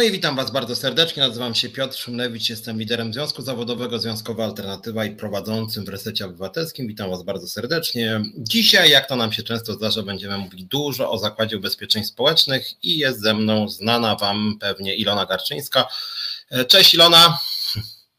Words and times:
No 0.00 0.04
i 0.04 0.10
witam 0.10 0.36
Was 0.36 0.50
bardzo 0.50 0.76
serdecznie. 0.76 1.22
Nazywam 1.22 1.54
się 1.54 1.68
Piotr 1.68 1.96
Szumlewicz, 1.98 2.50
jestem 2.50 2.78
liderem 2.78 3.12
Związku 3.12 3.42
Zawodowego 3.42 3.98
Związkowa 3.98 4.44
Alternatywa 4.44 5.04
i 5.04 5.16
prowadzącym 5.16 5.84
w 5.84 5.88
Resecie 5.88 6.24
Obywatelskim. 6.24 6.86
Witam 6.86 7.10
Was 7.10 7.22
bardzo 7.22 7.48
serdecznie. 7.48 8.20
Dzisiaj, 8.38 8.90
jak 8.90 9.08
to 9.08 9.16
nam 9.16 9.32
się 9.32 9.42
często 9.42 9.72
zdarza, 9.72 10.02
będziemy 10.02 10.38
mówić 10.38 10.64
dużo 10.64 11.10
o 11.10 11.18
Zakładzie 11.18 11.56
Ubezpieczeń 11.56 12.04
Społecznych 12.04 12.84
i 12.84 12.98
jest 12.98 13.20
ze 13.20 13.34
mną 13.34 13.68
znana 13.68 14.16
Wam 14.16 14.56
pewnie 14.60 14.94
Ilona 14.94 15.26
Garczyńska. 15.26 15.86
Cześć 16.68 16.94
Ilona. 16.94 17.38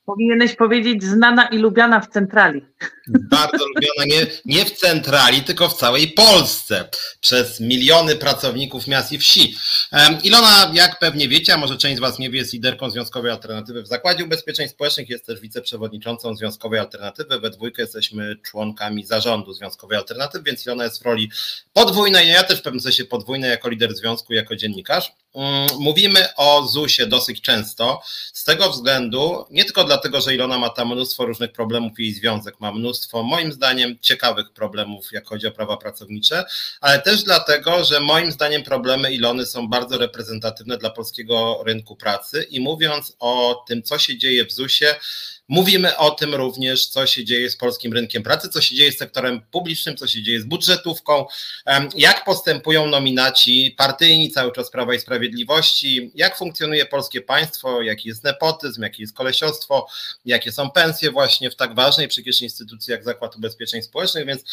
Powinieneś 0.06 0.56
powiedzieć 0.56 1.04
znana 1.04 1.48
i 1.48 1.58
lubiana 1.58 2.00
w 2.00 2.08
centrali. 2.08 2.66
Bardzo 3.08 3.66
lubiana 3.76 4.06
nie, 4.06 4.28
nie 4.46 4.66
w 4.66 4.72
centrali, 4.72 5.44
tylko 5.44 5.70
w 5.70 5.78
całej 5.78 6.08
Polsce 6.08 6.90
przez 7.22 7.60
miliony 7.60 8.16
pracowników 8.16 8.88
miast 8.88 9.12
i 9.12 9.18
wsi. 9.18 9.56
Ilona, 10.24 10.72
jak 10.74 11.00
pewnie 11.00 11.28
wiecie, 11.28 11.54
a 11.54 11.58
może 11.58 11.78
część 11.78 11.98
z 11.98 12.00
Was 12.00 12.20
nie 12.20 12.30
wie, 12.30 12.40
jest 12.40 12.54
liderką 12.54 12.90
Związkowej 12.90 13.32
Alternatywy 13.32 13.84
w 13.84 13.88
Zakładzie 13.88 14.24
Ubezpieczeń 14.24 14.70
Społecznych, 14.70 15.10
jest 15.10 15.26
też 15.26 15.40
wiceprzewodniczącą 15.40 16.36
Związkowej 16.36 16.80
Alternatywy. 16.80 17.40
We 17.40 17.50
dwójkę 17.50 17.82
jesteśmy 17.82 18.36
członkami 18.36 19.06
zarządu 19.06 19.54
Związkowej 19.54 19.98
Alternatywy, 19.98 20.44
więc 20.44 20.66
Ilona 20.66 20.84
jest 20.84 21.02
w 21.02 21.06
roli 21.06 21.32
podwójnej, 21.74 22.30
ja 22.30 22.44
też 22.44 22.60
w 22.60 22.62
pewnym 22.62 22.82
sensie 22.82 23.06
podwójnej 23.06 23.50
jako 23.50 23.70
lider 23.70 23.96
związku, 23.96 24.34
jako 24.34 24.56
dziennikarz. 24.56 25.12
Mm, 25.36 25.68
mówimy 25.80 26.36
o 26.36 26.68
ZUS-ie 26.68 27.08
dosyć 27.08 27.42
często, 27.42 28.02
z 28.34 28.44
tego 28.44 28.70
względu, 28.70 29.46
nie 29.52 29.66
tylko 29.66 29.84
dlatego, 29.84 30.22
że 30.22 30.36
Ilona 30.36 30.60
ma 30.60 30.70
tam 30.70 30.88
mnóstwo 30.88 31.26
różnych 31.26 31.52
problemów, 31.52 32.00
jej 32.00 32.14
związek 32.14 32.60
ma 32.60 32.71
mnóstwo, 32.72 33.24
moim 33.24 33.52
zdaniem, 33.52 33.98
ciekawych 34.02 34.52
problemów, 34.52 35.12
jak 35.12 35.28
chodzi 35.28 35.48
o 35.48 35.52
prawa 35.52 35.78
pracownicze, 35.78 36.44
ale 36.82 37.02
też 37.02 37.24
dlatego, 37.24 37.84
że 37.84 38.00
moim 38.00 38.32
zdaniem 38.32 38.64
problemy 38.64 39.14
Ilony 39.14 39.46
są 39.46 39.68
bardzo 39.68 39.98
reprezentatywne 39.98 40.78
dla 40.78 40.90
polskiego 40.90 41.64
rynku 41.66 41.96
pracy 41.96 42.44
i 42.50 42.60
mówiąc 42.60 43.16
o 43.20 43.64
tym, 43.68 43.84
co 43.84 44.00
się 44.00 44.18
dzieje 44.18 44.46
w 44.46 44.52
ZUS-ie, 44.52 44.96
Mówimy 45.48 45.98
o 45.98 46.12
tym 46.12 46.36
również, 46.36 46.88
co 46.88 47.08
się 47.08 47.26
dzieje 47.26 47.50
z 47.50 47.58
polskim 47.58 47.94
rynkiem 47.94 48.24
pracy, 48.24 48.50
co 48.50 48.62
się 48.62 48.76
dzieje 48.76 48.92
z 48.92 48.98
sektorem 48.98 49.42
publicznym, 49.52 49.98
co 49.98 50.08
się 50.08 50.24
dzieje 50.24 50.42
z 50.42 50.46
budżetówką, 50.46 51.26
jak 51.96 52.26
postępują 52.26 52.88
nominaci 52.88 53.76
partyjni 53.78 54.32
cały 54.32 54.52
czas 54.52 54.72
Prawa 54.72 54.94
i 54.94 55.00
Sprawiedliwości, 55.00 56.12
jak 56.16 56.38
funkcjonuje 56.38 56.86
polskie 56.86 57.22
państwo, 57.22 57.82
jaki 57.82 58.10
jest 58.10 58.24
nepotyzm, 58.24 58.82
jakie 58.82 59.04
jest 59.04 59.16
kolesiostwo, 59.16 59.88
jakie 60.26 60.52
są 60.52 60.72
pensje 60.72 61.12
właśnie 61.12 61.50
w 61.50 61.56
tak 61.56 61.76
ważnej 61.76 62.08
przecież 62.08 62.42
instytucji 62.42 62.92
jak 62.92 63.04
Zakład 63.04 63.36
Ubezpieczeń 63.36 63.82
Społecznych, 63.82 64.26
więc 64.26 64.44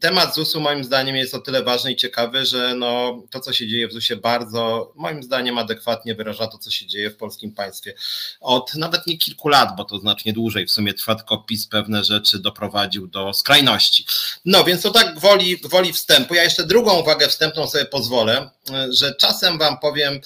temat 0.00 0.34
ZUS-u 0.34 0.60
moim 0.60 0.84
zdaniem 0.84 1.16
jest 1.16 1.34
o 1.34 1.38
tyle 1.38 1.62
ważny 1.62 1.92
i 1.92 1.96
ciekawy, 1.96 2.46
że 2.46 2.74
no, 2.74 3.22
to, 3.30 3.40
co 3.40 3.52
się 3.52 3.68
dzieje 3.68 3.88
w 3.88 3.92
ZUS-ie 3.92 4.20
bardzo, 4.20 4.92
moim 4.96 5.22
zdaniem 5.22 5.58
adekwatnie 5.58 6.14
wyraża 6.14 6.46
to, 6.46 6.58
co 6.58 6.70
się 6.70 6.86
dzieje 6.86 7.10
w 7.10 7.16
polskim 7.16 7.52
państwie 7.52 7.94
od 8.40 8.74
nawet 8.74 9.06
nie 9.06 9.18
kilku 9.18 9.48
lat, 9.48 9.76
bo 9.76 9.84
to 9.84 9.98
znacznie 9.98 10.32
dłużej 10.32 10.47
dłużej. 10.48 10.66
W 10.66 10.70
sumie 10.70 10.94
trwa 10.94 11.14
tylko 11.14 11.38
PiS 11.38 11.66
pewne 11.66 12.04
rzeczy 12.04 12.38
doprowadził 12.38 13.06
do 13.06 13.32
skrajności. 13.32 14.06
No 14.44 14.64
więc 14.64 14.82
to 14.82 14.90
tak 14.90 15.18
woli, 15.20 15.56
woli 15.56 15.92
wstępu. 15.92 16.34
Ja 16.34 16.44
jeszcze 16.44 16.66
drugą 16.66 17.00
uwagę 17.00 17.28
wstępną 17.28 17.66
sobie 17.66 17.84
pozwolę, 17.84 18.50
że 18.90 19.14
czasem 19.14 19.58
wam 19.58 19.78
powiem, 19.78 20.20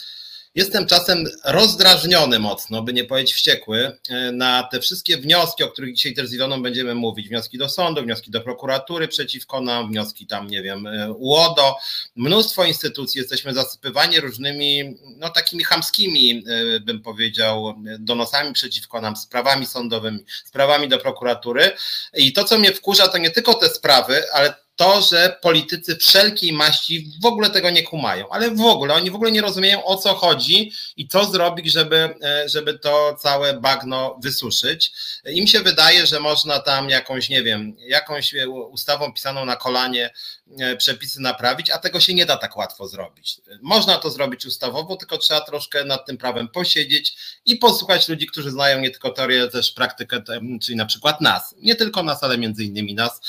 Jestem 0.55 0.87
czasem 0.87 1.25
rozdrażniony 1.45 2.39
mocno, 2.39 2.83
by 2.83 2.93
nie 2.93 3.05
powiedzieć 3.05 3.35
wściekły, 3.35 3.99
e, 4.09 4.33
na 4.33 4.63
te 4.63 4.81
wszystkie 4.81 5.17
wnioski, 5.17 5.65
o 5.65 5.69
których 5.69 5.95
dzisiaj 5.95 6.15
też 6.15 6.29
z 6.29 6.33
Iloną 6.33 6.63
będziemy 6.63 6.95
mówić. 6.95 7.29
Wnioski 7.29 7.59
do 7.59 7.69
sądu, 7.69 8.03
wnioski 8.03 8.31
do 8.31 8.41
prokuratury 8.41 9.09
przeciwko 9.09 9.61
nam, 9.61 9.89
wnioski 9.89 10.27
tam, 10.27 10.47
nie 10.47 10.63
wiem, 10.63 10.87
e, 10.87 11.13
UODO. 11.13 11.77
Mnóstwo 12.17 12.65
instytucji, 12.65 13.19
jesteśmy 13.19 13.55
zasypywani 13.55 14.21
różnymi, 14.21 14.97
no 15.17 15.31
takimi 15.31 15.65
chamskimi, 15.65 16.45
e, 16.77 16.81
bym 16.81 17.03
powiedział, 17.03 17.75
donosami 17.99 18.53
przeciwko 18.53 19.01
nam, 19.01 19.17
sprawami 19.17 19.67
sądowymi, 19.67 20.25
sprawami 20.45 20.89
do 20.89 20.99
prokuratury. 20.99 21.71
I 22.15 22.33
to, 22.33 22.45
co 22.45 22.59
mnie 22.59 22.73
wkurza, 22.73 23.09
to 23.09 23.19
nie 23.19 23.31
tylko 23.31 23.55
te 23.55 23.69
sprawy, 23.69 24.33
ale 24.33 24.55
to, 24.77 25.03
że 25.03 25.37
politycy 25.43 25.97
wszelkiej 25.97 26.53
maści 26.53 27.11
w 27.23 27.27
ogóle 27.27 27.51
tego 27.51 27.71
nie 27.71 27.83
kumają, 27.83 28.29
ale 28.31 28.51
w 28.51 28.61
ogóle, 28.61 28.95
oni 28.95 29.11
w 29.11 29.15
ogóle 29.15 29.33
nie 29.33 29.41
rozumieją 29.41 29.85
o 29.85 29.97
co 29.97 30.15
chodzi 30.15 30.73
i 30.97 31.09
co 31.09 31.25
zrobić, 31.25 31.73
żeby, 31.73 32.15
e, 32.23 32.49
żeby 32.49 32.79
to 32.79 33.17
całe 33.21 33.61
bagno 33.61 34.19
wysuszyć. 34.23 34.93
Im 35.27 35.47
się 35.47 35.61
wydaje, 35.61 36.07
że 36.07 36.21
można 36.21 36.61
tam 36.61 36.91
jakąś, 36.91 37.29
nie 37.29 37.43
wiem, 37.43 37.77
jakąś 37.79 38.35
ustawą 38.71 39.13
pisaną 39.13 39.45
na 39.45 39.57
kolanie 39.57 40.05
e, 40.07 40.42
przepisy 40.79 41.21
naprawić, 41.21 41.71
a 41.71 41.79
tego 41.79 42.01
się 42.01 42.15
nie 42.15 42.27
da 42.27 42.37
tak 42.37 42.57
łatwo 42.57 42.89
zrobić. 42.89 43.41
Można 43.63 43.99
to 43.99 44.11
zrobić 44.11 44.47
ustawowo, 44.47 44.97
tylko 44.97 45.19
trzeba 45.19 45.41
troszkę 45.41 45.85
nad 45.85 46.07
tym 46.07 46.19
prawem 46.19 46.49
posiedzieć 46.49 47.17
i 47.45 47.57
posłuchać 47.57 48.09
ludzi, 48.09 48.27
którzy 48.27 48.51
znają 48.51 48.81
nie 48.81 48.91
tylko 48.91 49.11
teorię, 49.11 49.49
też 49.49 49.73
praktykę, 49.73 50.23
czyli 50.63 50.77
na 50.77 50.87
przykład 50.87 51.21
nas. 51.21 51.55
Nie 51.59 51.75
tylko 51.75 52.03
nas, 52.03 52.23
ale 52.23 52.39
między 52.39 52.65
innymi 52.65 52.95
nas. 52.95 53.21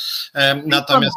Natomiast 0.65 1.15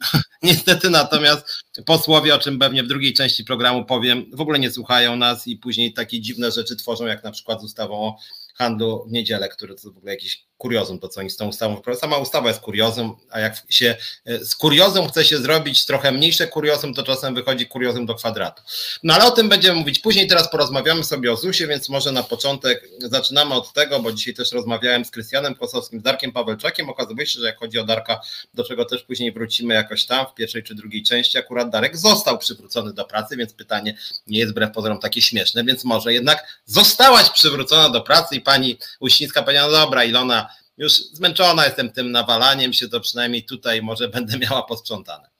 Niestety 0.42 0.90
natomiast 0.90 1.64
posłowie, 1.86 2.34
o 2.34 2.38
czym 2.38 2.58
pewnie 2.58 2.82
w 2.82 2.86
drugiej 2.86 3.14
części 3.14 3.44
programu 3.44 3.84
powiem, 3.84 4.30
w 4.32 4.40
ogóle 4.40 4.58
nie 4.58 4.70
słuchają 4.70 5.16
nas 5.16 5.46
i 5.46 5.56
później 5.56 5.92
takie 5.92 6.20
dziwne 6.20 6.52
rzeczy 6.52 6.76
tworzą, 6.76 7.06
jak 7.06 7.24
na 7.24 7.30
przykład 7.30 7.60
z 7.60 7.64
ustawą 7.64 7.94
o 7.94 8.16
handlu 8.54 9.04
w 9.08 9.12
niedzielę, 9.12 9.48
który 9.48 9.74
to 9.74 9.92
w 9.92 9.96
ogóle 9.96 10.12
jakiś 10.12 10.49
kuriozum, 10.60 10.98
to 10.98 11.08
co 11.08 11.20
oni 11.20 11.30
z 11.30 11.36
tą 11.36 11.48
ustawą 11.48 11.82
Sama 11.94 12.18
ustawa 12.18 12.48
jest 12.48 12.60
kuriozum, 12.60 13.16
a 13.30 13.40
jak 13.40 13.62
się 13.68 13.96
e, 14.24 14.44
z 14.44 14.54
kuriozum 14.54 15.08
chce 15.08 15.24
się 15.24 15.38
zrobić 15.38 15.86
trochę 15.86 16.12
mniejsze 16.12 16.46
kuriozum, 16.46 16.94
to 16.94 17.02
czasem 17.02 17.34
wychodzi 17.34 17.66
kuriozum 17.66 18.06
do 18.06 18.14
kwadratu. 18.14 18.62
No 19.02 19.14
ale 19.14 19.24
o 19.24 19.30
tym 19.30 19.48
będziemy 19.48 19.78
mówić 19.78 19.98
później, 19.98 20.26
teraz 20.26 20.50
porozmawiamy 20.50 21.04
sobie 21.04 21.32
o 21.32 21.36
ZUS-ie, 21.36 21.68
więc 21.68 21.88
może 21.88 22.12
na 22.12 22.22
początek 22.22 22.88
zaczynamy 22.98 23.54
od 23.54 23.72
tego, 23.72 24.00
bo 24.00 24.12
dzisiaj 24.12 24.34
też 24.34 24.52
rozmawiałem 24.52 25.04
z 25.04 25.10
Krystianem 25.10 25.54
Kosowskim, 25.54 26.00
z 26.00 26.02
Darkiem 26.02 26.32
Pawelczakiem, 26.32 26.88
okazuje 26.88 27.26
się, 27.26 27.40
że 27.40 27.46
jak 27.46 27.58
chodzi 27.58 27.78
o 27.78 27.84
Darka, 27.84 28.20
do 28.54 28.64
czego 28.64 28.84
też 28.84 29.02
później 29.02 29.32
wrócimy 29.32 29.74
jakoś 29.74 30.06
tam, 30.06 30.26
w 30.26 30.34
pierwszej 30.34 30.62
czy 30.62 30.74
drugiej 30.74 31.02
części, 31.02 31.38
akurat 31.38 31.70
Darek 31.70 31.96
został 31.96 32.38
przywrócony 32.38 32.92
do 32.92 33.04
pracy, 33.04 33.36
więc 33.36 33.52
pytanie 33.52 33.96
nie 34.26 34.38
jest 34.38 34.52
wbrew 34.52 34.72
pozorom 34.72 34.98
takie 34.98 35.22
śmieszne, 35.22 35.64
więc 35.64 35.84
może 35.84 36.12
jednak 36.12 36.62
zostałaś 36.66 37.30
przywrócona 37.30 37.88
do 37.88 38.00
pracy 38.00 38.36
i 38.36 38.40
pani 38.40 38.78
Uścińska 39.00 39.42
powiedziała, 39.42 39.72
no 39.72 39.78
dobra 39.78 40.04
Ilona, 40.04 40.49
już 40.80 40.92
zmęczona 40.92 41.64
jestem 41.64 41.90
tym 41.90 42.12
nawalaniem 42.12 42.72
się, 42.72 42.88
to 42.88 43.00
przynajmniej 43.00 43.44
tutaj 43.44 43.82
może 43.82 44.08
będę 44.16 44.38
miała 44.38 44.62
posprzątane. 44.62 45.30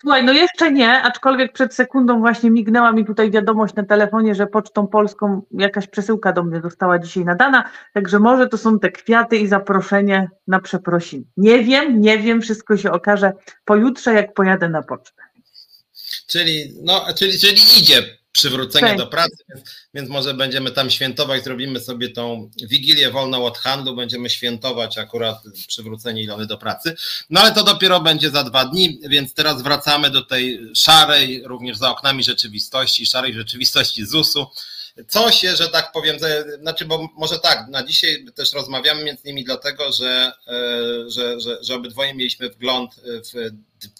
Słuchaj, 0.00 0.24
no 0.24 0.32
jeszcze 0.32 0.72
nie, 0.72 1.02
aczkolwiek 1.02 1.52
przed 1.52 1.74
sekundą 1.74 2.20
właśnie 2.20 2.50
mignęła 2.50 2.92
mi 2.92 3.04
tutaj 3.04 3.30
wiadomość 3.30 3.74
na 3.74 3.84
telefonie, 3.84 4.34
że 4.34 4.46
Pocztą 4.46 4.86
Polską 4.86 5.42
jakaś 5.50 5.86
przesyłka 5.86 6.32
do 6.32 6.42
mnie 6.42 6.60
została 6.60 6.98
dzisiaj 6.98 7.24
nadana, 7.24 7.70
także 7.94 8.18
może 8.18 8.48
to 8.48 8.58
są 8.58 8.78
te 8.78 8.90
kwiaty 8.90 9.36
i 9.36 9.48
zaproszenie 9.48 10.28
na 10.46 10.60
przeprosin. 10.60 11.24
Nie 11.36 11.64
wiem, 11.64 12.00
nie 12.00 12.18
wiem, 12.18 12.42
wszystko 12.42 12.76
się 12.76 12.92
okaże 12.92 13.32
pojutrze, 13.64 14.14
jak 14.14 14.34
pojadę 14.34 14.68
na 14.68 14.82
pocztę. 14.82 15.22
Czyli, 16.26 16.74
no, 16.82 17.06
czyli, 17.18 17.38
czyli 17.38 17.60
idzie 17.78 18.21
przywrócenie 18.32 18.88
tak. 18.88 18.98
do 18.98 19.06
pracy, 19.06 19.36
więc, 19.48 19.62
więc, 19.94 20.08
może 20.08 20.34
będziemy 20.34 20.70
tam 20.70 20.90
świętować, 20.90 21.44
zrobimy 21.44 21.80
sobie 21.80 22.10
tą 22.10 22.50
wigilię 22.62 23.10
wolną 23.10 23.44
od 23.44 23.58
handlu, 23.58 23.96
będziemy 23.96 24.30
świętować 24.30 24.98
akurat 24.98 25.36
przywrócenie 25.66 26.22
Ilony 26.22 26.46
do 26.46 26.58
pracy. 26.58 26.94
No 27.30 27.40
ale 27.40 27.52
to 27.52 27.64
dopiero 27.64 28.00
będzie 28.00 28.30
za 28.30 28.44
dwa 28.44 28.64
dni, 28.64 29.00
więc 29.08 29.34
teraz 29.34 29.62
wracamy 29.62 30.10
do 30.10 30.22
tej 30.22 30.60
szarej, 30.74 31.42
również 31.44 31.76
za 31.76 31.90
oknami 31.90 32.24
rzeczywistości, 32.24 33.06
szarej 33.06 33.34
rzeczywistości 33.34 34.06
ZUS-u. 34.06 34.46
Co 35.08 35.30
się, 35.32 35.56
że 35.56 35.68
tak 35.68 35.92
powiem, 35.92 36.16
znaczy, 36.60 36.84
bo 36.84 37.08
może 37.16 37.38
tak, 37.38 37.68
na 37.68 37.82
dzisiaj 37.82 38.26
też 38.34 38.52
rozmawiamy 38.52 39.04
między 39.04 39.22
innymi 39.24 39.44
dlatego, 39.44 39.92
że, 39.92 40.32
e, 40.46 41.10
że, 41.10 41.40
że, 41.40 41.64
że 41.64 41.74
obydwoje 41.74 42.14
mieliśmy 42.14 42.50
wgląd 42.50 42.94
w 43.34 43.50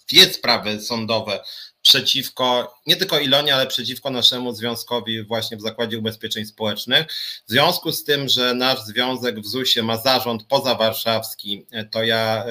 dwie 0.09 0.25
sprawy 0.25 0.81
sądowe 0.81 1.41
przeciwko, 1.83 2.75
nie 2.87 2.97
tylko 2.97 3.19
Ilonie, 3.19 3.55
ale 3.55 3.67
przeciwko 3.67 4.11
naszemu 4.11 4.55
związkowi 4.55 5.23
właśnie 5.23 5.57
w 5.57 5.63
Zakładzie 5.63 5.99
Ubezpieczeń 5.99 6.47
Społecznych. 6.47 7.07
W 7.47 7.51
związku 7.51 7.93
z 7.93 8.05
tym, 8.05 8.29
że 8.29 8.55
nasz 8.55 8.83
związek 8.83 9.41
w 9.41 9.47
ZUS-ie 9.47 9.85
ma 9.85 9.97
zarząd 9.97 10.45
pozawarszawski, 10.45 11.67
to 11.91 12.03
ja 12.03 12.45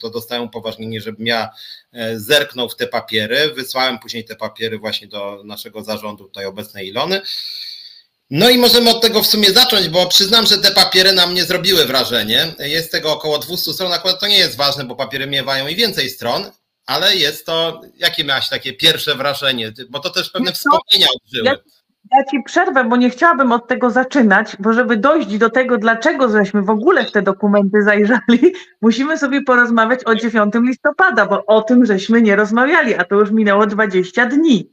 to 0.00 0.10
dostałem 0.10 0.44
upoważnienie, 0.44 1.00
żebym 1.00 1.26
ja 1.26 1.50
e, 1.92 2.18
zerknął 2.20 2.68
w 2.68 2.76
te 2.76 2.86
papiery. 2.86 3.52
Wysłałem 3.56 3.98
później 3.98 4.24
te 4.24 4.36
papiery 4.36 4.78
właśnie 4.78 5.08
do 5.08 5.42
naszego 5.44 5.84
zarządu 5.84 6.24
tutaj 6.24 6.46
obecnej 6.46 6.88
Ilony. 6.88 7.20
No 8.30 8.50
i 8.50 8.58
możemy 8.58 8.90
od 8.90 9.02
tego 9.02 9.22
w 9.22 9.26
sumie 9.26 9.52
zacząć, 9.52 9.88
bo 9.88 10.06
przyznam, 10.06 10.46
że 10.46 10.58
te 10.58 10.70
papiery 10.70 11.12
nam 11.12 11.34
nie 11.34 11.44
zrobiły 11.44 11.84
wrażenie. 11.84 12.54
Jest 12.58 12.92
tego 12.92 13.12
około 13.12 13.38
200 13.38 13.72
stron, 13.72 13.92
akurat 13.92 14.20
to 14.20 14.26
nie 14.26 14.38
jest 14.38 14.56
ważne, 14.56 14.84
bo 14.84 14.96
papiery 14.96 15.26
miewają 15.26 15.66
i 15.66 15.76
więcej 15.76 16.10
stron, 16.10 16.50
ale 16.90 17.16
jest 17.16 17.46
to, 17.46 17.80
jakie 17.98 18.24
miałaś 18.24 18.48
takie 18.48 18.72
pierwsze 18.72 19.14
wrażenie, 19.14 19.72
bo 19.90 19.98
to 19.98 20.10
też 20.10 20.30
pewne 20.30 20.52
wspomnienia 20.52 21.06
odżyły. 21.16 21.46
Ja, 21.46 21.56
ja 22.12 22.24
ci 22.30 22.42
przerwę, 22.42 22.84
bo 22.84 22.96
nie 22.96 23.10
chciałabym 23.10 23.52
od 23.52 23.68
tego 23.68 23.90
zaczynać, 23.90 24.56
bo 24.58 24.72
żeby 24.72 24.96
dojść 24.96 25.38
do 25.38 25.50
tego, 25.50 25.78
dlaczego 25.78 26.28
żeśmy 26.28 26.62
w 26.62 26.70
ogóle 26.70 27.04
w 27.04 27.12
te 27.12 27.22
dokumenty 27.22 27.82
zajrzali, 27.82 28.54
musimy 28.82 29.18
sobie 29.18 29.42
porozmawiać 29.42 30.00
o 30.04 30.14
9 30.14 30.54
listopada, 30.54 31.26
bo 31.26 31.46
o 31.46 31.62
tym 31.62 31.86
żeśmy 31.86 32.22
nie 32.22 32.36
rozmawiali, 32.36 32.94
a 32.94 33.04
to 33.04 33.14
już 33.14 33.30
minęło 33.30 33.66
20 33.66 34.26
dni. 34.26 34.70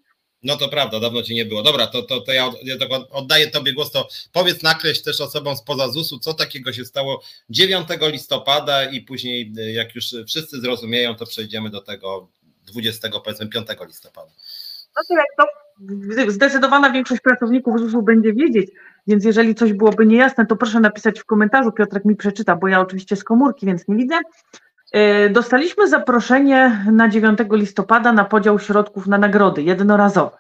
No 0.47 0.57
to 0.57 0.69
prawda, 0.69 0.99
dawno 0.99 1.23
cię 1.23 1.35
nie 1.35 1.45
było. 1.45 1.63
Dobra, 1.63 1.87
to, 1.87 2.01
to, 2.01 2.21
to 2.21 2.33
ja, 2.33 2.51
ja 2.63 2.75
oddaję 3.09 3.47
tobie 3.47 3.73
głos, 3.73 3.91
to 3.91 4.07
powiedz, 4.33 4.63
nakreśl 4.63 5.03
też 5.03 5.21
osobom 5.21 5.57
spoza 5.57 5.87
ZUS-u, 5.87 6.19
co 6.19 6.33
takiego 6.33 6.73
się 6.73 6.85
stało 6.85 7.21
9 7.49 7.87
listopada 8.01 8.85
i 8.85 9.01
później 9.01 9.53
jak 9.73 9.95
już 9.95 10.15
wszyscy 10.27 10.61
zrozumieją, 10.61 11.15
to 11.15 11.25
przejdziemy 11.25 11.69
do 11.69 11.81
tego 11.81 12.27
20, 12.67 13.09
powiedzmy 13.23 13.47
5 13.47 13.67
listopada. 13.87 14.31
No 14.95 15.01
to 15.07 15.15
jak 15.15 15.27
to 15.37 16.31
zdecydowana 16.31 16.91
większość 16.91 17.21
pracowników 17.21 17.79
ZUS-u 17.79 18.01
będzie 18.01 18.33
wiedzieć, 18.33 18.71
więc 19.07 19.25
jeżeli 19.25 19.55
coś 19.55 19.73
byłoby 19.73 20.05
niejasne, 20.05 20.45
to 20.45 20.55
proszę 20.55 20.79
napisać 20.79 21.19
w 21.19 21.25
komentarzu, 21.25 21.71
Piotrek 21.71 22.05
mi 22.05 22.15
przeczyta, 22.15 22.55
bo 22.55 22.67
ja 22.67 22.79
oczywiście 22.79 23.15
z 23.15 23.23
komórki, 23.23 23.65
więc 23.65 23.87
nie 23.87 23.95
widzę. 23.95 24.15
E, 24.91 25.29
dostaliśmy 25.29 25.87
zaproszenie 25.87 26.85
na 26.91 27.09
9 27.09 27.39
listopada 27.51 28.13
na 28.13 28.25
podział 28.25 28.59
środków 28.59 29.07
na 29.07 29.17
nagrody 29.17 29.63
jednorazowe. 29.63 30.37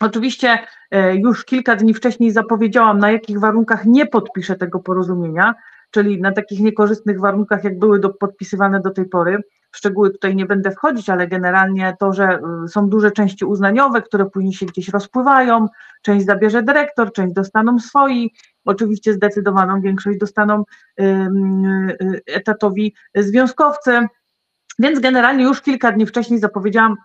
Oczywiście 0.00 0.58
e, 0.90 1.16
już 1.16 1.44
kilka 1.44 1.76
dni 1.76 1.94
wcześniej 1.94 2.30
zapowiedziałam, 2.30 2.98
na 2.98 3.10
jakich 3.10 3.40
warunkach 3.40 3.84
nie 3.84 4.06
podpiszę 4.06 4.56
tego 4.56 4.80
porozumienia, 4.80 5.54
czyli 5.90 6.20
na 6.20 6.32
takich 6.32 6.60
niekorzystnych 6.60 7.20
warunkach, 7.20 7.64
jak 7.64 7.78
były 7.78 8.00
do, 8.00 8.10
podpisywane 8.10 8.80
do 8.80 8.90
tej 8.90 9.04
pory. 9.04 9.42
W 9.72 9.76
szczegóły 9.76 10.10
tutaj 10.10 10.36
nie 10.36 10.46
będę 10.46 10.70
wchodzić, 10.70 11.10
ale 11.10 11.28
generalnie 11.28 11.96
to, 12.00 12.12
że 12.12 12.40
y, 12.64 12.68
są 12.68 12.88
duże 12.88 13.10
części 13.10 13.44
uznaniowe, 13.44 14.02
które 14.02 14.26
później 14.26 14.52
się 14.52 14.66
gdzieś 14.66 14.88
rozpływają, 14.88 15.66
część 16.02 16.26
zabierze 16.26 16.62
dyrektor, 16.62 17.12
część 17.12 17.34
dostaną 17.34 17.78
swoi, 17.78 18.32
oczywiście 18.64 19.12
zdecydowaną 19.12 19.80
większość 19.80 20.18
dostaną 20.18 20.64
y, 21.00 21.04
etatowi 22.26 22.94
związkowcy, 23.14 24.06
więc 24.78 25.00
generalnie 25.00 25.44
już 25.44 25.60
kilka 25.60 25.92
dni 25.92 26.06
wcześniej 26.06 26.40
zapowiedziałam, 26.40 26.96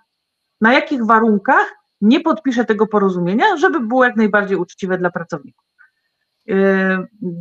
na 0.61 0.73
jakich 0.73 1.05
warunkach 1.05 1.75
nie 2.01 2.19
podpiszę 2.19 2.65
tego 2.65 2.87
porozumienia, 2.87 3.57
żeby 3.57 3.79
było 3.79 4.05
jak 4.05 4.15
najbardziej 4.15 4.57
uczciwe 4.57 4.97
dla 4.97 5.11
pracowników. 5.11 5.66
Y, 6.49 6.53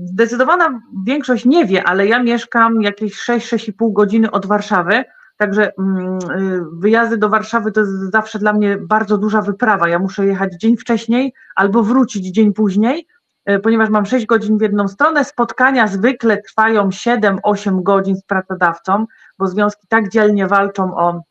zdecydowana 0.04 0.80
większość 1.06 1.44
nie 1.44 1.66
wie, 1.66 1.84
ale 1.84 2.06
ja 2.06 2.22
mieszkam 2.22 2.82
jakieś 2.82 3.14
6-6,5 3.14 3.92
godziny 3.92 4.30
od 4.30 4.46
Warszawy, 4.46 5.04
Także 5.36 5.72
mm, 5.78 6.18
y, 6.40 6.62
wyjazdy 6.72 7.16
do 7.16 7.28
Warszawy 7.28 7.72
to 7.72 7.80
jest 7.80 8.12
zawsze 8.12 8.38
dla 8.38 8.52
mnie 8.52 8.76
bardzo 8.76 9.18
duża 9.18 9.42
wyprawa. 9.42 9.88
Ja 9.88 9.98
muszę 9.98 10.26
jechać 10.26 10.54
dzień 10.54 10.76
wcześniej 10.76 11.34
albo 11.54 11.82
wrócić 11.82 12.26
dzień 12.26 12.52
później, 12.52 13.06
y, 13.50 13.58
ponieważ 13.58 13.88
mam 13.88 14.06
6 14.06 14.26
godzin 14.26 14.58
w 14.58 14.60
jedną 14.60 14.88
stronę. 14.88 15.24
Spotkania 15.24 15.86
zwykle 15.86 16.42
trwają 16.42 16.88
7-8 16.88 17.82
godzin 17.82 18.16
z 18.16 18.22
pracodawcą, 18.22 19.06
bo 19.38 19.46
związki 19.46 19.86
tak 19.88 20.08
dzielnie 20.08 20.46
walczą 20.46 20.96
o, 20.96 21.22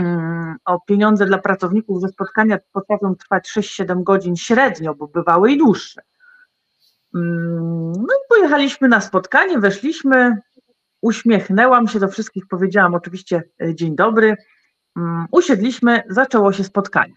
mm, 0.00 0.56
o 0.64 0.80
pieniądze 0.80 1.26
dla 1.26 1.38
pracowników, 1.38 2.02
że 2.02 2.08
spotkania 2.08 2.58
potrafią 2.72 3.14
trwać 3.14 3.48
6-7 3.50 4.02
godzin 4.02 4.36
średnio, 4.36 4.94
bo 4.94 5.06
bywały 5.06 5.52
i 5.52 5.58
dłuższe. 5.58 6.02
Mm, 7.14 7.92
no 7.92 8.14
i 8.14 8.28
pojechaliśmy 8.28 8.88
na 8.88 9.00
spotkanie, 9.00 9.58
weszliśmy, 9.58 10.36
uśmiechnęłam 11.02 11.88
się 11.88 11.98
do 11.98 12.08
wszystkich, 12.08 12.46
powiedziałam 12.48 12.94
oczywiście 12.94 13.42
e, 13.62 13.74
dzień 13.74 13.96
dobry. 13.96 14.36
Mm, 14.96 15.26
usiedliśmy, 15.30 16.02
zaczęło 16.08 16.52
się 16.52 16.64
spotkanie. 16.64 17.14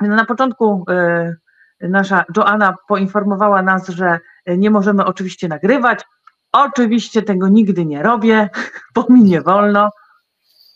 Na 0.00 0.24
początku 0.24 0.84
e, 0.90 1.36
nasza 1.80 2.24
Joanna 2.36 2.74
poinformowała 2.88 3.62
nas, 3.62 3.88
że 3.88 4.18
nie 4.46 4.70
możemy 4.70 5.04
oczywiście 5.04 5.48
nagrywać. 5.48 6.04
Oczywiście 6.52 7.22
tego 7.22 7.48
nigdy 7.48 7.86
nie 7.86 8.02
robię, 8.02 8.48
bo 8.94 9.06
mi 9.08 9.22
nie 9.22 9.42
wolno. 9.42 9.90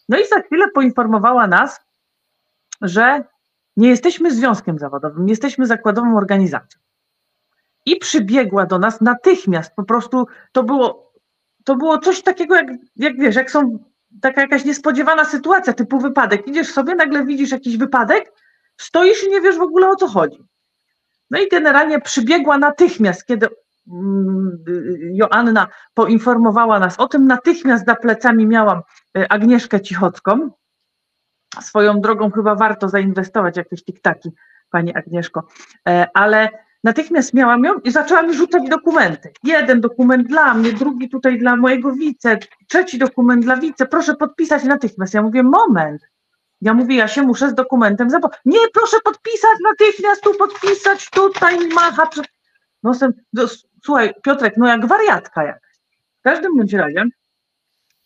No 0.09 0.19
i 0.19 0.27
za 0.27 0.41
chwilę 0.41 0.67
poinformowała 0.75 1.47
nas, 1.47 1.81
że 2.81 3.25
nie 3.77 3.89
jesteśmy 3.89 4.35
związkiem 4.35 4.79
zawodowym, 4.79 5.29
jesteśmy 5.29 5.67
zakładową 5.67 6.17
organizacją. 6.17 6.82
I 7.87 7.97
przybiegła 7.97 8.67
do 8.67 8.79
nas 8.79 9.01
natychmiast, 9.01 9.75
po 9.77 9.85
prostu 9.85 10.27
to 10.53 10.63
było 10.63 11.13
to 11.65 11.77
było 11.77 11.99
coś 11.99 12.23
takiego, 12.23 12.55
jak, 12.55 12.67
jak 12.97 13.17
wiesz, 13.17 13.35
jak 13.35 13.51
są 13.51 13.79
taka 14.21 14.41
jakaś 14.41 14.65
niespodziewana 14.65 15.25
sytuacja, 15.25 15.73
typu 15.73 16.01
wypadek. 16.01 16.47
Idziesz 16.47 16.73
sobie, 16.73 16.95
nagle 16.95 17.27
widzisz 17.27 17.51
jakiś 17.51 17.77
wypadek, 17.77 18.33
stoisz 18.81 19.25
i 19.25 19.31
nie 19.31 19.41
wiesz 19.41 19.59
w 19.59 19.63
ogóle 19.63 19.89
o 19.89 19.97
co 19.97 20.09
chodzi. 20.09 20.39
No 21.31 21.39
i 21.39 21.49
generalnie 21.49 22.01
przybiegła 22.01 22.59
natychmiast, 22.59 23.27
kiedy 23.27 23.49
mm, 23.93 24.65
Joanna 25.15 25.69
poinformowała 25.95 26.79
nas 26.79 27.01
o 27.01 27.09
tym, 27.09 27.27
natychmiast 27.27 27.87
za 27.87 27.95
plecami 27.95 28.47
miałam 28.47 28.83
e, 29.17 29.33
Agnieszkę 29.33 29.81
Cichocką. 29.81 30.51
Swoją 31.61 32.01
drogą 32.01 32.31
chyba 32.31 32.55
warto 32.55 32.89
zainwestować 32.89 33.57
jakieś 33.57 33.85
tiktaki, 33.85 34.31
Pani 34.71 34.95
Agnieszko, 34.95 35.47
e, 35.89 36.07
ale 36.15 36.49
Natychmiast 36.85 37.35
miałam 37.35 37.65
ją 37.65 37.75
i 37.75 37.91
zaczęła 37.91 38.23
mi 38.23 38.35
rzucać 38.35 38.69
dokumenty. 38.69 39.33
Jeden 39.45 39.81
dokument 39.81 40.29
dla 40.29 40.55
mnie, 40.55 40.73
drugi 40.73 41.09
tutaj 41.09 41.39
dla 41.39 41.57
mojego 41.57 41.93
wice, 41.93 42.39
trzeci 42.69 42.99
dokument 42.99 43.45
dla 43.45 43.57
wice, 43.57 43.87
proszę 43.87 44.15
podpisać 44.15 44.65
natychmiast. 44.65 45.15
Ja 45.15 45.23
mówię, 45.23 45.43
moment. 45.43 46.03
Ja 46.61 46.75
mówię, 46.75 46.97
ja 46.97 47.09
się 47.09 47.23
muszę 47.23 47.51
z 47.51 47.55
dokumentem 47.55 48.11
zapoznać. 48.11 48.41
Nie, 48.45 48.59
proszę 48.75 48.97
podpisać 49.05 49.57
natychmiast, 49.65 50.23
tu 50.23 50.35
podpisać, 50.35 51.11
tutaj 51.11 51.69
macha 51.69 52.07
przed 52.07 52.27
nosem. 52.83 53.13
No, 53.33 53.43
słuchaj, 53.85 54.15
Piotrek, 54.23 54.55
no 54.57 54.69
jak 54.69 54.87
wariatka 54.87 55.45
jakaś. 55.45 55.73
W 56.21 56.23
każdym 56.23 56.57
bądź 56.57 56.73
razie 56.73 57.05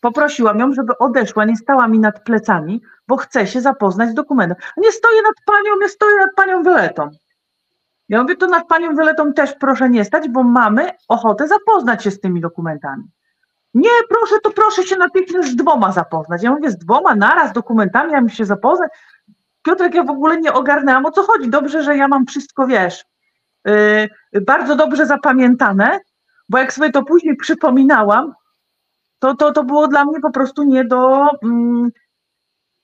poprosiłam 0.01 0.59
ją, 0.59 0.73
żeby 0.73 0.97
odeszła, 0.97 1.45
nie 1.45 1.57
stała 1.57 1.87
mi 1.87 1.99
nad 1.99 2.23
plecami, 2.23 2.81
bo 3.07 3.17
chce 3.17 3.47
się 3.47 3.61
zapoznać 3.61 4.09
z 4.09 4.13
dokumentem. 4.13 4.57
Nie 4.77 4.91
stoję 4.91 5.21
nad 5.21 5.35
panią, 5.45 5.79
nie 5.81 5.89
stoję 5.89 6.15
nad 6.15 6.35
panią 6.35 6.63
Violetą. 6.63 7.09
Ja 8.09 8.21
mówię, 8.21 8.35
to 8.35 8.47
nad 8.47 8.67
panią 8.67 8.95
Wioletą 8.95 9.33
też 9.33 9.53
proszę 9.59 9.89
nie 9.89 10.05
stać, 10.05 10.29
bo 10.29 10.43
mamy 10.43 10.91
ochotę 11.07 11.47
zapoznać 11.47 12.03
się 12.03 12.11
z 12.11 12.19
tymi 12.19 12.41
dokumentami. 12.41 13.03
Nie, 13.73 13.89
proszę, 14.09 14.35
to 14.43 14.51
proszę 14.51 14.83
się 14.83 14.95
natychmiast 14.95 15.49
z 15.49 15.55
dwoma 15.55 15.91
zapoznać. 15.91 16.43
Ja 16.43 16.51
mówię, 16.51 16.71
z 16.71 16.77
dwoma 16.77 17.15
naraz 17.15 17.53
dokumentami, 17.53 18.11
ja 18.11 18.21
mi 18.21 18.31
się 18.31 18.45
zapoznać. 18.45 18.91
Piotrek, 19.63 19.93
ja 19.93 20.03
w 20.03 20.09
ogóle 20.09 20.37
nie 20.37 20.53
ogarnęłam, 20.53 21.05
o 21.05 21.11
co 21.11 21.23
chodzi. 21.23 21.49
Dobrze, 21.49 21.83
że 21.83 21.97
ja 21.97 22.07
mam 22.07 22.25
wszystko, 22.25 22.67
wiesz, 22.67 23.05
yy, 23.65 24.41
bardzo 24.41 24.75
dobrze 24.75 25.05
zapamiętane, 25.05 25.99
bo 26.49 26.57
jak 26.57 26.73
sobie 26.73 26.91
to 26.91 27.03
później 27.03 27.35
przypominałam, 27.35 28.33
to, 29.19 29.35
to, 29.35 29.51
to 29.51 29.63
było 29.63 29.87
dla 29.87 30.05
mnie 30.05 30.19
po 30.19 30.31
prostu 30.31 30.63
nie 30.63 30.85
do, 30.85 31.27
mm, 31.43 31.89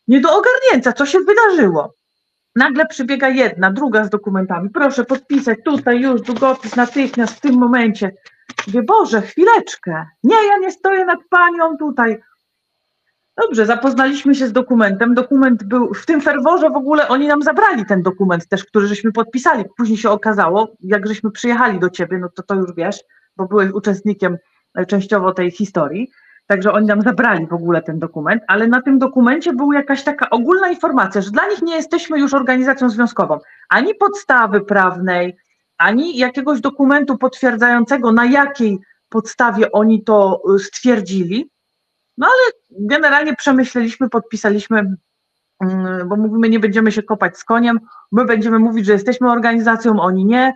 nie 0.07 0.21
do 0.21 0.29
ogarnięcia, 0.37 0.93
co 0.93 1.05
się 1.05 1.19
wydarzyło. 1.19 1.93
Nagle 2.55 2.85
przybiega 2.85 3.29
jedna, 3.29 3.71
druga 3.71 4.03
z 4.03 4.09
dokumentami. 4.09 4.69
Proszę 4.69 5.05
podpisać 5.05 5.59
tutaj 5.65 6.01
już 6.01 6.21
długopis 6.21 6.75
natychmiast 6.75 7.37
w 7.37 7.39
tym 7.39 7.55
momencie. 7.55 8.11
Mówię, 8.67 8.83
Boże, 8.83 9.21
chwileczkę. 9.21 10.05
Nie, 10.23 10.35
ja 10.35 10.57
nie 10.57 10.71
stoję 10.71 11.05
nad 11.05 11.19
panią 11.29 11.77
tutaj. 11.77 12.17
Dobrze, 13.41 13.65
zapoznaliśmy 13.65 14.35
się 14.35 14.47
z 14.47 14.53
dokumentem. 14.53 15.13
Dokument 15.13 15.63
był 15.63 15.93
w 15.93 16.05
tym 16.05 16.21
ferworze 16.21 16.69
w 16.69 16.75
ogóle 16.75 17.07
oni 17.07 17.27
nam 17.27 17.41
zabrali 17.41 17.85
ten 17.85 18.01
dokument 18.01 18.47
też, 18.47 18.65
który 18.65 18.87
żeśmy 18.87 19.11
podpisali. 19.11 19.65
Później 19.77 19.97
się 19.97 20.09
okazało, 20.09 20.75
jak 20.79 21.07
żeśmy 21.07 21.31
przyjechali 21.31 21.79
do 21.79 21.89
ciebie, 21.89 22.17
no 22.17 22.29
to 22.29 22.43
to 22.43 22.55
już 22.55 22.73
wiesz, 22.77 22.99
bo 23.37 23.47
byłeś 23.47 23.71
uczestnikiem 23.71 24.37
e, 24.75 24.85
częściowo 24.85 25.33
tej 25.33 25.51
historii. 25.51 26.11
Także 26.47 26.71
oni 26.71 26.87
nam 26.87 27.01
zabrali 27.01 27.47
w 27.47 27.53
ogóle 27.53 27.81
ten 27.81 27.99
dokument, 27.99 28.43
ale 28.47 28.67
na 28.67 28.81
tym 28.81 28.99
dokumencie 28.99 29.53
była 29.53 29.75
jakaś 29.75 30.03
taka 30.03 30.29
ogólna 30.29 30.69
informacja, 30.69 31.21
że 31.21 31.31
dla 31.31 31.47
nich 31.47 31.61
nie 31.61 31.75
jesteśmy 31.75 32.19
już 32.19 32.33
organizacją 32.33 32.89
związkową. 32.89 33.39
Ani 33.69 33.95
podstawy 33.95 34.61
prawnej, 34.61 35.37
ani 35.77 36.17
jakiegoś 36.17 36.61
dokumentu 36.61 37.17
potwierdzającego, 37.17 38.11
na 38.11 38.25
jakiej 38.25 38.79
podstawie 39.09 39.71
oni 39.71 40.03
to 40.03 40.41
y, 40.55 40.59
stwierdzili. 40.59 41.49
No 42.17 42.27
ale 42.27 42.77
generalnie 42.87 43.35
przemyśleliśmy, 43.35 44.09
podpisaliśmy, 44.09 44.95
mm, 45.59 46.09
bo 46.09 46.15
mówimy, 46.15 46.49
nie 46.49 46.59
będziemy 46.59 46.91
się 46.91 47.03
kopać 47.03 47.37
z 47.37 47.43
koniem, 47.43 47.79
my 48.11 48.25
będziemy 48.25 48.59
mówić, 48.59 48.85
że 48.85 48.93
jesteśmy 48.93 49.31
organizacją, 49.31 49.99
oni 49.99 50.25
nie, 50.25 50.53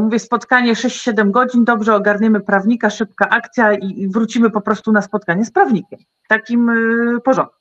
mówię, 0.00 0.18
spotkanie 0.18 0.74
6-7 0.74 1.30
godzin, 1.30 1.64
dobrze 1.64 1.94
ogarniemy 1.94 2.40
prawnika, 2.40 2.90
szybka 2.90 3.28
akcja 3.28 3.72
i 3.72 4.08
wrócimy 4.08 4.50
po 4.50 4.60
prostu 4.60 4.92
na 4.92 5.02
spotkanie 5.02 5.44
z 5.44 5.50
prawnikiem. 5.50 5.98
Takim 6.28 6.70
e, 6.70 7.20
porządku. 7.20 7.56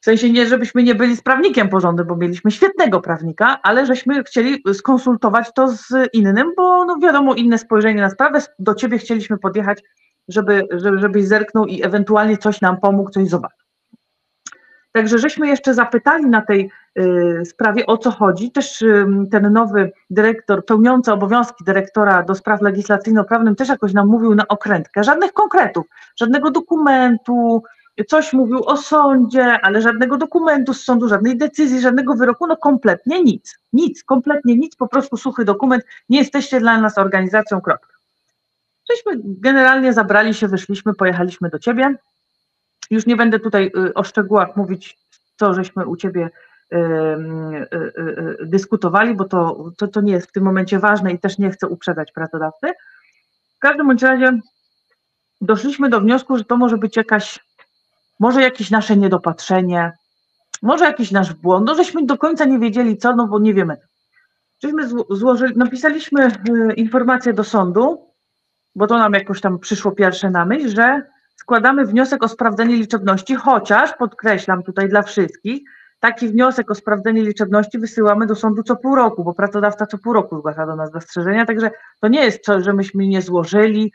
W 0.00 0.04
sensie 0.04 0.30
nie, 0.30 0.46
żebyśmy 0.46 0.82
nie 0.82 0.94
byli 0.94 1.16
z 1.16 1.22
prawnikiem 1.22 1.68
porządku, 1.68 2.06
bo 2.06 2.16
mieliśmy 2.16 2.50
świetnego 2.50 3.00
prawnika, 3.00 3.60
ale 3.62 3.86
żeśmy 3.86 4.24
chcieli 4.24 4.62
skonsultować 4.72 5.48
to 5.54 5.68
z 5.68 5.86
innym, 6.12 6.52
bo 6.56 6.84
no 6.84 6.98
wiadomo, 7.02 7.34
inne 7.34 7.58
spojrzenie 7.58 8.00
na 8.00 8.10
sprawę. 8.10 8.42
Do 8.58 8.74
ciebie 8.74 8.98
chcieliśmy 8.98 9.38
podjechać, 9.38 9.82
żeby, 10.28 10.62
żeby, 10.70 10.98
żebyś 10.98 11.24
zerknął 11.24 11.66
i 11.66 11.82
ewentualnie 11.82 12.38
coś 12.38 12.60
nam 12.60 12.80
pomógł, 12.80 13.10
coś 13.10 13.28
zobaczył. 13.28 13.63
Także 14.96 15.18
żeśmy 15.18 15.48
jeszcze 15.48 15.74
zapytali 15.74 16.26
na 16.26 16.42
tej 16.42 16.70
y, 16.98 17.44
sprawie 17.44 17.86
o 17.86 17.98
co 17.98 18.10
chodzi. 18.10 18.50
Też 18.50 18.82
y, 18.82 19.06
ten 19.30 19.52
nowy 19.52 19.92
dyrektor, 20.10 20.64
pełniący 20.64 21.12
obowiązki 21.12 21.64
dyrektora 21.64 22.22
do 22.22 22.34
spraw 22.34 22.62
legislacyjno-prawnym 22.62 23.54
też 23.54 23.68
jakoś 23.68 23.92
nam 23.92 24.08
mówił 24.08 24.34
na 24.34 24.48
okrętkę. 24.48 25.04
Żadnych 25.04 25.32
konkretów, 25.32 25.86
żadnego 26.16 26.50
dokumentu, 26.50 27.62
coś 28.08 28.32
mówił 28.32 28.64
o 28.64 28.76
sądzie, 28.76 29.60
ale 29.62 29.82
żadnego 29.82 30.16
dokumentu 30.16 30.74
z 30.74 30.84
sądu, 30.84 31.08
żadnej 31.08 31.36
decyzji, 31.36 31.80
żadnego 31.80 32.14
wyroku, 32.14 32.46
no 32.46 32.56
kompletnie 32.56 33.22
nic. 33.22 33.58
Nic, 33.72 34.04
kompletnie 34.04 34.56
nic, 34.56 34.76
po 34.76 34.88
prostu 34.88 35.16
suchy 35.16 35.44
dokument, 35.44 35.84
nie 36.08 36.18
jesteście 36.18 36.60
dla 36.60 36.80
nas 36.80 36.98
organizacją, 36.98 37.60
kropka. 37.60 37.94
Żeśmy 38.90 39.22
generalnie 39.24 39.92
zabrali 39.92 40.34
się, 40.34 40.48
wyszliśmy, 40.48 40.94
pojechaliśmy 40.94 41.48
do 41.48 41.58
ciebie. 41.58 41.94
Już 42.90 43.06
nie 43.06 43.16
będę 43.16 43.40
tutaj 43.40 43.72
y, 43.76 43.94
o 43.94 44.04
szczegółach 44.04 44.56
mówić, 44.56 44.98
co 45.36 45.54
żeśmy 45.54 45.86
u 45.86 45.96
ciebie 45.96 46.30
y, 46.72 46.76
y, 46.76 48.36
dyskutowali, 48.46 49.14
bo 49.14 49.24
to, 49.24 49.70
to, 49.76 49.88
to 49.88 50.00
nie 50.00 50.12
jest 50.12 50.28
w 50.28 50.32
tym 50.32 50.44
momencie 50.44 50.78
ważne 50.78 51.12
i 51.12 51.18
też 51.18 51.38
nie 51.38 51.50
chcę 51.50 51.68
uprzedzać 51.68 52.12
pracodawcy. 52.12 52.72
W 53.56 53.58
każdym 53.58 53.86
bądź 53.86 54.02
razie 54.02 54.38
doszliśmy 55.40 55.88
do 55.88 56.00
wniosku, 56.00 56.38
że 56.38 56.44
to 56.44 56.56
może 56.56 56.78
być 56.78 56.96
jakaś, 56.96 57.40
może 58.20 58.42
jakieś 58.42 58.70
nasze 58.70 58.96
niedopatrzenie, 58.96 59.92
może 60.62 60.84
jakiś 60.84 61.10
nasz 61.10 61.32
błąd, 61.32 61.66
no 61.66 61.74
żeśmy 61.74 62.06
do 62.06 62.18
końca 62.18 62.44
nie 62.44 62.58
wiedzieli 62.58 62.96
co, 62.96 63.16
no 63.16 63.26
bo 63.26 63.38
nie 63.38 63.54
wiemy. 63.54 63.76
Żeśmy 64.62 64.88
złożyli, 65.10 65.56
napisaliśmy 65.56 66.32
informację 66.76 67.32
do 67.32 67.44
sądu, 67.44 68.06
bo 68.74 68.86
to 68.86 68.98
nam 68.98 69.12
jakoś 69.12 69.40
tam 69.40 69.58
przyszło 69.58 69.92
pierwsze 69.92 70.30
na 70.30 70.44
myśl, 70.44 70.68
że 70.68 71.02
składamy 71.44 71.86
wniosek 71.86 72.24
o 72.24 72.28
sprawdzenie 72.28 72.76
liczebności, 72.76 73.34
chociaż 73.34 73.92
podkreślam 73.92 74.62
tutaj 74.62 74.88
dla 74.88 75.02
wszystkich, 75.02 75.62
taki 76.00 76.28
wniosek 76.28 76.70
o 76.70 76.74
sprawdzenie 76.74 77.22
liczebności 77.22 77.78
wysyłamy 77.78 78.26
do 78.26 78.34
sądu 78.34 78.62
co 78.62 78.76
pół 78.76 78.94
roku, 78.94 79.24
bo 79.24 79.34
pracodawca 79.34 79.86
co 79.86 79.98
pół 79.98 80.12
roku 80.12 80.38
zgłasza 80.38 80.66
do 80.66 80.76
nas 80.76 80.92
zastrzeżenia, 80.92 81.46
także 81.46 81.70
to 82.00 82.08
nie 82.08 82.24
jest 82.24 82.44
to, 82.44 82.60
że 82.60 82.72
myśmy 82.72 83.06
nie 83.06 83.22
złożyli 83.22 83.92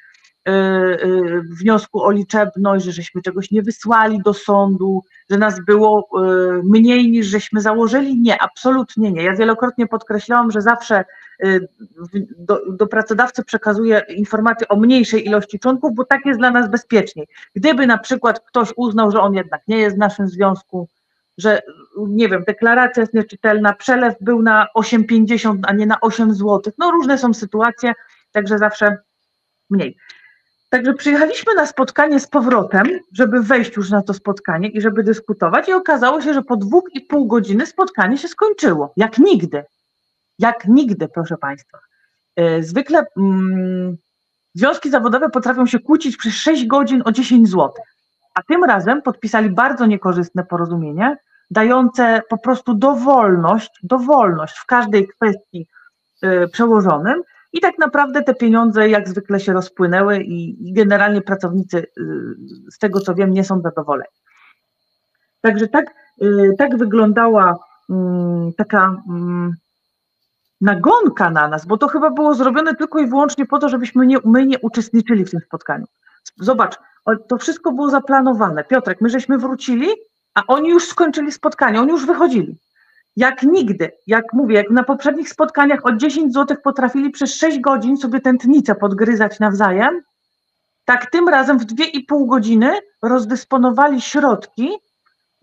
wniosku 1.60 2.04
o 2.04 2.12
liczebność, 2.12 2.86
że 2.86 2.92
żeśmy 2.92 3.22
czegoś 3.22 3.52
nie 3.52 3.62
wysłali 3.62 4.22
do 4.26 4.34
sądu, 4.34 5.04
że 5.30 5.38
nas 5.38 5.66
było 5.66 6.10
yy, 6.14 6.62
mniej 6.64 7.12
niż 7.12 7.28
żeśmy 7.28 7.62
założyli. 7.62 8.22
Nie, 8.22 8.42
absolutnie 8.42 9.12
nie. 9.12 9.24
Ja 9.24 9.36
wielokrotnie 9.36 9.88
podkreślałam, 9.88 10.52
że 10.52 10.62
zawsze 10.62 11.06
do, 12.38 12.62
do 12.70 12.88
pracodawcy 12.88 13.44
przekazuje 13.44 14.02
informacje 14.10 14.68
o 14.68 14.76
mniejszej 14.76 15.28
ilości 15.28 15.60
członków, 15.60 15.96
bo 15.96 16.06
tak 16.06 16.26
jest 16.26 16.40
dla 16.40 16.52
nas 16.52 16.70
bezpieczniej. 16.70 17.28
Gdyby 17.56 17.88
na 17.88 17.98
przykład 17.98 18.40
ktoś 18.40 18.74
uznał, 18.76 19.12
że 19.12 19.22
on 19.22 19.34
jednak 19.34 19.62
nie 19.68 19.78
jest 19.78 19.96
w 19.96 20.00
naszym 20.00 20.28
związku, 20.28 20.88
że 21.38 21.62
nie 21.98 22.30
wiem, 22.30 22.44
deklaracja 22.48 23.02
jest 23.02 23.14
nieczytelna, 23.14 23.74
przelew 23.74 24.16
był 24.22 24.42
na 24.42 24.68
8,50, 24.78 25.60
a 25.64 25.74
nie 25.74 25.86
na 25.86 26.00
8 26.02 26.34
zł. 26.34 26.74
No 26.78 26.92
różne 26.92 27.18
są 27.18 27.34
sytuacje, 27.34 27.94
także 28.32 28.58
zawsze 28.58 28.98
mniej. 29.70 29.98
Także 30.70 30.94
przyjechaliśmy 30.94 31.56
na 31.56 31.66
spotkanie 31.66 32.20
z 32.20 32.28
powrotem, 32.28 32.88
żeby 33.14 33.44
wejść 33.44 33.76
już 33.76 33.90
na 33.90 34.02
to 34.02 34.14
spotkanie 34.14 34.70
i 34.70 34.82
żeby 34.82 35.04
dyskutować, 35.04 35.70
i 35.70 35.74
okazało 35.74 36.22
się, 36.22 36.34
że 36.34 36.42
po 36.42 36.58
dwóch 36.58 36.84
i 36.94 37.02
pół 37.02 37.28
godziny 37.28 37.66
spotkanie 37.66 38.18
się 38.18 38.28
skończyło. 38.28 38.94
Jak 38.98 39.18
nigdy 39.18 39.64
jak 40.40 40.68
nigdy, 40.68 41.08
proszę 41.08 41.38
Państwa. 41.38 41.80
E, 42.36 42.64
zwykle 42.64 43.06
mm, 43.18 43.98
związki 44.54 44.90
zawodowe 44.90 45.30
potrafią 45.30 45.66
się 45.66 45.80
kłócić 45.80 46.18
przez 46.18 46.34
6 46.34 46.66
godzin 46.66 47.02
o 47.06 47.12
10 47.12 47.50
zł, 47.50 47.72
a 48.36 48.44
tym 48.44 48.64
razem 48.64 49.02
podpisali 49.02 49.50
bardzo 49.50 49.86
niekorzystne 49.86 50.44
porozumienie, 50.44 51.18
dające 51.52 52.22
po 52.30 52.38
prostu 52.38 52.74
dowolność, 52.74 53.72
dowolność 53.84 54.58
w 54.58 54.66
każdej 54.66 55.08
kwestii 55.08 55.68
y, 56.24 56.48
przełożonym 56.52 57.24
i 57.54 57.60
tak 57.60 57.78
naprawdę 57.78 58.24
te 58.24 58.36
pieniądze 58.36 58.90
jak 58.90 59.10
zwykle 59.10 59.40
się 59.40 59.54
rozpłynęły 59.54 60.20
i, 60.20 60.74
generalnie 60.74 61.22
pracownicy 61.22 61.78
y, 61.78 61.86
z 62.72 62.78
tego 62.78 63.00
co 63.00 63.16
wiem 63.16 63.34
nie 63.34 63.44
są 63.44 63.62
zadowoleni. 63.62 64.10
Także 65.42 65.68
tak, 65.68 65.86
y, 66.22 66.56
tak 66.58 66.78
wyglądała 66.78 67.60
mm, 67.90 68.54
taka 68.54 68.96
mm, 69.10 69.54
nagonka 70.62 71.30
na 71.30 71.48
nas, 71.48 71.66
bo 71.66 71.78
to 71.78 71.88
chyba 71.88 72.10
było 72.10 72.36
zrobione 72.36 72.76
tylko 72.76 73.00
i 73.00 73.08
wyłącznie 73.08 73.46
po 73.46 73.60
to, 73.60 73.70
żebyśmy 73.70 74.08
nie, 74.08 74.18
my 74.26 74.46
nie 74.46 74.60
uczestniczyli 74.60 75.26
w 75.26 75.32
tym 75.32 75.40
spotkaniu. 75.40 75.86
Zobacz, 76.38 76.76
to 77.28 77.38
wszystko 77.38 77.72
było 77.72 77.90
zaplanowane. 77.90 78.64
Piotrek, 78.64 79.02
my 79.02 79.10
żeśmy 79.10 79.38
wrócili, 79.38 79.88
a 80.34 80.44
oni 80.48 80.70
już 80.70 80.88
skończyli 80.88 81.32
spotkanie, 81.32 81.82
oni 81.82 81.92
już 81.92 82.06
wychodzili. 82.06 82.58
Jak 83.20 83.44
nigdy, 83.44 83.92
jak 84.08 84.34
mówię, 84.34 84.56
jak 84.56 84.70
na 84.70 84.84
poprzednich 84.84 85.30
spotkaniach 85.30 85.86
o 85.86 85.92
10 85.92 86.34
zł 86.34 86.58
potrafili 86.64 87.10
przez 87.10 87.36
6 87.36 87.60
godzin 87.60 87.98
sobie 87.98 88.22
tętnicę 88.22 88.76
podgryzać 88.76 89.40
nawzajem, 89.40 90.02
tak 90.86 91.12
tym 91.12 91.30
razem 91.30 91.60
w 91.60 91.66
2,5 91.66 92.28
godziny 92.28 92.72
rozdysponowali 93.02 94.02
środki, 94.02 94.70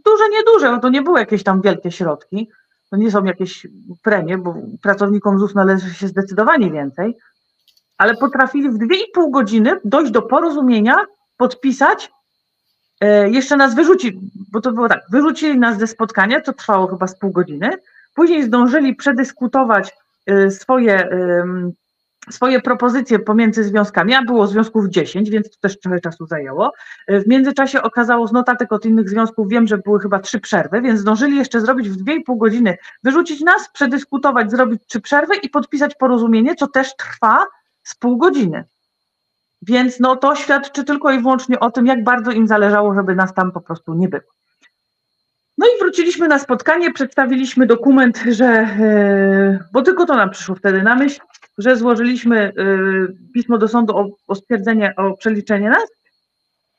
duże, 0.05 0.25
nieduże, 0.33 0.71
bo 0.71 0.79
to 0.79 0.89
nie 0.89 1.03
były 1.03 1.19
jakieś 1.19 1.43
tam 1.43 1.63
wielkie 1.63 1.93
środki, 1.93 2.51
to 2.91 2.97
nie 2.97 3.11
są 3.11 3.25
jakieś 3.25 3.67
premie, 4.03 4.39
bo 4.39 4.55
pracownikom 4.83 5.39
ZUS 5.39 5.55
należy 5.55 5.95
się 5.95 6.09
zdecydowanie 6.09 6.71
więcej, 6.71 7.17
ale 7.99 8.17
potrafili 8.17 8.71
w 8.71 8.79
2,5 8.79 9.31
godziny 9.31 9.81
dojść 9.85 10.13
do 10.13 10.23
porozumienia, 10.23 10.97
podpisać, 11.37 12.11
jeszcze 13.31 13.57
nas 13.57 13.75
wyrzuci, 13.75 14.21
bo 14.53 14.61
to 14.61 14.73
było 14.73 14.89
tak, 14.89 15.03
wyrzucili 15.11 15.59
nas 15.59 15.79
ze 15.79 15.87
spotkania, 15.87 16.41
to 16.41 16.53
trwało 16.53 16.87
chyba 16.87 17.07
z 17.07 17.19
pół 17.19 17.31
godziny, 17.31 17.71
później 18.15 18.45
zdążyli 18.45 18.95
przedyskutować 18.95 19.93
e, 20.27 20.51
swoje 20.51 21.09
swoje 22.31 22.61
propozycje 22.61 23.19
pomiędzy 23.19 23.65
związkami, 23.65 24.15
a 24.15 24.23
było 24.23 24.47
związków 24.47 24.89
10, 24.89 25.31
więc 25.31 25.51
to 25.51 25.57
też 25.61 25.81
trochę 25.81 26.01
czasu 26.01 26.27
zajęło. 26.27 26.73
W 27.09 27.27
międzyczasie 27.27 27.83
okazało 27.83 28.29
z 28.29 28.33
notatek 28.33 28.73
od 28.73 28.87
innych 28.87 29.11
związków, 29.11 29.49
wiem, 29.49 29.67
że 29.67 29.79
były 29.79 30.01
chyba 30.01 30.19
trzy 30.19 30.41
przerwy, 30.41 30.83
więc 30.83 31.01
zdążyli 31.01 31.37
jeszcze 31.37 31.61
zrobić 31.61 31.89
w 31.89 32.05
2,5 32.05 32.39
godziny, 32.39 32.77
wyrzucić 33.03 33.41
nas, 33.41 33.71
przedyskutować, 33.73 34.51
zrobić 34.51 34.83
trzy 34.87 35.01
przerwy 35.01 35.37
i 35.37 35.51
podpisać 35.51 35.95
porozumienie, 35.95 36.55
co 36.55 36.67
też 36.67 36.97
trwa 36.97 37.47
z 37.83 37.95
pół 37.95 38.17
godziny. 38.17 38.65
Więc 39.67 40.01
no 40.01 40.17
to 40.17 40.35
świadczy 40.35 40.85
tylko 40.85 41.11
i 41.11 41.21
wyłącznie 41.21 41.61
o 41.61 41.71
tym, 41.71 41.87
jak 41.87 42.05
bardzo 42.05 42.31
im 42.31 42.47
zależało, 42.47 42.95
żeby 42.95 43.15
nas 43.15 43.35
tam 43.35 43.53
po 43.53 43.61
prostu 43.61 43.95
nie 43.95 44.09
było. 44.09 44.23
No 45.59 45.67
i 45.67 45.81
wróciliśmy 45.81 46.29
na 46.29 46.39
spotkanie, 46.39 46.93
przedstawiliśmy 46.93 47.67
dokument, 47.67 48.25
że, 48.31 48.47
e, 48.47 49.65
bo 49.73 49.83
tylko 49.83 50.07
to 50.07 50.17
nam 50.17 50.31
przyszło 50.31 50.55
wtedy 50.55 50.83
na 50.83 50.95
myśl, 50.95 51.21
że 51.59 51.77
złożyliśmy 51.77 52.39
e, 52.39 52.53
pismo 53.35 53.59
do 53.59 53.69
sądu 53.69 53.97
o, 53.97 54.09
o 54.29 54.35
stwierdzenie, 54.35 54.95
o 54.97 55.17
przeliczenie 55.17 55.69
nas 55.69 55.89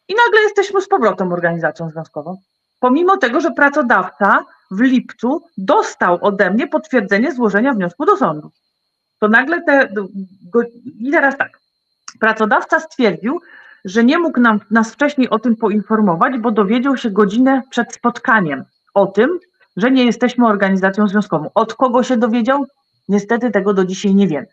i 0.07 0.15
nagle 0.15 0.41
jesteśmy 0.41 0.81
z 0.81 0.87
powrotem 0.87 1.33
organizacją 1.33 1.89
związkową. 1.89 2.37
Pomimo 2.79 3.17
tego, 3.17 3.41
że 3.41 3.51
pracodawca 3.51 4.45
w 4.71 4.81
lipcu 4.81 5.41
dostał 5.57 6.17
ode 6.21 6.51
mnie 6.51 6.67
potwierdzenie 6.67 7.33
złożenia 7.33 7.73
wniosku 7.73 8.05
do 8.05 8.17
sądu. 8.17 8.51
To 9.19 9.27
nagle 9.27 9.61
te. 9.61 9.89
I 10.99 11.11
teraz 11.11 11.37
tak. 11.37 11.59
Pracodawca 12.19 12.79
stwierdził, 12.79 13.41
że 13.85 14.03
nie 14.03 14.19
mógł 14.19 14.39
nam, 14.39 14.59
nas 14.71 14.91
wcześniej 14.91 15.29
o 15.29 15.39
tym 15.39 15.55
poinformować, 15.55 16.37
bo 16.37 16.51
dowiedział 16.51 16.97
się 16.97 17.09
godzinę 17.09 17.61
przed 17.69 17.93
spotkaniem 17.93 18.63
o 18.93 19.07
tym, 19.07 19.39
że 19.77 19.91
nie 19.91 20.05
jesteśmy 20.05 20.47
organizacją 20.47 21.07
związkową. 21.07 21.49
Od 21.55 21.73
kogo 21.73 22.03
się 22.03 22.17
dowiedział? 22.17 22.65
Niestety 23.09 23.51
tego 23.51 23.73
do 23.73 23.85
dzisiaj 23.85 24.15
nie 24.15 24.27
wiemy. 24.27 24.47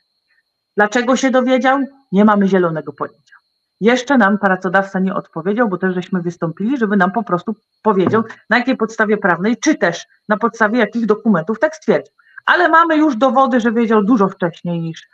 Dlaczego 0.77 1.17
się 1.17 1.31
dowiedział? 1.31 1.79
Nie 2.13 2.25
mamy 2.25 2.49
zielonego 2.49 2.93
pojęcia. 2.93 3.35
Jeszcze 3.81 4.19
nam 4.19 4.39
pracodawca 4.39 5.01
nie 5.01 5.15
odpowiedział, 5.15 5.69
bo 5.69 5.79
też 5.79 5.95
żeśmy 5.95 6.23
wystąpili, 6.23 6.79
żeby 6.79 6.97
nam 6.97 7.13
po 7.13 7.23
prostu 7.23 7.55
powiedział, 7.83 8.23
na 8.51 8.59
jakiej 8.59 8.77
podstawie 8.77 9.17
prawnej, 9.17 9.57
czy 9.57 9.75
też 9.75 10.07
na 10.29 10.37
podstawie 10.37 10.79
jakich 10.79 11.07
dokumentów 11.07 11.59
tak 11.59 11.77
stwierdził. 11.77 12.15
Ale 12.47 12.69
mamy 12.69 12.97
już 12.97 13.17
dowody, 13.17 13.61
że 13.61 13.73
wiedział 13.73 14.05
dużo 14.05 14.29
wcześniej 14.29 14.81
niż, 14.81 15.09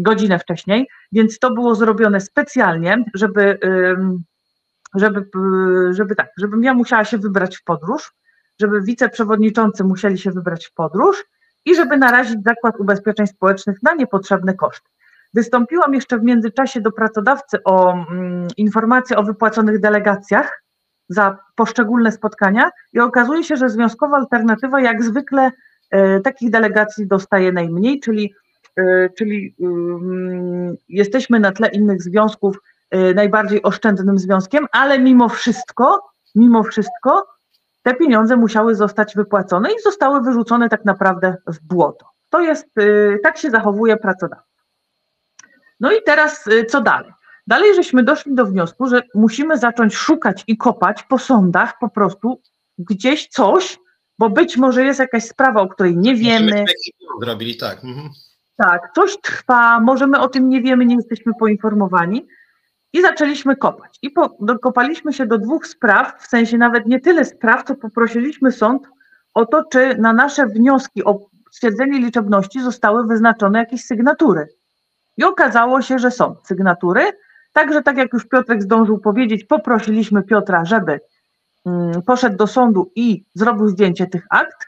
godzinę 0.00 0.38
wcześniej, 0.38 0.88
więc 1.12 1.38
to 1.38 1.50
było 1.50 1.74
zrobione 1.74 2.20
specjalnie, 2.20 3.04
żeby, 3.14 3.58
żeby, 4.94 5.28
żeby 5.90 6.14
tak, 6.14 6.28
żebym 6.38 6.64
ja 6.64 6.74
musiała 6.74 7.04
się 7.04 7.18
wybrać 7.18 7.56
w 7.56 7.64
podróż, 7.64 8.12
żeby 8.60 8.82
wiceprzewodniczący 8.82 9.84
musieli 9.84 10.18
się 10.18 10.30
wybrać 10.30 10.66
w 10.66 10.74
podróż 10.74 11.24
i 11.64 11.74
żeby 11.74 11.96
narazić 11.96 12.42
Zakład 12.44 12.80
Ubezpieczeń 12.80 13.26
Społecznych 13.26 13.82
na 13.82 13.94
niepotrzebne 13.94 14.54
koszty. 14.54 14.90
Wystąpiłam 15.34 15.94
jeszcze 15.94 16.18
w 16.18 16.22
międzyczasie 16.22 16.80
do 16.80 16.92
pracodawcy 16.92 17.64
o 17.64 17.92
mm, 17.92 18.48
informację 18.56 19.16
o 19.16 19.22
wypłaconych 19.22 19.80
delegacjach 19.80 20.62
za 21.08 21.38
poszczególne 21.54 22.12
spotkania 22.12 22.70
i 22.92 23.00
okazuje 23.00 23.44
się, 23.44 23.56
że 23.56 23.70
związkowa 23.70 24.16
alternatywa 24.16 24.80
jak 24.80 25.04
zwykle 25.04 25.50
e, 25.90 26.20
takich 26.20 26.50
delegacji 26.50 27.06
dostaje 27.06 27.52
najmniej, 27.52 28.00
czyli 28.00 28.34
czyli 29.18 29.54
jesteśmy 30.88 31.40
na 31.40 31.52
tle 31.52 31.68
innych 31.68 32.02
związków 32.02 32.58
e, 32.90 33.14
najbardziej 33.14 33.62
oszczędnym 33.62 34.18
związkiem, 34.18 34.66
ale 34.72 34.98
mimo 34.98 35.28
wszystko, 35.28 36.10
mimo 36.34 36.62
wszystko 36.62 37.26
te 37.82 37.94
pieniądze 37.94 38.36
musiały 38.36 38.74
zostać 38.74 39.14
wypłacone 39.14 39.72
i 39.72 39.82
zostały 39.82 40.20
wyrzucone 40.20 40.68
tak 40.68 40.84
naprawdę 40.84 41.36
w 41.46 41.60
błoto. 41.60 42.06
To 42.30 42.40
jest, 42.40 42.66
e, 42.78 43.18
tak 43.18 43.38
się 43.38 43.50
zachowuje 43.50 43.96
pracodawca. 43.96 44.46
No 45.80 45.92
i 45.92 46.02
teraz 46.02 46.44
co 46.68 46.80
dalej? 46.80 47.12
Dalej 47.46 47.74
żeśmy 47.74 48.02
doszli 48.02 48.34
do 48.34 48.46
wniosku, 48.46 48.88
że 48.88 49.02
musimy 49.14 49.58
zacząć 49.58 49.94
szukać 49.94 50.44
i 50.46 50.56
kopać 50.56 51.02
po 51.02 51.18
sądach 51.18 51.74
po 51.80 51.88
prostu 51.88 52.40
gdzieś 52.78 53.28
coś, 53.28 53.78
bo 54.18 54.30
być 54.30 54.56
może 54.56 54.84
jest 54.84 55.00
jakaś 55.00 55.24
sprawa, 55.24 55.60
o 55.60 55.68
której 55.68 55.96
nie 55.96 56.14
wiemy. 56.14 56.64
Zrobili 57.22 57.56
tak. 57.56 57.84
Mhm. 57.84 58.10
Tak, 58.56 58.90
coś 58.94 59.20
trwa, 59.20 59.80
może 59.80 60.06
my 60.06 60.20
o 60.20 60.28
tym 60.28 60.48
nie 60.48 60.62
wiemy, 60.62 60.86
nie 60.86 60.96
jesteśmy 60.96 61.32
poinformowani. 61.40 62.26
I 62.92 63.02
zaczęliśmy 63.02 63.56
kopać. 63.56 63.98
I 64.02 64.10
po, 64.10 64.36
dokopaliśmy 64.40 65.12
się 65.12 65.26
do 65.26 65.38
dwóch 65.38 65.66
spraw, 65.66 66.22
w 66.22 66.26
sensie 66.26 66.58
nawet 66.58 66.86
nie 66.86 67.00
tyle 67.00 67.24
spraw, 67.24 67.64
co 67.64 67.74
poprosiliśmy 67.74 68.52
sąd 68.52 68.82
o 69.34 69.46
to, 69.46 69.64
czy 69.64 69.98
na 69.98 70.12
nasze 70.12 70.46
wnioski 70.46 71.04
o 71.04 71.20
stwierdzenie 71.50 71.98
liczebności 71.98 72.60
zostały 72.60 73.06
wyznaczone 73.06 73.58
jakieś 73.58 73.84
sygnatury. 73.84 74.48
I 75.16 75.24
okazało 75.24 75.82
się, 75.82 75.98
że 75.98 76.10
są 76.10 76.36
sygnatury. 76.44 77.02
Także, 77.52 77.82
tak 77.82 77.96
jak 77.96 78.12
już 78.12 78.28
Piotrek 78.28 78.62
zdążył 78.62 78.98
powiedzieć, 78.98 79.44
poprosiliśmy 79.44 80.22
Piotra, 80.22 80.64
żeby 80.64 81.00
mm, 81.66 82.02
poszedł 82.02 82.36
do 82.36 82.46
sądu 82.46 82.92
i 82.94 83.24
zrobił 83.34 83.68
zdjęcie 83.68 84.06
tych 84.06 84.26
akt. 84.30 84.65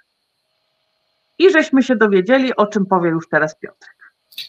I 1.38 1.52
żeśmy 1.52 1.82
się 1.82 1.96
dowiedzieli, 1.96 2.56
o 2.56 2.66
czym 2.66 2.86
powie 2.86 3.10
już 3.10 3.28
teraz 3.28 3.58
Piotr. 3.58 3.86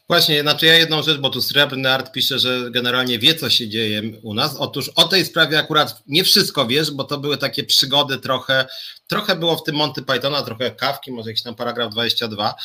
Właśnie, 0.08 0.42
znaczy 0.42 0.66
ja 0.66 0.76
jedną 0.76 1.04
rzecz, 1.04 1.18
bo 1.18 1.30
tu 1.30 1.42
Srebrny 1.42 1.92
Art 1.92 2.12
pisze, 2.12 2.40
że 2.40 2.72
generalnie 2.72 3.20
wie, 3.20 3.36
co 3.36 3.50
się 3.50 3.70
dzieje 3.70 4.02
u 4.22 4.34
nas. 4.34 4.56
Otóż 4.58 4.90
o 4.90 5.08
tej 5.08 5.26
sprawie 5.26 5.60
akurat 5.60 6.04
nie 6.08 6.24
wszystko 6.24 6.68
wiesz, 6.68 6.92
bo 6.92 7.04
to 7.04 7.18
były 7.18 7.38
takie 7.38 7.64
przygody 7.64 8.18
trochę, 8.18 8.66
trochę 9.08 9.36
było 9.36 9.58
w 9.58 9.64
tym 9.64 9.76
Monty 9.76 10.02
Pythona, 10.02 10.42
trochę 10.42 10.72
kawki, 10.72 11.12
może 11.12 11.30
jakiś 11.30 11.44
tam 11.44 11.56
paragraf 11.56 11.92
22. 11.92 12.56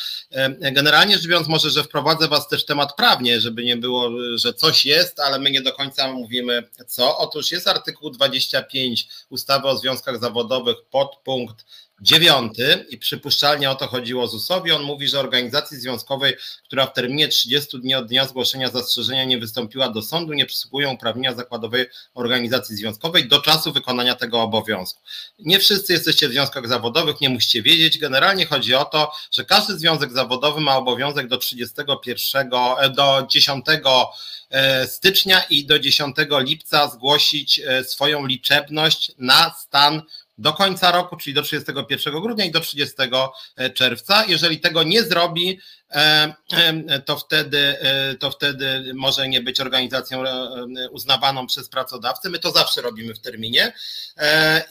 Generalnie 0.59 1.15
rzecz 1.15 1.27
biorąc, 1.27 1.47
może, 1.47 1.69
że 1.69 1.83
wprowadzę 1.83 2.27
was 2.27 2.47
też 2.47 2.65
temat 2.65 2.95
prawnie, 2.95 3.41
żeby 3.41 3.63
nie 3.63 3.77
było, 3.77 4.11
że 4.35 4.53
coś 4.53 4.85
jest, 4.85 5.19
ale 5.19 5.39
my 5.39 5.51
nie 5.51 5.61
do 5.61 5.73
końca 5.73 6.11
mówimy 6.11 6.63
co. 6.87 7.17
Otóż 7.17 7.51
jest 7.51 7.67
artykuł 7.67 8.09
25 8.09 9.07
ustawy 9.29 9.67
o 9.67 9.77
związkach 9.77 10.19
zawodowych, 10.19 10.75
podpunkt 10.91 11.65
dziewiąty 12.01 12.85
i 12.89 12.97
przypuszczalnie 12.97 13.69
o 13.69 13.75
to 13.75 13.87
chodziło 13.87 14.27
ZUS-owi. 14.27 14.71
On 14.71 14.83
mówi, 14.83 15.07
że 15.07 15.19
organizacji 15.19 15.77
związkowej, 15.77 16.33
która 16.63 16.85
w 16.85 16.93
terminie 16.93 17.27
30 17.27 17.79
dni 17.79 17.95
od 17.95 18.07
dnia 18.07 18.25
zgłoszenia 18.25 18.69
zastrzeżenia 18.69 19.23
nie 19.23 19.37
wystąpiła 19.37 19.89
do 19.89 20.01
sądu, 20.01 20.33
nie 20.33 20.45
przysługują 20.45 20.93
uprawnienia 20.93 21.33
zakładowej 21.33 21.85
organizacji 22.13 22.75
związkowej 22.75 23.27
do 23.27 23.41
czasu 23.41 23.73
wykonania 23.73 24.15
tego 24.15 24.41
obowiązku. 24.41 25.01
Nie 25.39 25.59
wszyscy 25.59 25.93
jesteście 25.93 26.29
w 26.29 26.31
związkach 26.31 26.67
zawodowych, 26.67 27.21
nie 27.21 27.29
musicie 27.29 27.61
wiedzieć. 27.61 27.97
Generalnie 27.97 28.45
chodzi 28.45 28.75
o 28.75 28.85
to, 28.85 29.11
że 29.31 29.45
każdy 29.45 29.77
związek 29.77 30.11
zawodowy 30.11 30.61
ma 30.61 30.77
obowiązek 30.77 31.27
do 31.27 31.37
31, 31.37 32.49
e, 32.53 32.89
do 32.89 33.27
10 33.29 33.65
e, 34.49 34.87
stycznia 34.87 35.43
i 35.49 35.65
do 35.65 35.79
10 35.79 36.15
lipca 36.39 36.87
zgłosić 36.87 37.59
e, 37.59 37.83
swoją 37.83 38.25
liczebność 38.25 39.11
na 39.17 39.53
stan 39.59 40.01
do 40.37 40.53
końca 40.53 40.91
roku, 40.91 41.17
czyli 41.17 41.33
do 41.33 41.41
31 41.41 42.21
grudnia 42.21 42.45
i 42.45 42.51
do 42.51 42.59
30 42.59 42.95
e, 43.57 43.69
czerwca. 43.69 44.25
Jeżeli 44.25 44.59
tego 44.59 44.83
nie 44.83 45.03
zrobi, 45.03 45.59
to 47.05 47.17
wtedy, 47.17 47.75
to 48.19 48.31
wtedy 48.31 48.93
może 48.93 49.27
nie 49.27 49.41
być 49.41 49.59
organizacją 49.59 50.23
uznawaną 50.91 51.47
przez 51.47 51.69
pracodawcę. 51.69 52.29
My 52.29 52.39
to 52.39 52.51
zawsze 52.51 52.81
robimy 52.81 53.13
w 53.13 53.19
terminie. 53.19 53.73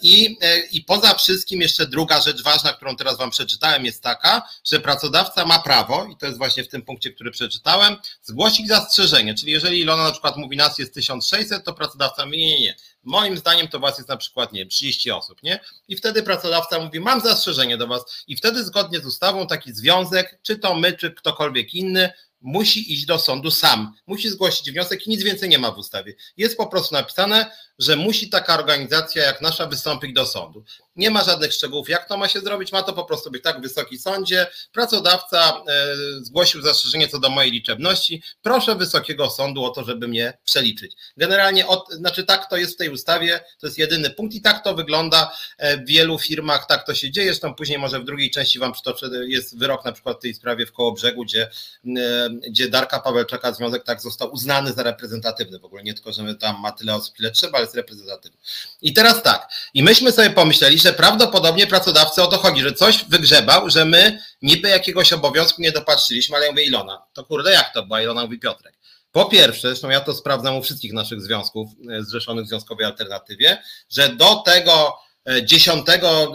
I, 0.02 0.36
I 0.72 0.80
poza 0.80 1.14
wszystkim 1.14 1.60
jeszcze 1.60 1.86
druga 1.86 2.20
rzecz 2.20 2.42
ważna, 2.42 2.72
którą 2.72 2.96
teraz 2.96 3.18
Wam 3.18 3.30
przeczytałem, 3.30 3.84
jest 3.84 4.02
taka, 4.02 4.48
że 4.64 4.80
pracodawca 4.80 5.46
ma 5.46 5.58
prawo, 5.58 6.06
i 6.12 6.16
to 6.16 6.26
jest 6.26 6.38
właśnie 6.38 6.64
w 6.64 6.68
tym 6.68 6.82
punkcie, 6.82 7.10
który 7.10 7.30
przeczytałem, 7.30 7.96
zgłosić 8.22 8.68
zastrzeżenie. 8.68 9.34
Czyli 9.34 9.52
jeżeli 9.52 9.80
Ilona 9.80 10.04
na 10.04 10.12
przykład 10.12 10.36
mówi 10.36 10.56
nas 10.56 10.78
jest 10.78 10.94
1600, 10.94 11.64
to 11.64 11.72
pracodawca 11.72 12.26
mówi 12.26 12.38
nie, 12.38 12.50
nie, 12.50 12.60
nie 12.60 12.74
Moim 13.04 13.36
zdaniem 13.36 13.68
to 13.68 13.80
was 13.80 13.98
jest 13.98 14.08
na 14.08 14.16
przykład, 14.16 14.52
nie 14.52 14.66
30 14.66 15.10
osób, 15.10 15.42
nie? 15.42 15.60
I 15.88 15.96
wtedy 15.96 16.22
pracodawca 16.22 16.78
mówi, 16.78 17.00
mam 17.00 17.20
zastrzeżenie 17.20 17.76
do 17.76 17.86
was 17.86 18.24
i 18.26 18.36
wtedy 18.36 18.64
zgodnie 18.64 19.00
z 19.00 19.06
ustawą 19.06 19.46
taki 19.46 19.72
związek, 19.72 20.38
czy 20.42 20.58
to 20.58 20.74
my, 20.74 20.92
czy 20.92 21.13
ktokolwiek 21.14 21.74
inny, 21.74 22.10
musi 22.40 22.92
iść 22.92 23.06
do 23.06 23.18
sądu 23.18 23.50
sam, 23.50 23.94
musi 24.06 24.28
zgłosić 24.28 24.70
wniosek 24.70 25.06
i 25.06 25.10
nic 25.10 25.22
więcej 25.22 25.48
nie 25.48 25.58
ma 25.58 25.72
w 25.72 25.78
ustawie. 25.78 26.14
Jest 26.36 26.56
po 26.56 26.66
prostu 26.66 26.94
napisane, 26.94 27.50
że 27.78 27.96
musi 27.96 28.30
taka 28.30 28.54
organizacja 28.54 29.22
jak 29.22 29.40
nasza 29.40 29.66
wystąpić 29.66 30.12
do 30.12 30.26
sądu. 30.26 30.64
Nie 30.96 31.10
ma 31.10 31.24
żadnych 31.24 31.52
szczegółów, 31.52 31.88
jak 31.88 32.08
to 32.08 32.16
ma 32.16 32.28
się 32.28 32.40
zrobić, 32.40 32.72
ma 32.72 32.82
to 32.82 32.92
po 32.92 33.04
prostu 33.04 33.30
być 33.30 33.42
tak 33.42 33.58
w 33.58 33.62
Wysoki 33.62 33.98
Sądzie. 33.98 34.46
Pracodawca 34.72 35.62
e, 35.68 35.96
zgłosił 36.22 36.62
zastrzeżenie 36.62 37.08
co 37.08 37.18
do 37.18 37.30
mojej 37.30 37.52
liczebności. 37.52 38.22
Proszę 38.42 38.74
Wysokiego 38.74 39.30
Sądu 39.30 39.64
o 39.64 39.70
to, 39.70 39.84
żeby 39.84 40.08
mnie 40.08 40.38
przeliczyć. 40.44 40.96
Generalnie, 41.16 41.66
od, 41.66 41.92
znaczy 41.92 42.24
tak 42.24 42.50
to 42.50 42.56
jest 42.56 42.74
w 42.74 42.76
tej 42.76 42.88
ustawie, 42.88 43.40
to 43.60 43.66
jest 43.66 43.78
jedyny 43.78 44.10
punkt 44.10 44.34
i 44.34 44.40
tak 44.40 44.64
to 44.64 44.74
wygląda 44.74 45.32
e, 45.58 45.76
w 45.76 45.86
wielu 45.86 46.18
firmach, 46.18 46.66
tak 46.66 46.86
to 46.86 46.94
się 46.94 47.10
dzieje. 47.10 47.28
Zresztą 47.28 47.54
później 47.54 47.78
może 47.78 48.00
w 48.00 48.04
drugiej 48.04 48.30
części 48.30 48.58
Wam 48.58 48.72
przytoczę, 48.72 49.10
jest 49.26 49.58
wyrok 49.58 49.84
na 49.84 49.92
przykład 49.92 50.18
w 50.18 50.22
tej 50.22 50.34
sprawie 50.34 50.66
w 50.66 50.72
Kołobrzegu, 50.72 51.24
gdzie, 51.24 51.50
e, 51.96 52.30
gdzie 52.48 52.68
Darka 52.68 53.00
Pawełczaka 53.00 53.52
związek 53.52 53.84
tak 53.84 54.00
został 54.00 54.32
uznany 54.32 54.72
za 54.72 54.82
reprezentatywny. 54.82 55.58
W 55.58 55.64
ogóle 55.64 55.82
nie 55.82 55.94
tylko, 55.94 56.12
że 56.12 56.34
tam 56.34 56.60
ma 56.60 56.72
tyle 56.72 56.94
osób, 56.94 57.20
ile 57.20 57.30
trzeba, 57.30 57.63
jest 57.64 57.76
reprezentatywny. 57.76 58.38
I 58.82 58.92
teraz 58.92 59.22
tak, 59.22 59.48
i 59.74 59.82
myśmy 59.82 60.12
sobie 60.12 60.30
pomyśleli, 60.30 60.78
że 60.78 60.92
prawdopodobnie 60.92 61.66
pracodawcy 61.66 62.22
o 62.22 62.26
to 62.26 62.38
chodzi, 62.38 62.62
że 62.62 62.72
coś 62.72 63.04
wygrzebał, 63.04 63.70
że 63.70 63.84
my 63.84 64.22
niby 64.42 64.68
jakiegoś 64.68 65.12
obowiązku 65.12 65.62
nie 65.62 65.72
dopatrzyliśmy, 65.72 66.36
ale 66.36 66.46
ja 66.46 66.52
mówię 66.52 66.64
Ilona, 66.64 67.02
to 67.12 67.24
kurde 67.24 67.52
jak 67.52 67.72
to 67.74 67.82
była? 67.82 68.02
Ilona 68.02 68.22
mówi 68.22 68.38
Piotrek. 68.38 68.74
Po 69.12 69.24
pierwsze, 69.24 69.68
zresztą 69.68 69.90
ja 69.90 70.00
to 70.00 70.14
sprawdzam 70.14 70.56
u 70.56 70.62
wszystkich 70.62 70.92
naszych 70.92 71.22
związków 71.22 71.70
e, 71.90 72.02
zrzeszonych 72.02 72.44
w 72.44 72.48
Związkowej 72.48 72.86
Alternatywie, 72.86 73.62
że 73.90 74.08
do 74.08 74.36
tego 74.36 74.98
dziesiątego 75.44 76.32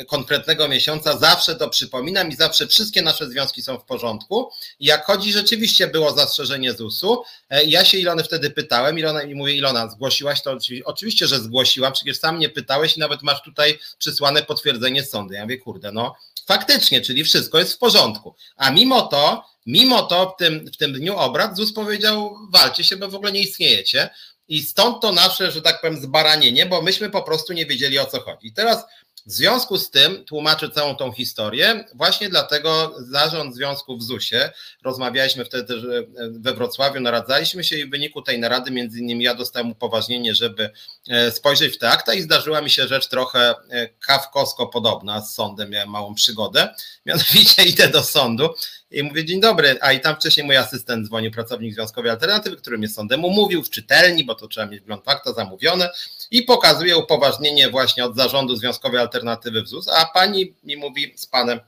e, 0.00 0.04
konkretnego 0.04 0.68
miesiąca 0.68 1.18
zawsze 1.18 1.54
to 1.54 1.68
przypominam 1.68 2.28
i 2.30 2.36
zawsze 2.36 2.66
wszystkie 2.66 3.02
nasze 3.02 3.30
związki 3.30 3.62
są 3.62 3.78
w 3.78 3.84
porządku. 3.84 4.50
Jak 4.80 5.04
chodzi, 5.04 5.32
rzeczywiście 5.32 5.86
było 5.86 6.12
zastrzeżenie 6.12 6.72
ZUS-u. 6.72 7.22
E, 7.50 7.64
ja 7.64 7.84
się 7.84 7.98
Ilony 7.98 8.24
wtedy 8.24 8.50
pytałem, 8.50 8.98
Ilona 8.98 9.22
i 9.22 9.34
mówię, 9.34 9.52
Ilona, 9.52 9.88
zgłosiłaś 9.88 10.42
to? 10.42 10.58
Oczywiście, 10.84 11.26
że 11.26 11.40
zgłosiłam, 11.40 11.92
przecież 11.92 12.18
sam 12.18 12.38
nie 12.38 12.48
pytałeś 12.48 12.96
i 12.96 13.00
nawet 13.00 13.22
masz 13.22 13.42
tutaj 13.42 13.78
przysłane 13.98 14.42
potwierdzenie 14.42 15.02
z 15.02 15.10
sądu. 15.10 15.34
Ja 15.34 15.42
mówię, 15.42 15.58
kurde, 15.58 15.92
no 15.92 16.14
faktycznie, 16.46 17.00
czyli 17.00 17.24
wszystko 17.24 17.58
jest 17.58 17.72
w 17.72 17.78
porządku. 17.78 18.34
A 18.56 18.70
mimo 18.70 19.02
to, 19.02 19.44
mimo 19.66 20.02
to 20.02 20.34
w 20.36 20.38
tym, 20.38 20.70
w 20.72 20.76
tym 20.76 20.92
dniu 20.92 21.16
obrad 21.16 21.56
ZUS 21.56 21.72
powiedział, 21.72 22.36
walcie 22.50 22.84
się, 22.84 22.96
bo 22.96 23.08
w 23.08 23.14
ogóle 23.14 23.32
nie 23.32 23.40
istniejecie. 23.40 24.10
I 24.48 24.62
stąd 24.62 25.02
to 25.02 25.12
nasze, 25.12 25.50
że 25.50 25.62
tak 25.62 25.80
powiem, 25.80 25.96
zbaranienie, 25.96 26.66
bo 26.66 26.82
myśmy 26.82 27.10
po 27.10 27.22
prostu 27.22 27.52
nie 27.52 27.66
wiedzieli 27.66 27.98
o 27.98 28.06
co 28.06 28.20
chodzi. 28.20 28.52
Teraz 28.52 28.84
w 29.26 29.32
związku 29.32 29.78
z 29.78 29.90
tym 29.90 30.24
tłumaczę 30.24 30.70
całą 30.70 30.96
tą 30.96 31.12
historię. 31.12 31.84
Właśnie 31.94 32.28
dlatego 32.28 32.94
zarząd 32.98 33.54
związku 33.54 33.98
w 33.98 34.02
ZUS-ie, 34.02 34.52
rozmawialiśmy 34.84 35.44
wtedy 35.44 35.64
też 35.64 35.82
we 36.30 36.54
Wrocławiu, 36.54 37.00
naradzaliśmy 37.00 37.64
się 37.64 37.78
i 37.78 37.84
w 37.84 37.90
wyniku 37.90 38.22
tej 38.22 38.38
narady, 38.38 38.70
między 38.70 38.98
innymi 38.98 39.24
ja 39.24 39.34
dostałem 39.34 39.70
upoważnienie, 39.70 40.34
żeby 40.34 40.70
e, 41.08 41.30
spojrzeć 41.30 41.74
w 41.74 41.78
te 41.78 41.90
akta 41.90 42.14
i 42.14 42.22
zdarzyła 42.22 42.60
mi 42.60 42.70
się 42.70 42.88
rzecz 42.88 43.08
trochę 43.08 43.54
e, 43.70 43.88
kawkosko 43.88 44.66
podobna 44.66 45.20
z 45.20 45.34
sądem, 45.34 45.70
miałem 45.70 45.90
małą 45.90 46.14
przygodę. 46.14 46.74
Mianowicie 47.06 47.64
idę 47.64 47.88
do 47.88 48.04
sądu 48.04 48.54
i 48.90 49.02
mówię, 49.02 49.24
dzień 49.24 49.40
dobry, 49.40 49.78
a 49.80 49.92
i 49.92 50.00
tam 50.00 50.16
wcześniej 50.16 50.46
mój 50.46 50.56
asystent 50.56 51.06
dzwonił, 51.06 51.30
pracownik 51.30 51.74
Związkowej 51.74 52.10
Alternatywy, 52.10 52.56
który 52.56 52.78
mnie 52.78 52.88
sądem 52.88 53.24
umówił 53.24 53.62
w 53.62 53.70
czytelni, 53.70 54.24
bo 54.24 54.34
to 54.34 54.48
trzeba 54.48 54.66
mieć 54.66 54.80
wgląd 54.80 55.04
fakta 55.04 55.32
zamówione 55.32 55.90
i 56.30 56.42
pokazuje 56.42 56.96
upoważnienie 56.96 57.70
właśnie 57.70 58.04
od 58.04 58.16
zarządu 58.16 58.56
Związkowej 58.56 59.00
Alternatywy 59.00 59.62
w 59.62 59.68
ZUS, 59.68 59.88
a 59.88 60.06
pani 60.14 60.54
mi 60.64 60.76
mówi 60.76 61.14
z 61.16 61.26
panem, 61.26 61.60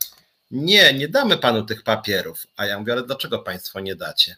nie, 0.51 0.95
nie 0.95 1.09
damy 1.09 1.37
panu 1.37 1.63
tych 1.63 1.83
papierów. 1.83 2.47
A 2.57 2.67
ja 2.67 2.79
mówię, 2.79 2.93
ale 2.93 3.03
dlaczego 3.03 3.39
państwo 3.39 3.81
nie 3.81 3.97
dacie? 3.97 4.37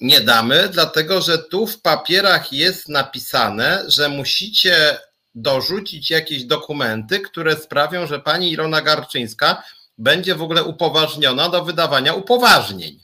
Nie 0.00 0.20
damy, 0.20 0.68
dlatego 0.68 1.20
że 1.20 1.38
tu 1.38 1.66
w 1.66 1.80
papierach 1.80 2.52
jest 2.52 2.88
napisane, 2.88 3.84
że 3.88 4.08
musicie 4.08 4.98
dorzucić 5.34 6.10
jakieś 6.10 6.44
dokumenty, 6.44 7.20
które 7.20 7.56
sprawią, 7.56 8.06
że 8.06 8.20
pani 8.20 8.52
Ilona 8.52 8.82
Garczyńska 8.82 9.62
będzie 9.98 10.34
w 10.34 10.42
ogóle 10.42 10.64
upoważniona 10.64 11.48
do 11.48 11.64
wydawania 11.64 12.14
upoważnień. 12.14 13.00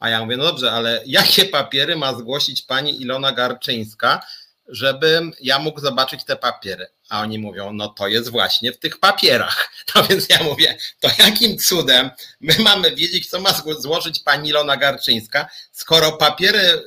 A 0.00 0.08
ja 0.08 0.24
mówię, 0.24 0.36
no 0.36 0.44
dobrze, 0.44 0.72
ale 0.72 1.02
jakie 1.06 1.44
papiery 1.44 1.96
ma 1.96 2.14
zgłosić 2.14 2.62
pani 2.62 3.02
Ilona 3.02 3.32
Garczyńska, 3.32 4.26
żebym 4.68 5.32
ja 5.40 5.58
mógł 5.58 5.80
zobaczyć 5.80 6.24
te 6.24 6.36
papiery? 6.36 6.86
A 7.08 7.20
oni 7.20 7.38
mówią, 7.38 7.72
no 7.72 7.88
to 7.88 8.08
jest 8.08 8.30
właśnie 8.30 8.72
w 8.72 8.78
tych 8.78 9.00
papierach. 9.00 9.68
No 9.94 10.02
więc 10.04 10.28
ja 10.28 10.42
mówię, 10.42 10.78
to 11.00 11.08
jakim 11.18 11.58
cudem 11.58 12.10
my 12.40 12.54
mamy 12.58 12.94
wiedzieć, 12.94 13.30
co 13.30 13.40
ma 13.40 13.50
złożyć 13.78 14.20
pani 14.20 14.48
Ilona 14.48 14.76
Garczyńska, 14.76 15.48
skoro 15.72 16.12
papiery, 16.12 16.82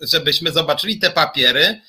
żebyśmy 0.00 0.52
zobaczyli 0.52 0.98
te 0.98 1.10
papiery, 1.10 1.80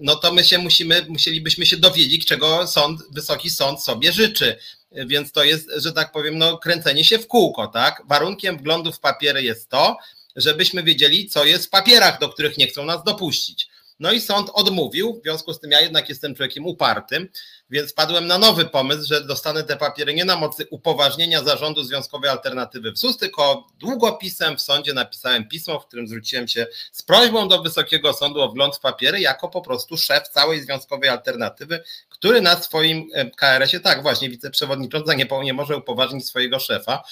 no 0.00 0.16
to 0.16 0.32
my 0.32 0.44
się 0.44 0.58
musimy, 0.58 1.06
musielibyśmy 1.08 1.66
się 1.66 1.76
dowiedzieć, 1.76 2.26
czego 2.26 2.66
sąd, 2.66 3.00
wysoki 3.10 3.50
sąd 3.50 3.84
sobie 3.84 4.12
życzy 4.12 4.56
więc 4.92 5.32
to 5.32 5.44
jest, 5.44 5.70
że 5.76 5.92
tak 5.92 6.12
powiem, 6.12 6.38
no, 6.38 6.58
kręcenie 6.58 7.04
się 7.04 7.18
w 7.18 7.26
kółko, 7.26 7.66
tak? 7.66 8.02
Warunkiem 8.08 8.58
wglądu 8.58 8.92
w 8.92 9.00
papiery 9.00 9.42
jest 9.42 9.68
to, 9.68 9.96
żebyśmy 10.36 10.82
wiedzieli, 10.82 11.28
co 11.28 11.44
jest 11.44 11.66
w 11.66 11.70
papierach, 11.70 12.20
do 12.20 12.28
których 12.28 12.58
nie 12.58 12.66
chcą 12.66 12.84
nas 12.84 13.04
dopuścić. 13.04 13.68
No 14.00 14.12
i 14.12 14.20
sąd 14.20 14.50
odmówił, 14.54 15.20
w 15.20 15.22
związku 15.22 15.54
z 15.54 15.60
tym 15.60 15.70
ja 15.70 15.80
jednak 15.80 16.08
jestem 16.08 16.34
człowiekiem 16.34 16.66
upartym, 16.66 17.28
więc 17.70 17.92
padłem 17.92 18.26
na 18.26 18.38
nowy 18.38 18.64
pomysł, 18.64 19.08
że 19.08 19.24
dostanę 19.24 19.64
te 19.64 19.76
papiery 19.76 20.14
nie 20.14 20.24
na 20.24 20.36
mocy 20.36 20.66
upoważnienia 20.70 21.42
zarządu 21.42 21.84
Związkowej 21.84 22.30
Alternatywy 22.30 22.92
w 22.92 22.98
ZUS, 22.98 23.16
tylko 23.16 23.66
długopisem 23.78 24.56
w 24.56 24.60
sądzie 24.60 24.94
napisałem 24.94 25.48
pismo, 25.48 25.80
w 25.80 25.86
którym 25.86 26.08
zwróciłem 26.08 26.48
się 26.48 26.66
z 26.92 27.02
prośbą 27.02 27.48
do 27.48 27.62
Wysokiego 27.62 28.12
Sądu 28.12 28.40
o 28.40 28.48
wgląd 28.48 28.76
w 28.76 28.80
papiery, 28.80 29.20
jako 29.20 29.48
po 29.48 29.60
prostu 29.60 29.96
szef 29.96 30.28
całej 30.28 30.62
Związkowej 30.62 31.08
Alternatywy, 31.08 31.84
który 32.08 32.40
na 32.40 32.62
swoim 32.62 33.08
e, 33.12 33.30
KRS-ie, 33.30 33.80
tak 33.80 34.02
właśnie, 34.02 34.30
wiceprzewodnicząca 34.30 35.14
nie, 35.14 35.26
nie 35.42 35.52
może 35.52 35.76
upoważnić 35.76 36.26
swojego 36.26 36.58
szefa, 36.58 37.02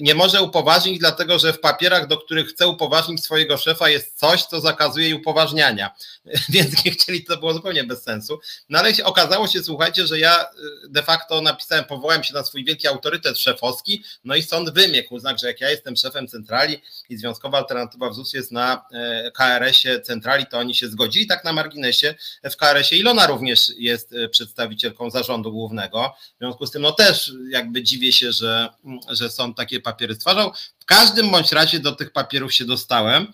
nie 0.00 0.14
może 0.14 0.42
upoważnić, 0.42 0.98
dlatego 0.98 1.38
że 1.38 1.52
w 1.52 1.60
papierach, 1.60 2.06
do 2.06 2.18
których 2.18 2.48
chce 2.48 2.68
upoważnić 2.68 3.24
swojego 3.24 3.58
szefa, 3.58 3.88
jest 3.88 4.18
coś, 4.18 4.44
co 4.44 4.60
zakazuje 4.60 5.08
jej 5.08 5.14
upoważniania. 5.14 5.90
Więc 6.48 6.84
nie 6.84 6.90
chcieli, 6.90 7.24
to 7.24 7.36
było 7.36 7.54
zupełnie 7.54 7.84
bez 7.84 8.02
sensu. 8.02 8.40
No 8.68 8.78
ale 8.78 8.92
okazało 9.04 9.48
się, 9.48 9.62
słuchajcie, 9.62 9.99
że 10.06 10.18
ja 10.18 10.44
y, 10.84 10.88
de 10.88 11.02
facto 11.02 11.40
napisałem, 11.40 11.84
powołałem 11.84 12.24
się 12.24 12.34
na 12.34 12.44
swój 12.44 12.64
wielki 12.64 12.88
autorytet 12.88 13.38
szefowski, 13.38 14.04
no 14.24 14.34
i 14.34 14.42
sąd 14.42 14.70
wymiekł, 14.70 15.14
uznał, 15.14 15.38
że 15.38 15.46
jak 15.46 15.60
ja 15.60 15.70
jestem 15.70 15.96
szefem 15.96 16.28
centrali 16.28 16.82
i 17.08 17.16
Związkowa 17.16 17.58
Alternatywa 17.58 18.10
w 18.10 18.14
ZUS 18.14 18.32
jest 18.32 18.52
na 18.52 18.84
e, 18.92 19.30
KRS-ie 19.30 20.00
centrali, 20.00 20.46
to 20.46 20.58
oni 20.58 20.74
się 20.74 20.88
zgodzili. 20.88 21.26
Tak 21.26 21.44
na 21.44 21.52
marginesie 21.52 22.14
w 22.50 22.56
KRS-ie 22.56 23.00
Ilona 23.00 23.26
również 23.26 23.72
jest 23.76 24.12
e, 24.12 24.28
przedstawicielką 24.28 25.10
zarządu 25.10 25.52
głównego. 25.52 26.14
W 26.34 26.38
związku 26.38 26.66
z 26.66 26.70
tym, 26.70 26.82
no 26.82 26.92
też 26.92 27.32
jakby 27.50 27.82
dziwię 27.82 28.12
się, 28.12 28.32
że, 28.32 28.68
że 29.08 29.30
sąd 29.30 29.56
takie 29.56 29.80
papiery 29.80 30.14
stwarzał. 30.14 30.52
W 30.78 30.84
każdym 30.84 31.30
bądź 31.30 31.52
razie 31.52 31.80
do 31.80 31.92
tych 31.92 32.12
papierów 32.12 32.54
się 32.54 32.64
dostałem. 32.64 33.32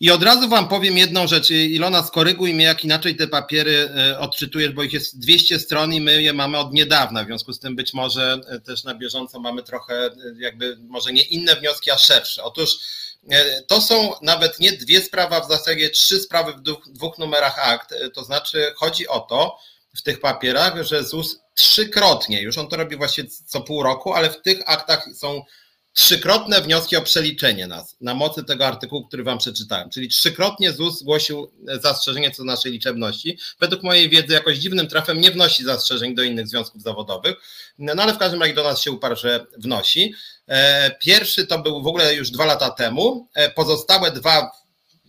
I 0.00 0.10
od 0.10 0.22
razu 0.22 0.48
Wam 0.48 0.68
powiem 0.68 0.98
jedną 0.98 1.26
rzecz. 1.26 1.50
Ilona, 1.50 2.02
skoryguj 2.02 2.54
mnie, 2.54 2.64
jak 2.64 2.84
inaczej 2.84 3.16
te 3.16 3.28
papiery 3.28 3.90
e, 3.96 4.18
odczytujesz, 4.18 4.72
bo 4.72 4.82
ich 4.82 4.92
jest 4.92 5.18
200 5.18 5.60
stron 5.60 5.94
i 5.94 6.00
my 6.00 6.22
je 6.22 6.32
mamy 6.32 6.58
od 6.58 6.72
niedawna. 6.72 7.24
W 7.24 7.26
związku 7.26 7.52
z 7.52 7.60
tym 7.60 7.76
być 7.76 7.94
może 7.94 8.40
e, 8.48 8.60
też 8.60 8.84
na 8.84 8.94
bieżąco 8.94 9.40
mamy 9.40 9.62
trochę, 9.62 9.94
e, 9.94 10.12
jakby, 10.38 10.76
może 10.88 11.12
nie 11.12 11.22
inne 11.22 11.56
wnioski, 11.56 11.90
a 11.90 11.98
szersze. 11.98 12.44
Otóż 12.44 12.78
to 13.66 13.80
są 13.80 14.12
nawet 14.22 14.60
nie 14.60 14.72
dwie 14.72 15.00
sprawy, 15.00 15.34
a 15.34 15.40
w 15.40 15.48
zasadzie 15.48 15.90
trzy 15.90 16.20
sprawy 16.20 16.52
w 16.52 16.60
dwóch, 16.60 16.88
dwóch 16.88 17.18
numerach 17.18 17.68
akt. 17.68 17.94
To 18.14 18.24
znaczy, 18.24 18.72
chodzi 18.76 19.08
o 19.08 19.20
to 19.20 19.58
w 19.96 20.02
tych 20.02 20.20
papierach, 20.20 20.82
że 20.82 21.04
ZUS 21.04 21.40
trzykrotnie, 21.54 22.42
już 22.42 22.58
on 22.58 22.68
to 22.68 22.76
robi 22.76 22.96
właśnie 22.96 23.24
co 23.46 23.60
pół 23.60 23.82
roku, 23.82 24.12
ale 24.12 24.30
w 24.30 24.42
tych 24.42 24.58
aktach 24.66 25.08
są 25.14 25.42
trzykrotne 25.98 26.60
wnioski 26.60 26.96
o 26.96 27.02
przeliczenie 27.02 27.66
nas 27.66 27.96
na 28.00 28.14
mocy 28.14 28.44
tego 28.44 28.66
artykułu, 28.66 29.06
który 29.06 29.24
Wam 29.24 29.38
przeczytałem. 29.38 29.90
Czyli 29.90 30.08
trzykrotnie 30.08 30.72
ZUS 30.72 30.98
zgłosił 30.98 31.52
zastrzeżenie 31.82 32.30
co 32.30 32.42
do 32.42 32.44
naszej 32.44 32.72
liczebności. 32.72 33.38
Według 33.60 33.82
mojej 33.82 34.08
wiedzy 34.08 34.34
jakoś 34.34 34.58
dziwnym 34.58 34.88
trafem 34.88 35.20
nie 35.20 35.30
wnosi 35.30 35.64
zastrzeżeń 35.64 36.14
do 36.14 36.22
innych 36.22 36.48
związków 36.48 36.82
zawodowych, 36.82 37.36
no 37.78 38.02
ale 38.02 38.12
w 38.12 38.18
każdym 38.18 38.40
razie 38.40 38.54
do 38.54 38.64
nas 38.64 38.82
się 38.82 38.90
uparł, 38.90 39.16
że 39.16 39.46
wnosi. 39.56 40.14
E, 40.46 40.90
pierwszy 40.90 41.46
to 41.46 41.58
był 41.58 41.82
w 41.82 41.86
ogóle 41.86 42.14
już 42.14 42.30
dwa 42.30 42.44
lata 42.44 42.70
temu. 42.70 43.28
E, 43.34 43.50
pozostałe 43.50 44.10
dwa 44.10 44.50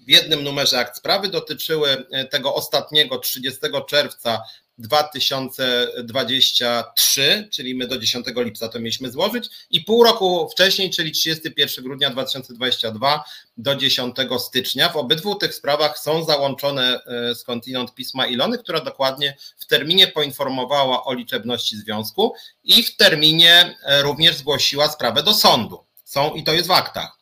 w 0.08 0.10
jednym 0.10 0.44
numerze 0.44 0.80
akt 0.80 0.98
sprawy 0.98 1.28
dotyczyły 1.28 2.06
e, 2.12 2.26
tego 2.26 2.56
ostatniego 2.56 3.18
30 3.18 3.60
czerwca 3.88 4.42
2023, 4.80 7.48
czyli 7.52 7.76
my 7.76 7.88
do 7.88 7.98
10 7.98 8.26
lipca 8.36 8.70
to 8.70 8.80
mieliśmy 8.80 9.12
złożyć 9.12 9.50
i 9.70 9.82
pół 9.82 10.04
roku 10.04 10.50
wcześniej, 10.52 10.90
czyli 10.90 11.12
31 11.12 11.84
grudnia 11.84 12.10
2022 12.10 13.24
do 13.58 13.76
10 13.76 14.16
stycznia. 14.40 14.90
W 14.90 14.98
obydwu 14.98 15.36
tych 15.36 15.56
sprawach 15.56 16.00
są 16.00 16.24
załączone 16.24 17.00
e, 17.06 17.36
skądinąd 17.36 17.94
pisma 17.94 18.28
Ilony, 18.28 18.58
która 18.58 18.82
dokładnie 18.82 19.38
w 19.58 19.66
terminie 19.66 20.08
poinformowała 20.08 21.04
o 21.04 21.14
liczebności 21.14 21.78
związku 21.78 22.34
i 22.64 22.84
w 22.84 22.96
terminie 22.96 23.76
e, 23.84 24.02
również 24.02 24.36
zgłosiła 24.36 24.92
sprawę 24.92 25.24
do 25.24 25.34
sądu. 25.34 25.86
Są 26.04 26.34
i 26.34 26.44
to 26.44 26.54
jest 26.54 26.68
w 26.68 26.72
aktach. 26.72 27.19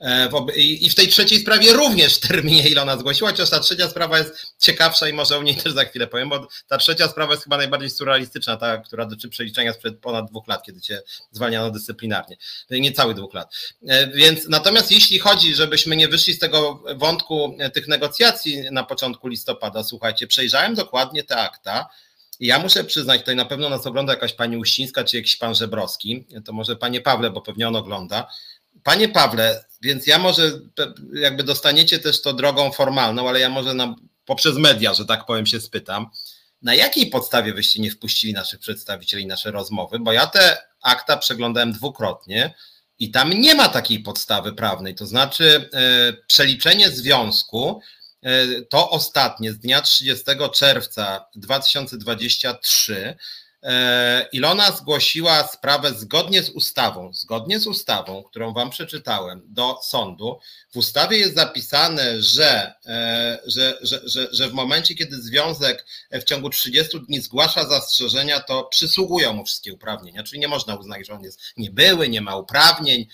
E, 0.00 0.28
I 0.56 0.90
w 0.90 0.94
tej 0.94 1.08
trzeciej 1.08 1.38
sprawie 1.38 1.72
również 1.72 2.16
w 2.16 2.28
terminie 2.28 2.68
Ilona 2.68 2.96
zgłosiła, 2.96 3.30
chociaż 3.30 3.50
ta 3.50 3.60
trzecia 3.60 3.88
sprawa 3.88 4.18
jest 4.18 4.46
ciekawsza 4.58 5.08
i 5.08 5.12
może 5.12 5.38
o 5.38 5.42
niej 5.42 5.56
też 5.56 5.72
za 5.72 5.84
chwilę 5.84 6.06
powiem, 6.06 6.28
bo 6.28 6.48
ta 6.68 6.78
trzecia 6.78 7.08
sprawa 7.08 7.32
jest 7.32 7.44
chyba 7.44 7.56
najbardziej 7.56 7.90
surrealistyczna, 7.90 8.56
ta, 8.56 8.78
która 8.78 9.06
dotyczy 9.06 9.28
przeliczenia 9.28 9.72
sprzed 9.72 9.98
ponad 9.98 10.30
dwóch 10.30 10.48
lat, 10.48 10.62
kiedy 10.62 10.80
cię 10.80 11.02
zwalniano 11.30 11.70
dyscyplinarnie. 11.70 12.36
Niecałych 12.70 13.16
dwóch 13.16 13.34
lat. 13.34 13.54
E, 13.88 14.06
więc 14.06 14.48
natomiast 14.48 14.92
jeśli 14.92 15.18
chodzi, 15.18 15.54
żebyśmy 15.54 15.96
nie 15.96 16.08
wyszli 16.08 16.34
z 16.34 16.38
tego 16.38 16.82
wątku 16.96 17.56
e, 17.58 17.70
tych 17.70 17.88
negocjacji 17.88 18.62
na 18.72 18.84
początku 18.84 19.28
listopada, 19.28 19.84
słuchajcie, 19.84 20.26
przejrzałem 20.26 20.74
dokładnie 20.74 21.24
te 21.24 21.36
akta. 21.36 21.88
Ja 22.40 22.58
muszę 22.58 22.84
przyznać, 22.84 23.20
tutaj 23.20 23.36
na 23.36 23.44
pewno 23.44 23.68
nas 23.68 23.86
ogląda 23.86 24.12
jakaś 24.12 24.32
pani 24.32 24.56
Uścińska 24.56 25.04
czy 25.04 25.16
jakiś 25.16 25.36
pan 25.36 25.54
Żebrowski, 25.54 26.26
to 26.44 26.52
może 26.52 26.76
panie 26.76 27.00
Pawle, 27.00 27.30
bo 27.30 27.40
pewnie 27.40 27.68
on 27.68 27.76
ogląda. 27.76 28.26
Panie 28.82 29.08
Pawle, 29.08 29.64
więc 29.82 30.06
ja 30.06 30.18
może 30.18 30.60
jakby 31.14 31.42
dostaniecie 31.42 31.98
też 31.98 32.22
to 32.22 32.32
drogą 32.32 32.72
formalną, 32.72 33.28
ale 33.28 33.40
ja 33.40 33.48
może 33.48 33.74
na, 33.74 33.94
poprzez 34.24 34.56
media, 34.56 34.94
że 34.94 35.04
tak 35.04 35.26
powiem, 35.26 35.46
się 35.46 35.60
spytam, 35.60 36.10
na 36.62 36.74
jakiej 36.74 37.06
podstawie 37.06 37.54
wyście 37.54 37.80
nie 37.80 37.90
wpuścili 37.90 38.32
naszych 38.32 38.60
przedstawicieli, 38.60 39.26
nasze 39.26 39.50
rozmowy, 39.50 39.98
bo 39.98 40.12
ja 40.12 40.26
te 40.26 40.58
akta 40.82 41.16
przeglądałem 41.16 41.72
dwukrotnie 41.72 42.54
i 42.98 43.10
tam 43.10 43.32
nie 43.32 43.54
ma 43.54 43.68
takiej 43.68 44.00
podstawy 44.00 44.52
prawnej, 44.52 44.94
to 44.94 45.06
znaczy 45.06 45.70
e, 45.72 46.12
przeliczenie 46.26 46.90
związku 46.90 47.80
e, 48.22 48.62
to 48.62 48.90
ostatnie 48.90 49.52
z 49.52 49.58
dnia 49.58 49.82
30 49.82 50.24
czerwca 50.52 51.26
2023 51.34 52.94
E, 53.04 53.16
Ilona 54.32 54.70
zgłosiła 54.70 55.48
sprawę 55.48 55.94
zgodnie 55.94 56.42
z 56.42 56.50
ustawą, 56.50 57.12
zgodnie 57.12 57.60
z 57.60 57.66
ustawą, 57.66 58.22
którą 58.22 58.52
wam 58.52 58.70
przeczytałem, 58.70 59.42
do 59.46 59.78
sądu. 59.82 60.38
W 60.72 60.76
ustawie 60.76 61.18
jest 61.18 61.34
zapisane, 61.34 62.22
że, 62.22 62.74
e, 62.86 63.38
że, 63.46 63.78
że, 63.82 64.00
że, 64.04 64.28
że 64.32 64.48
w 64.48 64.52
momencie, 64.52 64.94
kiedy 64.94 65.22
związek 65.22 65.86
w 66.12 66.24
ciągu 66.24 66.50
30 66.50 67.00
dni 67.00 67.20
zgłasza 67.20 67.68
zastrzeżenia, 67.68 68.40
to 68.40 68.64
przysługują 68.64 69.32
mu 69.32 69.44
wszystkie 69.44 69.72
uprawnienia, 69.72 70.22
czyli 70.22 70.40
nie 70.40 70.48
można 70.48 70.74
uznać, 70.74 71.06
że 71.06 71.12
on 71.12 71.22
jest 71.22 71.40
niebyły, 71.56 72.08
nie 72.08 72.20
ma 72.20 72.36
uprawnień, 72.36 73.06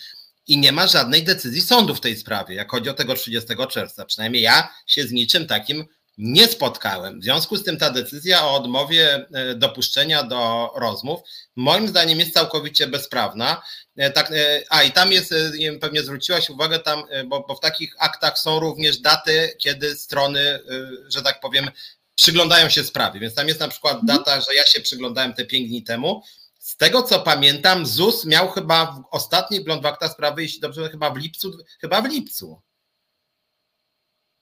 i 0.46 0.58
nie 0.58 0.72
ma 0.72 0.86
żadnej 0.86 1.22
decyzji 1.22 1.62
sądu 1.62 1.94
w 1.94 2.00
tej 2.00 2.16
sprawie, 2.16 2.54
jak 2.54 2.70
chodzi 2.70 2.90
o 2.90 2.94
tego 2.94 3.14
30 3.14 3.48
czerwca. 3.70 4.04
Przynajmniej 4.04 4.42
ja 4.42 4.68
się 4.86 5.06
z 5.06 5.12
niczym 5.12 5.46
takim 5.46 5.86
nie 6.18 6.48
spotkałem. 6.48 7.20
W 7.20 7.22
związku 7.22 7.56
z 7.56 7.64
tym 7.64 7.76
ta 7.76 7.90
decyzja 7.90 8.44
o 8.44 8.54
odmowie 8.54 9.26
e, 9.32 9.54
dopuszczenia 9.54 10.22
do 10.22 10.72
rozmów 10.76 11.20
moim 11.56 11.88
zdaniem 11.88 12.18
jest 12.18 12.34
całkowicie 12.34 12.86
bezprawna. 12.86 13.62
E, 13.96 14.10
tak, 14.10 14.32
e, 14.32 14.62
a 14.70 14.82
i 14.82 14.92
tam 14.92 15.12
jest, 15.12 15.34
pewnie 15.80 16.02
zwróciłaś 16.02 16.50
uwagę 16.50 16.78
tam, 16.78 17.02
bo, 17.26 17.44
bo 17.48 17.54
w 17.54 17.60
takich 17.60 17.94
aktach 17.98 18.38
są 18.38 18.60
również 18.60 18.98
daty, 18.98 19.56
kiedy 19.58 19.96
strony, 19.96 20.60
że 21.08 21.22
tak 21.22 21.40
powiem, 21.40 21.70
przyglądają 22.14 22.68
się 22.68 22.84
sprawie. 22.84 23.20
Więc 23.20 23.34
tam 23.34 23.48
jest 23.48 23.60
na 23.60 23.68
przykład 23.68 23.94
mhm. 23.94 24.18
data, 24.18 24.40
że 24.40 24.54
ja 24.54 24.66
się 24.66 24.80
przyglądałem 24.80 25.34
te 25.34 25.44
pięć 25.44 25.68
dni 25.68 25.82
temu. 25.82 26.22
Z 26.58 26.76
tego 26.76 27.02
co 27.02 27.20
pamiętam, 27.20 27.86
ZUS 27.86 28.24
miał 28.24 28.48
chyba 28.50 29.02
ostatni 29.10 29.60
wgląd 29.60 29.82
w 29.82 29.86
akta 29.86 30.08
sprawy, 30.08 30.42
jeśli 30.42 30.60
dobrze, 30.60 30.88
chyba 30.88 31.10
w 31.10 31.16
lipcu, 31.16 31.58
chyba 31.80 32.02
w 32.02 32.06
lipcu. 32.06 32.62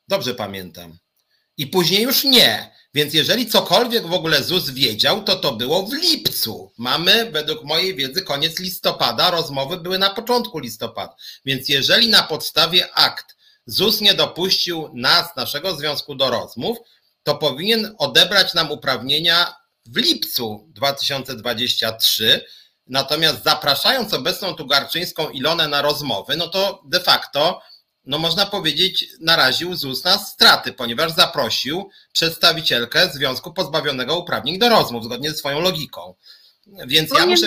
Dobrze 0.08 0.34
pamiętam 0.34 1.03
i 1.56 1.66
później 1.66 2.02
już 2.02 2.24
nie. 2.24 2.74
Więc 2.94 3.14
jeżeli 3.14 3.46
cokolwiek 3.46 4.06
w 4.06 4.12
ogóle 4.12 4.42
ZUS 4.42 4.70
wiedział, 4.70 5.22
to 5.22 5.36
to 5.36 5.52
było 5.52 5.86
w 5.86 5.92
lipcu. 5.92 6.72
Mamy, 6.78 7.30
według 7.30 7.64
mojej 7.64 7.94
wiedzy, 7.94 8.22
koniec 8.22 8.58
listopada, 8.58 9.30
rozmowy 9.30 9.76
były 9.76 9.98
na 9.98 10.10
początku 10.10 10.58
listopada. 10.58 11.16
Więc 11.44 11.68
jeżeli 11.68 12.08
na 12.08 12.22
podstawie 12.22 12.94
akt 12.94 13.36
ZUS 13.66 14.00
nie 14.00 14.14
dopuścił 14.14 14.90
nas, 14.94 15.36
naszego 15.36 15.76
związku 15.76 16.14
do 16.14 16.30
rozmów, 16.30 16.78
to 17.22 17.34
powinien 17.34 17.94
odebrać 17.98 18.54
nam 18.54 18.70
uprawnienia 18.70 19.54
w 19.86 19.96
lipcu 19.96 20.66
2023. 20.68 22.44
Natomiast 22.86 23.44
zapraszając 23.44 24.14
obecną 24.14 24.54
tu 24.54 24.66
Garczyńską 24.66 25.30
Ilonę 25.30 25.68
na 25.68 25.82
rozmowy, 25.82 26.36
no 26.36 26.48
to 26.48 26.82
de 26.86 27.00
facto 27.00 27.62
no 28.06 28.18
można 28.18 28.46
powiedzieć, 28.46 29.08
naraził 29.20 29.76
ZUS 29.76 30.04
na 30.04 30.18
straty, 30.18 30.72
ponieważ 30.72 31.12
zaprosił 31.12 31.90
przedstawicielkę 32.12 33.08
związku 33.08 33.52
pozbawionego 33.52 34.18
uprawnień 34.18 34.58
do 34.58 34.68
rozmów, 34.68 35.04
zgodnie 35.04 35.30
ze 35.30 35.36
swoją 35.36 35.60
logiką. 35.60 36.14
Więc 36.86 37.12
no 37.12 37.18
ja 37.18 37.26
muszę. 37.26 37.46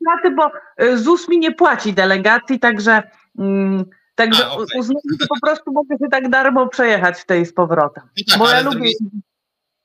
straty, 0.00 0.30
bo 0.36 0.50
y, 0.84 0.98
ZUS 0.98 1.28
mi 1.28 1.38
nie 1.38 1.52
płaci 1.52 1.92
delegacji, 1.92 2.60
także. 2.60 3.02
Mm, 3.38 3.84
Także 4.14 4.50
okay. 4.50 4.82
że 4.82 5.26
po 5.28 5.40
prostu 5.42 5.72
mogę 5.72 5.98
się 5.98 6.08
tak 6.10 6.30
darmo 6.30 6.68
przejechać 6.68 7.18
w 7.18 7.26
tej 7.26 7.46
z 7.46 7.54
powrotem. 7.54 8.04
No 8.16 8.24
tak, 8.28 8.38
bo 8.38 8.50
ja 8.50 8.60
lubię... 8.60 8.70
Drugiej, 8.70 8.94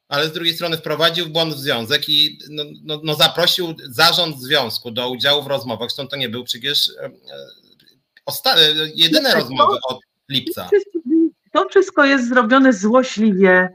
ale 0.07 0.27
z 0.27 0.31
drugiej 0.31 0.53
strony 0.53 0.77
wprowadził 0.77 1.25
w 1.25 1.29
błąd 1.29 1.53
w 1.53 1.59
związek 1.59 2.09
i 2.09 2.39
no, 2.49 2.63
no, 2.83 3.01
no, 3.03 3.13
zaprosił 3.13 3.75
zarząd 3.89 4.41
związku 4.41 4.91
do 4.91 5.09
udziału 5.09 5.43
w 5.43 5.47
rozmowach. 5.47 5.91
Stąd 5.91 6.11
to 6.11 6.17
nie 6.17 6.29
był 6.29 6.43
przecież 6.43 6.91
osta- 8.29 8.55
jedyne 8.95 9.33
rozmowy 9.33 9.77
od, 9.89 9.99
lipca. 10.29 10.69
To 11.51 11.69
wszystko 11.69 12.05
jest 12.05 12.29
zrobione 12.29 12.73
złośliwie. 12.73 13.69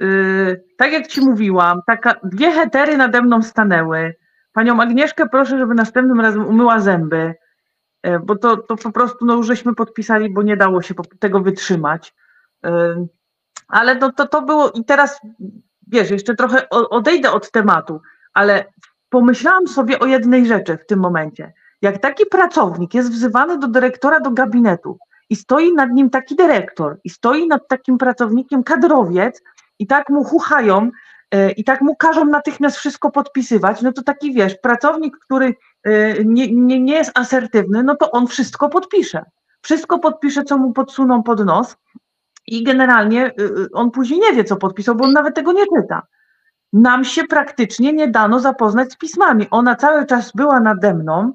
Yy, 0.00 0.64
tak 0.76 0.92
jak 0.92 1.06
ci 1.06 1.20
mówiłam, 1.20 1.80
taka, 1.86 2.14
dwie 2.24 2.52
hetery 2.52 2.96
nade 2.96 3.22
mną 3.22 3.42
stanęły. 3.42 4.14
Panią 4.52 4.80
Agnieszkę 4.80 5.28
proszę, 5.28 5.58
żeby 5.58 5.74
następnym 5.74 6.20
razem 6.20 6.46
umyła 6.46 6.80
zęby, 6.80 7.34
yy, 8.04 8.20
bo 8.20 8.36
to, 8.36 8.56
to 8.56 8.76
po 8.76 8.92
prostu 8.92 9.24
no, 9.24 9.34
już 9.34 9.46
żeśmy 9.46 9.74
podpisali, 9.74 10.32
bo 10.32 10.42
nie 10.42 10.56
dało 10.56 10.82
się 10.82 10.94
tego 11.18 11.40
wytrzymać. 11.40 12.14
Yy, 12.64 13.06
ale 13.68 13.94
no, 13.94 14.12
to, 14.12 14.28
to 14.28 14.42
było 14.42 14.70
i 14.70 14.84
teraz, 14.84 15.20
wiesz, 15.88 16.10
jeszcze 16.10 16.34
trochę 16.34 16.68
odejdę 16.70 17.32
od 17.32 17.50
tematu, 17.50 18.00
ale 18.32 18.64
pomyślałam 19.08 19.68
sobie 19.68 19.98
o 19.98 20.06
jednej 20.06 20.46
rzeczy 20.46 20.78
w 20.78 20.86
tym 20.86 20.98
momencie. 20.98 21.52
Jak 21.82 21.98
taki 21.98 22.26
pracownik 22.26 22.94
jest 22.94 23.10
wzywany 23.10 23.58
do 23.58 23.68
dyrektora 23.68 24.20
do 24.20 24.30
gabinetu 24.30 24.98
i 25.30 25.36
stoi 25.36 25.72
nad 25.72 25.90
nim 25.90 26.10
taki 26.10 26.36
dyrektor 26.36 26.98
i 27.04 27.10
stoi 27.10 27.46
nad 27.46 27.68
takim 27.68 27.98
pracownikiem 27.98 28.62
kadrowiec 28.62 29.42
i 29.78 29.86
tak 29.86 30.08
mu 30.08 30.24
chuchają 30.24 30.90
e, 31.30 31.50
i 31.50 31.64
tak 31.64 31.80
mu 31.80 31.96
każą 31.96 32.24
natychmiast 32.24 32.76
wszystko 32.76 33.10
podpisywać, 33.10 33.82
no 33.82 33.92
to 33.92 34.02
taki 34.02 34.34
wiesz, 34.34 34.54
pracownik, 34.62 35.16
który 35.18 35.54
e, 35.84 36.24
nie, 36.24 36.52
nie, 36.52 36.80
nie 36.80 36.94
jest 36.94 37.18
asertywny, 37.18 37.82
no 37.82 37.96
to 37.96 38.10
on 38.10 38.26
wszystko 38.26 38.68
podpisze. 38.68 39.24
Wszystko 39.62 39.98
podpisze, 39.98 40.42
co 40.42 40.58
mu 40.58 40.72
podsuną 40.72 41.22
pod 41.22 41.44
nos 41.44 41.76
i 42.46 42.64
generalnie 42.64 43.26
e, 43.26 43.32
on 43.72 43.90
później 43.90 44.20
nie 44.20 44.32
wie, 44.32 44.44
co 44.44 44.56
podpisał, 44.56 44.94
bo 44.94 45.04
on 45.04 45.12
nawet 45.12 45.34
tego 45.34 45.52
nie 45.52 45.64
czyta. 45.76 46.02
Nam 46.72 47.04
się 47.04 47.24
praktycznie 47.24 47.92
nie 47.92 48.08
dano 48.08 48.40
zapoznać 48.40 48.92
z 48.92 48.96
pismami. 48.96 49.46
Ona 49.50 49.76
cały 49.76 50.06
czas 50.06 50.32
była 50.34 50.60
nade 50.60 50.94
mną, 50.94 51.32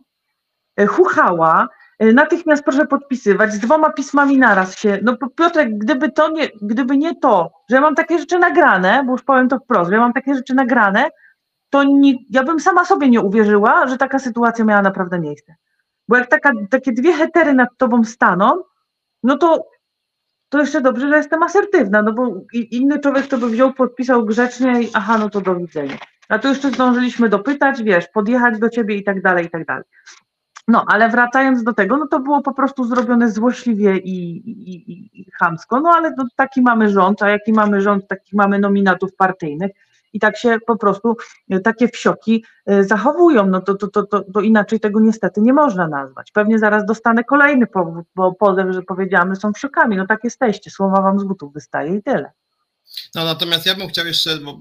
chuchała, 0.88 1.68
E, 2.00 2.14
natychmiast 2.14 2.64
proszę 2.64 2.88
podpisywać, 2.88 3.54
z 3.54 3.60
dwoma 3.60 3.94
pismami 3.94 4.38
naraz 4.38 4.78
się. 4.78 5.00
No 5.04 5.18
Piotrek, 5.36 5.78
gdyby 5.78 6.12
to 6.12 6.30
nie, 6.30 6.50
gdyby 6.62 6.98
nie 6.98 7.16
to, 7.16 7.52
że 7.70 7.76
ja 7.76 7.82
mam 7.82 7.96
takie 7.96 8.20
rzeczy 8.20 8.40
nagrane, 8.40 9.04
bo 9.06 9.12
już 9.12 9.24
powiem 9.24 9.50
to 9.50 9.60
wprost, 9.60 9.90
że 9.90 9.96
ja 9.96 10.02
mam 10.02 10.14
takie 10.14 10.36
rzeczy 10.36 10.54
nagrane, 10.54 11.10
to 11.70 11.84
nie, 11.84 12.14
ja 12.30 12.44
bym 12.44 12.60
sama 12.60 12.86
sobie 12.86 13.10
nie 13.10 13.22
uwierzyła, 13.22 13.88
że 13.88 13.98
taka 13.98 14.20
sytuacja 14.20 14.66
miała 14.66 14.82
naprawdę 14.82 15.20
miejsce. 15.20 15.56
Bo 16.08 16.18
jak 16.18 16.30
taka, 16.30 16.52
takie 16.70 16.92
dwie 16.92 17.14
hetery 17.14 17.54
nad 17.54 17.70
tobą 17.78 18.04
staną, 18.04 18.64
no 19.24 19.38
to, 19.38 19.68
to 20.50 20.60
jeszcze 20.60 20.82
dobrze, 20.82 21.10
że 21.10 21.18
jestem 21.18 21.44
asertywna, 21.44 22.02
no 22.02 22.14
bo 22.14 22.42
inny 22.54 23.00
człowiek 23.00 23.28
to 23.28 23.38
by 23.38 23.50
wziął, 23.50 23.74
podpisał 23.74 24.26
grzecznie 24.26 24.82
i 24.82 24.90
aha, 24.94 25.18
no 25.18 25.30
to 25.30 25.42
do 25.42 25.56
widzenia. 25.56 25.98
A 26.30 26.40
tu 26.40 26.48
jeszcze 26.48 26.72
zdążyliśmy 26.72 27.30
dopytać, 27.30 27.84
wiesz, 27.84 28.08
podjechać 28.08 28.60
do 28.60 28.70
ciebie 28.70 28.96
i 28.96 29.04
tak 29.04 29.22
dalej, 29.22 29.46
i 29.46 29.50
tak 29.50 29.66
dalej. 29.66 29.84
No, 30.68 30.86
ale 30.88 31.10
wracając 31.10 31.64
do 31.64 31.74
tego, 31.74 31.98
no 31.98 32.08
to 32.08 32.20
było 32.20 32.42
po 32.42 32.54
prostu 32.54 32.86
zrobione 32.86 33.32
złośliwie 33.32 33.98
i, 33.98 34.36
i, 34.50 34.92
i, 34.92 35.22
i 35.22 35.32
chamsko, 35.32 35.80
no 35.80 35.90
ale 35.90 36.12
no, 36.18 36.26
taki 36.36 36.62
mamy 36.62 36.90
rząd, 36.90 37.24
a 37.24 37.30
jaki 37.30 37.54
mamy 37.54 37.82
rząd, 37.82 38.08
takich 38.08 38.34
mamy 38.34 38.60
nominatów 38.60 39.16
partyjnych. 39.16 39.72
I 40.14 40.20
tak 40.20 40.38
się 40.38 40.58
po 40.68 40.78
prostu 40.78 41.18
e, 41.50 41.60
takie 41.60 41.88
wsioki 41.88 42.46
e, 42.66 42.84
zachowują, 42.84 43.46
no 43.46 43.62
to, 43.62 43.76
to, 43.76 43.88
to, 43.88 44.04
to, 44.04 44.22
to 44.34 44.42
inaczej 44.42 44.80
tego 44.80 45.00
niestety 45.00 45.42
nie 45.42 45.54
można 45.54 45.88
nazwać. 45.88 46.32
Pewnie 46.32 46.60
zaraz 46.60 46.86
dostanę 46.86 47.24
kolejny 47.24 47.68
powód, 47.68 48.06
bo 48.16 48.34
pozew, 48.34 48.74
że 48.74 48.82
powiedziałam, 48.82 49.36
że 49.36 49.42
są 49.42 49.54
wsiokami, 49.54 49.98
no 49.98 50.08
tak 50.08 50.24
jesteście, 50.24 50.72
słowa 50.72 51.02
wam 51.02 51.20
z 51.20 51.24
butów 51.24 51.54
wystaje 51.54 51.96
i 51.96 52.04
tyle. 52.04 52.32
No 53.16 53.26
natomiast 53.26 53.66
ja 53.66 53.76
bym 53.76 53.88
chciał 53.88 54.06
jeszcze, 54.06 54.38
bo 54.38 54.60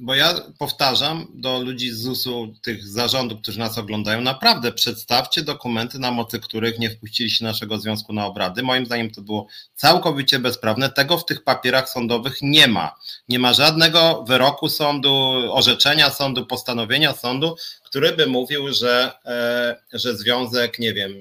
bo 0.00 0.14
ja 0.14 0.34
powtarzam 0.58 1.26
do 1.34 1.60
ludzi 1.60 1.90
z 1.90 1.98
ZUS-u, 1.98 2.54
tych 2.62 2.88
zarządów, 2.88 3.40
którzy 3.42 3.58
nas 3.58 3.78
oglądają, 3.78 4.20
naprawdę 4.20 4.72
przedstawcie 4.72 5.42
dokumenty, 5.42 5.98
na 5.98 6.10
mocy 6.10 6.40
których 6.40 6.78
nie 6.78 6.90
wpuściliście 6.90 7.44
naszego 7.44 7.78
związku 7.78 8.12
na 8.12 8.26
obrady. 8.26 8.62
Moim 8.62 8.86
zdaniem 8.86 9.10
to 9.10 9.20
było 9.20 9.46
całkowicie 9.74 10.38
bezprawne. 10.38 10.90
Tego 10.90 11.18
w 11.18 11.24
tych 11.24 11.44
papierach 11.44 11.88
sądowych 11.88 12.38
nie 12.42 12.68
ma. 12.68 12.94
Nie 13.28 13.38
ma 13.38 13.52
żadnego 13.52 14.24
wyroku 14.28 14.68
sądu, 14.68 15.12
orzeczenia 15.52 16.10
sądu, 16.10 16.46
postanowienia 16.46 17.14
sądu, 17.14 17.56
który 17.82 18.12
by 18.12 18.26
mówił, 18.26 18.72
że, 18.72 19.12
e, 19.24 19.76
że 19.92 20.16
związek, 20.16 20.78
nie 20.78 20.94
wiem, 20.94 21.12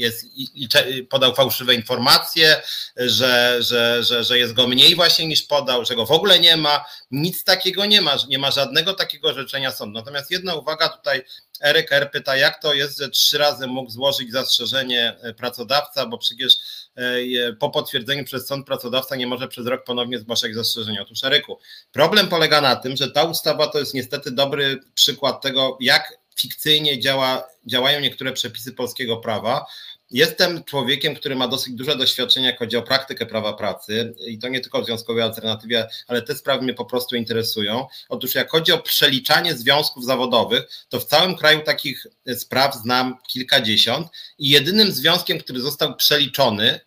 jest, 0.00 0.24
i, 0.24 0.64
i 0.64 0.68
podał 1.04 1.34
fałszywe 1.34 1.74
informacje, 1.74 2.62
że, 2.96 3.56
że, 3.60 4.04
że, 4.04 4.24
że 4.24 4.38
jest 4.38 4.52
go 4.52 4.66
mniej 4.66 4.94
właśnie 4.94 5.26
niż 5.26 5.42
podał, 5.42 5.84
że 5.84 5.96
go 5.96 6.06
w 6.06 6.10
ogóle 6.10 6.38
nie 6.38 6.56
ma. 6.56 6.84
Nic 7.10 7.44
takiego 7.44 7.86
nie 7.86 8.02
ma, 8.02 8.16
nie 8.28 8.38
ma 8.38 8.50
żadnego 8.50 8.94
takiego 8.94 9.28
orzeczenia 9.28 9.70
sądu. 9.70 9.98
Natomiast 9.98 10.30
jedna 10.30 10.54
uwaga 10.54 10.88
tutaj, 10.88 11.24
Eryk 11.60 11.92
R. 11.92 12.10
pyta, 12.10 12.36
jak 12.36 12.62
to 12.62 12.74
jest, 12.74 12.98
że 12.98 13.08
trzy 13.08 13.38
razy 13.38 13.66
mógł 13.66 13.90
złożyć 13.90 14.32
zastrzeżenie 14.32 15.16
e, 15.22 15.34
pracodawca, 15.34 16.06
bo 16.06 16.18
przecież 16.18 16.54
e, 16.96 17.52
po 17.52 17.70
potwierdzeniu 17.70 18.24
przez 18.24 18.46
sąd 18.46 18.66
pracodawca 18.66 19.16
nie 19.16 19.26
może 19.26 19.48
przez 19.48 19.66
rok 19.66 19.84
ponownie 19.84 20.18
zgłaszać 20.18 20.54
zastrzeżenia. 20.54 21.02
Otóż 21.02 21.24
Eryku, 21.24 21.58
problem 21.92 22.28
polega 22.28 22.60
na 22.60 22.76
tym, 22.76 22.96
że 22.96 23.10
ta 23.10 23.24
ustawa 23.24 23.66
to 23.66 23.78
jest 23.78 23.94
niestety 23.94 24.30
dobry 24.30 24.80
przykład 24.94 25.42
tego, 25.42 25.78
jak 25.80 26.20
fikcyjnie 26.40 27.00
działa, 27.00 27.48
działają 27.66 28.00
niektóre 28.00 28.32
przepisy 28.32 28.72
polskiego 28.72 29.16
prawa. 29.16 29.66
Jestem 30.10 30.64
człowiekiem, 30.64 31.14
który 31.14 31.36
ma 31.36 31.48
dosyć 31.48 31.74
duże 31.74 31.96
doświadczenie, 31.96 32.46
jak 32.46 32.58
chodzi 32.58 32.76
o 32.76 32.82
praktykę 32.82 33.26
prawa 33.26 33.52
pracy 33.52 34.14
i 34.26 34.38
to 34.38 34.48
nie 34.48 34.60
tylko 34.60 34.82
w 34.82 34.86
związkowej 34.86 35.22
alternatywie, 35.22 35.88
ale 36.08 36.22
te 36.22 36.34
sprawy 36.34 36.62
mnie 36.62 36.74
po 36.74 36.84
prostu 36.84 37.16
interesują. 37.16 37.86
Otóż 38.08 38.34
jak 38.34 38.50
chodzi 38.50 38.72
o 38.72 38.78
przeliczanie 38.78 39.54
związków 39.54 40.04
zawodowych, 40.04 40.62
to 40.88 41.00
w 41.00 41.04
całym 41.04 41.36
kraju 41.36 41.60
takich 41.60 42.06
spraw 42.36 42.74
znam 42.74 43.16
kilkadziesiąt 43.28 44.08
i 44.38 44.48
jedynym 44.48 44.92
związkiem, 44.92 45.38
który 45.38 45.60
został 45.60 45.96
przeliczony 45.96 46.80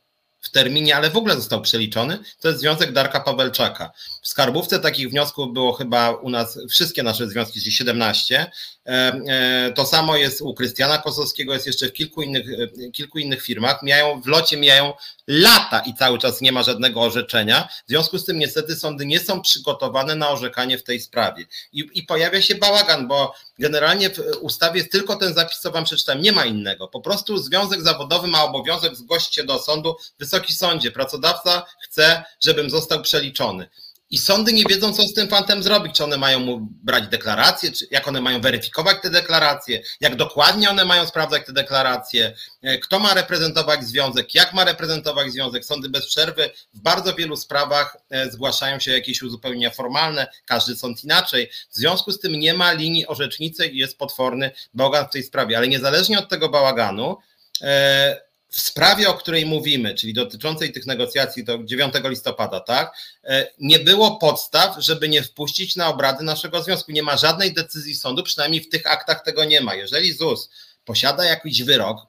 w 0.44 0.50
terminie, 0.50 0.96
ale 0.96 1.10
w 1.10 1.18
ogóle 1.18 1.36
został 1.36 1.62
przeliczony, 1.62 2.20
to 2.40 2.48
jest 2.48 2.60
związek 2.60 2.92
Darka 2.92 3.20
Pawelczaka. 3.20 3.92
W 4.22 4.28
skarbówce 4.28 4.80
takich 4.80 5.10
wniosków 5.10 5.54
było 5.54 5.74
chyba 5.74 6.12
u 6.12 6.30
nas, 6.30 6.60
wszystkie 6.70 7.04
nasze 7.04 7.28
związki, 7.28 7.60
czyli 7.60 7.72
17. 7.72 8.52
E, 8.86 9.22
e, 9.28 9.72
to 9.76 9.86
samo 9.86 10.17
jest 10.17 10.41
u 10.41 10.54
Krystiana 10.54 10.98
Kosowskiego, 10.98 11.54
jest 11.54 11.67
jeszcze 11.67 11.88
w 11.88 11.93
kilku 11.93 12.22
innych, 12.22 12.46
e, 12.88 12.91
kilku 12.91 13.19
innych 13.19 13.43
firmach. 13.43 13.84
Mijają, 13.84 14.22
w 14.22 14.28
locie 14.28 14.58
mijają 14.58 14.93
lata 15.28 15.80
i 15.80 15.93
cały 15.93 16.19
czas 16.19 16.41
nie 16.41 16.52
ma 16.52 16.63
żadnego 16.63 17.02
orzeczenia. 17.02 17.67
W 17.86 17.89
związku 17.89 18.17
z 18.17 18.26
tym 18.26 18.39
niestety 18.39 18.76
sądy 18.76 19.06
nie 19.06 19.19
są 19.19 19.41
przygotowane 19.41 20.15
na 20.15 20.30
orzekanie 20.30 20.78
w 20.78 20.84
tej 20.84 21.00
sprawie. 21.00 21.46
I, 21.74 21.89
i 21.93 22.04
pojawia 22.04 22.41
się 22.41 22.56
bałagan, 22.56 23.08
bo 23.08 23.36
generalnie 23.60 24.10
w 24.10 24.19
ustawie 24.41 24.78
jest 24.80 24.91
tylko 24.91 25.15
ten 25.15 25.34
zapis, 25.34 25.60
co 25.60 25.72
wam 25.72 25.84
przeczytałem, 25.84 26.22
nie 26.22 26.32
ma 26.32 26.46
innego. 26.46 26.88
Po 26.88 27.02
prostu 27.02 27.38
związek 27.38 27.82
zawodowy 27.82 28.28
ma 28.28 28.43
obowiązek 28.43 28.96
zgłosić 28.96 29.36
się 29.36 29.43
do 29.43 29.60
sądu. 29.60 29.96
Wysoki 30.19 30.54
sądzie, 30.54 30.91
pracodawca 30.91 31.65
chce, 31.82 32.24
żebym 32.39 32.69
został 32.69 33.02
przeliczony. 33.02 33.69
I 34.13 34.17
sądy 34.17 34.54
nie 34.54 34.63
wiedzą, 34.69 34.93
co 34.93 35.04
z 35.04 35.13
tym 35.13 35.28
fantem 35.28 35.63
zrobić. 35.63 35.95
Czy 35.95 36.04
one 36.04 36.17
mają 36.17 36.39
mu 36.39 36.60
brać 36.84 37.08
deklaracje, 37.08 37.71
czy 37.71 37.88
jak 37.91 38.08
one 38.08 38.21
mają 38.21 38.41
weryfikować 38.41 38.97
te 39.02 39.10
deklaracje, 39.10 39.82
jak 40.02 40.15
dokładnie 40.15 40.69
one 40.69 40.86
mają 40.86 41.08
sprawdzać 41.08 41.45
te 41.45 41.54
deklaracje, 41.54 42.34
e, 42.62 42.78
kto 42.78 42.99
ma 42.99 43.13
reprezentować 43.13 43.84
związek, 43.84 44.36
jak 44.36 44.54
ma 44.54 44.63
reprezentować 44.63 45.32
związek. 45.32 45.65
Sądy 45.65 45.89
bez 45.89 46.08
przerwy 46.08 46.49
w 46.73 46.80
bardzo 46.80 47.13
wielu 47.13 47.36
sprawach 47.36 47.97
e, 48.10 48.32
zgłaszają 48.32 48.80
się 48.80 48.91
jakieś 48.91 49.21
uzupełnienia 49.21 49.69
formalne, 49.69 50.28
każdy 50.45 50.76
sąd 50.76 51.04
inaczej. 51.04 51.49
W 51.69 51.76
związku 51.76 52.12
z 52.12 52.19
tym 52.19 52.34
nie 52.34 52.54
ma 52.54 52.71
linii 52.71 53.08
orzeczniczej 53.08 53.76
i 53.76 53.78
jest 53.78 53.97
potworny 53.97 54.52
bałagan 54.73 55.08
w 55.08 55.12
tej 55.12 55.23
sprawie. 55.23 55.58
Ale 55.58 55.67
niezależnie 55.67 56.19
od 56.19 56.30
tego 56.30 56.49
bałaganu, 56.49 57.17
e, 57.62 58.33
w 58.54 58.62
sprawie, 58.62 59.10
o 59.10 59.13
której 59.13 59.46
mówimy, 59.46 59.96
czyli 59.96 60.13
dotyczącej 60.13 60.72
tych 60.72 60.86
negocjacji 60.86 61.44
do 61.44 61.63
9 61.63 61.94
listopada, 62.04 62.60
tak, 62.60 62.96
e, 63.24 63.48
nie 63.60 63.80
było 63.80 64.16
podstaw, 64.18 64.76
żeby 64.78 65.10
nie 65.10 65.24
wpuścić 65.24 65.76
na 65.76 65.88
obrady 65.88 66.24
naszego 66.24 66.63
związku. 66.63 66.92
Nie 66.92 67.04
ma 67.04 67.18
żadnej 67.18 67.54
decyzji 67.54 67.96
sądu, 67.96 68.24
przynajmniej 68.24 68.62
w 68.62 68.70
tych 68.70 68.92
aktach 68.92 69.24
tego 69.24 69.46
nie 69.46 69.62
ma. 69.62 69.76
Jeżeli 69.76 70.13
ZUS 70.13 70.50
posiada 70.86 71.26
jakiś 71.26 71.63
wyrok, 71.63 72.08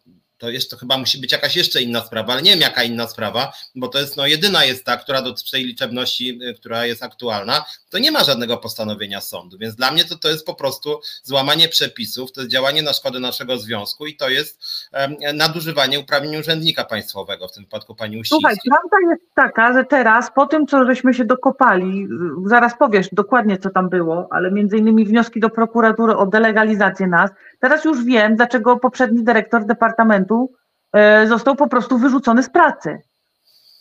to 0.52 0.74
to 0.74 0.76
chyba 0.76 0.98
musi 0.98 1.20
być 1.20 1.32
jakaś 1.32 1.56
jeszcze 1.56 1.82
inna 1.82 2.00
sprawa, 2.00 2.32
ale 2.32 2.42
nie 2.42 2.50
wiem 2.50 2.60
jaka 2.60 2.82
inna 2.82 3.08
sprawa, 3.08 3.52
bo 3.74 3.88
to 3.88 3.98
jest 3.98 4.16
no 4.16 4.26
jedyna 4.26 4.64
jest 4.64 4.84
ta, 4.84 4.96
która 4.96 5.22
dotyczy 5.22 5.50
tej 5.50 5.64
liczebności, 5.64 6.38
y, 6.42 6.54
która 6.54 6.86
jest 6.86 7.02
aktualna, 7.02 7.64
to 7.90 7.98
nie 7.98 8.12
ma 8.12 8.24
żadnego 8.24 8.56
postanowienia 8.56 9.20
sądu, 9.20 9.58
więc 9.58 9.74
dla 9.74 9.90
mnie 9.90 10.04
to, 10.04 10.18
to 10.18 10.28
jest 10.28 10.46
po 10.46 10.54
prostu 10.54 11.00
złamanie 11.22 11.68
przepisów, 11.68 12.32
to 12.32 12.40
jest 12.40 12.52
działanie 12.52 12.82
na 12.82 12.92
szkodę 12.92 13.20
naszego 13.20 13.58
związku 13.58 14.06
i 14.06 14.16
to 14.16 14.28
jest 14.28 14.60
um, 14.92 15.16
nadużywanie 15.34 16.00
uprawnień 16.00 16.40
urzędnika 16.40 16.84
państwowego, 16.84 17.48
w 17.48 17.52
tym 17.52 17.64
wypadku 17.64 17.94
pani 17.94 18.18
Uścińskiej. 18.18 18.56
Słuchaj, 18.64 18.78
prawda 18.90 19.10
jest 19.10 19.34
taka, 19.34 19.72
że 19.72 19.84
teraz 19.84 20.30
po 20.34 20.46
tym, 20.46 20.66
co 20.66 20.84
żeśmy 20.84 21.14
się 21.14 21.24
dokopali, 21.24 22.08
zaraz 22.46 22.78
powiesz 22.78 23.08
dokładnie, 23.12 23.58
co 23.58 23.70
tam 23.70 23.88
było, 23.88 24.28
ale 24.30 24.50
między 24.50 24.76
innymi 24.76 25.04
wnioski 25.04 25.40
do 25.40 25.50
prokuratury 25.50 26.16
o 26.16 26.26
delegalizację 26.26 27.06
nas, 27.06 27.30
teraz 27.68 27.84
już 27.84 28.04
wiem, 28.04 28.36
dlaczego 28.36 28.76
poprzedni 28.76 29.24
dyrektor 29.24 29.64
departamentu 29.64 30.50
E, 30.94 31.26
został 31.26 31.56
po 31.56 31.68
prostu 31.68 31.98
wyrzucony 31.98 32.42
z 32.42 32.50
pracy. 32.50 33.02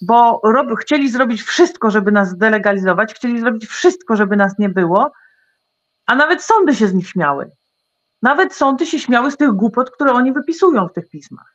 Bo 0.02 0.41
rob, 0.43 0.67
chcieli 0.80 1.10
zrobić 1.10 1.41
wszystko, 1.43 1.91
żeby 1.91 2.12
nas 2.12 2.30
zdelegalizować, 2.30 3.13
chcieli 3.13 3.39
zrobić 3.39 3.65
wszystko, 3.65 4.15
żeby 4.15 4.36
nas 4.36 4.60
nie 4.60 4.69
było, 4.69 5.12
a 6.06 6.15
nawet 6.15 6.43
sądy 6.43 6.76
się 6.76 6.88
z 6.88 6.93
nich 6.93 7.10
śmiały. 7.10 7.52
Nawet 8.22 8.54
sądy 8.54 8.86
się 8.86 9.00
śmiały 9.00 9.32
z 9.32 9.38
tych 9.38 9.52
głupot, 9.52 9.91
które 9.91 10.12
oni 10.12 10.34
wypisują 10.34 10.88
w 10.88 10.93
tych 10.93 11.10
pismach. 11.10 11.53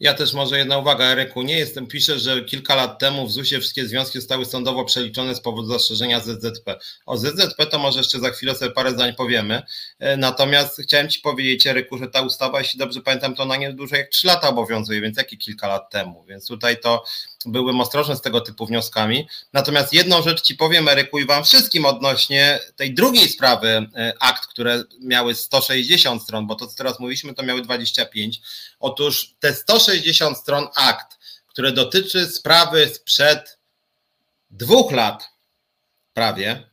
Ja 0.00 0.14
też 0.14 0.32
może 0.32 0.58
jedna 0.58 0.78
uwaga, 0.78 1.04
Eryku, 1.04 1.42
nie 1.42 1.58
jestem, 1.58 1.86
piszę, 1.86 2.18
że 2.18 2.44
kilka 2.44 2.74
lat 2.74 2.98
temu 2.98 3.26
w 3.26 3.32
ZUS-ie 3.32 3.60
wszystkie 3.60 3.86
związki 3.86 4.18
zostały 4.18 4.44
sądowo 4.44 4.84
przeliczone 4.84 5.34
z 5.34 5.40
powodu 5.40 5.68
zastrzeżenia 5.68 6.20
ZZP. 6.20 6.78
O 7.06 7.16
ZZP 7.16 7.66
to 7.66 7.78
może 7.78 7.98
jeszcze 7.98 8.18
za 8.20 8.30
chwilę 8.30 8.54
sobie 8.54 8.70
parę 8.70 8.90
zdań 8.90 9.14
powiemy. 9.14 9.62
E, 9.98 10.16
natomiast 10.16 10.80
chciałem 10.82 11.08
Ci 11.08 11.20
powiedzieć, 11.20 11.66
Eryku, 11.66 11.98
że 11.98 12.08
ta 12.08 12.22
ustawa, 12.22 12.58
jeśli 12.58 12.78
dobrze 12.78 13.00
pamiętam, 13.00 13.34
to 13.34 13.42
ona 13.42 13.56
nie 13.56 13.72
dłużej 13.72 13.98
jak 13.98 14.08
3 14.08 14.26
lata 14.26 14.48
obowiązuje, 14.48 15.00
więc 15.00 15.16
jakie 15.16 15.36
kilka 15.36 15.68
lat 15.68 15.90
temu. 15.90 16.24
Więc 16.28 16.46
tutaj 16.46 16.80
to 16.80 17.04
byłem 17.46 17.80
ostrożny 17.80 18.16
z 18.16 18.20
tego 18.20 18.40
typu 18.40 18.66
wnioskami. 18.66 19.28
Natomiast 19.52 19.92
jedną 19.92 20.22
rzecz 20.22 20.42
Ci 20.42 20.54
powiem, 20.54 20.88
Eryku, 20.88 21.18
i 21.18 21.26
Wam 21.26 21.44
wszystkim 21.44 21.86
odnośnie 21.86 22.60
tej 22.76 22.94
drugiej 22.94 23.28
sprawy 23.28 23.68
e, 23.68 24.12
akt, 24.20 24.46
które 24.46 24.84
miały 25.00 25.34
160 25.34 26.22
stron, 26.22 26.46
bo 26.46 26.54
to, 26.54 26.66
co 26.66 26.76
teraz 26.76 27.00
mówiliśmy, 27.00 27.34
to 27.34 27.42
miały 27.42 27.62
25. 27.62 28.40
Otóż 28.80 29.34
te 29.40 29.54
160 29.54 30.38
stron 30.38 30.68
akt, 30.74 31.18
które 31.46 31.72
dotyczy 31.72 32.26
sprawy 32.26 32.90
sprzed 32.94 33.58
dwóch 34.50 34.92
lat 34.92 35.28
prawie, 36.14 36.70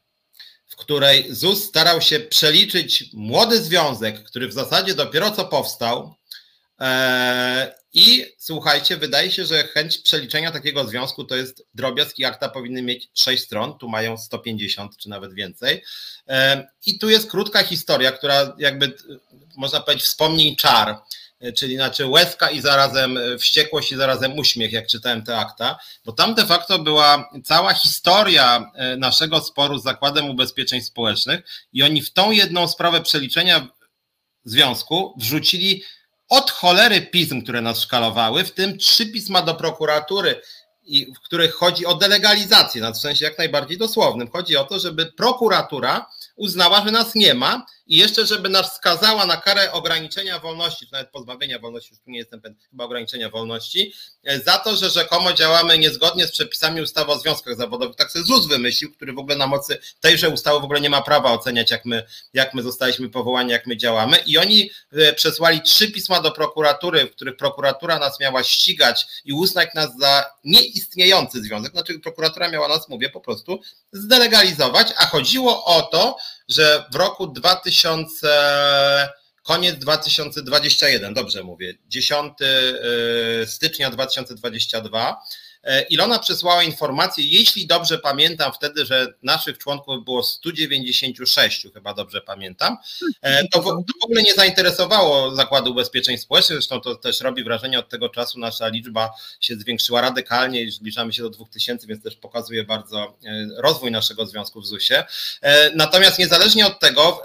w 0.68 0.76
której 0.76 1.36
ZUS 1.36 1.64
starał 1.64 2.02
się 2.02 2.20
przeliczyć 2.20 3.06
młody 3.14 3.62
związek, 3.62 4.24
który 4.24 4.48
w 4.48 4.54
zasadzie 4.54 4.96
dopiero 4.96 5.32
co 5.32 5.46
powstał, 5.46 6.16
e, 6.80 7.76
i 7.98 8.26
słuchajcie, 8.38 8.98
wydaje 8.98 9.32
się, 9.32 9.46
że 9.46 9.64
chęć 9.64 9.98
przeliczenia 9.98 10.52
takiego 10.52 10.88
związku 10.88 11.24
to 11.24 11.36
jest 11.36 11.68
drobiazg 11.74 12.20
i 12.20 12.26
akta 12.26 12.50
powinny 12.50 12.82
mieć 12.82 13.10
6 13.14 13.44
stron, 13.44 13.78
tu 13.78 13.90
mają 13.90 14.18
150 14.18 14.98
czy 14.98 15.10
nawet 15.10 15.34
więcej. 15.34 15.84
I 16.86 17.00
tu 17.00 17.10
jest 17.10 17.32
krótka 17.32 17.64
historia, 17.64 18.12
która 18.12 18.56
jakby 18.60 18.96
można 19.56 19.80
powiedzieć 19.80 20.06
wspomnij 20.06 20.56
czar, 20.56 20.98
czyli 21.56 21.76
znaczy 21.76 22.06
łezka 22.06 22.50
i 22.50 22.62
zarazem 22.62 23.20
wściekłość 23.40 23.92
i 23.92 23.96
zarazem 23.96 24.40
uśmiech, 24.40 24.72
jak 24.72 24.88
czytałem 24.88 25.24
te 25.24 25.38
akta, 25.38 25.80
bo 26.06 26.12
tam 26.12 26.36
de 26.36 26.46
facto 26.46 26.80
była 26.80 27.30
cała 27.44 27.74
historia 27.74 28.72
e, 28.74 28.98
naszego 28.98 29.42
sporu 29.42 29.78
z 29.78 29.84
Zakładem 29.84 30.30
Ubezpieczeń 30.30 30.82
Społecznych 30.82 31.40
i 31.74 31.84
oni 31.84 32.02
w 32.02 32.14
tą 32.14 32.32
jedną 32.32 32.68
sprawę 32.68 33.02
przeliczenia 33.02 33.68
związku 34.44 35.14
wrzucili 35.18 35.84
od 36.30 36.52
cholery 36.52 37.02
pism, 37.02 37.42
które 37.42 37.62
nas 37.62 37.82
szkalowały, 37.82 38.44
w 38.44 38.52
tym 38.52 38.78
trzy 38.78 39.06
pisma 39.06 39.42
do 39.42 39.56
prokuratury, 39.56 40.42
w 41.16 41.20
których 41.20 41.54
chodzi 41.54 41.86
o 41.86 41.96
delegalizację, 41.96 42.92
w 42.92 42.98
sensie 42.98 43.26
jak 43.26 43.38
najbardziej 43.38 43.78
dosłownym. 43.78 44.32
Chodzi 44.32 44.58
o 44.58 44.64
to, 44.64 44.80
żeby 44.80 45.06
prokuratura 45.06 46.10
uznała, 46.36 46.86
że 46.86 46.92
nas 46.92 47.16
nie 47.16 47.34
ma 47.34 47.66
i 47.88 47.98
jeszcze, 47.98 48.26
żeby 48.26 48.50
nas 48.50 48.76
skazała 48.76 49.26
na 49.26 49.38
karę 49.38 49.72
ograniczenia 49.72 50.40
wolności, 50.40 50.86
czy 50.86 50.94
nawet 50.94 51.10
pozbawienia 51.10 51.60
wolności, 51.60 51.90
już 51.94 52.00
tu 52.00 52.12
nie 52.12 52.20
jestem 52.20 52.42
pewien, 52.42 52.58
chyba 52.70 52.84
ograniczenia 52.84 53.30
wolności, 53.30 53.94
e, 54.24 54.40
za 54.40 54.58
to, 54.58 54.76
że 54.76 54.90
rzekomo 54.90 55.34
działamy 55.34 55.78
niezgodnie 55.78 56.28
z 56.28 56.32
przepisami 56.32 56.82
ustawy 56.82 57.12
o 57.12 57.20
związkach 57.20 57.56
zawodowych. 57.56 57.96
Tak 57.96 58.12
sobie 58.12 58.26
ZUS 58.26 58.48
wymyślił, 58.48 58.94
który 58.94 59.14
w 59.14 59.20
ogóle 59.20 59.36
na 59.36 59.48
mocy 59.48 59.78
tejże 60.00 60.30
ustawy 60.30 60.60
w 60.60 60.64
ogóle 60.64 60.82
nie 60.82 60.90
ma 60.90 61.02
prawa 61.02 61.32
oceniać, 61.32 61.72
jak 61.72 61.86
my, 61.86 62.04
jak 62.34 62.54
my 62.54 62.64
zostaliśmy 62.64 63.10
powołani, 63.10 63.52
jak 63.52 63.68
my 63.68 63.78
działamy. 63.78 64.18
I 64.26 64.38
oni 64.38 64.72
e, 64.92 65.14
przesłali 65.14 65.62
trzy 65.62 65.92
pisma 65.92 66.22
do 66.22 66.32
prokuratury, 66.32 67.06
w 67.06 67.12
których 67.12 67.38
prokuratura 67.38 68.00
nas 68.00 68.20
miała 68.20 68.44
ścigać 68.44 69.06
i 69.26 69.34
uznać 69.34 69.74
nas 69.74 69.98
za 70.00 70.26
nieistniejący 70.44 71.42
związek. 71.42 71.72
Znaczy, 71.72 72.00
prokuratura 72.00 72.50
miała 72.50 72.68
nas, 72.68 72.90
mówię, 72.90 73.10
po 73.10 73.22
prostu 73.22 73.62
zdelegalizować, 73.92 74.94
a 74.98 75.06
chodziło 75.06 75.66
o 75.66 75.82
to, 75.82 76.18
że 76.50 76.86
w 76.92 76.96
roku 76.96 77.28
2000, 77.28 79.10
koniec 79.44 79.80
2021, 79.80 81.14
dobrze 81.14 81.44
mówię, 81.44 81.74
10 81.88 82.34
y, 82.42 83.48
stycznia 83.48 83.90
2022, 83.90 85.18
E, 85.20 85.47
Ilona 85.90 86.20
przesłała 86.20 86.64
informację, 86.64 87.26
jeśli 87.28 87.68
dobrze 87.68 87.98
pamiętam 87.98 88.54
wtedy, 88.54 88.86
że 88.86 89.14
naszych 89.24 89.58
członków 89.58 90.06
było 90.06 90.24
196, 90.24 91.68
chyba 91.74 91.94
dobrze 91.94 92.22
pamiętam, 92.22 92.78
e, 93.22 93.48
to 93.48 93.62
w, 93.62 93.66
to 93.66 93.94
w 94.02 94.04
ogóle 94.04 94.22
nie 94.22 94.34
zainteresowało 94.34 95.36
Zakładu 95.36 95.72
Ubezpieczeń 95.72 96.18
Społecznych, 96.18 96.58
zresztą 96.58 96.82
to 96.82 96.96
też 96.96 97.22
robi 97.22 97.44
wrażenie, 97.44 97.80
od 97.80 97.90
tego 97.90 98.10
czasu 98.10 98.40
nasza 98.40 98.68
liczba 98.68 99.12
się 99.40 99.56
zwiększyła 99.56 100.02
radykalnie 100.02 100.62
i 100.64 100.72
zbliżamy 100.72 101.14
się 101.14 101.24
do 101.24 101.30
2000, 101.30 101.88
więc 101.88 102.04
też 102.04 102.16
pokazuje 102.16 102.64
bardzo 102.64 103.18
e, 103.26 103.48
rozwój 103.58 103.92
naszego 103.92 104.26
związku 104.26 104.62
w 104.62 104.68
ZUS-ie. 104.68 105.04
Natomiast 105.76 106.20
niezależnie 106.20 106.68
od 106.68 106.80
tego, 106.80 107.24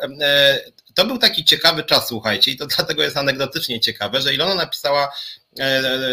to 0.95 1.05
był 1.05 1.19
taki 1.19 1.45
ciekawy 1.45 1.85
czas, 1.85 2.09
słuchajcie, 2.09 2.51
i 2.51 2.57
to 2.57 2.67
dlatego 2.67 3.03
jest 3.03 3.17
anegdotycznie 3.17 3.81
ciekawe, 3.81 4.21
że 4.21 4.35
Ilona 4.35 4.55
napisała 4.55 5.13
E, 5.13 5.42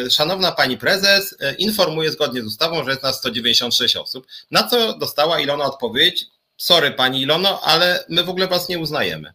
szanowna 0.10 0.52
pani 0.52 0.78
prezes, 0.78 1.36
e, 1.39 1.54
informuje 1.54 2.12
zgodnie 2.12 2.41
z 2.41 2.45
ustawą, 2.45 2.84
że 2.84 2.89
jest 2.89 3.04
nas 3.04 3.17
196 3.17 3.95
osób. 3.95 4.28
Na 4.52 4.63
co 4.63 4.97
dostała 4.97 5.39
Ilona 5.39 5.65
odpowiedź: 5.65 6.25
Sorry 6.58 6.91
pani 6.91 7.21
Ilono, 7.21 7.62
ale 7.62 8.06
my 8.10 8.23
w 8.23 8.30
ogóle 8.30 8.47
was 8.47 8.69
nie 8.69 8.80
uznajemy. 8.80 9.34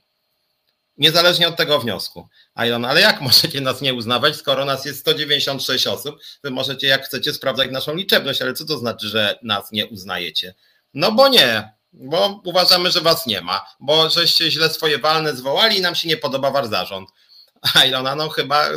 Niezależnie 0.99 1.49
od 1.49 1.57
tego 1.57 1.79
wniosku. 1.79 2.29
A 2.55 2.67
Ilona, 2.67 2.89
ale 2.89 3.01
jak 3.01 3.21
możecie 3.29 3.61
nas 3.61 3.81
nie 3.81 3.95
uznawać, 3.95 4.37
skoro 4.37 4.65
nas 4.65 4.85
jest 4.85 5.01
196 5.01 5.87
osób? 5.87 6.21
Wy 6.43 6.51
możecie, 6.51 6.87
jak 6.87 7.07
chcecie, 7.07 7.33
sprawdzać 7.33 7.71
naszą 7.71 7.95
liczebność, 7.95 8.43
ale 8.43 8.55
co 8.55 8.65
to 8.65 8.79
znaczy, 8.79 9.09
że 9.09 9.39
nas 9.43 9.73
nie 9.73 9.87
uznajecie? 9.87 10.55
No 10.95 11.13
bo 11.13 11.29
nie, 11.29 11.73
bo 11.93 12.41
uważamy, 12.45 12.91
że 12.91 13.01
was 13.01 13.27
nie 13.27 13.41
ma, 13.41 13.67
bo 13.81 14.11
żeście 14.11 14.51
źle 14.51 14.71
swoje 14.71 14.99
walne 14.99 15.37
zwołali 15.37 15.79
i 15.79 15.81
nam 15.81 15.95
się 15.95 16.09
nie 16.09 16.17
podoba 16.17 16.51
wasz 16.51 16.67
zarząd. 16.67 17.09
A 17.75 17.85
Ilona, 17.85 18.15
no 18.15 18.29
chyba 18.29 18.69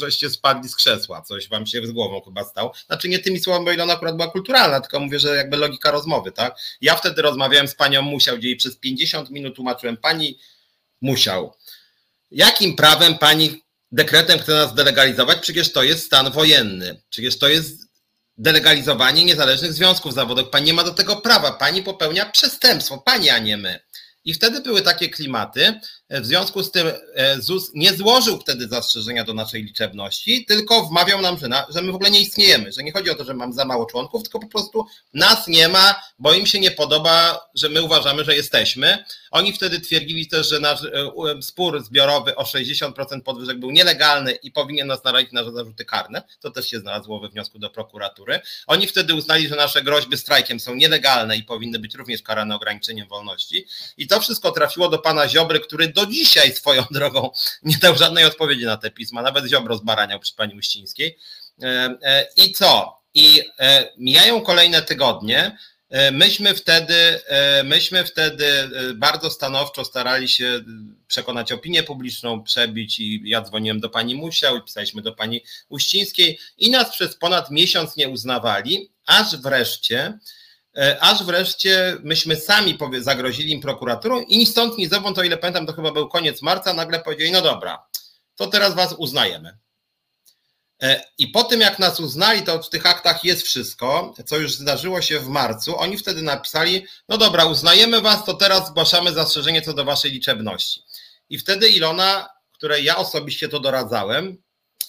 żeście 0.00 0.30
spadli 0.30 0.68
z 0.68 0.76
krzesła, 0.76 1.22
coś 1.22 1.48
wam 1.48 1.66
się 1.66 1.86
z 1.86 1.90
głową 1.90 2.20
chyba 2.20 2.44
stało. 2.44 2.72
Znaczy 2.86 3.08
nie 3.08 3.18
tymi 3.18 3.40
słowami, 3.40 3.64
bo 3.64 3.72
Ilona 3.72 3.92
akurat 3.92 4.16
była 4.16 4.30
kulturalna, 4.30 4.80
tylko 4.80 5.00
mówię, 5.00 5.18
że 5.18 5.36
jakby 5.36 5.56
logika 5.56 5.90
rozmowy, 5.90 6.32
tak? 6.32 6.58
Ja 6.80 6.96
wtedy 6.96 7.22
rozmawiałem 7.22 7.68
z 7.68 7.74
panią 7.74 8.02
Musiał, 8.02 8.36
gdzie 8.36 8.48
jej 8.48 8.56
przez 8.56 8.76
50 8.76 9.30
minut 9.30 9.56
tłumaczyłem, 9.56 9.96
pani 9.96 10.38
Musiał, 11.00 11.54
jakim 12.30 12.76
prawem 12.76 13.18
pani 13.18 13.62
dekretem 13.92 14.38
chce 14.38 14.54
nas 14.54 14.74
delegalizować? 14.74 15.38
Przecież 15.38 15.72
to 15.72 15.82
jest 15.82 16.06
stan 16.06 16.30
wojenny, 16.30 17.00
przecież 17.10 17.38
to 17.38 17.48
jest 17.48 17.84
delegalizowanie 18.38 19.24
niezależnych 19.24 19.72
związków 19.72 20.14
zawodowych. 20.14 20.50
Pani 20.50 20.66
nie 20.66 20.74
ma 20.74 20.84
do 20.84 20.94
tego 20.94 21.16
prawa, 21.16 21.52
pani 21.52 21.82
popełnia 21.82 22.26
przestępstwo, 22.26 22.98
pani, 22.98 23.30
a 23.30 23.38
nie 23.38 23.56
my. 23.56 23.80
I 24.24 24.34
wtedy 24.34 24.60
były 24.60 24.82
takie 24.82 25.08
klimaty, 25.08 25.80
w 26.20 26.26
związku 26.26 26.62
z 26.62 26.70
tym 26.70 26.86
e, 27.14 27.40
ZUS 27.40 27.70
nie 27.74 27.94
złożył 27.94 28.38
wtedy 28.38 28.68
zastrzeżenia 28.68 29.24
do 29.24 29.34
naszej 29.34 29.62
liczebności, 29.62 30.44
tylko 30.44 30.84
wmawiał 30.84 31.20
nam, 31.20 31.38
że, 31.38 31.48
na, 31.48 31.66
że 31.68 31.82
my 31.82 31.92
w 31.92 31.94
ogóle 31.94 32.10
nie 32.10 32.20
istniejemy, 32.20 32.72
że 32.72 32.82
nie 32.82 32.92
chodzi 32.92 33.10
o 33.10 33.14
to, 33.14 33.24
że 33.24 33.34
mam 33.34 33.52
za 33.52 33.64
mało 33.64 33.86
członków, 33.86 34.22
tylko 34.22 34.40
po 34.40 34.46
prostu 34.46 34.86
nas 35.14 35.48
nie 35.48 35.68
ma, 35.68 35.94
bo 36.18 36.34
im 36.34 36.46
się 36.46 36.60
nie 36.60 36.70
podoba, 36.70 37.40
że 37.54 37.68
my 37.68 37.82
uważamy, 37.82 38.24
że 38.24 38.36
jesteśmy. 38.36 39.04
Oni 39.30 39.52
wtedy 39.52 39.80
twierdzili 39.80 40.26
też, 40.26 40.48
że 40.48 40.60
nasz 40.60 40.84
e, 40.84 41.42
spór 41.42 41.82
zbiorowy 41.82 42.36
o 42.36 42.42
60% 42.42 43.20
podwyżek 43.20 43.60
był 43.60 43.70
nielegalny 43.70 44.32
i 44.32 44.50
powinien 44.50 44.86
nas 44.86 45.04
narazić 45.04 45.32
na 45.32 45.52
zarzuty 45.52 45.84
karne. 45.84 46.22
To 46.40 46.50
też 46.50 46.70
się 46.70 46.80
znalazło 46.80 47.20
we 47.20 47.28
wniosku 47.28 47.58
do 47.58 47.70
prokuratury. 47.70 48.40
Oni 48.66 48.86
wtedy 48.86 49.14
uznali, 49.14 49.48
że 49.48 49.56
nasze 49.56 49.82
groźby 49.82 50.16
strajkiem 50.16 50.60
są 50.60 50.74
nielegalne 50.74 51.36
i 51.36 51.42
powinny 51.42 51.78
być 51.78 51.94
również 51.94 52.22
karane 52.22 52.54
ograniczeniem 52.56 53.08
wolności. 53.08 53.66
I 53.96 54.06
to 54.06 54.20
wszystko 54.20 54.52
trafiło 54.52 54.88
do 54.88 54.98
pana 54.98 55.28
Ziobry, 55.28 55.60
który 55.60 55.88
do 55.88 56.03
dzisiaj 56.06 56.52
swoją 56.52 56.84
drogą 56.90 57.30
nie 57.62 57.76
dał 57.76 57.96
żadnej 57.96 58.24
odpowiedzi 58.24 58.64
na 58.64 58.76
te 58.76 58.90
pisma, 58.90 59.22
nawet 59.22 59.46
Ziobro 59.46 59.76
zbaraniał 59.76 60.20
przy 60.20 60.34
pani 60.34 60.58
Uścińskiej. 60.58 61.18
E, 61.62 61.96
e, 62.02 62.26
I 62.36 62.52
co? 62.52 63.00
I 63.14 63.42
e, 63.58 63.92
mijają 63.98 64.40
kolejne 64.40 64.82
tygodnie. 64.82 65.58
Myśmy 66.12 66.54
wtedy, 66.54 67.20
myśmy 67.64 68.04
wtedy 68.04 68.46
bardzo 68.94 69.30
stanowczo 69.30 69.84
starali 69.84 70.28
się 70.28 70.60
przekonać 71.06 71.52
opinię 71.52 71.82
publiczną, 71.82 72.42
przebić 72.42 73.00
i 73.00 73.22
ja 73.24 73.40
dzwoniłem 73.40 73.80
do 73.80 73.88
pani 73.88 74.14
Musiał 74.14 74.56
i 74.56 74.62
pisaliśmy 74.62 75.02
do 75.02 75.12
pani 75.12 75.44
Uścińskiej 75.68 76.38
i 76.58 76.70
nas 76.70 76.90
przez 76.90 77.16
ponad 77.16 77.50
miesiąc 77.50 77.96
nie 77.96 78.08
uznawali, 78.08 78.90
aż 79.06 79.36
wreszcie 79.36 80.18
aż 81.00 81.24
wreszcie 81.24 81.96
myśmy 82.02 82.36
sami 82.36 82.78
zagrozili 82.98 83.52
im 83.52 83.60
prokuraturą 83.60 84.20
i 84.20 84.38
ni 84.38 84.46
stąd, 84.46 84.78
ni 84.78 84.88
zowąd, 84.88 85.18
o 85.18 85.22
ile 85.22 85.36
pamiętam, 85.36 85.66
to 85.66 85.72
chyba 85.72 85.92
był 85.92 86.08
koniec 86.08 86.42
marca, 86.42 86.72
nagle 86.72 87.00
powiedzieli, 87.00 87.30
no 87.30 87.42
dobra, 87.42 87.86
to 88.36 88.46
teraz 88.46 88.74
was 88.74 88.94
uznajemy. 88.98 89.58
E, 90.82 91.04
I 91.18 91.28
po 91.28 91.44
tym, 91.44 91.60
jak 91.60 91.78
nas 91.78 92.00
uznali, 92.00 92.42
to 92.42 92.62
w 92.62 92.70
tych 92.70 92.86
aktach 92.86 93.24
jest 93.24 93.42
wszystko, 93.42 94.14
co 94.26 94.38
już 94.38 94.54
zdarzyło 94.54 95.02
się 95.02 95.18
w 95.20 95.28
marcu. 95.28 95.78
Oni 95.78 95.98
wtedy 95.98 96.22
napisali: 96.22 96.86
No 97.08 97.18
dobra, 97.18 97.44
uznajemy 97.44 98.00
was, 98.00 98.24
to 98.24 98.34
teraz 98.34 98.68
zgłaszamy 98.68 99.12
zastrzeżenie 99.12 99.62
co 99.62 99.74
do 99.74 99.84
waszej 99.84 100.10
liczebności. 100.10 100.80
I 101.30 101.38
wtedy 101.38 101.68
Ilona, 101.68 102.28
której 102.52 102.84
ja 102.84 102.96
osobiście 102.96 103.48
to 103.48 103.60
doradzałem, 103.60 104.42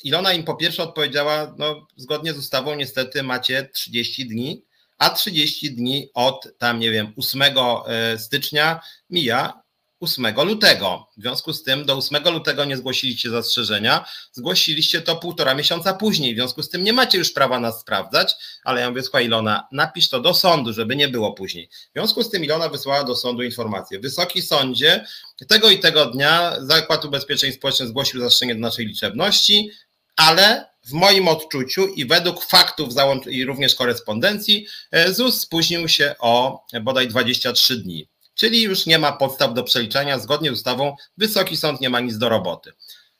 Ilona 0.03 0.33
im 0.33 0.43
po 0.43 0.55
pierwsze 0.55 0.83
odpowiedziała: 0.83 1.55
No, 1.57 1.87
zgodnie 1.95 2.33
z 2.33 2.37
ustawą, 2.37 2.75
niestety 2.75 3.23
macie 3.23 3.69
30 3.73 4.27
dni 4.27 4.64
a 4.97 5.09
30 5.09 5.71
dni 5.71 6.09
od 6.13 6.47
tam, 6.57 6.79
nie 6.79 6.91
wiem, 6.91 7.13
8 7.17 7.41
e, 7.41 8.19
stycznia 8.19 8.79
mija 9.09 9.65
8 9.99 10.35
lutego. 10.45 11.07
W 11.17 11.21
związku 11.21 11.53
z 11.53 11.63
tym 11.63 11.85
do 11.85 11.97
8 11.97 12.33
lutego 12.33 12.65
nie 12.65 12.77
zgłosiliście 12.77 13.29
zastrzeżenia, 13.29 14.05
zgłosiliście 14.31 15.01
to 15.01 15.15
półtora 15.15 15.55
miesiąca 15.55 15.93
później. 15.93 16.33
W 16.33 16.37
związku 16.37 16.63
z 16.63 16.69
tym 16.69 16.83
nie 16.83 16.93
macie 16.93 17.17
już 17.17 17.33
prawa 17.33 17.59
nas 17.59 17.79
sprawdzać, 17.79 18.35
ale 18.63 18.81
ja 18.81 18.89
mówię, 18.89 19.03
słuchaj 19.03 19.25
Ilona, 19.25 19.67
napisz 19.71 20.09
to 20.09 20.19
do 20.19 20.33
sądu, 20.33 20.73
żeby 20.73 20.95
nie 20.95 21.07
było 21.07 21.33
później. 21.33 21.69
W 21.69 21.93
związku 21.93 22.23
z 22.23 22.29
tym 22.29 22.43
Ilona 22.43 22.69
wysłała 22.69 23.03
do 23.03 23.15
sądu 23.15 23.43
informację. 23.43 23.99
Wysoki 23.99 24.41
sądzie, 24.41 25.05
tego 25.47 25.69
i 25.69 25.79
tego 25.79 26.05
dnia 26.05 26.55
Zakład 26.59 27.05
Ubezpieczeń 27.05 27.51
Społecznych 27.51 27.89
zgłosił 27.89 28.21
zastrzeżenie 28.21 28.55
do 28.55 28.61
naszej 28.61 28.85
liczebności, 28.85 29.71
ale 30.15 30.74
w 30.85 30.91
moim 30.91 31.27
odczuciu 31.27 31.87
i 31.87 32.05
według 32.05 32.45
faktów 32.45 32.93
i 33.27 33.45
również 33.45 33.75
korespondencji 33.75 34.67
e, 34.91 35.13
ZUS 35.13 35.41
spóźnił 35.41 35.87
się 35.87 36.15
o 36.19 36.65
bodaj 36.81 37.07
23 37.07 37.77
dni. 37.77 38.07
Czyli 38.35 38.61
już 38.61 38.85
nie 38.85 38.99
ma 38.99 39.11
podstaw 39.11 39.53
do 39.53 39.63
przeliczania. 39.63 40.19
Zgodnie 40.19 40.49
z 40.49 40.53
ustawą 40.53 40.95
Wysoki 41.17 41.57
Sąd 41.57 41.81
nie 41.81 41.89
ma 41.89 41.99
nic 41.99 42.17
do 42.17 42.29
roboty. 42.29 42.73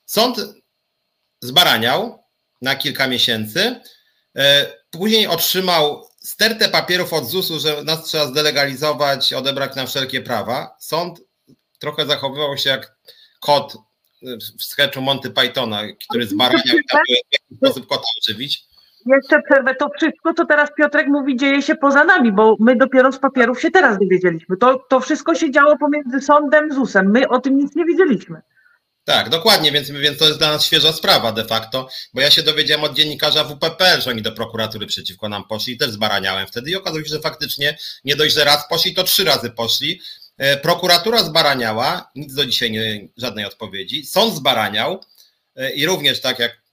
Sąd 0.04 0.38
zbaraniał 1.40 2.24
na 2.62 2.76
kilka 2.76 3.08
miesięcy. 3.08 3.80
E, 4.36 4.72
później 4.90 5.26
otrzymał 5.26 6.08
stertę 6.20 6.68
papierów 6.68 7.12
od 7.12 7.28
ZUS-u, 7.28 7.60
że 7.60 7.82
nas 7.84 8.04
trzeba 8.04 8.26
zdelegalizować, 8.26 9.32
odebrać 9.32 9.76
nam 9.76 9.86
wszelkie 9.86 10.20
prawa. 10.20 10.76
Sąd 10.80 11.20
trochę 11.78 12.06
zachowywał 12.06 12.58
się 12.58 12.70
jak 12.70 12.96
kot 13.40 13.76
w 14.58 14.64
sketchu 14.64 15.02
Monty 15.02 15.30
Pythona, 15.30 15.82
który 16.08 16.26
zbaraniał 16.26 16.76
sposób 17.54 17.86
kota 17.86 18.02
ożywić. 18.22 18.64
Jeszcze 19.06 19.42
przerwę. 19.42 19.74
To 19.74 19.90
wszystko, 19.98 20.34
co 20.34 20.46
teraz 20.46 20.70
Piotrek 20.78 21.06
mówi, 21.06 21.36
dzieje 21.36 21.62
się 21.62 21.74
poza 21.74 22.04
nami, 22.04 22.32
bo 22.32 22.56
my 22.60 22.76
dopiero 22.76 23.12
z 23.12 23.18
papierów 23.18 23.60
się 23.60 23.70
teraz 23.70 23.98
dowiedzieliśmy. 23.98 24.56
To, 24.56 24.84
to 24.88 25.00
wszystko 25.00 25.34
się 25.34 25.50
działo 25.50 25.78
pomiędzy 25.78 26.20
sądem, 26.20 26.72
ZUS-em. 26.72 27.10
My 27.10 27.28
o 27.28 27.40
tym 27.40 27.58
nic 27.58 27.76
nie 27.76 27.84
wiedzieliśmy. 27.84 28.40
Tak, 29.06 29.28
dokładnie, 29.28 29.72
więc, 29.72 29.90
więc 29.90 30.18
to 30.18 30.26
jest 30.26 30.38
dla 30.38 30.48
nas 30.48 30.64
świeża 30.64 30.92
sprawa 30.92 31.32
de 31.32 31.44
facto, 31.44 31.88
bo 32.14 32.20
ja 32.20 32.30
się 32.30 32.42
dowiedziałem 32.42 32.84
od 32.84 32.94
dziennikarza 32.94 33.44
WPP, 33.44 34.00
że 34.00 34.10
oni 34.10 34.22
do 34.22 34.32
prokuratury 34.32 34.86
przeciwko 34.86 35.28
nam 35.28 35.44
poszli 35.44 35.74
i 35.74 35.78
też 35.78 35.90
zbaraniałem 35.90 36.46
wtedy 36.46 36.70
i 36.70 36.76
okazało 36.76 37.04
się, 37.04 37.08
że 37.10 37.20
faktycznie 37.20 37.78
nie 38.04 38.16
dość, 38.16 38.34
że 38.34 38.44
raz 38.44 38.68
poszli, 38.68 38.94
to 38.94 39.04
trzy 39.04 39.24
razy 39.24 39.50
poszli. 39.50 40.00
E, 40.38 40.56
prokuratura 40.56 41.22
zbaraniała, 41.22 42.10
nic 42.14 42.34
do 42.34 42.46
dzisiaj 42.46 42.70
nie, 42.70 43.08
żadnej 43.16 43.44
odpowiedzi. 43.44 44.06
Sąd 44.06 44.34
zbaraniał 44.34 45.00
e, 45.56 45.70
i 45.70 45.86
również 45.86 46.20
tak 46.20 46.38
jak 46.38 46.65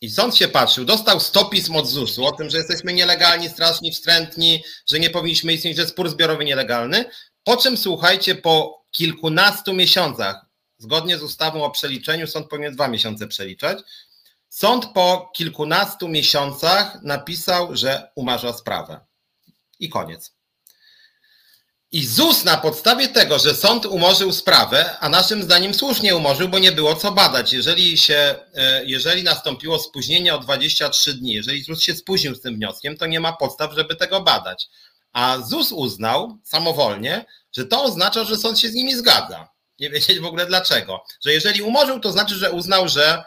i 0.00 0.10
sąd 0.10 0.36
się 0.36 0.48
patrzył, 0.48 0.84
dostał 0.84 1.20
100 1.20 1.44
pism 1.44 1.76
od 1.76 1.88
ZUS-u 1.88 2.24
o 2.24 2.32
tym, 2.32 2.50
że 2.50 2.58
jesteśmy 2.58 2.92
nielegalni, 2.92 3.48
straszni, 3.48 3.92
wstrętni, 3.92 4.64
że 4.86 4.98
nie 4.98 5.10
powinniśmy 5.10 5.52
istnieć, 5.52 5.76
że 5.76 5.86
spór 5.86 6.08
zbiorowy 6.08 6.44
nielegalny. 6.44 7.04
Po 7.44 7.56
czym 7.56 7.76
słuchajcie, 7.76 8.34
po 8.34 8.84
kilkunastu 8.90 9.74
miesiącach, 9.74 10.46
zgodnie 10.78 11.18
z 11.18 11.22
ustawą 11.22 11.64
o 11.64 11.70
przeliczeniu, 11.70 12.26
sąd 12.26 12.48
powinien 12.48 12.74
dwa 12.74 12.88
miesiące 12.88 13.26
przeliczać. 13.26 13.78
Sąd 14.48 14.86
po 14.86 15.30
kilkunastu 15.34 16.08
miesiącach 16.08 17.02
napisał, 17.02 17.76
że 17.76 18.10
umarza 18.14 18.52
sprawę. 18.52 19.00
I 19.80 19.88
koniec. 19.88 20.39
I 21.92 22.06
ZUS 22.06 22.44
na 22.44 22.56
podstawie 22.56 23.08
tego, 23.08 23.38
że 23.38 23.54
sąd 23.54 23.86
umorzył 23.86 24.32
sprawę, 24.32 24.98
a 25.00 25.08
naszym 25.08 25.42
zdaniem 25.42 25.74
słusznie 25.74 26.16
umorzył, 26.16 26.48
bo 26.48 26.58
nie 26.58 26.72
było 26.72 26.94
co 26.94 27.12
badać. 27.12 27.52
Jeżeli, 27.52 27.98
się, 27.98 28.34
e, 28.54 28.84
jeżeli 28.84 29.22
nastąpiło 29.22 29.78
spóźnienie 29.78 30.34
o 30.34 30.38
23 30.38 31.14
dni, 31.14 31.32
jeżeli 31.32 31.62
ZUS 31.62 31.82
się 31.82 31.94
spóźnił 31.94 32.34
z 32.34 32.40
tym 32.40 32.54
wnioskiem, 32.54 32.96
to 32.96 33.06
nie 33.06 33.20
ma 33.20 33.32
podstaw, 33.32 33.74
żeby 33.74 33.96
tego 33.96 34.20
badać. 34.20 34.68
A 35.12 35.38
ZUS 35.38 35.72
uznał 35.72 36.38
samowolnie, 36.44 37.24
że 37.56 37.64
to 37.64 37.82
oznacza, 37.82 38.24
że 38.24 38.36
sąd 38.36 38.58
się 38.58 38.68
z 38.68 38.74
nimi 38.74 38.94
zgadza. 38.94 39.48
Nie 39.80 39.90
wiedzieć 39.90 40.20
w 40.20 40.26
ogóle 40.26 40.46
dlaczego. 40.46 41.04
Że 41.24 41.32
jeżeli 41.32 41.62
umorzył, 41.62 42.00
to 42.00 42.12
znaczy, 42.12 42.34
że 42.34 42.50
uznał, 42.50 42.88
że 42.88 43.24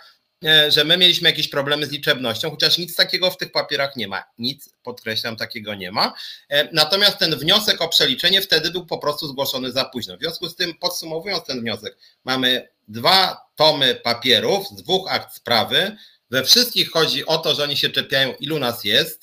że 0.69 0.83
my 0.83 0.97
mieliśmy 0.97 1.29
jakieś 1.29 1.47
problemy 1.47 1.85
z 1.85 1.91
liczebnością, 1.91 2.49
chociaż 2.51 2.77
nic 2.77 2.95
takiego 2.95 3.31
w 3.31 3.37
tych 3.37 3.51
papierach 3.51 3.95
nie 3.95 4.07
ma. 4.07 4.23
Nic, 4.37 4.69
podkreślam, 4.83 5.35
takiego 5.35 5.75
nie 5.75 5.91
ma. 5.91 6.13
E, 6.49 6.69
natomiast 6.73 7.17
ten 7.17 7.35
wniosek 7.35 7.81
o 7.81 7.89
przeliczenie 7.89 8.41
wtedy 8.41 8.71
był 8.71 8.85
po 8.85 8.97
prostu 8.97 9.27
zgłoszony 9.27 9.71
za 9.71 9.85
późno. 9.85 10.17
W 10.17 10.19
związku 10.19 10.49
z 10.49 10.55
tym, 10.55 10.73
podsumowując 10.73 11.45
ten 11.45 11.61
wniosek, 11.61 11.97
mamy 12.25 12.69
dwa 12.87 13.41
tomy 13.55 13.95
papierów 13.95 14.67
z 14.67 14.75
dwóch 14.83 15.11
akt 15.11 15.35
sprawy. 15.35 15.97
We 16.31 16.43
wszystkich 16.43 16.91
chodzi 16.91 17.25
o 17.25 17.37
to, 17.37 17.55
że 17.55 17.63
oni 17.63 17.77
się 17.77 17.89
czepiają, 17.89 18.33
ilu 18.39 18.59
nas 18.59 18.83
jest. 18.83 19.22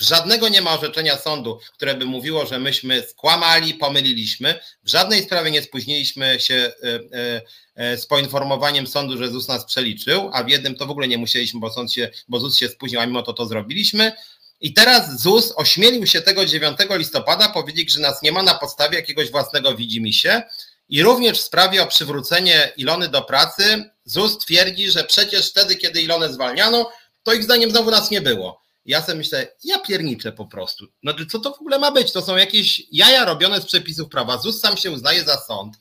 Żadnego 0.00 0.48
nie 0.48 0.62
ma 0.62 0.72
orzeczenia 0.72 1.16
sądu, 1.16 1.58
które 1.72 1.94
by 1.94 2.04
mówiło, 2.04 2.46
że 2.46 2.58
myśmy 2.58 3.02
skłamali, 3.02 3.74
pomyliliśmy. 3.74 4.60
W 4.84 4.90
żadnej 4.90 5.22
sprawie 5.22 5.50
nie 5.50 5.62
spóźniliśmy 5.62 6.40
się 6.40 6.72
e, 6.82 7.42
e, 7.76 7.96
z 7.96 8.06
poinformowaniem 8.06 8.86
sądu, 8.86 9.18
że 9.18 9.30
ZUS 9.30 9.48
nas 9.48 9.64
przeliczył, 9.64 10.30
a 10.32 10.44
w 10.44 10.48
jednym 10.48 10.76
to 10.76 10.86
w 10.86 10.90
ogóle 10.90 11.08
nie 11.08 11.18
musieliśmy, 11.18 11.60
bo, 11.60 11.70
sąd 11.70 11.92
się, 11.92 12.10
bo 12.28 12.40
ZUS 12.40 12.58
się 12.58 12.68
spóźnił, 12.68 13.00
a 13.00 13.06
mimo 13.06 13.22
to 13.22 13.32
to 13.32 13.46
zrobiliśmy. 13.46 14.12
I 14.60 14.72
teraz 14.72 15.20
ZUS 15.22 15.52
ośmielił 15.56 16.06
się 16.06 16.22
tego 16.22 16.46
9 16.46 16.78
listopada 16.90 17.48
powiedzieć, 17.48 17.92
że 17.92 18.00
nas 18.00 18.22
nie 18.22 18.32
ma 18.32 18.42
na 18.42 18.54
podstawie 18.54 18.96
jakiegoś 18.96 19.30
własnego 19.30 19.74
widzimisię. 19.74 20.42
I 20.88 21.02
również 21.02 21.38
w 21.38 21.44
sprawie 21.44 21.82
o 21.82 21.86
przywrócenie 21.86 22.72
Ilony 22.76 23.08
do 23.08 23.22
pracy 23.22 23.90
ZUS 24.04 24.38
twierdzi, 24.38 24.90
że 24.90 25.04
przecież 25.04 25.50
wtedy, 25.50 25.76
kiedy 25.76 26.02
Ilonę 26.02 26.32
zwalniano, 26.32 26.90
to 27.22 27.32
ich 27.32 27.44
zdaniem 27.44 27.70
znowu 27.70 27.90
nas 27.90 28.10
nie 28.10 28.20
było. 28.20 28.63
Ja 28.86 29.02
sobie 29.02 29.18
myślę, 29.18 29.46
ja 29.64 29.78
pierniczę 29.78 30.32
po 30.32 30.46
prostu. 30.46 30.86
Znaczy, 31.02 31.26
co 31.26 31.38
to 31.38 31.50
w 31.50 31.60
ogóle 31.60 31.78
ma 31.78 31.90
być? 31.90 32.12
To 32.12 32.22
są 32.22 32.36
jakieś 32.36 32.82
jaja 32.92 33.24
robione 33.24 33.60
z 33.60 33.66
przepisów 33.66 34.08
prawa. 34.08 34.38
ZUS 34.38 34.60
sam 34.60 34.76
się 34.76 34.90
uznaje 34.90 35.24
za 35.24 35.36
sąd. 35.36 35.78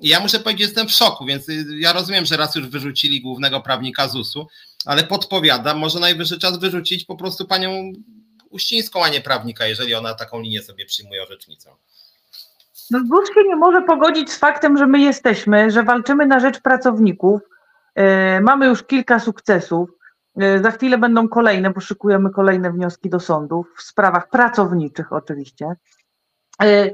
I 0.00 0.08
ja 0.08 0.20
muszę 0.20 0.40
powiedzieć, 0.40 0.66
jestem 0.66 0.88
w 0.88 0.92
szoku, 0.92 1.24
więc 1.24 1.48
y, 1.48 1.66
ja 1.78 1.92
rozumiem, 1.92 2.24
że 2.24 2.36
raz 2.36 2.54
już 2.54 2.66
wyrzucili 2.66 3.20
głównego 3.20 3.60
prawnika 3.60 4.08
ZUS-u, 4.08 4.46
ale 4.84 5.04
podpowiadam, 5.04 5.78
może 5.78 6.00
najwyższy 6.00 6.38
czas 6.38 6.58
wyrzucić 6.58 7.04
po 7.04 7.16
prostu 7.16 7.46
panią 7.46 7.92
Uścińską, 8.50 9.04
a 9.04 9.08
nie 9.08 9.20
prawnika, 9.20 9.66
jeżeli 9.66 9.94
ona 9.94 10.14
taką 10.14 10.40
linię 10.40 10.62
sobie 10.62 10.86
przyjmuje 10.86 11.22
orzecznicą. 11.22 11.70
No 12.90 12.98
ZUS 12.98 13.34
się 13.34 13.44
nie 13.48 13.56
może 13.56 13.82
pogodzić 13.82 14.32
z 14.32 14.38
faktem, 14.38 14.78
że 14.78 14.86
my 14.86 15.00
jesteśmy, 15.00 15.70
że 15.70 15.82
walczymy 15.82 16.26
na 16.26 16.40
rzecz 16.40 16.60
pracowników. 16.60 17.40
Yy, 17.96 18.04
mamy 18.40 18.66
już 18.66 18.82
kilka 18.82 19.20
sukcesów. 19.20 19.90
E, 20.40 20.58
za 20.58 20.70
chwilę 20.70 20.98
będą 20.98 21.28
kolejne, 21.28 21.70
bo 21.70 21.80
szykujemy 21.80 22.30
kolejne 22.30 22.72
wnioski 22.72 23.10
do 23.10 23.20
sądów 23.20 23.74
w 23.76 23.82
sprawach 23.82 24.28
pracowniczych 24.28 25.12
oczywiście. 25.12 25.72
E, 26.62 26.90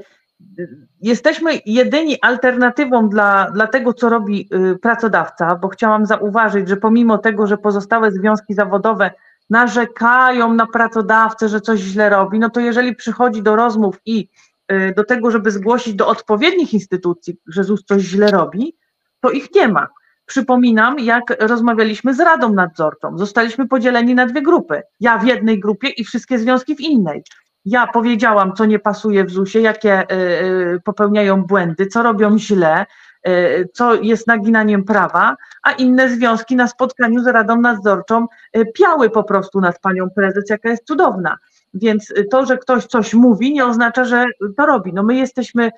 jesteśmy 1.01 1.51
jedyni 1.65 2.21
alternatywą 2.21 3.09
dla, 3.09 3.51
dla 3.51 3.67
tego, 3.67 3.93
co 3.93 4.09
robi 4.09 4.49
y, 4.73 4.79
pracodawca, 4.79 5.55
bo 5.55 5.67
chciałam 5.67 6.05
zauważyć, 6.05 6.69
że 6.69 6.77
pomimo 6.77 7.17
tego, 7.17 7.47
że 7.47 7.57
pozostałe 7.57 8.11
związki 8.11 8.53
zawodowe 8.53 9.11
narzekają 9.49 10.53
na 10.53 10.67
pracodawcę, 10.67 11.49
że 11.49 11.61
coś 11.61 11.79
źle 11.79 12.09
robi, 12.09 12.39
no 12.39 12.49
to 12.49 12.59
jeżeli 12.59 12.95
przychodzi 12.95 13.43
do 13.43 13.55
rozmów 13.55 13.97
i 14.05 14.29
y, 14.71 14.93
do 14.97 15.03
tego, 15.03 15.31
żeby 15.31 15.51
zgłosić 15.51 15.93
do 15.93 16.07
odpowiednich 16.07 16.73
instytucji, 16.73 17.37
że 17.47 17.63
ZUS 17.63 17.83
coś 17.85 18.01
źle 18.01 18.31
robi, 18.31 18.77
to 19.19 19.31
ich 19.31 19.55
nie 19.55 19.67
ma. 19.67 19.87
Przypominam, 20.31 20.99
jak 20.99 21.23
rozmawialiśmy 21.39 22.13
z 22.13 22.19
Radą 22.19 22.53
Nadzorczą. 22.53 23.17
Zostaliśmy 23.17 23.67
podzieleni 23.67 24.15
na 24.15 24.25
dwie 24.25 24.41
grupy. 24.41 24.81
Ja 24.99 25.17
w 25.17 25.25
jednej 25.25 25.59
grupie 25.59 25.89
i 25.89 26.03
wszystkie 26.03 26.39
związki 26.39 26.75
w 26.75 26.79
innej. 26.79 27.23
Ja 27.65 27.87
powiedziałam, 27.87 28.53
co 28.53 28.65
nie 28.65 28.79
pasuje 28.79 29.25
w 29.25 29.31
ZUS-ie, 29.31 29.63
jakie 29.63 29.93
e, 29.93 30.05
e, 30.09 30.79
popełniają 30.85 31.43
błędy, 31.43 31.87
co 31.87 32.03
robią 32.03 32.39
źle, 32.39 32.85
e, 33.23 33.65
co 33.65 33.95
jest 33.95 34.27
naginaniem 34.27 34.83
prawa, 34.83 35.35
a 35.63 35.71
inne 35.71 36.09
związki 36.09 36.55
na 36.55 36.67
spotkaniu 36.67 37.23
z 37.23 37.27
Radą 37.27 37.61
Nadzorczą 37.61 38.27
piały 38.73 39.09
po 39.09 39.23
prostu 39.23 39.61
nad 39.61 39.79
panią 39.79 40.09
prezes, 40.15 40.49
jaka 40.49 40.69
jest 40.69 40.87
cudowna. 40.87 41.37
Więc 41.73 42.13
to, 42.31 42.45
że 42.45 42.57
ktoś 42.57 42.85
coś 42.85 43.13
mówi, 43.13 43.53
nie 43.53 43.65
oznacza, 43.65 44.05
że 44.05 44.25
to 44.57 44.65
robi. 44.65 44.93
No 44.93 45.03
my 45.03 45.15
jesteśmy 45.15 45.71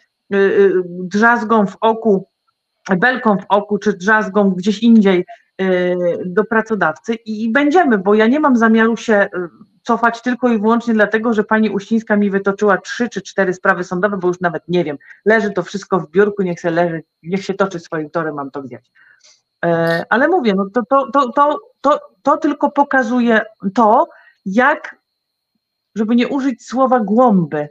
drzazgą 0.87 1.65
w 1.65 1.77
oku 1.81 2.32
belką 2.89 3.37
w 3.37 3.45
oku 3.49 3.77
czy 3.77 3.93
drzazgą 3.93 4.49
gdzieś 4.49 4.83
indziej 4.83 5.25
y, 5.61 5.97
do 6.25 6.43
pracodawcy 6.43 7.13
i 7.13 7.51
będziemy, 7.51 7.97
bo 7.97 8.13
ja 8.13 8.27
nie 8.27 8.39
mam 8.39 8.57
zamiaru 8.57 8.97
się 8.97 9.13
y, 9.13 9.29
cofać 9.83 10.21
tylko 10.21 10.49
i 10.49 10.59
wyłącznie 10.59 10.93
dlatego, 10.93 11.33
że 11.33 11.43
pani 11.43 11.69
Uścińska 11.69 12.15
mi 12.15 12.29
wytoczyła 12.29 12.77
trzy 12.77 13.09
czy 13.09 13.21
cztery 13.21 13.53
sprawy 13.53 13.83
sądowe, 13.83 14.17
bo 14.17 14.27
już 14.27 14.39
nawet 14.39 14.63
nie 14.67 14.83
wiem. 14.83 14.97
Leży 15.25 15.51
to 15.51 15.63
wszystko 15.63 15.99
w 15.99 16.09
biurku, 16.09 16.43
niech 16.43 16.59
się 16.59 16.69
leży, 16.69 17.03
niech 17.23 17.45
się 17.45 17.53
toczy 17.53 17.79
swoim 17.79 18.09
torem, 18.09 18.35
mam 18.35 18.51
to 18.51 18.61
gdzieś. 18.61 18.81
Ale 20.09 20.27
mówię, 20.27 20.53
no 20.55 20.65
to, 20.73 20.81
to, 20.89 21.11
to, 21.11 21.31
to, 21.31 21.59
to, 21.81 21.99
to 22.23 22.37
tylko 22.37 22.71
pokazuje 22.71 23.41
to, 23.75 24.07
jak, 24.45 24.95
żeby 25.95 26.15
nie 26.15 26.27
użyć 26.27 26.65
słowa 26.65 26.99
głąby, 26.99 27.69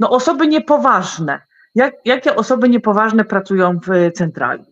no 0.00 0.10
osoby 0.10 0.46
niepoważne, 0.46 1.40
jak, 1.74 1.94
jakie 2.04 2.36
osoby 2.36 2.68
niepoważne 2.68 3.24
pracują 3.24 3.78
w 3.86 4.12
centrali? 4.14 4.64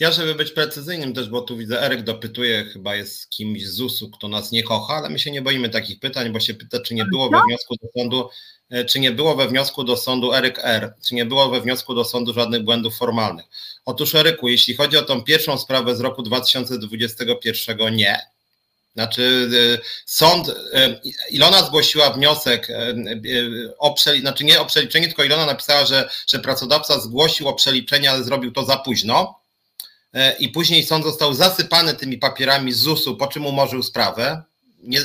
Ja, 0.00 0.12
żeby 0.12 0.34
być 0.34 0.50
precyzyjnym 0.50 1.14
też, 1.14 1.28
bo 1.28 1.40
tu 1.40 1.56
widzę, 1.56 1.82
Eryk 1.82 2.02
dopytuje, 2.02 2.64
chyba 2.64 2.96
jest 2.96 3.30
kimś 3.30 3.66
z 3.66 3.74
ZUS-u, 3.74 4.10
kto 4.10 4.28
nas 4.28 4.52
nie 4.52 4.62
kocha, 4.62 4.94
ale 4.94 5.10
my 5.10 5.18
się 5.18 5.30
nie 5.30 5.42
boimy 5.42 5.68
takich 5.68 6.00
pytań, 6.00 6.32
bo 6.32 6.40
się 6.40 6.54
pyta, 6.54 6.80
czy 6.80 6.94
nie 6.94 7.04
było 7.04 7.30
we 7.30 7.40
wniosku 7.48 7.74
do 7.82 7.88
sądu, 7.98 8.28
e, 8.70 8.84
czy 8.84 9.00
nie 9.00 9.10
było 9.10 9.36
we 9.36 9.48
wniosku 9.48 9.84
do 9.84 9.96
sądu 9.96 10.34
Eryk 10.34 10.60
R, 10.62 10.94
czy 11.06 11.14
nie 11.14 11.24
było 11.24 11.48
we 11.48 11.60
wniosku 11.60 11.94
do 11.94 12.04
sądu 12.04 12.32
żadnych 12.32 12.64
błędów 12.64 12.96
formalnych. 12.96 13.44
Otóż 13.84 14.14
Eryku, 14.14 14.48
jeśli 14.48 14.74
chodzi 14.74 14.96
o 14.96 15.02
tą 15.02 15.22
pierwszą 15.22 15.58
sprawę 15.58 15.96
z 15.96 16.00
roku 16.00 16.22
2021, 16.22 17.96
nie. 17.96 18.33
Znaczy 18.94 19.50
e, 19.74 19.78
sąd, 20.06 20.48
e, 20.48 21.00
Ilona 21.30 21.62
zgłosiła 21.62 22.10
wniosek 22.10 22.68
o 23.78 23.94
przeliczenie, 23.94 24.20
znaczy 24.20 24.44
nie 24.44 24.60
o 24.60 24.66
przeliczenie, 24.66 25.06
tylko 25.06 25.24
Ilona 25.24 25.46
napisała, 25.46 25.86
że, 25.86 26.10
że 26.26 26.38
pracodawca 26.38 27.00
zgłosił 27.00 27.48
o 27.48 27.54
przeliczenie, 27.54 28.10
ale 28.10 28.24
zrobił 28.24 28.52
to 28.52 28.64
za 28.64 28.76
późno 28.76 29.44
E, 30.14 30.36
i 30.38 30.48
później 30.48 30.84
sąd 30.84 31.04
został 31.04 31.34
zasypany 31.34 31.94
tymi 31.94 32.18
papierami 32.18 32.72
z 32.72 32.78
ZUS-u, 32.78 33.16
po 33.16 33.26
czym 33.26 33.46
umorzył 33.46 33.82
sprawę. 33.82 34.42
Nie, 34.82 35.00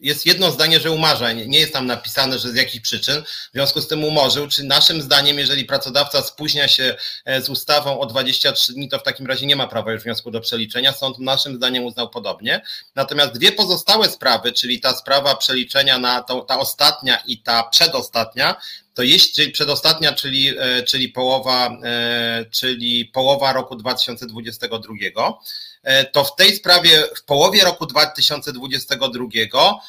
jest 0.00 0.26
jedno 0.26 0.50
zdanie, 0.50 0.80
że 0.80 0.90
umarza, 0.90 1.32
nie 1.32 1.60
jest 1.60 1.72
tam 1.72 1.86
napisane, 1.86 2.38
że 2.38 2.50
z 2.50 2.54
jakich 2.54 2.82
przyczyn, 2.82 3.22
w 3.22 3.52
związku 3.54 3.80
z 3.80 3.88
tym 3.88 4.04
umorzył. 4.04 4.48
Czy 4.48 4.64
naszym 4.64 5.02
zdaniem, 5.02 5.38
jeżeli 5.38 5.64
pracodawca 5.64 6.22
spóźnia 6.22 6.68
się 6.68 6.96
e, 7.24 7.42
z 7.42 7.48
ustawą 7.48 8.00
o 8.00 8.06
23 8.06 8.72
dni, 8.72 8.88
to 8.88 8.98
w 8.98 9.02
takim 9.02 9.26
razie 9.26 9.46
nie 9.46 9.56
ma 9.56 9.66
prawa 9.66 9.92
już 9.92 10.02
wniosku 10.02 10.30
do 10.30 10.40
przeliczenia. 10.40 10.92
Sąd 10.92 11.18
naszym 11.18 11.56
zdaniem 11.56 11.84
uznał 11.84 12.10
podobnie. 12.10 12.60
Natomiast 12.94 13.32
dwie 13.32 13.52
pozostałe 13.52 14.10
sprawy, 14.10 14.52
czyli 14.52 14.80
ta 14.80 14.92
sprawa 14.92 15.36
przeliczenia 15.36 15.98
na 15.98 16.22
to, 16.22 16.40
ta 16.40 16.58
ostatnia 16.58 17.16
i 17.26 17.42
ta 17.42 17.62
przedostatnia, 17.62 18.56
to 18.98 19.02
jeśli 19.02 19.50
przedostatnia, 19.50 20.12
czyli, 20.12 20.58
e, 20.58 20.82
czyli, 20.82 21.08
połowa, 21.08 21.78
e, 21.84 22.44
czyli 22.50 23.04
połowa 23.04 23.52
roku 23.52 23.76
2022, 23.76 25.38
e, 25.82 26.04
to 26.04 26.24
w 26.24 26.36
tej 26.36 26.56
sprawie 26.56 27.04
w 27.16 27.24
połowie 27.24 27.64
roku 27.64 27.86
2022 27.86 29.80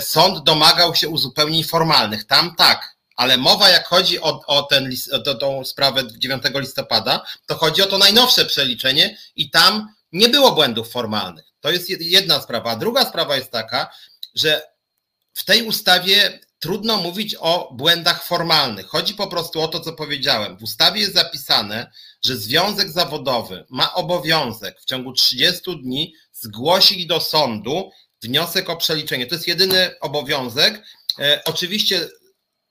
sąd 0.00 0.44
domagał 0.44 0.94
się 0.94 1.08
uzupełnień 1.08 1.64
formalnych. 1.64 2.24
Tam 2.24 2.54
tak, 2.56 2.96
ale 3.16 3.36
mowa 3.36 3.68
jak 3.68 3.86
chodzi 3.86 4.20
o, 4.20 4.40
o, 4.46 4.62
ten, 4.62 4.92
o 5.12 5.34
tą 5.34 5.64
sprawę 5.64 6.02
9 6.18 6.42
listopada, 6.54 7.26
to 7.46 7.54
chodzi 7.54 7.82
o 7.82 7.86
to 7.86 7.98
najnowsze 7.98 8.44
przeliczenie 8.44 9.18
i 9.36 9.50
tam 9.50 9.94
nie 10.12 10.28
było 10.28 10.52
błędów 10.52 10.90
formalnych. 10.90 11.44
To 11.60 11.70
jest 11.70 11.90
jedna 12.00 12.40
sprawa. 12.40 12.70
A 12.70 12.76
druga 12.76 13.04
sprawa 13.04 13.36
jest 13.36 13.50
taka, 13.50 13.90
że 14.34 14.62
w 15.34 15.44
tej 15.44 15.62
ustawie 15.62 16.45
trudno 16.58 16.96
mówić 16.96 17.36
o 17.40 17.74
błędach 17.74 18.24
formalnych. 18.24 18.86
Chodzi 18.86 19.14
po 19.14 19.26
prostu 19.26 19.60
o 19.60 19.68
to, 19.68 19.80
co 19.80 19.92
powiedziałem. 19.92 20.58
W 20.58 20.62
ustawie 20.62 21.00
jest 21.00 21.14
zapisane, 21.14 21.92
że 22.24 22.36
związek 22.36 22.90
zawodowy 22.90 23.64
ma 23.70 23.94
obowiązek 23.94 24.80
w 24.80 24.84
ciągu 24.84 25.12
30 25.12 25.82
dni 25.82 26.14
zgłosić 26.32 27.06
do 27.06 27.20
sądu 27.20 27.90
wniosek 28.22 28.70
o 28.70 28.76
przeliczenie. 28.76 29.26
To 29.26 29.34
jest 29.34 29.48
jedyny 29.48 30.00
obowiązek. 30.00 30.82
E, 31.18 31.42
oczywiście 31.44 32.08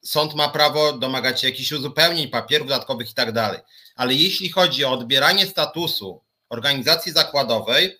sąd 0.03 0.33
ma 0.35 0.49
prawo 0.49 0.93
domagać 0.93 1.41
się 1.41 1.47
jakichś 1.47 1.71
uzupełnień, 1.71 2.27
papierów 2.27 2.67
dodatkowych 2.67 3.11
i 3.11 3.13
tak 3.13 3.31
dalej. 3.31 3.59
Ale 3.95 4.13
jeśli 4.13 4.49
chodzi 4.49 4.85
o 4.85 4.91
odbieranie 4.91 5.47
statusu 5.47 6.21
organizacji 6.49 7.11
zakładowej, 7.11 7.97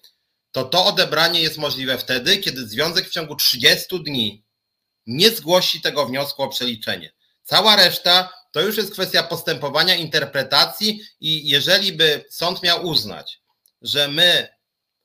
to 0.52 0.64
to 0.64 0.86
odebranie 0.86 1.42
jest 1.42 1.58
możliwe 1.58 1.98
wtedy, 1.98 2.38
kiedy 2.38 2.68
związek 2.68 3.08
w 3.08 3.12
ciągu 3.12 3.36
30 3.36 4.04
dni 4.04 4.45
nie 5.08 5.30
zgłosi 5.30 5.82
tego 5.82 6.06
wniosku 6.06 6.44
o 6.44 6.48
przeliczenie. 6.48 7.12
Cała 7.44 7.76
reszta 7.76 8.34
to 8.52 8.62
już 8.62 8.78
jest 8.78 8.92
kwestia 8.92 9.24
postępowania, 9.24 9.96
interpretacji 9.96 11.02
i 11.20 11.50
jeżeli 11.50 11.94
by 11.94 12.26
sąd 12.30 12.64
miał 12.64 12.86
uznać, 12.86 13.42
że 13.82 14.08
my 14.08 14.48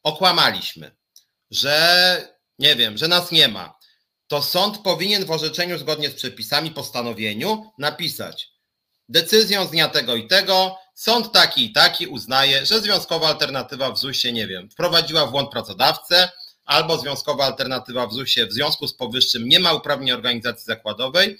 okłamaliśmy, 0.02 0.96
że 1.50 2.34
nie 2.58 2.76
wiem, 2.76 2.98
że 2.98 3.08
nas 3.08 3.32
nie 3.32 3.48
ma, 3.48 3.78
to 4.26 4.42
sąd 4.42 4.78
powinien 4.78 5.24
w 5.24 5.30
orzeczeniu 5.30 5.78
zgodnie 5.78 6.10
z 6.10 6.14
przepisami, 6.14 6.70
postanowieniu 6.70 7.72
napisać 7.78 8.50
decyzją 9.10 9.66
z 9.66 9.70
dnia 9.70 9.88
tego 9.88 10.16
i 10.16 10.26
tego, 10.26 10.78
sąd 10.94 11.32
taki 11.32 11.64
i 11.64 11.72
taki 11.72 12.06
uznaje, 12.06 12.66
że 12.66 12.80
związkowa 12.80 13.28
alternatywa 13.28 13.92
w 13.92 13.98
ZUS-ie, 13.98 14.32
nie 14.34 14.46
wiem, 14.46 14.70
wprowadziła 14.70 15.26
w 15.26 15.30
błąd 15.30 15.50
pracodawcę, 15.50 16.28
albo 16.64 16.98
związkowa 16.98 17.44
alternatywa 17.44 18.06
w 18.06 18.12
ZUS-ie 18.12 18.46
w 18.46 18.52
związku 18.52 18.88
z 18.88 18.94
powyższym 18.94 19.48
nie 19.48 19.60
ma 19.60 19.72
uprawnień 19.72 20.12
organizacji 20.12 20.64
zakładowej, 20.64 21.38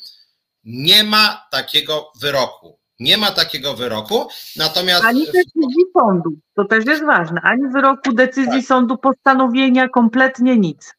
nie 0.65 1.05
ma 1.05 1.47
takiego 1.51 2.13
wyroku. 2.21 2.81
Nie 3.01 3.17
ma 3.17 3.31
takiego 3.31 3.75
wyroku, 3.75 4.29
natomiast. 4.57 5.05
Ani 5.05 5.27
decyzji 5.27 5.85
sądu, 5.99 6.31
to 6.55 6.65
też 6.65 6.87
jest 6.87 7.05
ważne. 7.05 7.41
Ani 7.41 7.69
wyroku, 7.69 8.13
decyzji 8.13 8.53
tak. 8.53 8.65
sądu, 8.65 8.99
postanowienia, 8.99 9.89
kompletnie 9.89 10.57
nic. 10.57 10.95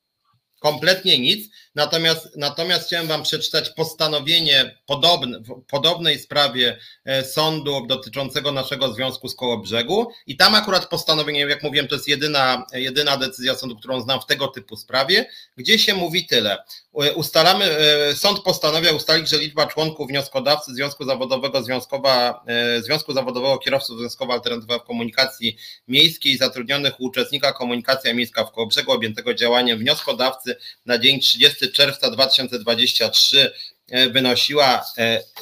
Kompletnie 0.60 1.20
nic. 1.20 1.50
Natomiast, 1.76 2.38
natomiast 2.38 2.88
chciałem 2.88 3.08
Wam 3.08 3.24
przeczytać 3.24 3.70
postanowienie 3.70 4.78
podobne, 4.86 5.40
w 5.40 5.66
podobnej 5.70 6.20
sprawie 6.20 6.78
e, 7.06 7.26
sądu 7.26 7.86
dotyczącego 7.88 8.52
naszego 8.52 8.94
związku 8.94 9.30
z 9.30 9.36
Kołobrzegu 9.36 10.08
i 10.28 10.38
tam 10.38 10.56
akurat 10.56 10.90
postanowienie, 10.90 11.40
jak 11.40 11.64
mówiłem, 11.64 11.88
to 11.88 11.96
jest 11.96 12.08
jedyna, 12.08 12.66
jedyna 12.74 13.18
decyzja 13.18 13.56
sądu, 13.56 13.76
którą 13.76 14.02
znam 14.02 14.22
w 14.22 14.26
tego 14.26 14.48
typu 14.48 14.76
sprawie, 14.76 15.30
gdzie 15.58 15.80
się 15.80 15.94
mówi 15.94 16.28
tyle. 16.28 16.58
E, 17.04 17.14
ustalamy, 17.14 17.66
e, 17.66 18.16
sąd 18.16 18.40
postanawia 18.40 18.92
ustalić, 18.92 19.30
że 19.30 19.38
liczba 19.38 19.68
członków 19.68 20.08
wnioskodawcy 20.08 20.74
Związku 20.74 21.06
Zawodowego 21.06 21.64
Związkowa, 21.64 22.46
Związku 22.80 23.14
Zawodowego 23.14 23.58
Kierowców 23.58 24.00
Związkowa 24.00 24.34
Alternatywa 24.34 24.80
w 24.80 24.84
Komunikacji 24.84 25.58
Miejskiej 25.88 26.38
zatrudnionych 26.38 27.00
u 27.00 27.06
uczestnika 27.06 27.54
komunikacja 27.54 28.14
miejska 28.14 28.46
w 28.46 28.52
Kołobrzegu 28.52 28.92
objętego 28.92 29.34
działaniem 29.34 29.80
wnioskodawcy 29.80 30.56
na 30.86 30.98
dzień 30.98 31.20
30 31.20 31.61
czerwca 31.68 32.12
2023 32.12 33.54
e, 33.90 34.10
wynosiła 34.10 34.86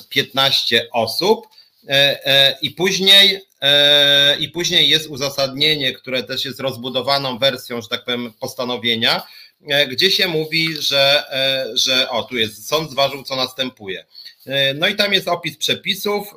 15 0.09 0.81
e, 0.81 0.89
osób 0.91 1.47
e, 1.87 2.57
i 2.61 2.71
później 2.71 3.41
i 4.39 4.49
później 4.49 4.89
jest 4.89 5.07
uzasadnienie, 5.07 5.93
które 5.93 6.23
też 6.23 6.45
jest 6.45 6.59
rozbudowaną 6.59 7.37
wersją, 7.37 7.81
że 7.81 7.87
tak 7.87 8.05
powiem, 8.05 8.33
postanowienia, 8.39 9.27
gdzie 9.89 10.11
się 10.11 10.27
mówi, 10.27 10.67
że, 10.79 11.23
że 11.73 12.09
o, 12.09 12.23
tu 12.23 12.37
jest, 12.37 12.67
sąd 12.67 12.91
zważył, 12.91 13.23
co 13.23 13.35
następuje. 13.35 14.05
No 14.75 14.87
i 14.87 14.95
tam 14.95 15.13
jest 15.13 15.27
opis 15.27 15.57
przepisów, 15.57 16.35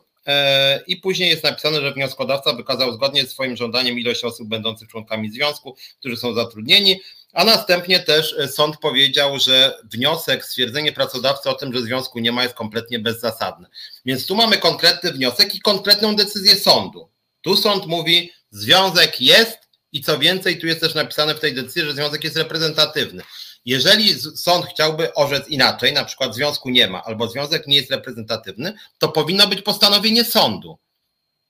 i 0.86 0.96
później 0.96 1.30
jest 1.30 1.44
napisane, 1.44 1.80
że 1.80 1.92
wnioskodawca 1.92 2.52
wykazał 2.52 2.92
zgodnie 2.92 3.24
z 3.24 3.30
swoim 3.30 3.56
żądaniem 3.56 3.98
ilość 3.98 4.24
osób 4.24 4.48
będących 4.48 4.88
członkami 4.88 5.30
związku, 5.30 5.76
którzy 6.00 6.16
są 6.16 6.34
zatrudnieni. 6.34 7.00
A 7.32 7.44
następnie 7.44 8.00
też 8.00 8.34
e, 8.38 8.48
sąd 8.48 8.76
powiedział, 8.76 9.38
że 9.38 9.78
wniosek, 9.84 10.44
stwierdzenie 10.44 10.92
pracodawcy 10.92 11.50
o 11.50 11.54
tym, 11.54 11.72
że 11.72 11.82
związku 11.82 12.18
nie 12.18 12.32
ma, 12.32 12.42
jest 12.42 12.54
kompletnie 12.54 12.98
bezzasadne. 12.98 13.68
Więc 14.04 14.26
tu 14.26 14.34
mamy 14.34 14.58
konkretny 14.58 15.12
wniosek 15.12 15.54
i 15.54 15.60
konkretną 15.60 16.16
decyzję 16.16 16.56
sądu. 16.56 17.08
Tu 17.42 17.56
sąd 17.56 17.86
mówi, 17.86 18.32
związek 18.50 19.20
jest 19.20 19.58
i 19.92 20.00
co 20.00 20.18
więcej, 20.18 20.58
tu 20.58 20.66
jest 20.66 20.80
też 20.80 20.94
napisane 20.94 21.34
w 21.34 21.40
tej 21.40 21.54
decyzji, 21.54 21.82
że 21.82 21.92
związek 21.92 22.24
jest 22.24 22.36
reprezentatywny. 22.36 23.22
Jeżeli 23.64 24.14
sąd 24.36 24.66
chciałby 24.66 25.14
orzec 25.14 25.48
inaczej, 25.48 25.92
na 25.92 26.04
przykład 26.04 26.34
związku 26.34 26.70
nie 26.70 26.88
ma, 26.88 27.02
albo 27.04 27.28
związek 27.28 27.66
nie 27.66 27.76
jest 27.76 27.90
reprezentatywny, 27.90 28.74
to 28.98 29.08
powinno 29.08 29.46
być 29.46 29.62
postanowienie 29.62 30.24
sądu. 30.24 30.78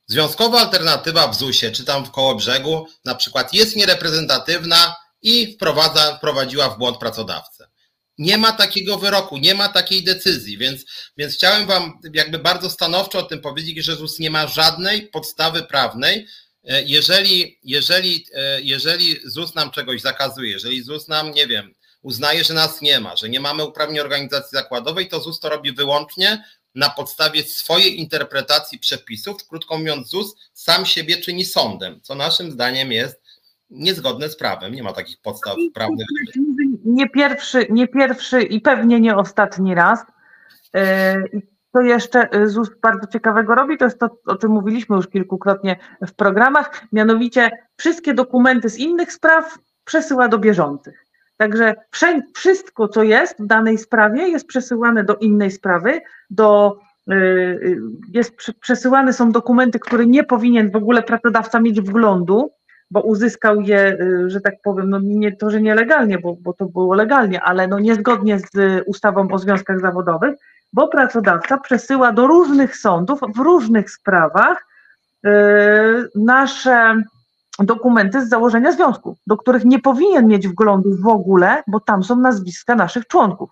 Związkowa 0.06 0.60
alternatywa 0.60 1.28
w 1.28 1.36
ZUS-ie, 1.36 1.72
czy 1.72 1.84
tam 1.84 2.04
w 2.04 2.10
koło 2.10 2.34
brzegu, 2.34 2.86
na 3.04 3.14
przykład 3.14 3.54
jest 3.54 3.76
niereprezentatywna, 3.76 4.96
i 5.22 5.54
wprowadza, 5.54 6.16
wprowadziła 6.16 6.68
w 6.68 6.78
błąd 6.78 6.98
pracodawcę. 6.98 7.68
Nie 8.18 8.38
ma 8.38 8.52
takiego 8.52 8.98
wyroku, 8.98 9.38
nie 9.38 9.54
ma 9.54 9.68
takiej 9.68 10.04
decyzji, 10.04 10.58
więc, 10.58 10.84
więc 11.16 11.34
chciałem 11.34 11.66
Wam 11.66 11.98
jakby 12.14 12.38
bardzo 12.38 12.70
stanowczo 12.70 13.18
o 13.18 13.22
tym 13.22 13.40
powiedzieć, 13.40 13.84
że 13.84 13.96
ZUS 13.96 14.18
nie 14.18 14.30
ma 14.30 14.46
żadnej 14.46 15.06
podstawy 15.06 15.62
prawnej, 15.62 16.26
e, 16.64 16.82
jeżeli, 16.82 17.58
jeżeli, 17.64 18.26
e, 18.34 18.60
jeżeli 18.60 19.20
ZUS 19.24 19.54
nam 19.54 19.70
czegoś 19.70 20.00
zakazuje, 20.00 20.50
jeżeli 20.50 20.82
ZUS 20.82 21.08
nam, 21.08 21.30
nie 21.30 21.46
wiem, 21.46 21.74
uznaje, 22.02 22.44
że 22.44 22.54
nas 22.54 22.82
nie 22.82 23.00
ma, 23.00 23.16
że 23.16 23.28
nie 23.28 23.40
mamy 23.40 23.64
uprawnień 23.64 24.00
organizacji 24.00 24.56
zakładowej, 24.56 25.08
to 25.08 25.20
ZUS 25.20 25.40
to 25.40 25.48
robi 25.48 25.72
wyłącznie 25.72 26.44
na 26.74 26.90
podstawie 26.90 27.44
swojej 27.44 27.98
interpretacji 27.98 28.78
przepisów. 28.78 29.46
Krótko 29.48 29.78
mówiąc, 29.78 30.08
ZUS 30.08 30.34
sam 30.54 30.86
siebie 30.86 31.16
czyni 31.16 31.44
sądem, 31.44 32.00
co 32.02 32.14
naszym 32.14 32.52
zdaniem 32.52 32.92
jest 32.92 33.21
niezgodne 33.72 34.28
z 34.28 34.36
prawem. 34.36 34.72
Nie 34.72 34.82
ma 34.82 34.92
takich 34.92 35.16
podstaw 35.22 35.56
prawnych. 35.74 36.06
Nie 36.84 37.08
pierwszy, 37.08 37.66
nie 37.70 37.88
pierwszy 37.88 38.42
i 38.42 38.60
pewnie 38.60 39.00
nie 39.00 39.16
ostatni 39.16 39.74
raz. 39.74 40.04
E, 40.74 41.16
to 41.72 41.80
jeszcze 41.80 42.28
ZUS 42.44 42.70
bardzo 42.82 43.06
ciekawego 43.06 43.54
robi, 43.54 43.78
to 43.78 43.84
jest 43.84 43.98
to, 43.98 44.18
o 44.26 44.36
czym 44.36 44.50
mówiliśmy 44.50 44.96
już 44.96 45.08
kilkukrotnie 45.08 45.76
w 46.06 46.12
programach, 46.12 46.84
mianowicie 46.92 47.50
wszystkie 47.76 48.14
dokumenty 48.14 48.68
z 48.68 48.78
innych 48.78 49.12
spraw 49.12 49.58
przesyła 49.84 50.28
do 50.28 50.38
bieżących. 50.38 51.04
Także 51.36 51.74
wszystko, 52.32 52.88
co 52.88 53.02
jest 53.02 53.42
w 53.42 53.46
danej 53.46 53.78
sprawie, 53.78 54.28
jest 54.28 54.46
przesyłane 54.46 55.04
do 55.04 55.16
innej 55.16 55.50
sprawy, 55.50 56.00
do 56.30 56.78
jest 58.12 58.36
przesyłane 58.60 59.12
są 59.12 59.32
dokumenty, 59.32 59.78
które 59.78 60.06
nie 60.06 60.24
powinien 60.24 60.70
w 60.70 60.76
ogóle 60.76 61.02
pracodawca 61.02 61.60
mieć 61.60 61.80
wglądu, 61.80 62.50
bo 62.92 63.00
uzyskał 63.00 63.60
je, 63.60 63.98
że 64.26 64.40
tak 64.40 64.54
powiem, 64.64 64.90
no 64.90 64.98
nie 65.02 65.36
to, 65.36 65.50
że 65.50 65.62
nielegalnie, 65.62 66.18
bo, 66.18 66.36
bo 66.40 66.52
to 66.52 66.66
było 66.66 66.94
legalnie, 66.94 67.42
ale 67.42 67.68
no 67.68 67.78
niezgodnie 67.78 68.38
z 68.38 68.82
ustawą 68.86 69.28
o 69.30 69.38
związkach 69.38 69.80
zawodowych, 69.80 70.34
bo 70.72 70.88
pracodawca 70.88 71.58
przesyła 71.58 72.12
do 72.12 72.26
różnych 72.26 72.76
sądów 72.76 73.20
w 73.34 73.38
różnych 73.38 73.90
sprawach 73.90 74.66
nasze 76.14 77.02
dokumenty 77.58 78.26
z 78.26 78.28
założenia 78.28 78.72
związku, 78.72 79.16
do 79.26 79.36
których 79.36 79.64
nie 79.64 79.78
powinien 79.78 80.26
mieć 80.26 80.48
wglądu 80.48 80.96
w 80.96 81.06
ogóle, 81.06 81.62
bo 81.66 81.80
tam 81.80 82.04
są 82.04 82.16
nazwiska 82.16 82.74
naszych 82.74 83.06
członków. 83.06 83.50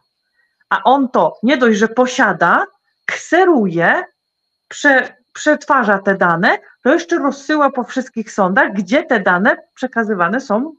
A 0.68 0.82
on 0.82 1.09
to 1.09 1.36
nie 1.43 1.57
dość, 1.57 1.78
że 1.78 1.88
posiada, 1.88 2.66
kseruje, 3.07 4.05
prze, 4.68 5.19
przetwarza 5.33 5.99
te 5.99 6.14
dane, 6.14 6.59
to 6.83 6.93
jeszcze 6.93 7.18
rozsyła 7.18 7.70
po 7.70 7.85
wszystkich 7.85 8.33
sądach, 8.33 8.72
gdzie 8.72 9.03
te 9.03 9.20
dane 9.20 9.57
przekazywane 9.74 10.41
są 10.41 10.74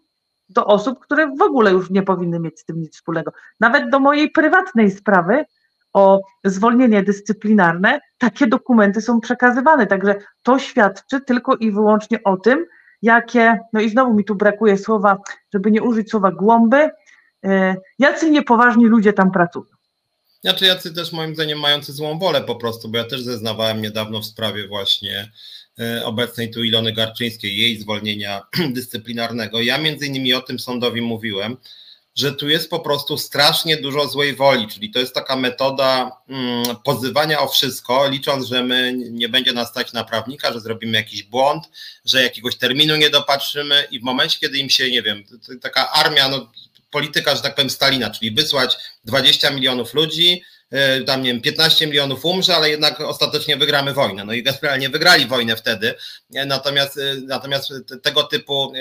do 0.49 0.66
osób, 0.66 0.99
które 0.99 1.36
w 1.36 1.41
ogóle 1.41 1.72
już 1.72 1.89
nie 1.89 2.04
powinny 2.04 2.39
mieć 2.39 2.60
z 2.60 2.66
tym 2.66 2.82
nic 2.82 2.95
wspólnego. 2.95 3.32
Nawet 3.60 3.89
do 3.89 3.99
mojej 3.99 4.32
prywatnej 4.32 4.91
sprawy 4.91 5.45
o 5.93 6.22
zwolnienie 6.43 7.04
dyscyplinarne 7.04 7.99
takie 8.18 8.47
dokumenty 8.47 9.02
są 9.02 9.22
przekazywane. 9.22 9.88
Także 9.88 10.16
to 10.43 10.60
świadczy 10.60 11.22
tylko 11.22 11.56
i 11.56 11.72
wyłącznie 11.72 12.24
o 12.24 12.38
tym, 12.38 12.66
jakie, 13.02 13.60
no 13.74 13.82
i 13.82 13.89
znowu 13.89 14.14
mi 14.14 14.26
tu 14.26 14.36
brakuje 14.36 14.78
słowa, 14.78 15.18
żeby 15.54 15.72
nie 15.72 15.84
użyć 15.84 16.10
słowa 16.10 16.32
głąby, 16.32 16.89
e, 17.45 17.76
jacy 17.99 18.32
niepoważni 18.32 18.86
ludzie 18.86 19.14
tam 19.14 19.32
pracują. 19.32 19.80
Znaczy 20.41 20.65
jacy 20.65 20.93
też 20.93 21.11
moim 21.11 21.35
zdaniem 21.35 21.59
mający 21.59 21.93
złą 21.93 22.19
wolę 22.19 22.41
po 22.41 22.55
prostu, 22.55 22.89
bo 22.89 22.97
ja 22.97 23.03
też 23.03 23.21
zeznawałem 23.21 23.81
niedawno 23.81 24.21
w 24.21 24.25
sprawie 24.25 24.67
właśnie 24.67 25.31
e, 25.79 26.05
obecnej 26.05 26.51
tu 26.51 26.63
Ilony 26.63 26.93
Garczyńskiej, 26.93 27.57
jej 27.57 27.79
zwolnienia 27.79 28.41
dyscyplinarnego. 28.75 29.61
Ja 29.61 29.77
między 29.77 30.05
innymi 30.05 30.33
o 30.33 30.41
tym 30.41 30.59
sądowi 30.59 31.01
mówiłem, 31.01 31.57
że 32.15 32.31
tu 32.31 32.49
jest 32.49 32.69
po 32.69 32.79
prostu 32.79 33.17
strasznie 33.17 33.77
dużo 33.77 34.07
złej 34.07 34.35
woli, 34.35 34.67
czyli 34.67 34.91
to 34.91 34.99
jest 34.99 35.13
taka 35.13 35.35
metoda 35.35 36.11
mm, 36.29 36.63
pozywania 36.83 37.39
o 37.39 37.47
wszystko, 37.47 38.09
licząc, 38.09 38.47
że 38.47 38.63
my 38.63 38.93
nie 39.11 39.29
będzie 39.29 39.53
nas 39.53 39.69
stać 39.69 39.93
na 39.93 40.03
prawnika, 40.03 40.53
że 40.53 40.59
zrobimy 40.59 40.97
jakiś 40.97 41.23
błąd, 41.23 41.63
że 42.05 42.23
jakiegoś 42.23 42.55
terminu 42.55 42.95
nie 42.95 43.09
dopatrzymy 43.09 43.87
i 43.91 43.99
w 43.99 44.03
momencie, 44.03 44.39
kiedy 44.39 44.57
im 44.57 44.69
się, 44.69 44.91
nie 44.91 45.01
wiem, 45.01 45.23
taka 45.61 45.91
armia, 45.91 46.29
no, 46.29 46.51
polityka, 46.91 47.35
że 47.35 47.41
tak 47.41 47.55
powiem, 47.55 47.69
Stalina, 47.69 48.09
czyli 48.09 48.31
wysłać 48.31 48.77
20 49.05 49.51
milionów 49.51 49.93
ludzi, 49.93 50.43
tam 51.05 51.22
nie 51.22 51.34
wiem, 51.34 51.41
15 51.41 51.88
milionów 51.88 52.26
umrze, 52.26 52.55
ale 52.55 52.69
jednak 52.69 53.01
ostatecznie 53.01 53.57
wygramy 53.57 53.93
wojnę. 53.93 54.26
No 54.26 54.34
i 54.34 54.43
generalnie 54.43 54.89
wygrali 54.89 55.26
wojnę 55.26 55.55
wtedy. 55.55 55.93
E, 56.36 56.45
natomiast, 56.45 56.97
e, 56.97 57.15
natomiast 57.28 57.74
tego 58.03 58.24
typu, 58.24 58.74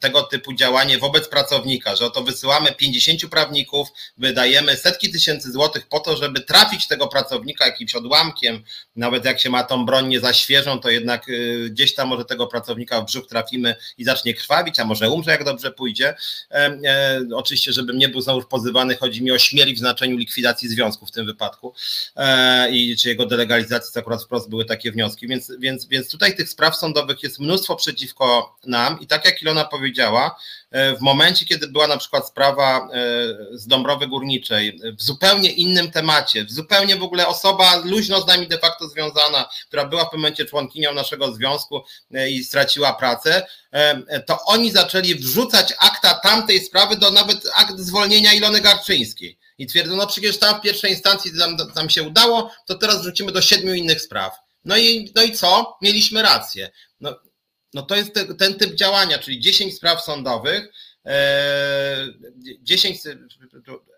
tego 0.00 0.22
typu 0.22 0.52
działanie 0.52 0.98
wobec 0.98 1.28
pracownika, 1.28 1.96
że 1.96 2.06
oto 2.06 2.22
wysyłamy 2.22 2.72
50 2.72 3.28
prawników, 3.28 3.88
wydajemy 4.16 4.76
setki 4.76 5.12
tysięcy 5.12 5.52
złotych 5.52 5.88
po 5.88 6.00
to, 6.00 6.16
żeby 6.16 6.40
trafić 6.40 6.88
tego 6.88 7.08
pracownika 7.08 7.66
jakimś 7.66 7.94
odłamkiem, 7.94 8.62
nawet 8.96 9.24
jak 9.24 9.40
się 9.40 9.50
ma 9.50 9.64
tą 9.64 9.86
broń 9.86 10.08
nie 10.08 10.20
za 10.20 10.32
świeżą, 10.32 10.80
to 10.80 10.90
jednak 10.90 11.26
gdzieś 11.70 11.94
tam 11.94 12.08
może 12.08 12.24
tego 12.24 12.46
pracownika 12.46 13.00
w 13.00 13.04
brzuch 13.04 13.26
trafimy 13.26 13.74
i 13.98 14.04
zacznie 14.04 14.34
krwawić, 14.34 14.80
a 14.80 14.84
może 14.84 15.10
umrze, 15.10 15.30
jak 15.30 15.44
dobrze 15.44 15.70
pójdzie. 15.70 16.14
Oczywiście, 17.34 17.72
żebym 17.72 17.98
nie 17.98 18.08
był 18.08 18.20
znowu 18.20 18.42
pozywany, 18.42 18.96
chodzi 18.96 19.22
mi 19.22 19.30
o 19.30 19.38
śmierć 19.38 19.74
w 19.74 19.78
znaczeniu 19.78 20.16
likwidacji 20.16 20.68
związku 20.68 20.81
związku 20.82 21.06
w 21.06 21.10
tym 21.10 21.26
wypadku 21.26 21.74
e, 22.16 22.70
i 22.70 22.96
czy 22.96 23.08
jego 23.08 23.26
delegalizacji, 23.26 23.94
to 23.94 24.00
akurat 24.00 24.22
wprost 24.22 24.50
były 24.50 24.64
takie 24.64 24.92
wnioski, 24.92 25.28
więc, 25.28 25.52
więc, 25.58 25.86
więc 25.86 26.10
tutaj 26.10 26.36
tych 26.36 26.48
spraw 26.48 26.76
sądowych 26.76 27.22
jest 27.22 27.38
mnóstwo 27.38 27.76
przeciwko 27.76 28.56
nam. 28.66 29.00
I 29.00 29.06
tak 29.06 29.24
jak 29.24 29.42
Ilona 29.42 29.64
powiedziała, 29.64 30.36
e, 30.70 30.96
w 30.96 31.00
momencie, 31.00 31.46
kiedy 31.46 31.68
była 31.68 31.86
na 31.86 31.96
przykład 31.96 32.28
sprawa 32.28 32.78
e, 32.78 32.88
z 33.58 33.66
Dąbrowy 33.66 34.06
Górniczej, 34.06 34.80
w 34.98 35.02
zupełnie 35.02 35.50
innym 35.50 35.90
temacie, 35.90 36.44
w 36.44 36.50
zupełnie 36.50 36.96
w 36.96 37.02
ogóle 37.02 37.26
osoba 37.26 37.76
luźno 37.84 38.20
z 38.20 38.26
nami 38.26 38.48
de 38.48 38.58
facto 38.58 38.88
związana, 38.88 39.48
która 39.68 39.84
była 39.84 40.02
w 40.02 40.04
pewnym 40.04 40.20
momencie 40.20 40.44
członkinią 40.44 40.94
naszego 40.94 41.32
związku 41.32 41.82
i 42.30 42.44
straciła 42.44 42.92
pracę, 42.92 43.46
to 44.26 44.44
oni 44.44 44.70
zaczęli 44.70 45.14
wrzucać 45.14 45.74
akta 45.78 46.14
tamtej 46.14 46.60
sprawy 46.60 46.96
do 46.96 47.10
nawet 47.10 47.38
akt 47.54 47.78
zwolnienia 47.78 48.32
Ilony 48.32 48.60
Garczyńskiej 48.60 49.38
i 49.58 49.66
twierdzą, 49.66 49.96
no 49.96 50.06
przecież 50.06 50.38
tam 50.38 50.58
w 50.58 50.62
pierwszej 50.62 50.90
instancji 50.90 51.32
nam, 51.74 51.90
się 51.90 52.02
udało, 52.02 52.50
to 52.66 52.74
teraz 52.74 53.00
wrzucimy 53.00 53.32
do 53.32 53.42
siedmiu 53.42 53.74
innych 53.74 54.00
spraw. 54.00 54.38
No 54.64 54.76
i, 54.76 55.12
no 55.14 55.22
i 55.22 55.32
co? 55.32 55.76
Mieliśmy 55.82 56.22
rację. 56.22 56.70
No, 57.00 57.20
no 57.74 57.82
to 57.82 57.96
jest 57.96 58.14
te, 58.14 58.34
ten 58.34 58.54
typ 58.54 58.74
działania, 58.74 59.18
czyli 59.18 59.40
10 59.40 59.76
spraw 59.76 60.02
sądowych, 60.02 60.72
e, 61.06 62.06
10, 62.60 62.98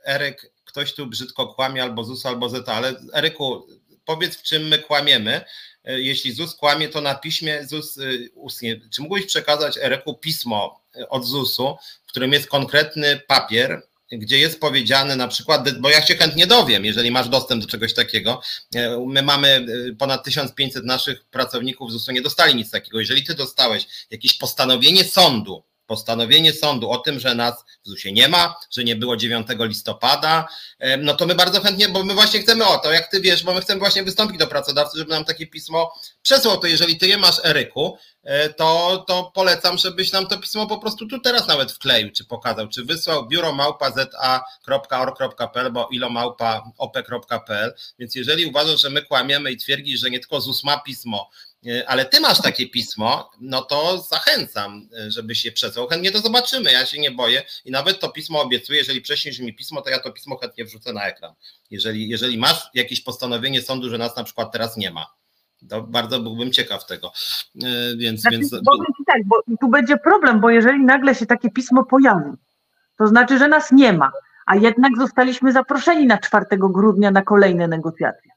Eryk, 0.07 0.52
ktoś 0.64 0.94
tu 0.94 1.07
brzydko 1.07 1.46
kłamie 1.46 1.82
albo 1.82 2.05
ZUS, 2.05 2.26
albo 2.26 2.48
ZETA, 2.48 2.74
ale 2.74 2.94
Eryku, 3.14 3.66
powiedz 4.05 4.36
w 4.36 4.42
czym 4.42 4.68
my 4.68 4.78
kłamiemy. 4.78 5.44
E, 5.84 6.00
jeśli 6.00 6.32
ZUS 6.32 6.55
kłamie, 6.55 6.88
to 6.88 7.00
na 7.00 7.14
piśmie 7.14 7.66
ZUS 7.66 7.98
e, 7.98 8.02
ustnie. 8.34 8.80
Czy 8.90 9.02
mógłbyś 9.02 9.26
przekazać 9.26 9.78
Eryku 9.78 10.14
pismo 10.14 10.84
od 11.09 11.24
ZUS-u, 11.24 11.76
w 12.07 12.09
którym 12.09 12.32
jest 12.32 12.48
konkretny 12.48 13.20
papier, 13.26 13.82
gdzie 14.12 14.38
jest 14.38 14.61
powiedziane 14.61 15.16
na 15.16 15.28
przykład, 15.28 15.78
bo 15.80 15.90
ja 15.90 16.07
się 16.07 16.16
chętnie 16.16 16.46
dowiem, 16.46 16.84
jeżeli 16.84 17.11
masz 17.11 17.28
dostęp 17.28 17.62
do 17.62 17.68
czegoś 17.68 17.94
takiego. 17.94 18.40
E, 18.74 19.05
my 19.07 19.22
mamy 19.22 19.48
e, 19.48 19.94
ponad 19.94 20.24
1500 20.24 20.84
naszych 20.84 21.24
pracowników 21.24 21.92
ZUS-u 21.92 22.12
nie 22.12 22.22
dostali 22.22 22.55
nic 22.55 22.70
takiego. 22.70 23.00
Jeżeli 23.00 23.24
ty 23.24 23.34
dostałeś 23.34 23.86
jakieś 24.11 24.34
postanowienie 24.34 25.05
sądu, 25.05 25.64
postanowienie 25.87 26.53
sądu 26.53 26.91
o 26.91 26.99
tym, 26.99 27.20
że 27.20 27.35
nas 27.35 27.64
w 27.85 27.89
ZUS-ie 27.89 28.14
nie 28.14 28.28
ma, 28.28 28.55
że 28.70 28.85
nie 28.85 28.97
było 28.97 29.16
9 29.16 29.47
listopada, 29.59 30.49
no 30.99 31.14
to 31.14 31.26
my 31.26 31.35
bardzo 31.35 31.61
chętnie, 31.61 31.89
bo 31.89 32.05
my 32.05 32.14
właśnie 32.14 32.41
chcemy 32.41 32.66
o 32.66 32.78
to, 32.78 32.93
jak 32.93 33.11
ty 33.11 33.20
wiesz, 33.20 33.43
bo 33.43 33.55
my 33.55 33.61
chcemy 33.61 33.80
właśnie 33.80 34.03
wystąpić 34.03 34.39
do 34.39 34.47
pracodawcy, 34.47 34.99
żeby 34.99 35.11
nam 35.11 35.24
takie 35.24 35.47
pismo 35.47 35.95
przesłał. 36.22 36.59
To 36.59 36.66
jeżeli 36.66 36.99
ty 36.99 37.09
je 37.09 37.18
masz, 37.18 37.45
Eryku, 37.45 37.99
e, 38.22 38.49
to, 38.49 39.05
to 39.09 39.32
polecam, 39.35 39.78
żebyś 39.78 40.12
nam 40.12 40.26
to 40.26 40.39
pismo 40.39 40.66
po 40.66 40.78
prostu 40.78 41.07
tu 41.07 41.20
teraz 41.20 41.49
nawet 41.49 41.72
wkleił, 41.72 42.11
czy 42.12 42.24
pokazał, 42.24 42.68
czy 42.68 42.85
wysłał 42.85 43.28
biuro 43.28 43.53
małpa 43.53 43.91
za.org.pl, 43.91 45.72
bo 45.72 45.89
ilomałpa 45.91 46.62
op.pl. 46.78 47.74
Więc 47.99 48.14
jeżeli 48.14 48.47
uważasz, 48.47 48.80
że 48.80 48.91
my 48.91 49.03
kłamiemy 49.03 49.53
i 49.53 49.57
twierdzisz, 49.57 50.01
że 50.01 50.11
nie 50.11 50.20
tylko 50.20 50.41
ZUS 50.41 50.64
ma 50.64 50.78
pismo, 50.78 51.30
ale 51.86 52.04
ty 52.04 52.20
masz 52.20 52.42
takie 52.42 52.68
pismo, 52.68 53.30
no 53.40 53.62
to 53.62 53.98
zachęcam, 53.98 54.88
e, 54.98 55.10
żebyś 55.10 55.44
je 55.44 55.52
przesłał. 55.52 55.86
Chętnie 55.86 56.10
to 56.10 56.18
zobaczymy, 56.18 56.72
ja 56.72 56.86
się 56.86 57.00
nie 57.00 57.10
boję 57.10 57.42
i 57.64 57.70
nawet 57.70 58.00
to 58.00 58.08
pismo 58.08 58.42
obiecuję, 58.42 58.78
jeżeli 58.78 59.00
prześniesz 59.00 59.38
mi 59.38 59.54
pismo, 59.54 59.82
to 59.82 59.90
ja 59.90 59.98
to 59.98 60.12
pismo 60.12 60.36
chętnie 60.36 60.64
wrzucę 60.64 60.92
na 60.92 61.06
ekran. 61.06 61.34
Jeżeli, 61.70 62.08
jeżeli 62.08 62.38
masz 62.38 62.70
jakieś 62.74 63.00
postanowienie 63.00 63.62
sądu, 63.62 63.90
że 63.90 63.98
nas 63.98 64.16
na 64.16 64.24
przykład 64.24 64.52
teraz 64.52 64.76
nie 64.76 64.90
ma. 64.90 65.06
To 65.68 65.82
bardzo 65.82 66.20
byłbym 66.20 66.52
ciekaw 66.52 66.86
tego. 66.86 67.12
E, 67.62 67.96
więc, 67.96 68.20
znaczy, 68.20 68.38
więc... 68.38 68.50
tak, 69.06 69.24
bo 69.24 69.36
tu 69.60 69.68
będzie 69.68 69.96
problem, 69.96 70.40
bo 70.40 70.50
jeżeli 70.50 70.84
nagle 70.84 71.14
się 71.14 71.26
takie 71.26 71.50
pismo 71.50 71.84
pojawi, 71.84 72.30
to 72.98 73.06
znaczy, 73.06 73.38
że 73.38 73.48
nas 73.48 73.72
nie 73.72 73.92
ma, 73.92 74.12
a 74.46 74.56
jednak 74.56 74.92
zostaliśmy 74.98 75.52
zaproszeni 75.52 76.06
na 76.06 76.18
4 76.18 76.46
grudnia 76.50 77.10
na 77.10 77.22
kolejne 77.22 77.68
negocjacje. 77.68 78.34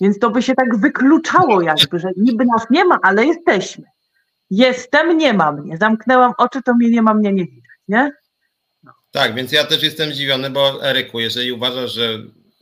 Więc 0.00 0.18
to 0.18 0.30
by 0.30 0.42
się 0.42 0.54
tak 0.54 0.76
wykluczało 0.76 1.62
jakby, 1.62 1.98
że 1.98 2.08
niby 2.16 2.44
nas 2.44 2.66
nie 2.70 2.84
ma, 2.84 2.98
ale 3.02 3.26
jesteśmy. 3.26 3.84
Jestem, 4.50 5.18
nie 5.18 5.32
ma 5.32 5.52
mnie. 5.52 5.78
Zamknęłam 5.78 6.32
oczy, 6.38 6.62
to 6.62 6.74
mnie 6.74 6.90
nie 6.90 7.02
ma, 7.02 7.14
mnie 7.14 7.32
nie 7.32 7.44
widać, 7.44 7.70
nie? 7.88 8.12
No. 8.82 8.92
Tak, 9.10 9.34
więc 9.34 9.52
ja 9.52 9.64
też 9.64 9.82
jestem 9.82 10.12
zdziwiony, 10.12 10.50
bo 10.50 10.90
Eryku, 10.90 11.20
jeżeli 11.20 11.52
uważasz, 11.52 11.92
że, 11.92 12.18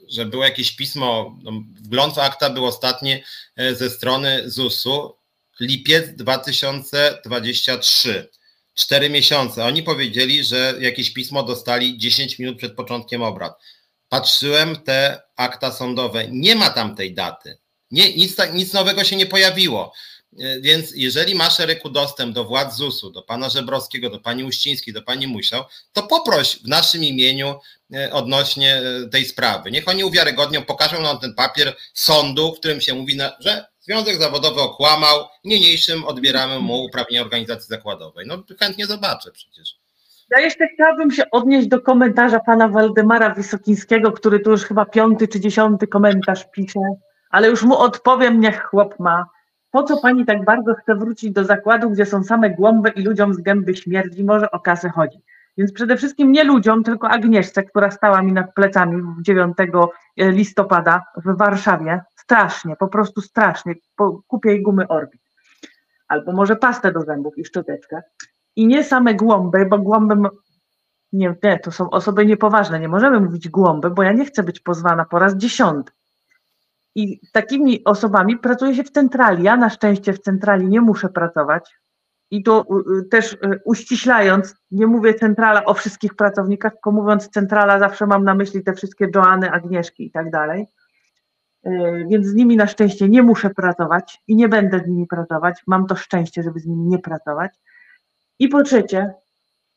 że 0.08 0.26
było 0.26 0.44
jakieś 0.44 0.76
pismo, 0.76 1.38
no, 1.42 1.52
wgląd 1.82 2.18
akta 2.18 2.50
był 2.50 2.66
ostatni 2.66 3.22
e, 3.56 3.74
ze 3.74 3.90
strony 3.90 4.50
ZUS-u, 4.50 5.16
lipiec 5.60 6.14
2023. 6.14 8.28
Cztery 8.74 9.10
miesiące. 9.10 9.64
Oni 9.64 9.82
powiedzieli, 9.82 10.44
że 10.44 10.74
jakieś 10.80 11.12
pismo 11.12 11.42
dostali 11.42 11.98
10 11.98 12.38
minut 12.38 12.58
przed 12.58 12.74
początkiem 12.74 13.22
obrad 13.22 13.58
patrzyłem 14.08 14.76
te 14.76 15.22
akta 15.36 15.72
sądowe, 15.72 16.28
nie 16.28 16.54
ma 16.54 16.70
tam 16.70 16.96
tej 16.96 17.14
daty. 17.14 17.58
Nie, 17.90 18.16
nic, 18.16 18.36
nic 18.52 18.72
nowego 18.72 19.04
się 19.04 19.16
nie 19.16 19.26
pojawiło. 19.26 19.92
E, 20.40 20.60
więc 20.60 20.92
jeżeli 20.94 21.34
masz 21.34 21.60
Eryku 21.60 21.90
dostęp 21.90 22.34
do 22.34 22.44
władz 22.44 22.76
ZUS-u, 22.76 23.10
do 23.10 23.22
pana 23.22 23.48
Żebrowskiego, 23.48 24.10
do 24.10 24.20
pani 24.20 24.44
Uścińskiej, 24.44 24.94
do 24.94 25.02
pani 25.02 25.26
Musiał, 25.26 25.64
to 25.92 26.02
poproś 26.02 26.56
w 26.56 26.68
naszym 26.68 27.04
imieniu 27.04 27.60
e, 27.94 28.12
odnośnie 28.12 28.76
e, 28.76 29.08
tej 29.08 29.24
sprawy. 29.24 29.70
Niech 29.70 29.88
oni 29.88 30.04
uwiarygodnią, 30.04 30.64
pokażą 30.64 31.02
nam 31.02 31.18
ten 31.18 31.34
papier 31.34 31.76
sądu, 31.94 32.54
w 32.54 32.58
którym 32.58 32.80
się 32.80 32.94
mówi, 32.94 33.18
że 33.40 33.66
Związek 33.80 34.20
Zawodowy 34.20 34.60
okłamał, 34.60 35.28
niniejszym 35.44 36.04
odbieramy 36.04 36.58
mu 36.58 36.84
uprawnienia 36.84 37.22
organizacji 37.22 37.68
zakładowej. 37.68 38.26
No 38.26 38.42
chętnie 38.58 38.86
zobaczę 38.86 39.30
przecież. 39.32 39.76
Ja 40.30 40.40
jeszcze 40.40 40.68
chciałabym 40.74 41.10
się 41.10 41.22
odnieść 41.30 41.68
do 41.68 41.80
komentarza 41.80 42.40
pana 42.40 42.68
Waldemara 42.68 43.34
Wysokińskiego, 43.34 44.12
który 44.12 44.40
tu 44.40 44.50
już 44.50 44.64
chyba 44.64 44.84
piąty 44.84 45.28
czy 45.28 45.40
dziesiąty 45.40 45.86
komentarz 45.86 46.50
pisze 46.50 46.80
ale 47.30 47.48
już 47.48 47.62
mu 47.62 47.78
odpowiem, 47.78 48.40
niech 48.40 48.62
chłop 48.62 48.98
ma. 48.98 49.26
Po 49.70 49.82
co 49.82 49.96
pani 49.96 50.26
tak 50.26 50.44
bardzo 50.44 50.74
chce 50.74 50.94
wrócić 50.94 51.32
do 51.32 51.44
zakładu, 51.44 51.90
gdzie 51.90 52.06
są 52.06 52.24
same 52.24 52.50
głąby 52.50 52.88
i 52.88 53.02
ludziom 53.02 53.34
z 53.34 53.40
gęby 53.40 53.76
śmierdzi? 53.76 54.24
Może 54.24 54.50
o 54.50 54.60
kasę 54.60 54.88
chodzi. 54.88 55.18
Więc 55.58 55.72
przede 55.72 55.96
wszystkim 55.96 56.32
nie 56.32 56.44
ludziom, 56.44 56.82
tylko 56.82 57.08
Agnieszce, 57.08 57.62
która 57.62 57.90
stała 57.90 58.22
mi 58.22 58.32
nad 58.32 58.54
plecami 58.54 59.02
9 59.22 59.56
e, 60.16 60.30
listopada 60.30 61.04
w 61.16 61.36
Warszawie. 61.36 62.00
Strasznie, 62.16 62.76
po 62.76 62.88
prostu 62.88 63.20
strasznie. 63.20 63.74
Kupię 64.26 64.50
jej 64.50 64.62
gumy 64.62 64.88
Orbit. 64.88 65.20
Albo 66.08 66.32
może 66.32 66.56
pastę 66.56 66.92
do 66.92 67.00
zębów 67.00 67.38
i 67.38 67.44
szczoteczkę. 67.44 68.02
I 68.56 68.66
nie 68.66 68.84
same 68.84 69.14
głąby, 69.14 69.66
bo 69.66 69.78
głąbem 69.78 70.28
nie, 71.12 71.34
nie, 71.42 71.58
to 71.58 71.72
są 71.72 71.90
osoby 71.90 72.26
niepoważne. 72.26 72.80
Nie 72.80 72.88
możemy 72.88 73.20
mówić 73.20 73.48
głąby, 73.48 73.90
bo 73.90 74.02
ja 74.02 74.12
nie 74.12 74.24
chcę 74.24 74.42
być 74.42 74.60
pozwana 74.60 75.04
po 75.04 75.18
raz 75.18 75.36
dziesiąty. 75.36 75.92
I 76.94 77.20
takimi 77.32 77.84
osobami 77.84 78.38
pracuje 78.38 78.74
się 78.74 78.84
w 78.84 78.90
centrali. 78.90 79.42
Ja 79.42 79.56
na 79.56 79.70
szczęście 79.70 80.12
w 80.12 80.18
centrali 80.18 80.68
nie 80.68 80.80
muszę 80.80 81.08
pracować. 81.08 81.74
I 82.30 82.42
to 82.42 82.66
też 83.10 83.32
y, 83.32 83.38
uściślając, 83.64 84.54
nie 84.70 84.86
mówię 84.86 85.14
centrala 85.14 85.64
o 85.64 85.74
wszystkich 85.74 86.14
pracownikach, 86.14 86.72
tylko 86.72 86.92
mówiąc 86.92 87.28
centrala, 87.28 87.78
zawsze 87.78 88.06
mam 88.06 88.24
na 88.24 88.34
myśli 88.34 88.64
te 88.64 88.72
wszystkie 88.72 89.08
Joany, 89.14 89.50
Agnieszki 89.50 90.06
i 90.06 90.10
tak 90.10 90.30
dalej. 90.30 90.66
Y, 91.66 92.06
więc 92.10 92.26
z 92.26 92.34
nimi 92.34 92.56
na 92.56 92.66
szczęście 92.66 93.08
nie 93.08 93.22
muszę 93.22 93.50
pracować 93.50 94.22
i 94.26 94.36
nie 94.36 94.48
będę 94.48 94.78
z 94.78 94.88
nimi 94.88 95.06
pracować. 95.06 95.62
Mam 95.66 95.86
to 95.86 95.96
szczęście, 95.96 96.42
żeby 96.42 96.60
z 96.60 96.66
nimi 96.66 96.84
nie 96.86 96.98
pracować. 96.98 97.60
I 98.38 98.48
po 98.48 98.62
trzecie, 98.62 99.14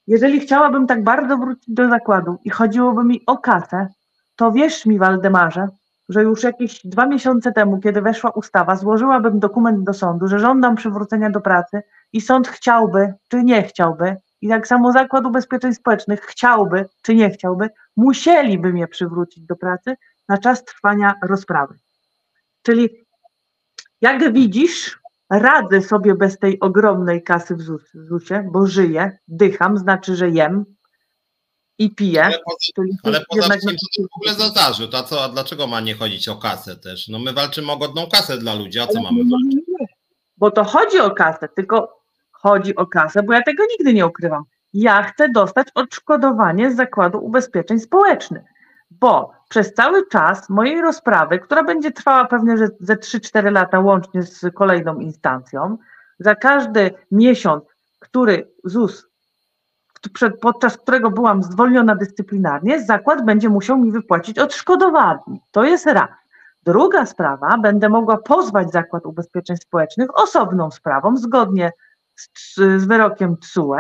jeżeli 0.08 0.40
chciałabym 0.40 0.88
tak 0.88 1.04
bardzo 1.04 1.38
wrócić 1.38 1.76
do 1.76 1.90
zakładu 1.90 2.38
i 2.44 2.50
chodziłoby 2.50 3.04
mi 3.04 3.22
o 3.26 3.38
kasę, 3.38 3.88
to 4.36 4.52
wierz 4.52 4.86
mi, 4.86 5.00
Waldemarze, 5.00 5.68
że 6.10 6.24
już 6.24 6.44
jakieś 6.44 6.82
dwa 6.86 7.06
miesiące 7.06 7.52
temu, 7.52 7.80
kiedy 7.80 8.02
weszła 8.02 8.30
ustawa, 8.30 8.76
złożyłabym 8.76 9.40
dokument 9.40 9.84
do 9.84 9.94
sądu, 9.94 10.28
że 10.28 10.40
żądam 10.40 10.76
przywrócenia 10.76 11.30
do 11.30 11.42
pracy 11.42 11.82
i 12.14 12.22
sąd 12.22 12.48
chciałby, 12.48 13.14
czy 13.28 13.44
nie 13.44 13.64
chciałby, 13.64 14.16
i 14.42 14.50
tak 14.50 14.68
samo 14.68 14.92
Zakład 14.92 15.26
Ubezpieczeń 15.26 15.74
Społecznych 15.74 16.22
chciałby, 16.22 16.86
czy 17.02 17.16
nie 17.16 17.30
chciałby, 17.30 17.70
musieliby 17.98 18.74
mnie 18.74 18.88
przywrócić 18.88 19.46
do 19.46 19.56
pracy 19.56 19.96
na 20.30 20.38
czas 20.38 20.66
trwania 20.66 21.14
rozprawy. 21.24 21.76
Czyli 22.62 22.90
jak 24.02 24.34
widzisz, 24.34 24.99
radzę 25.30 25.82
sobie 25.82 26.16
bez 26.16 26.40
tej 26.40 26.60
ogromnej 26.60 27.24
kasy 27.24 27.56
w 27.56 27.62
ZUS-ie, 27.94 28.50
bo 28.52 28.68
żyję, 28.68 29.18
dycham, 29.28 29.78
znaczy, 29.78 30.16
że 30.16 30.30
jem 30.30 30.66
i 31.78 31.96
piję. 31.96 32.24
Ale 32.24 32.40
poza, 32.46 32.90
ale 33.04 33.26
poza 33.30 33.50
tym, 33.50 33.76
co 33.78 34.04
w 34.04 34.16
ogóle 34.16 34.34
za 34.34 34.50
zarzut, 34.50 34.96
a 34.96 35.04
co, 35.04 35.24
a 35.24 35.30
dlaczego 35.30 35.68
ma 35.68 35.82
nie 35.82 35.96
chodzić 35.96 36.30
o 36.30 36.36
kasę 36.36 36.76
też? 36.76 37.08
No 37.08 37.20
my 37.20 37.34
walczymy 37.34 37.72
o 37.72 37.78
godną 37.78 38.08
kasę 38.12 38.38
dla 38.38 38.56
ludzi, 38.56 38.80
a 38.80 38.88
co 38.88 39.00
ale 39.00 39.02
mamy 39.02 39.30
walczyć? 39.32 39.60
Bo 40.38 40.52
to 40.52 40.64
chodzi 40.64 41.00
o 41.00 41.12
kasę, 41.12 41.50
tylko 41.56 42.02
chodzi 42.32 42.76
o 42.76 42.88
kasę, 42.88 43.24
bo 43.24 43.34
ja 43.34 43.44
tego 43.44 43.64
nigdy 43.66 43.94
nie 43.94 44.08
ukrywam. 44.08 44.44
Ja 44.74 45.04
chcę 45.04 45.30
dostać 45.30 45.68
odszkodowanie 45.76 46.72
z 46.72 46.76
Zakładu 46.76 47.26
Ubezpieczeń 47.26 47.80
Społecznych, 47.80 48.44
bo 48.92 49.32
przez 49.50 49.74
cały 49.74 50.08
czas 50.08 50.50
mojej 50.50 50.82
rozprawy, 50.82 51.40
która 51.40 51.64
będzie 51.64 51.92
trwała 51.92 52.26
pewnie 52.26 52.58
ze 52.58 52.96
3-4 52.96 53.52
lata 53.52 53.80
łącznie 53.80 54.24
z 54.24 54.46
kolejną 54.56 55.00
instancją, 55.00 55.78
za 56.20 56.36
każdy 56.36 56.92
miesiąc, 57.12 57.64
który 58.00 58.52
ZUS, 58.64 59.08
podczas 60.42 60.78
którego 60.78 61.12
byłam 61.12 61.44
zwolniona 61.44 61.96
dyscyplinarnie, 61.96 62.86
zakład 62.86 63.26
będzie 63.26 63.50
musiał 63.50 63.78
mi 63.78 63.92
wypłacić 63.92 64.40
odszkodowanie. 64.40 65.40
To 65.52 65.64
jest 65.64 65.86
raz. 65.86 66.10
Druga 66.64 67.06
sprawa, 67.06 67.58
będę 67.58 67.90
mogła 67.90 68.18
pozwać 68.18 68.72
Zakład 68.72 69.06
Ubezpieczeń 69.06 69.58
Społecznych 69.58 70.20
osobną 70.20 70.72
sprawą, 70.72 71.18
zgodnie 71.18 71.72
z, 72.16 72.56
z 72.56 72.86
wyrokiem 72.86 73.38
TSUE, 73.38 73.78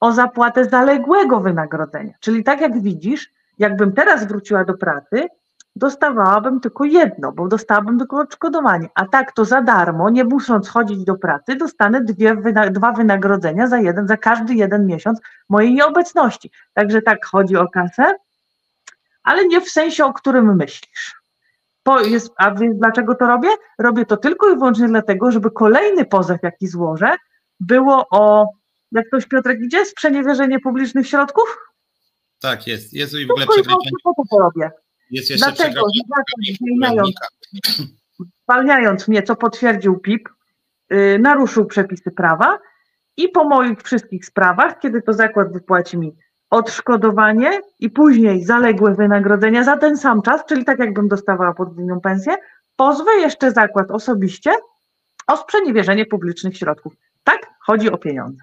o 0.00 0.12
zapłatę 0.12 0.64
zaległego 0.64 1.40
wynagrodzenia. 1.40 2.12
Czyli 2.20 2.44
tak 2.44 2.60
jak 2.60 2.82
widzisz, 2.82 3.30
jakbym 3.58 3.92
teraz 3.92 4.26
wróciła 4.26 4.64
do 4.64 4.74
pracy, 4.74 5.28
dostawałabym 5.76 6.60
tylko 6.60 6.84
jedno, 6.84 7.32
bo 7.32 7.48
dostałabym 7.48 7.98
tylko 7.98 8.16
odszkodowanie. 8.16 8.88
A 8.94 9.06
tak 9.06 9.32
to 9.32 9.44
za 9.44 9.62
darmo, 9.62 10.10
nie 10.10 10.24
musząc 10.24 10.68
chodzić 10.68 11.04
do 11.04 11.14
pracy, 11.14 11.56
dostanę 11.56 12.00
dwie, 12.00 12.36
dwa 12.70 12.92
wynagrodzenia 12.92 13.66
za 13.66 13.78
jeden, 13.78 14.08
za 14.08 14.16
każdy 14.16 14.54
jeden 14.54 14.86
miesiąc 14.86 15.20
mojej 15.48 15.74
nieobecności. 15.74 16.50
Także 16.74 17.02
tak 17.02 17.26
chodzi 17.26 17.56
o 17.56 17.68
kasę, 17.68 18.14
ale 19.22 19.46
nie 19.46 19.60
w 19.60 19.70
sensie, 19.70 20.04
o 20.04 20.12
którym 20.12 20.56
myślisz. 20.56 21.22
Jest, 22.04 22.32
a 22.36 22.50
więc 22.50 22.78
dlaczego 22.78 23.14
to 23.14 23.26
robię? 23.26 23.48
Robię 23.78 24.06
to 24.06 24.16
tylko 24.16 24.50
i 24.50 24.54
wyłącznie 24.54 24.88
dlatego, 24.88 25.32
żeby 25.32 25.50
kolejny 25.50 26.04
pozew, 26.04 26.42
jaki 26.42 26.66
złożę, 26.66 27.16
było 27.60 28.06
o, 28.10 28.48
jak 28.92 29.06
ktoś 29.06 29.26
Piotrek 29.26 29.60
idzie, 29.60 29.84
sprzeniewierzenie 29.84 30.60
publicznych 30.60 31.08
środków? 31.08 31.71
Tak, 32.42 32.66
jest. 32.66 32.92
Jest 32.92 33.14
i 33.14 33.26
w 33.26 33.30
ogóle 33.30 33.46
przekraczanie. 33.46 33.90
Po 34.04 34.24
to 34.30 34.38
robię. 34.38 34.70
Jest 35.10 35.30
jeszcze 35.30 35.52
Dlatego, 35.52 35.86
zwalniając, 36.56 37.14
zwalniając 38.42 39.08
mnie, 39.08 39.22
co 39.22 39.36
potwierdził 39.36 39.98
PIP, 39.98 40.28
yy, 40.90 41.18
naruszył 41.18 41.66
przepisy 41.66 42.10
prawa 42.10 42.58
i 43.16 43.28
po 43.28 43.44
moich 43.44 43.82
wszystkich 43.82 44.26
sprawach, 44.26 44.78
kiedy 44.78 45.02
to 45.02 45.12
zakład 45.12 45.52
wypłaci 45.52 45.98
mi 45.98 46.16
odszkodowanie 46.50 47.60
i 47.78 47.90
później 47.90 48.44
zaległe 48.44 48.94
wynagrodzenia 48.94 49.64
za 49.64 49.76
ten 49.76 49.98
sam 49.98 50.22
czas, 50.22 50.44
czyli 50.48 50.64
tak 50.64 50.78
jakbym 50.78 51.08
dostawała 51.08 51.54
podwójną 51.54 52.00
pensję, 52.00 52.34
pozwę 52.76 53.12
jeszcze 53.12 53.52
zakład 53.52 53.90
osobiście 53.90 54.52
o 55.26 55.36
sprzeniewierzenie 55.36 56.06
publicznych 56.06 56.56
środków. 56.56 56.94
Tak, 57.24 57.46
chodzi 57.60 57.90
o 57.90 57.98
pieniądze. 57.98 58.42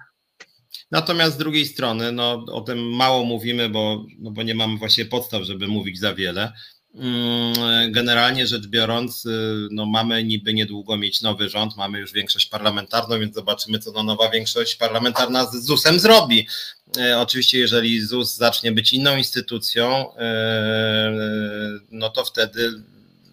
Natomiast 0.90 1.34
z 1.34 1.38
drugiej 1.38 1.66
strony, 1.66 2.12
no, 2.12 2.44
o 2.52 2.60
tym 2.60 2.96
mało 2.96 3.24
mówimy, 3.24 3.68
bo, 3.68 4.06
no, 4.18 4.30
bo 4.30 4.42
nie 4.42 4.54
mamy 4.54 4.78
właśnie 4.78 5.04
podstaw, 5.04 5.42
żeby 5.42 5.68
mówić 5.68 5.98
za 5.98 6.14
wiele. 6.14 6.52
Mm, 6.94 7.92
generalnie 7.92 8.46
rzecz 8.46 8.66
biorąc, 8.66 9.26
y, 9.26 9.68
no 9.70 9.86
mamy 9.86 10.24
niby 10.24 10.54
niedługo 10.54 10.96
mieć 10.96 11.22
nowy 11.22 11.48
rząd, 11.48 11.76
mamy 11.76 11.98
już 11.98 12.12
większość 12.12 12.46
parlamentarną, 12.46 13.20
więc 13.20 13.34
zobaczymy, 13.34 13.78
co 13.78 13.92
ta 13.92 14.02
nowa 14.02 14.30
większość 14.30 14.76
parlamentarna 14.76 15.46
z 15.46 15.64
ZUS-em 15.64 16.00
zrobi. 16.00 16.46
Y, 16.96 17.16
oczywiście, 17.16 17.58
jeżeli 17.58 18.00
ZUS 18.00 18.36
zacznie 18.36 18.72
być 18.72 18.92
inną 18.92 19.16
instytucją, 19.16 20.12
y, 20.12 20.16
no 21.90 22.10
to 22.10 22.24
wtedy 22.24 22.72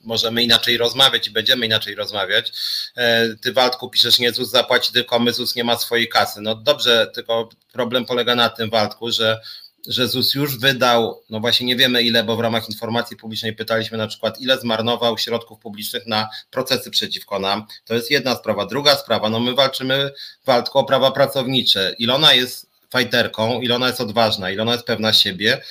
możemy 0.08 0.44
inaczej 0.44 0.78
rozmawiać 0.78 1.28
i 1.28 1.32
będziemy 1.32 1.66
inaczej 1.66 1.96
rozmawiać. 1.96 2.52
E, 2.96 3.36
ty 3.36 3.54
Waldku 3.54 3.90
piszesz, 3.90 4.20
nie 4.20 4.34
ZUS 4.34 4.50
zapłaci, 4.50 4.94
tylko 4.94 5.20
my 5.20 5.34
ZUS 5.34 5.56
nie 5.56 5.64
ma 5.64 5.78
swojej 5.78 6.10
kasy. 6.10 6.42
No 6.42 6.56
dobrze, 6.56 7.12
tylko 7.16 7.50
problem 7.74 8.06
polega 8.06 8.36
na 8.36 8.50
tym 8.50 8.70
Waldku, 8.70 9.12
że 9.12 9.42
że 9.88 10.08
ZUS 10.08 10.34
już 10.34 10.60
wydał, 10.60 11.24
no 11.30 11.40
właśnie 11.40 11.68
nie 11.68 11.76
wiemy 11.76 12.04
ile, 12.04 12.24
bo 12.24 12.36
w 12.36 12.40
ramach 12.40 12.70
informacji 12.70 13.18
publicznej 13.18 13.56
pytaliśmy 13.56 13.98
na 13.98 14.08
przykład, 14.08 14.42
ile 14.42 14.60
zmarnował 14.60 15.18
środków 15.18 15.60
publicznych 15.60 16.08
na 16.08 16.30
procesy 16.52 16.92
przeciwko 16.92 17.40
nam. 17.40 17.66
To 17.86 17.94
jest 17.94 18.12
jedna 18.12 18.36
sprawa. 18.36 18.66
Druga 18.66 18.96
sprawa, 18.96 19.30
no 19.30 19.40
my 19.40 19.56
walczymy, 19.56 20.12
Waldku, 20.46 20.80
o 20.80 20.84
prawa 20.84 21.12
pracownicze. 21.12 21.96
Ilona 22.00 22.34
jest 22.34 22.70
fajterką, 22.90 23.62
Ilona 23.62 23.88
jest 23.88 24.02
odważna, 24.02 24.52
Ilona 24.52 24.72
jest 24.72 24.86
pewna 24.86 25.14
siebie, 25.14 25.62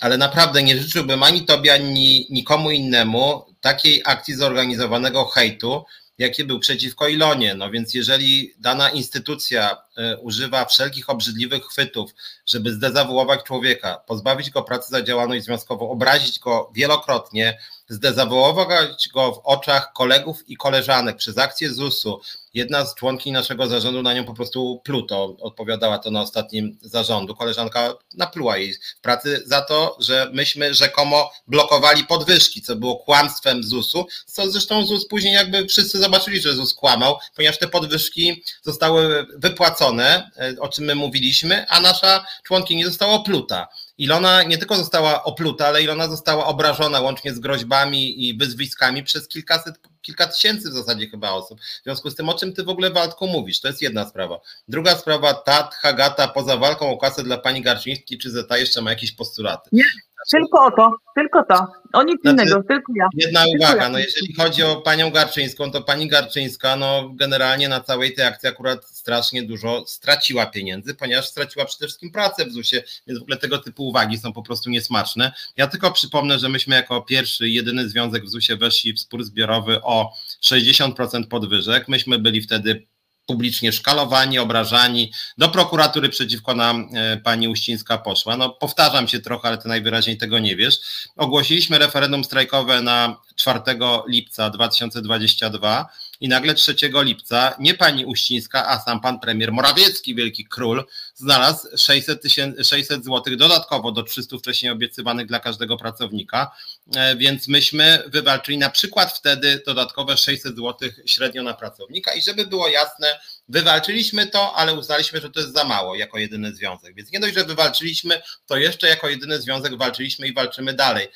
ale 0.00 0.18
naprawdę 0.18 0.62
nie 0.62 0.78
życzyłbym 0.78 1.22
ani 1.22 1.44
tobie, 1.44 1.74
ani 1.74 2.26
nikomu 2.30 2.70
innemu 2.70 3.44
takiej 3.60 4.02
akcji 4.04 4.34
zorganizowanego 4.34 5.24
hejtu, 5.24 5.84
jaki 6.18 6.44
był 6.44 6.58
przeciwko 6.58 7.08
Ilonie. 7.08 7.54
No 7.54 7.70
więc 7.70 7.94
jeżeli 7.94 8.54
dana 8.58 8.90
instytucja 8.90 9.76
e, 9.96 10.16
używa 10.18 10.64
wszelkich 10.64 11.10
obrzydliwych 11.10 11.64
chwytów, 11.64 12.10
żeby 12.46 12.72
zdezawuować 12.72 13.42
człowieka, 13.42 14.02
pozbawić 14.06 14.50
go 14.50 14.62
pracy 14.62 14.90
za 14.90 15.02
działalność 15.02 15.44
związkową, 15.44 15.90
obrazić 15.90 16.38
go 16.38 16.70
wielokrotnie, 16.74 17.58
zdezawuować 17.90 19.08
go 19.08 19.32
w 19.32 19.40
oczach 19.44 19.92
kolegów 19.92 20.48
i 20.48 20.56
koleżanek 20.56 21.16
przez 21.16 21.38
akcję 21.38 21.72
ZUS-u, 21.72 22.20
jedna 22.54 22.86
z 22.86 22.94
członki 22.94 23.32
naszego 23.32 23.66
zarządu 23.66 24.02
na 24.02 24.14
nią 24.14 24.24
po 24.24 24.34
prostu 24.34 24.80
pluto, 24.84 25.36
odpowiadała 25.40 25.98
to 25.98 26.10
na 26.10 26.20
ostatnim 26.20 26.78
zarządu. 26.82 27.34
Koleżanka 27.34 27.94
napluła 28.14 28.56
jej 28.56 28.74
w 28.74 29.00
pracy 29.00 29.42
za 29.46 29.60
to, 29.60 29.96
że 30.00 30.30
myśmy 30.32 30.74
rzekomo 30.74 31.30
blokowali 31.46 32.04
podwyżki, 32.04 32.62
co 32.62 32.76
było 32.76 32.96
kłamstwem 32.96 33.64
ZUS-u, 33.64 34.06
co 34.26 34.50
zresztą 34.50 34.86
ZUS 34.86 35.06
później 35.08 35.34
jakby 35.34 35.66
wszyscy 35.66 35.98
zobaczyli, 35.98 36.40
że 36.40 36.54
ZUS 36.54 36.74
kłamał, 36.74 37.18
ponieważ 37.36 37.58
te 37.58 37.68
podwyżki 37.68 38.42
zostały 38.62 39.26
wypłacone, 39.36 40.30
e, 40.36 40.60
o 40.60 40.68
czym 40.68 40.84
my 40.84 40.94
mówiliśmy, 40.94 41.66
a 41.68 41.80
nasza 41.80 42.24
członkini 42.44 42.84
została 42.84 43.12
opluta. 43.12 43.68
Ilona 44.00 44.42
nie 44.42 44.58
tylko 44.58 44.76
została 44.76 45.24
opluta, 45.24 45.66
ale 45.66 45.82
Ilona 45.82 46.08
została 46.08 46.46
obrażona 46.46 47.00
łącznie 47.00 47.34
z 47.34 47.38
groźbami 47.38 48.28
i 48.28 48.36
wyzwiskami 48.38 49.04
przez 49.04 49.28
kilkaset, 49.28 49.74
kilka 50.02 50.26
tysięcy 50.26 50.70
w 50.70 50.72
zasadzie 50.72 51.08
chyba 51.08 51.30
osób. 51.30 51.60
W 51.60 51.82
związku 51.84 52.10
z 52.10 52.14
tym, 52.14 52.28
o 52.28 52.34
czym 52.34 52.52
ty 52.52 52.64
w 52.64 52.68
ogóle 52.68 52.90
Waldku 52.90 53.26
mówisz, 53.26 53.60
to 53.60 53.68
jest 53.68 53.82
jedna 53.82 54.08
sprawa. 54.08 54.40
Druga 54.68 54.96
sprawa, 54.96 55.34
Tat, 55.34 55.74
Hagata, 55.74 56.28
poza 56.28 56.56
walką 56.56 56.90
o 56.90 56.98
kasę 56.98 57.22
dla 57.22 57.38
pani 57.38 57.62
Garczyńskiej 57.62 58.18
czy 58.18 58.30
Zeta 58.30 58.58
jeszcze 58.58 58.82
ma 58.82 58.90
jakieś 58.90 59.12
postulaty. 59.12 59.70
Nie, 59.72 59.84
tylko 60.30 60.64
o 60.64 60.70
to, 60.70 60.96
tylko 61.14 61.44
to. 61.44 61.66
O 61.92 62.02
nic 62.02 62.20
znaczy, 62.20 62.42
innego, 62.42 62.62
tylko 62.68 62.92
ja. 62.96 63.08
Jedna 63.14 63.44
tylko 63.44 63.64
uwaga, 63.64 63.82
ja. 63.82 63.88
no 63.88 63.98
jeżeli 63.98 64.34
chodzi 64.34 64.62
o 64.62 64.76
panią 64.76 65.10
Garczyńską, 65.10 65.70
to 65.70 65.82
pani 65.82 66.08
Garczyńska, 66.08 66.76
no 66.76 67.10
generalnie 67.14 67.68
na 67.68 67.80
całej 67.80 68.14
tej 68.14 68.24
akcji 68.24 68.48
akurat 68.48 68.84
strasznie 68.84 69.42
dużo 69.42 69.84
straciła 69.86 70.46
pieniędzy, 70.46 70.94
ponieważ 70.94 71.28
straciła 71.28 71.64
przede 71.64 71.86
wszystkim 71.86 72.12
pracę 72.12 72.44
w 72.44 72.52
ZUS-ie, 72.52 72.82
więc 73.06 73.18
w 73.18 73.22
ogóle 73.22 73.36
tego 73.36 73.58
typu 73.58 73.88
uwagi 73.88 74.18
są 74.18 74.32
po 74.32 74.42
prostu 74.42 74.70
niesmaczne. 74.70 75.32
Ja 75.56 75.66
tylko 75.66 75.90
przypomnę, 75.90 76.38
że 76.38 76.48
myśmy 76.48 76.76
jako 76.76 77.02
pierwszy, 77.02 77.48
jedyny 77.48 77.88
związek 77.88 78.24
w 78.24 78.28
ZUS-ie 78.28 78.58
weszli 78.58 78.92
w 78.92 79.00
spór 79.00 79.24
zbiorowy 79.24 79.82
o 79.82 80.12
60% 80.42 81.28
podwyżek. 81.28 81.88
Myśmy 81.88 82.18
byli 82.18 82.42
wtedy 82.42 82.86
publicznie 83.30 83.72
szkalowani, 83.72 84.38
obrażani. 84.38 85.12
Do 85.38 85.48
prokuratury 85.48 86.08
przeciwko 86.08 86.54
nam 86.54 86.88
e, 86.94 87.16
pani 87.16 87.48
Uścińska 87.48 87.98
poszła. 87.98 88.36
No 88.36 88.50
powtarzam 88.50 89.08
się 89.08 89.20
trochę, 89.20 89.48
ale 89.48 89.58
ty 89.58 89.68
najwyraźniej 89.68 90.18
tego 90.18 90.38
nie 90.38 90.56
wiesz. 90.56 90.80
Ogłosiliśmy 91.16 91.78
referendum 91.78 92.24
strajkowe 92.24 92.82
na 92.82 93.16
4 93.34 93.60
lipca 94.08 94.50
2022 94.50 95.88
i 96.20 96.28
nagle 96.28 96.54
3 96.54 96.74
lipca 96.94 97.54
nie 97.58 97.74
pani 97.74 98.04
Uścińska, 98.04 98.68
a 98.68 98.80
sam 98.80 99.00
pan 99.00 99.20
premier 99.20 99.52
Morawiecki, 99.52 100.14
wielki 100.14 100.44
król, 100.44 100.84
znalazł 101.20 101.68
600, 101.76 102.22
600 102.62 103.04
zł 103.04 103.36
dodatkowo 103.36 103.92
do 103.92 104.02
300 104.02 104.38
wcześniej 104.38 104.72
obiecywanych 104.72 105.26
dla 105.26 105.40
każdego 105.40 105.76
pracownika, 105.76 106.50
e, 106.96 107.16
więc 107.16 107.48
myśmy 107.48 108.02
wywalczyli 108.06 108.58
na 108.58 108.70
przykład 108.70 109.12
wtedy 109.12 109.62
dodatkowe 109.66 110.16
600 110.16 110.56
zł 110.56 110.88
średnio 111.06 111.42
na 111.42 111.54
pracownika 111.54 112.14
i 112.14 112.22
żeby 112.22 112.46
było 112.46 112.68
jasne, 112.68 113.20
Wywalczyliśmy 113.50 114.26
to, 114.26 114.56
ale 114.56 114.74
uznaliśmy, 114.74 115.20
że 115.20 115.30
to 115.30 115.40
jest 115.40 115.52
za 115.52 115.64
mało 115.64 115.94
jako 115.94 116.18
jedyny 116.18 116.54
związek. 116.54 116.94
Więc 116.94 117.12
nie 117.12 117.20
dość, 117.20 117.34
że 117.34 117.44
wywalczyliśmy, 117.44 118.22
to 118.46 118.56
jeszcze 118.56 118.88
jako 118.88 119.08
jedyny 119.08 119.40
związek 119.40 119.76
walczyliśmy 119.76 120.28
i 120.28 120.34
walczymy 120.34 120.74
dalej. 120.74 121.08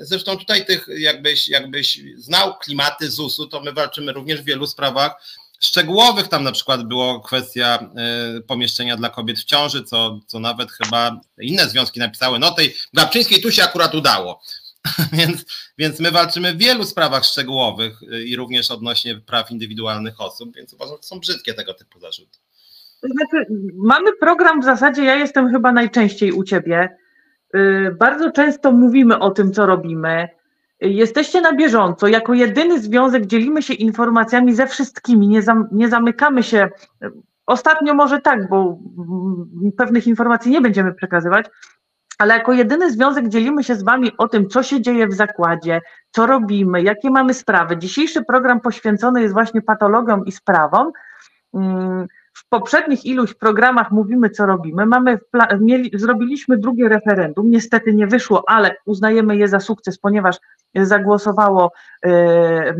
Zresztą 0.00 0.36
tutaj 0.36 0.66
tych, 0.66 0.86
jakbyś, 0.96 1.48
jakbyś 1.48 2.00
znał 2.16 2.58
klimaty 2.58 3.10
ZUS-u, 3.10 3.46
to 3.46 3.60
my 3.60 3.72
walczymy 3.72 4.12
również 4.12 4.40
w 4.40 4.44
wielu 4.44 4.66
sprawach 4.66 5.12
szczegółowych. 5.60 6.28
Tam 6.28 6.44
na 6.44 6.52
przykład 6.52 6.88
była 6.88 7.20
kwestia 7.20 7.78
e, 7.96 8.40
pomieszczenia 8.40 8.96
dla 8.96 9.08
kobiet 9.08 9.38
w 9.38 9.44
ciąży, 9.44 9.84
co, 9.84 10.20
co 10.26 10.40
nawet 10.40 10.72
chyba 10.72 11.20
inne 11.40 11.68
związki 11.68 12.00
napisały. 12.00 12.38
No 12.38 12.50
tej 12.50 12.74
Gabczyńskiej 12.94 13.42
tu 13.42 13.52
się 13.52 13.64
akurat 13.64 13.94
udało. 13.94 14.42
więc, 15.12 15.44
więc 15.78 16.00
my 16.00 16.10
walczymy 16.10 16.54
w 16.54 16.58
wielu 16.58 16.84
sprawach 16.84 17.24
szczegółowych 17.24 18.02
y, 18.02 18.24
i 18.24 18.36
również 18.36 18.70
odnośnie 18.70 19.20
praw 19.20 19.50
indywidualnych 19.50 20.20
osób, 20.20 20.56
więc 20.56 20.74
uważam, 20.74 20.96
że 20.96 21.02
są 21.02 21.20
brzydkie 21.20 21.54
tego 21.54 21.74
typu 21.74 22.00
zarzuty. 22.00 22.38
Znaczy, 23.02 23.46
mamy 23.74 24.10
program 24.20 24.60
w 24.60 24.64
zasadzie, 24.64 25.04
ja 25.04 25.14
jestem 25.14 25.50
chyba 25.50 25.72
najczęściej 25.72 26.32
u 26.32 26.44
ciebie. 26.44 26.96
Y, 27.54 27.96
bardzo 27.98 28.30
często 28.30 28.72
mówimy 28.72 29.18
o 29.18 29.30
tym, 29.30 29.52
co 29.52 29.66
robimy. 29.66 30.28
Jesteście 30.80 31.40
na 31.40 31.52
bieżąco. 31.52 32.08
Jako 32.08 32.34
jedyny 32.34 32.80
związek 32.80 33.26
dzielimy 33.26 33.62
się 33.62 33.74
informacjami 33.74 34.54
ze 34.54 34.66
wszystkimi, 34.66 35.28
nie, 35.28 35.42
zam, 35.42 35.68
nie 35.72 35.88
zamykamy 35.88 36.42
się. 36.42 36.68
Ostatnio 37.46 37.94
może 37.94 38.20
tak, 38.20 38.48
bo 38.48 38.78
pewnych 39.76 40.06
informacji 40.06 40.52
nie 40.52 40.60
będziemy 40.60 40.94
przekazywać, 40.94 41.46
ale 42.18 42.34
jako 42.34 42.52
jedyny 42.52 42.90
związek 42.90 43.28
dzielimy 43.28 43.64
się 43.64 43.74
z 43.74 43.82
Wami 43.82 44.12
o 44.18 44.28
tym, 44.28 44.48
co 44.48 44.62
się 44.62 44.80
dzieje 44.80 45.06
w 45.06 45.12
zakładzie, 45.12 45.80
co 46.10 46.26
robimy, 46.26 46.82
jakie 46.82 47.10
mamy 47.10 47.34
sprawy. 47.34 47.76
Dzisiejszy 47.76 48.24
program 48.24 48.60
poświęcony 48.60 49.22
jest 49.22 49.34
właśnie 49.34 49.62
patologiom 49.62 50.26
i 50.26 50.32
sprawom. 50.32 50.92
Mm, 51.54 52.06
w 52.32 52.48
poprzednich 52.48 53.04
iluś 53.04 53.34
programach 53.34 53.90
mówimy, 53.90 54.30
co 54.30 54.46
robimy. 54.46 54.86
Mamy 54.86 55.18
mieli, 55.60 55.90
zrobiliśmy 55.94 56.58
drugie 56.58 56.88
referendum. 56.88 57.50
Niestety 57.50 57.94
nie 57.94 58.06
wyszło, 58.06 58.44
ale 58.46 58.76
uznajemy 58.84 59.36
je 59.36 59.48
za 59.48 59.60
sukces, 59.60 59.98
ponieważ 59.98 60.36
zagłosowało 60.74 61.72
yy, 62.04 62.74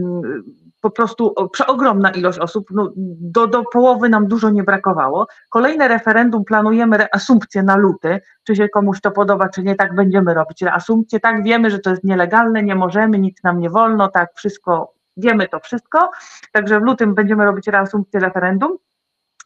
po 0.81 0.91
prostu 0.91 1.35
przeogromna 1.53 2.11
ilość 2.11 2.39
osób, 2.39 2.67
no, 2.71 2.93
do, 2.97 3.47
do 3.47 3.63
połowy 3.63 4.09
nam 4.09 4.27
dużo 4.27 4.51
nie 4.51 4.63
brakowało. 4.63 5.27
Kolejne 5.51 5.89
referendum 5.89 6.45
planujemy 6.45 6.97
reasumpcję 6.97 7.63
na 7.63 7.77
luty, 7.77 8.21
czy 8.45 8.57
się 8.57 8.69
komuś 8.69 9.01
to 9.01 9.11
podoba, 9.11 9.49
czy 9.49 9.63
nie, 9.63 9.75
tak 9.75 9.95
będziemy 9.95 10.35
robić 10.35 10.63
reasumpcję, 10.63 11.21
tak 11.21 11.43
wiemy, 11.43 11.71
że 11.71 11.79
to 11.79 11.91
jest 11.91 12.05
nielegalne, 12.05 12.63
nie 12.63 12.75
możemy, 12.75 13.19
nic 13.19 13.43
nam 13.43 13.61
nie 13.61 13.71
wolno, 13.71 14.09
tak 14.09 14.31
wszystko, 14.35 14.93
wiemy 15.17 15.49
to 15.49 15.61
wszystko, 15.61 16.11
także 16.53 16.81
w 16.81 16.83
lutym 16.83 17.15
będziemy 17.15 17.45
robić 17.45 17.67
reasumpcję 17.67 18.21
referendum. 18.21 18.77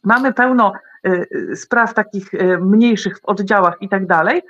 Mamy 0.03 0.33
pełno 0.33 0.73
y, 1.07 1.55
spraw 1.55 1.93
takich 1.93 2.33
y, 2.33 2.57
mniejszych 2.61 3.19
w 3.19 3.25
oddziałach 3.25 3.77
i 3.81 3.89
tak 3.89 4.07
dalej, 4.07 4.41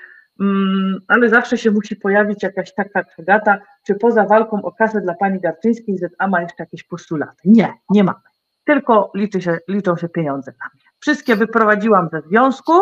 ale 1.07 1.29
zawsze 1.29 1.57
się 1.57 1.71
musi 1.71 1.95
pojawić 1.95 2.43
jakaś 2.43 2.73
taka 2.73 3.05
gata, 3.19 3.59
czy 3.88 3.95
poza 3.95 4.25
walką 4.25 4.61
o 4.61 4.71
kasę 4.71 5.01
dla 5.01 5.13
pani 5.13 5.39
Garczyńskiej 5.39 5.97
ZA 5.97 6.27
ma 6.27 6.41
jeszcze 6.41 6.63
jakieś 6.63 6.83
postulaty. 6.83 7.41
Nie, 7.45 7.73
nie 7.89 8.03
mamy. 8.03 8.19
Tylko 8.65 9.11
liczy 9.15 9.41
się, 9.41 9.57
liczą 9.67 9.97
się 9.97 10.09
pieniądze 10.09 10.51
dla 10.51 10.65
mnie. 10.73 10.83
Wszystkie 10.99 11.36
wyprowadziłam 11.36 12.09
ze 12.11 12.21
związku, 12.21 12.73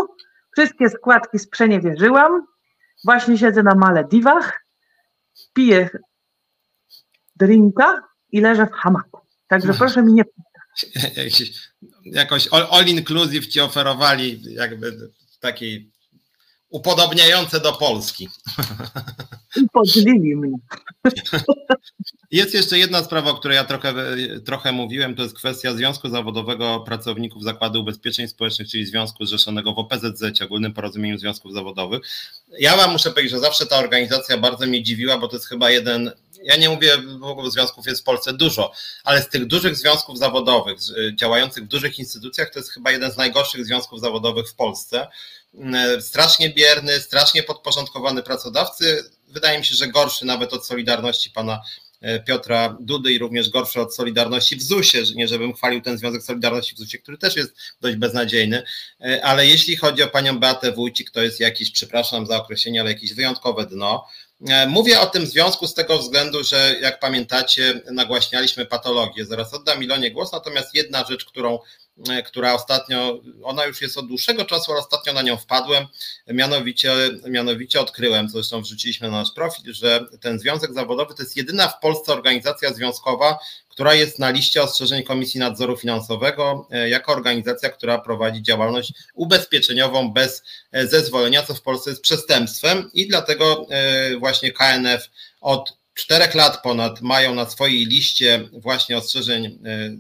wszystkie 0.52 0.90
składki 0.90 1.40
sprzeniewierzyłam, 1.40 2.46
właśnie 3.06 3.38
siedzę 3.38 3.64
na 3.64 3.76
Malediwach, 3.76 4.66
piję 5.54 5.90
drinka 7.36 8.04
i 8.32 8.42
leżę 8.42 8.68
w 8.68 8.72
hamaku. 8.72 9.22
Także 9.48 9.74
proszę 9.74 10.04
mi 10.04 10.14
nie 10.14 10.24
Jakoś 12.06 12.48
all 12.52 12.88
inclusive 12.88 13.48
ci 13.48 13.62
oferowali 13.62 14.42
jakby 14.54 15.12
takiej 15.40 15.93
upodobniające 16.74 17.60
do 17.60 17.74
Polski. 17.74 18.30
I 19.56 19.70
podzielili 19.74 20.36
mnie. 20.36 20.58
Jest 22.32 22.54
jeszcze 22.54 22.80
jedna 22.80 23.04
sprawa, 23.04 23.32
o 23.32 23.36
której 23.36 23.56
ja 23.56 23.64
trochę, 23.64 23.94
trochę 24.46 24.72
mówiłem, 24.72 25.16
to 25.16 25.24
jest 25.24 25.36
kwestia 25.36 25.74
Związku 25.74 26.10
Zawodowego 26.10 26.80
Pracowników 26.80 27.44
Zakładu 27.44 27.82
Ubezpieczeń 27.82 28.28
Społecznych, 28.28 28.70
czyli 28.70 28.86
Związku 28.86 29.26
Zrzeszonego 29.26 29.74
w 29.74 29.80
OPZZ, 29.80 30.42
Ogólnym 30.42 30.74
Porozumieniu 30.74 31.18
Związków 31.18 31.54
Zawodowych. 31.54 32.02
Ja 32.60 32.78
wam 32.78 32.92
muszę 32.92 33.10
powiedzieć, 33.10 33.32
że 33.32 33.40
zawsze 33.40 33.66
ta 33.66 33.78
organizacja 33.78 34.38
bardzo 34.38 34.68
mnie 34.68 34.84
dziwiła, 34.84 35.18
bo 35.18 35.28
to 35.28 35.36
jest 35.36 35.48
chyba 35.48 35.72
jeden 35.72 36.12
ja 36.44 36.56
nie 36.56 36.70
mówię, 36.70 36.98
ogóle 37.22 37.52
związków 37.52 37.88
jest 37.88 38.02
w 38.02 38.04
Polsce 38.04 38.34
dużo, 38.34 38.72
ale 39.04 39.22
z 39.22 39.30
tych 39.30 39.46
dużych 39.46 39.76
związków 39.76 40.18
zawodowych, 40.18 40.78
działających 41.16 41.64
w 41.64 41.68
dużych 41.68 42.00
instytucjach, 42.00 42.50
to 42.50 42.60
jest 42.60 42.72
chyba 42.72 42.92
jeden 42.92 43.12
z 43.12 43.18
najgorszych 43.18 43.66
związków 43.66 44.00
zawodowych 44.00 44.50
w 44.50 44.56
Polsce. 44.56 45.08
E, 45.74 46.02
strasznie 46.02 46.50
bierny, 46.50 47.00
strasznie 47.00 47.44
podporządkowany 47.44 48.24
pracodawcy. 48.24 49.04
Wydaje 49.28 49.60
mi 49.60 49.66
się, 49.66 49.76
że 49.76 49.88
gorszy 49.88 50.26
nawet 50.26 50.54
od 50.54 50.66
Solidarności 50.66 51.30
pana 51.30 51.62
e, 52.02 52.20
Piotra 52.20 52.78
Dudy 52.80 53.14
i 53.14 53.20
również 53.20 53.50
gorszy 53.50 53.82
od 53.82 53.96
Solidarności 53.96 54.56
w 54.56 54.64
ZUS-ie, 54.64 55.04
nie 55.16 55.28
żebym 55.28 55.54
chwalił 55.54 55.82
ten 55.82 55.98
Związek 55.98 56.24
Solidarności 56.24 56.76
w 56.76 56.78
ZUS-ie, 56.78 57.04
który 57.04 57.18
też 57.18 57.36
jest 57.36 57.56
dość 57.82 57.96
beznadziejny, 57.96 58.64
e, 59.02 59.26
ale 59.26 59.48
jeśli 59.48 59.76
chodzi 59.76 60.04
o 60.04 60.08
panią 60.08 60.40
Beatę 60.40 60.72
Wójcik, 60.72 61.12
to 61.12 61.22
jest 61.22 61.40
jakieś, 61.40 61.72
przepraszam 61.72 62.26
za 62.26 62.38
określenie, 62.38 62.82
ale 62.82 62.92
jakieś 62.92 63.14
wyjątkowe 63.14 63.66
dno. 63.66 64.08
Mówię 64.68 65.00
o 65.00 65.06
tym 65.06 65.28
związku 65.28 65.68
z 65.68 65.74
tego 65.74 65.98
względu, 65.98 66.44
że 66.44 66.76
jak 66.82 67.00
pamiętacie, 67.00 67.82
nagłaśnialiśmy 67.92 68.66
patologię. 68.66 69.26
Zaraz 69.26 69.54
oddam 69.54 69.84
Ilonie 69.84 70.12
głos, 70.12 70.32
natomiast 70.32 70.76
jedna 70.76 71.04
rzecz, 71.04 71.26
którą 71.26 71.60
E, 71.60 71.83
która 72.26 72.54
ostatnio, 72.54 73.22
ona 73.44 73.66
już 73.66 73.82
jest 73.82 73.98
od 73.98 74.08
dłuższego 74.08 74.46
czasu, 74.46 74.72
ale 74.72 74.82
ostatnio 74.82 75.14
na 75.14 75.22
nią 75.22 75.38
wpadłem, 75.38 75.88
mianowicie, 76.28 76.94
mianowicie 77.28 77.82
odkryłem, 77.82 78.30
zresztą 78.30 78.62
wrzuciliśmy 78.62 79.12
na 79.12 79.18
nasz 79.18 79.32
profil, 79.32 79.74
że 79.74 80.06
ten 80.22 80.40
związek 80.40 80.74
zawodowy 80.74 81.16
to 81.16 81.24
jest 81.24 81.38
jedyna 81.38 81.68
w 81.68 81.80
Polsce 81.80 82.14
organizacja 82.14 82.74
związkowa, 82.74 83.40
która 83.70 83.94
jest 83.94 84.20
na 84.20 84.30
liście 84.30 84.64
ostrzeżeń 84.64 85.04
Komisji 85.04 85.40
Nadzoru 85.40 85.78
Finansowego 85.78 86.68
e, 86.72 86.90
jako 86.90 87.12
organizacja, 87.12 87.70
która 87.70 87.98
prowadzi 87.98 88.44
działalność 88.44 88.94
ubezpieczeniową 89.14 90.12
bez 90.12 90.44
e, 90.72 90.88
zezwolenia, 90.88 91.44
co 91.44 91.54
w 91.54 91.62
Polsce 91.62 91.90
jest 91.90 92.02
przestępstwem 92.02 92.90
i 92.94 93.08
dlatego 93.08 93.68
właśnie 94.20 94.52
KNF 94.52 95.10
od 95.42 95.83
czterech 95.94 96.36
lat 96.36 96.62
ponad 96.64 97.02
mają 97.02 97.36
na 97.36 97.50
swojej 97.50 97.86
liście 97.86 98.50
właśnie 98.52 98.98
ostrzeżeń, 98.98 99.46
e, 99.46 99.60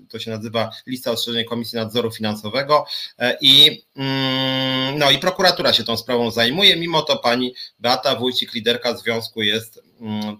to 0.09 0.19
się 0.19 0.31
nazywa 0.31 0.71
lista 0.87 1.11
ostrzeżeń 1.11 1.45
Komisji 1.45 1.75
Nadzoru 1.75 2.11
Finansowego. 2.11 2.85
E, 3.19 3.37
i, 3.41 3.83
mm, 3.95 4.99
no 4.99 5.11
i 5.11 5.19
prokuratura 5.19 5.73
się 5.73 5.83
tą 5.83 5.97
sprawą 5.97 6.31
zajmuje, 6.31 6.75
mimo 6.75 7.01
to 7.01 7.17
pani 7.17 7.55
Beata 7.79 8.15
Wójcik, 8.15 8.53
liderka 8.53 8.97
związku 8.97 9.41
jest 9.41 9.83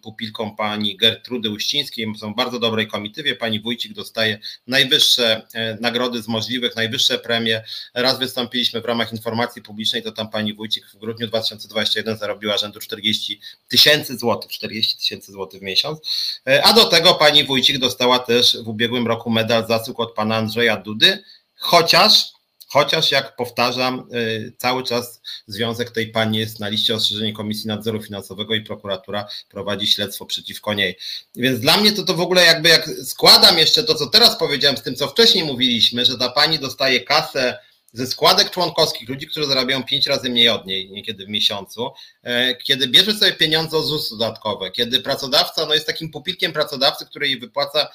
pupilką 0.01 0.55
pani 0.55 0.97
Gertrudy 0.97 1.49
Uścińskiej. 1.49 2.13
Są 2.19 2.33
w 2.33 2.35
bardzo 2.35 2.59
dobrej 2.59 2.87
komitywie. 2.87 3.35
Pani 3.35 3.59
Wójcik 3.59 3.93
dostaje 3.93 4.39
najwyższe 4.67 5.47
e, 5.53 5.77
nagrody 5.81 6.21
z 6.21 6.27
możliwych, 6.27 6.75
najwyższe 6.75 7.19
premie. 7.19 7.63
Raz 7.93 8.19
wystąpiliśmy 8.19 8.81
w 8.81 8.85
ramach 8.85 9.11
informacji 9.11 9.61
publicznej, 9.61 10.03
to 10.03 10.11
tam 10.11 10.29
pani 10.29 10.53
Wójcik 10.53 10.85
w 10.87 10.97
grudniu 10.97 11.27
2021 11.27 12.17
zarobiła 12.17 12.57
rzędu 12.57 12.79
40 12.79 13.39
tysięcy 13.67 14.17
złotych, 14.17 14.51
40 14.51 14.97
tysięcy 14.97 15.31
złotych 15.31 15.59
w 15.59 15.63
miesiąc. 15.63 15.99
E, 16.47 16.65
a 16.65 16.73
do 16.73 16.85
tego 16.85 17.13
pani 17.13 17.43
Wójcik 17.43 17.77
dostała 17.77 18.19
też 18.19 18.57
w 18.63 18.67
ubiegłym 18.67 19.07
roku 19.07 19.29
medal 19.29 19.67
zasług 19.67 19.99
od 19.99 20.13
pana 20.13 20.35
Andrzeja 20.35 20.77
Dudy, 20.77 21.23
chociaż 21.55 22.33
chociaż 22.73 23.11
jak 23.11 23.35
powtarzam, 23.35 24.07
y, 24.15 24.53
cały 24.57 24.83
czas 24.83 25.21
związek 25.47 25.91
tej 25.91 26.07
pani 26.07 26.37
jest 26.37 26.59
na 26.59 26.69
liście 26.69 26.95
ostrzeżeń 26.95 27.33
Komisji 27.33 27.67
Nadzoru 27.67 28.01
Finansowego 28.01 28.55
i 28.55 28.61
prokuratura 28.61 29.27
prowadzi 29.49 29.87
śledztwo 29.87 30.25
przeciwko 30.25 30.73
niej. 30.73 30.97
Więc 31.35 31.59
dla 31.59 31.77
mnie 31.77 31.91
to 31.91 32.03
to 32.03 32.13
w 32.13 32.21
ogóle 32.21 32.45
jakby 32.45 32.69
jak 32.69 32.89
składam 33.03 33.57
jeszcze 33.57 33.83
to, 33.83 33.95
co 33.95 34.07
teraz 34.07 34.37
powiedziałem 34.37 34.77
z 34.77 34.81
tym, 34.81 34.95
co 34.95 35.07
wcześniej 35.07 35.43
mówiliśmy, 35.43 36.05
że 36.05 36.17
ta 36.17 36.29
pani 36.29 36.59
dostaje 36.59 37.01
kasę 37.01 37.59
ze 37.91 38.07
składek 38.07 38.49
członkowskich, 38.49 39.09
ludzi, 39.09 39.27
którzy 39.27 39.47
zarabiają 39.47 39.83
pięć 39.83 40.07
razy 40.07 40.29
mniej 40.29 40.49
od 40.49 40.65
niej, 40.65 40.91
niekiedy 40.91 41.25
w 41.25 41.29
miesiącu, 41.29 41.91
e, 42.23 42.55
kiedy 42.55 42.87
bierze 42.87 43.13
sobie 43.13 43.31
pieniądze 43.33 43.77
o 43.77 43.81
ZUS 43.83 44.09
dodatkowe, 44.09 44.71
kiedy 44.71 44.99
pracodawca 44.99 45.65
no 45.65 45.73
jest 45.73 45.87
takim 45.87 46.11
pupilkiem 46.11 46.53
pracodawcy, 46.53 47.05
który 47.05 47.27
jej 47.27 47.39
wypłaca 47.39 47.87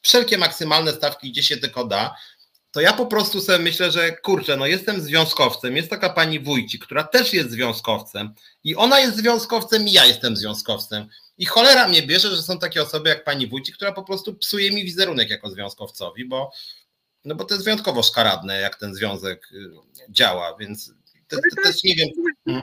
wszelkie 0.00 0.38
maksymalne 0.38 0.92
stawki, 0.92 1.30
gdzie 1.30 1.42
się 1.42 1.56
tylko 1.56 1.84
da, 1.84 2.16
to 2.76 2.80
ja 2.80 2.92
po 2.92 3.06
prostu 3.06 3.40
sobie 3.40 3.58
myślę, 3.58 3.90
że 3.90 4.12
kurczę, 4.12 4.56
no 4.56 4.66
jestem 4.66 5.00
związkowcem, 5.00 5.76
jest 5.76 5.90
taka 5.90 6.10
pani 6.10 6.40
Wójci, 6.40 6.78
która 6.78 7.04
też 7.04 7.32
jest 7.34 7.50
związkowcem 7.50 8.30
i 8.64 8.76
ona 8.76 9.00
jest 9.00 9.16
związkowcem 9.16 9.88
i 9.88 9.92
ja 9.92 10.04
jestem 10.04 10.36
związkowcem. 10.36 11.06
I 11.38 11.46
cholera 11.46 11.88
mnie 11.88 12.02
bierze, 12.02 12.30
że 12.30 12.42
są 12.42 12.58
takie 12.58 12.82
osoby 12.82 13.08
jak 13.08 13.24
pani 13.24 13.46
Wójci, 13.46 13.72
która 13.72 13.92
po 13.92 14.02
prostu 14.02 14.34
psuje 14.34 14.72
mi 14.72 14.84
wizerunek 14.84 15.30
jako 15.30 15.50
związkowcowi, 15.50 16.28
bo, 16.28 16.50
no 17.24 17.34
bo 17.34 17.44
to 17.44 17.54
jest 17.54 17.64
wyjątkowo 17.64 18.02
szkaradne, 18.02 18.60
jak 18.60 18.76
ten 18.76 18.94
związek 18.94 19.48
y, 19.52 19.70
działa, 20.10 20.56
więc 20.60 20.92
to, 21.28 21.36
to 21.36 21.62
też 21.62 21.84
nie 21.84 21.94
wiem. 21.94 22.08
Mhm. 22.46 22.62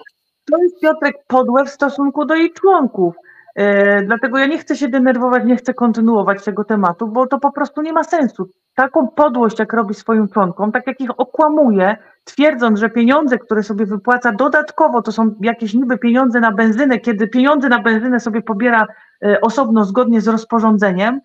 To 0.51 0.57
jest 0.63 0.79
Piotrek 0.81 1.15
podłe 1.27 1.65
w 1.65 1.69
stosunku 1.69 2.25
do 2.25 2.35
jej 2.35 2.53
członków. 2.53 3.15
E, 3.55 4.01
dlatego 4.03 4.37
ja 4.37 4.45
nie 4.45 4.57
chcę 4.57 4.75
się 4.75 4.87
denerwować, 4.87 5.43
nie 5.45 5.55
chcę 5.55 5.73
kontynuować 5.73 6.43
tego 6.43 6.63
tematu, 6.63 7.07
bo 7.07 7.27
to 7.27 7.39
po 7.39 7.51
prostu 7.51 7.81
nie 7.81 7.93
ma 7.93 8.03
sensu. 8.03 8.49
Taką 8.75 9.07
podłość, 9.07 9.59
jak 9.59 9.73
robi 9.73 9.93
swoim 9.93 10.27
członkom, 10.27 10.71
tak 10.71 10.87
jak 10.87 11.01
ich 11.01 11.19
okłamuje, 11.19 11.97
twierdząc, 12.23 12.79
że 12.79 12.89
pieniądze, 12.89 13.39
które 13.39 13.63
sobie 13.63 13.85
wypłaca 13.85 14.31
dodatkowo, 14.31 15.01
to 15.01 15.11
są 15.11 15.35
jakieś 15.41 15.73
niby 15.73 15.97
pieniądze 15.97 16.39
na 16.39 16.51
benzynę, 16.51 16.99
kiedy 16.99 17.27
pieniądze 17.27 17.69
na 17.69 17.81
benzynę 17.81 18.19
sobie 18.19 18.41
pobiera 18.41 18.87
e, 19.25 19.41
osobno 19.41 19.85
zgodnie 19.85 20.21
z 20.21 20.27
rozporządzeniem, 20.27 21.21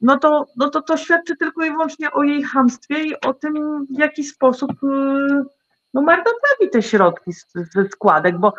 no 0.00 0.18
to, 0.18 0.46
no 0.56 0.68
to 0.68 0.82
to 0.82 0.96
świadczy 0.96 1.36
tylko 1.36 1.64
i 1.64 1.70
wyłącznie 1.70 2.10
o 2.12 2.22
jej 2.22 2.42
hamstwie 2.42 3.04
i 3.04 3.20
o 3.20 3.34
tym, 3.34 3.86
w 3.90 3.98
jaki 3.98 4.24
sposób 4.24 4.70
e, 4.70 4.86
no, 5.94 6.02
marnotrawi 6.02 6.70
te 6.72 6.82
środki 6.82 7.32
ze 7.54 7.88
składek, 7.88 8.38
bo 8.38 8.54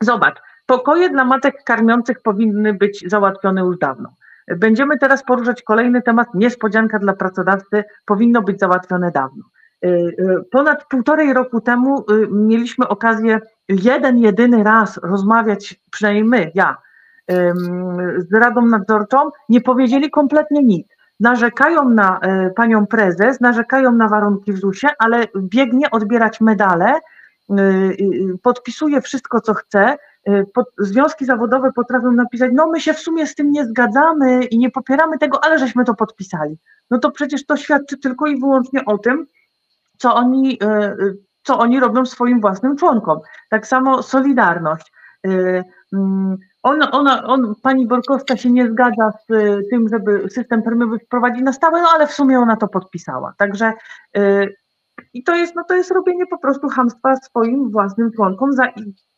zobacz, 0.00 0.36
pokoje 0.66 1.10
dla 1.10 1.24
matek 1.24 1.64
karmiących 1.64 2.22
powinny 2.22 2.74
być 2.74 3.04
załatwione 3.06 3.60
już 3.60 3.78
dawno. 3.78 4.08
Będziemy 4.48 4.98
teraz 4.98 5.24
poruszać 5.24 5.62
kolejny 5.62 6.02
temat, 6.02 6.28
niespodzianka 6.34 6.98
dla 6.98 7.12
pracodawcy, 7.12 7.84
powinno 8.06 8.42
być 8.42 8.58
załatwione 8.58 9.10
dawno. 9.10 9.42
Y, 9.84 9.88
y, 9.88 10.44
ponad 10.50 10.84
półtorej 10.88 11.32
roku 11.32 11.60
temu 11.60 12.04
y, 12.10 12.28
mieliśmy 12.30 12.88
okazję 12.88 13.40
jeden, 13.68 14.18
jedyny 14.18 14.64
raz 14.64 15.00
rozmawiać, 15.02 15.80
przynajmniej 15.90 16.24
my, 16.24 16.50
ja, 16.54 16.76
z 18.18 18.34
Radą 18.34 18.66
Nadzorczą, 18.66 19.30
nie 19.48 19.60
powiedzieli 19.60 20.10
kompletnie 20.10 20.62
nic. 20.62 20.88
Narzekają 21.20 21.88
na 21.88 22.20
panią 22.56 22.86
prezes, 22.86 23.40
narzekają 23.40 23.92
na 23.92 24.08
warunki 24.08 24.52
w 24.52 24.58
ZUS-ie, 24.58 24.92
ale 24.98 25.26
biegnie 25.36 25.90
odbierać 25.90 26.40
medale, 26.40 27.00
podpisuje 28.42 29.00
wszystko, 29.00 29.40
co 29.40 29.54
chce, 29.54 29.96
związki 30.78 31.24
zawodowe 31.24 31.72
potrafią 31.72 32.12
napisać, 32.12 32.50
no 32.54 32.68
my 32.68 32.80
się 32.80 32.94
w 32.94 32.98
sumie 32.98 33.26
z 33.26 33.34
tym 33.34 33.50
nie 33.50 33.64
zgadzamy 33.64 34.44
i 34.44 34.58
nie 34.58 34.70
popieramy 34.70 35.18
tego, 35.18 35.44
ale 35.44 35.58
żeśmy 35.58 35.84
to 35.84 35.94
podpisali. 35.94 36.58
No 36.90 36.98
to 36.98 37.10
przecież 37.10 37.46
to 37.46 37.56
świadczy 37.56 37.98
tylko 37.98 38.26
i 38.26 38.40
wyłącznie 38.40 38.84
o 38.84 38.98
tym, 38.98 39.26
co 39.98 40.14
oni, 40.14 40.58
y, 40.62 40.66
y, 40.66 41.16
co 41.42 41.58
oni 41.58 41.80
robią 41.80 42.06
swoim 42.06 42.40
własnym 42.40 42.76
członkom. 42.76 43.20
Tak 43.50 43.66
samo 43.66 44.02
Solidarność. 44.02 44.92
Mm, 45.92 46.36
ona, 46.62 46.90
ona, 46.90 47.24
on, 47.24 47.54
pani 47.62 47.86
Borkowska 47.86 48.36
się 48.36 48.50
nie 48.50 48.70
zgadza 48.70 49.12
z 49.28 49.32
tym, 49.70 49.88
żeby 49.88 50.30
system 50.30 50.62
premiowy 50.62 50.98
wprowadzić 50.98 51.42
na 51.42 51.52
stałe, 51.52 51.82
no 51.82 51.88
ale 51.94 52.06
w 52.06 52.12
sumie 52.12 52.38
ona 52.38 52.56
to 52.56 52.68
podpisała. 52.68 53.34
Także 53.38 53.72
i 55.14 55.24
to 55.24 55.36
jest, 55.36 55.54
no 55.54 55.64
to 55.64 55.74
jest 55.74 55.90
robienie 55.90 56.26
po 56.26 56.38
prostu 56.38 56.68
hamstwa 56.68 57.16
swoim 57.16 57.70
własnym 57.70 58.12
członkom 58.12 58.52
za 58.52 58.64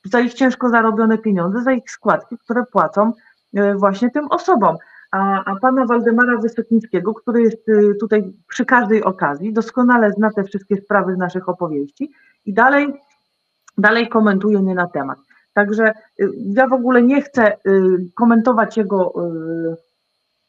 za 0.04 0.20
ich 0.20 0.34
ciężko 0.34 0.68
zarobione 0.68 1.18
pieniądze, 1.18 1.62
za 1.62 1.72
ich 1.72 1.90
składki, 1.90 2.38
które 2.38 2.64
płacą 2.66 3.12
e, 3.54 3.74
właśnie 3.74 4.10
tym 4.10 4.26
osobom. 4.30 4.76
A, 5.10 5.44
a 5.44 5.56
pana 5.56 5.86
Waldemara 5.86 6.36
Wysokińskiego, 6.36 7.14
który 7.14 7.42
jest 7.42 7.68
e, 7.68 7.94
tutaj 7.94 8.32
przy 8.48 8.64
każdej 8.64 9.04
okazji, 9.04 9.52
doskonale 9.52 10.12
zna 10.12 10.30
te 10.30 10.44
wszystkie 10.44 10.76
sprawy 10.76 11.14
z 11.14 11.18
naszych 11.18 11.48
opowieści 11.48 12.12
i 12.46 12.54
dalej, 12.54 12.94
dalej 13.78 14.08
komentuje 14.08 14.62
nie 14.62 14.74
na 14.74 14.86
temat. 14.86 15.18
Także 15.52 15.84
e, 15.84 15.94
ja 16.36 16.66
w 16.66 16.72
ogóle 16.72 17.02
nie 17.02 17.22
chcę 17.22 17.56
komentować 18.14 18.76
jego 18.76 19.12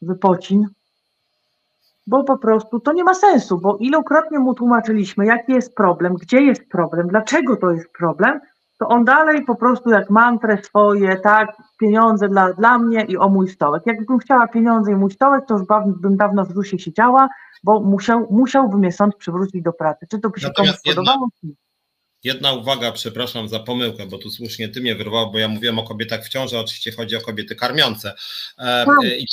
wypocin, 0.02 0.66
bo 2.06 2.24
po 2.24 2.38
prostu 2.38 2.80
to 2.80 2.92
nie 2.92 3.04
ma 3.04 3.14
sensu, 3.14 3.58
bo 3.58 3.76
ilokrotnie 3.76 4.38
mu 4.38 4.54
tłumaczyliśmy, 4.54 5.26
jaki 5.26 5.52
jest 5.52 5.74
problem, 5.74 6.14
gdzie 6.14 6.42
jest 6.42 6.68
problem, 6.68 7.08
dlaczego 7.08 7.56
to 7.56 7.70
jest 7.70 7.92
problem, 7.98 8.40
to 8.78 8.88
on 8.88 9.04
dalej 9.04 9.44
po 9.44 9.54
prostu 9.54 9.90
jak 9.90 10.10
mantrę 10.10 10.62
swoje, 10.62 11.16
tak, 11.16 11.56
pieniądze 11.80 12.28
dla, 12.28 12.52
dla 12.52 12.78
mnie 12.78 13.04
i 13.08 13.16
o 13.16 13.28
mój 13.28 13.48
stołek. 13.48 13.82
Jakbym 13.86 14.18
chciała 14.18 14.48
pieniądze 14.48 14.92
i 14.92 14.96
mój 14.96 15.10
stołek, 15.10 15.44
to 15.48 15.54
już 15.54 15.62
bym 16.00 16.16
dawno 16.16 16.44
w 16.44 16.52
ZUS-ie 16.52 16.78
siedziała, 16.78 17.28
bo 17.62 17.80
musiał, 17.80 18.26
musiałby 18.30 18.78
mnie 18.78 18.92
sąd 18.92 19.16
przywrócić 19.16 19.62
do 19.62 19.72
pracy. 19.72 20.06
Czy 20.10 20.18
to 20.18 20.30
by 20.30 20.40
się 20.40 20.46
Natomiast 20.46 20.84
komuś 20.84 20.96
podobało? 20.96 21.28
Jedna 22.24 22.52
uwaga, 22.52 22.92
przepraszam 22.92 23.48
za 23.48 23.58
pomyłkę, 23.58 24.06
bo 24.06 24.18
tu 24.18 24.30
słusznie 24.30 24.68
ty 24.68 24.80
mnie 24.80 24.94
wyrwał, 24.94 25.30
bo 25.30 25.38
ja 25.38 25.48
mówiłem 25.48 25.78
o 25.78 25.82
kobietach 25.82 26.24
w 26.24 26.28
ciąży, 26.28 26.58
oczywiście 26.58 26.92
chodzi 26.92 27.16
o 27.16 27.20
kobiety 27.20 27.56
karmiące. 27.56 28.14
E, 28.58 28.84
tak. 28.86 29.04
I, 29.04 29.26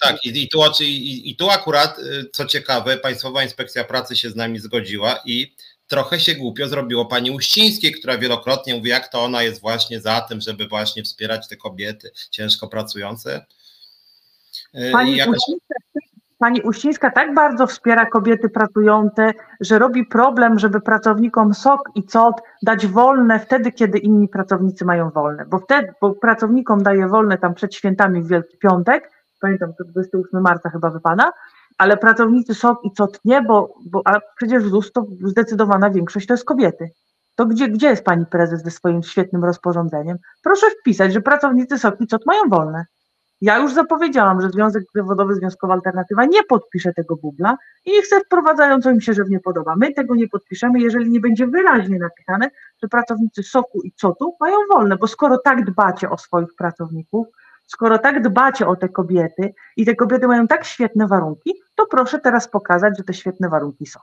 tak, 0.00 0.24
i, 0.24 0.42
i, 0.42 0.48
tu, 0.48 0.58
i, 0.80 1.30
i 1.30 1.36
tu 1.36 1.50
akurat, 1.50 1.98
e, 1.98 2.02
co 2.32 2.46
ciekawe, 2.46 2.96
Państwowa 2.96 3.42
Inspekcja 3.42 3.84
Pracy 3.84 4.16
się 4.16 4.30
z 4.30 4.36
nami 4.36 4.58
zgodziła 4.58 5.18
i 5.24 5.56
trochę 5.88 6.20
się 6.20 6.34
głupio 6.34 6.68
zrobiło 6.68 7.06
pani 7.06 7.30
Uścińskiej, 7.30 7.92
która 7.92 8.18
wielokrotnie 8.18 8.74
mówi, 8.74 8.90
jak 8.90 9.08
to 9.08 9.24
ona 9.24 9.42
jest 9.42 9.60
właśnie 9.60 10.00
za 10.00 10.20
tym, 10.20 10.40
żeby 10.40 10.68
właśnie 10.68 11.02
wspierać 11.02 11.48
te 11.48 11.56
kobiety 11.56 12.10
ciężko 12.30 12.68
pracujące. 12.68 13.46
Y, 14.74 14.90
pani, 14.92 15.16
jakoś... 15.16 15.36
Uścińska, 15.36 15.74
pani 16.38 16.62
Uścińska 16.62 17.10
tak 17.10 17.34
bardzo 17.34 17.66
wspiera 17.66 18.06
kobiety 18.06 18.48
pracujące, 18.48 19.32
że 19.60 19.78
robi 19.78 20.06
problem, 20.06 20.58
żeby 20.58 20.80
pracownikom 20.80 21.54
SOK 21.54 21.80
i 21.94 22.02
COT 22.02 22.40
dać 22.62 22.86
wolne 22.86 23.40
wtedy, 23.40 23.72
kiedy 23.72 23.98
inni 23.98 24.28
pracownicy 24.28 24.84
mają 24.84 25.10
wolne, 25.10 25.46
bo 25.46 25.58
wtedy, 25.58 25.92
bo 26.00 26.14
pracownikom 26.14 26.82
daje 26.82 27.08
wolne 27.08 27.38
tam 27.38 27.54
przed 27.54 27.74
świętami 27.74 28.22
w 28.22 28.28
Wielki 28.28 28.58
Piątek, 28.58 29.10
pamiętam, 29.40 29.74
to 29.78 29.84
28 29.84 30.40
marca 30.40 30.70
chyba 30.70 30.90
wypada, 30.90 31.32
ale 31.82 31.96
pracownicy 31.96 32.54
SOK 32.54 32.84
i 32.84 32.92
COT 32.92 33.20
nie, 33.24 33.42
bo, 33.42 33.74
bo 33.86 34.02
a 34.04 34.20
przecież 34.36 34.62
ZUS 34.62 34.92
to 34.92 35.06
zdecydowana 35.24 35.90
większość 35.90 36.26
to 36.26 36.34
jest 36.34 36.44
kobiety. 36.44 36.90
To 37.36 37.46
gdzie, 37.46 37.68
gdzie 37.68 37.86
jest 37.86 38.04
pani 38.04 38.26
prezes 38.26 38.62
ze 38.62 38.70
swoim 38.70 39.02
świetnym 39.02 39.44
rozporządzeniem? 39.44 40.18
Proszę 40.42 40.66
wpisać, 40.80 41.12
że 41.12 41.20
pracownicy 41.20 41.78
SOK 41.78 42.00
i 42.00 42.06
COT 42.06 42.26
mają 42.26 42.42
wolne. 42.48 42.84
Ja 43.40 43.58
już 43.58 43.74
zapowiedziałam, 43.74 44.40
że 44.40 44.50
Związek 44.50 44.84
Zawodowy 44.94 45.34
Związkowa 45.34 45.74
Alternatywa 45.74 46.24
nie 46.24 46.42
podpisze 46.42 46.92
tego 46.92 47.16
bubla 47.16 47.56
i 47.84 47.92
niech 47.92 48.06
se 48.06 48.20
wprowadzają, 48.20 48.80
co 48.80 48.90
im 48.90 49.00
się 49.00 49.12
żywnie 49.12 49.40
podoba. 49.40 49.74
My 49.76 49.94
tego 49.94 50.14
nie 50.14 50.28
podpiszemy, 50.28 50.80
jeżeli 50.80 51.10
nie 51.10 51.20
będzie 51.20 51.46
wyraźnie 51.46 51.98
napisane, 51.98 52.50
że 52.82 52.88
pracownicy 52.88 53.42
SOK-u 53.42 53.82
i 53.82 53.92
COT-u 53.92 54.36
mają 54.40 54.56
wolne, 54.72 54.96
bo 54.96 55.06
skoro 55.06 55.38
tak 55.38 55.64
dbacie 55.64 56.10
o 56.10 56.18
swoich 56.18 56.54
pracowników, 56.58 57.26
skoro 57.72 57.98
tak 57.98 58.22
dbacie 58.22 58.66
o 58.66 58.76
te 58.76 58.88
kobiety 58.88 59.54
i 59.76 59.86
te 59.86 59.94
kobiety 59.94 60.26
mają 60.26 60.46
tak 60.46 60.64
świetne 60.64 61.06
warunki, 61.06 61.54
to 61.74 61.86
proszę 61.86 62.18
teraz 62.18 62.48
pokazać, 62.48 62.98
że 62.98 63.04
te 63.04 63.14
świetne 63.14 63.48
warunki 63.48 63.86
są. 63.86 64.00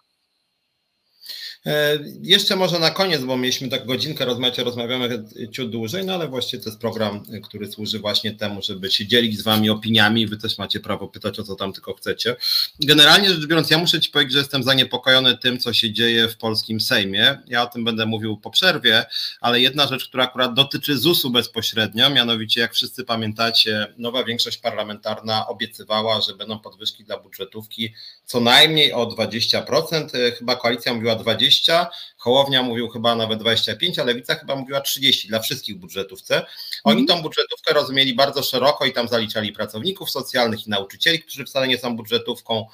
E, 1.65 1.99
jeszcze 2.21 2.55
może 2.55 2.79
na 2.79 2.91
koniec, 2.91 3.23
bo 3.23 3.37
mieliśmy 3.37 3.69
tak 3.69 3.85
godzinkę 3.85 4.25
rozmawiać, 4.25 4.57
rozmawiamy 4.57 5.23
ciut 5.51 5.69
dłużej, 5.69 6.05
no 6.05 6.13
ale 6.13 6.27
właściwie 6.27 6.63
to 6.63 6.69
jest 6.69 6.81
program, 6.81 7.23
który 7.43 7.71
służy 7.71 7.99
właśnie 7.99 8.31
temu, 8.31 8.61
żeby 8.61 8.91
się 8.91 9.07
dzielić 9.07 9.39
z 9.39 9.41
wami 9.41 9.69
opiniami. 9.69 10.27
Wy 10.27 10.37
też 10.37 10.57
macie 10.57 10.79
prawo 10.79 11.07
pytać 11.07 11.39
o 11.39 11.43
co 11.43 11.55
tam 11.55 11.73
tylko 11.73 11.93
chcecie. 11.93 12.35
Generalnie 12.79 13.29
rzecz 13.29 13.45
biorąc, 13.45 13.69
ja 13.69 13.77
muszę 13.77 13.99
ci 13.99 14.11
powiedzieć, 14.11 14.33
że 14.33 14.39
jestem 14.39 14.63
zaniepokojony 14.63 15.37
tym, 15.37 15.59
co 15.59 15.73
się 15.73 15.91
dzieje 15.91 16.27
w 16.27 16.37
polskim 16.37 16.81
Sejmie. 16.81 17.37
Ja 17.47 17.63
o 17.63 17.67
tym 17.67 17.83
będę 17.83 18.05
mówił 18.05 18.37
po 18.37 18.49
przerwie, 18.49 19.05
ale 19.41 19.61
jedna 19.61 19.87
rzecz, 19.87 20.07
która 20.07 20.23
akurat 20.23 20.53
dotyczy 20.53 20.97
ZUS-u 20.97 21.29
bezpośrednio, 21.29 22.09
mianowicie 22.09 22.61
jak 22.61 22.73
wszyscy 22.73 23.03
pamiętacie, 23.03 23.87
nowa 23.97 24.23
większość 24.23 24.57
parlamentarna 24.57 25.47
obiecywała, 25.47 26.21
że 26.21 26.35
będą 26.35 26.59
podwyżki 26.59 27.03
dla 27.03 27.17
budżetówki 27.17 27.93
co 28.25 28.39
najmniej 28.39 28.93
o 28.93 29.05
20%, 29.05 30.09
chyba 30.37 30.55
koalicja 30.55 30.93
mówiła 30.93 31.15
20%, 31.15 31.48
20 31.49 31.89
Hołownia 32.19 32.63
mówił 32.63 32.89
chyba 32.89 33.15
nawet 33.15 33.39
25, 33.39 33.99
a 33.99 34.03
Lewica 34.03 34.35
chyba 34.35 34.55
mówiła 34.55 34.81
30 34.81 35.27
dla 35.27 35.39
wszystkich 35.39 35.77
budżetówce. 35.77 36.45
Oni 36.83 37.01
mhm. 37.01 37.17
tą 37.17 37.23
budżetówkę 37.23 37.73
rozumieli 37.73 38.15
bardzo 38.15 38.43
szeroko 38.43 38.85
i 38.85 38.93
tam 38.93 39.07
zaliczali 39.07 39.51
pracowników 39.51 40.09
socjalnych 40.09 40.67
i 40.67 40.69
nauczycieli, 40.69 41.19
którzy 41.19 41.45
wcale 41.45 41.67
nie 41.67 41.77
są 41.77 41.95
budżetówką, 41.95 42.65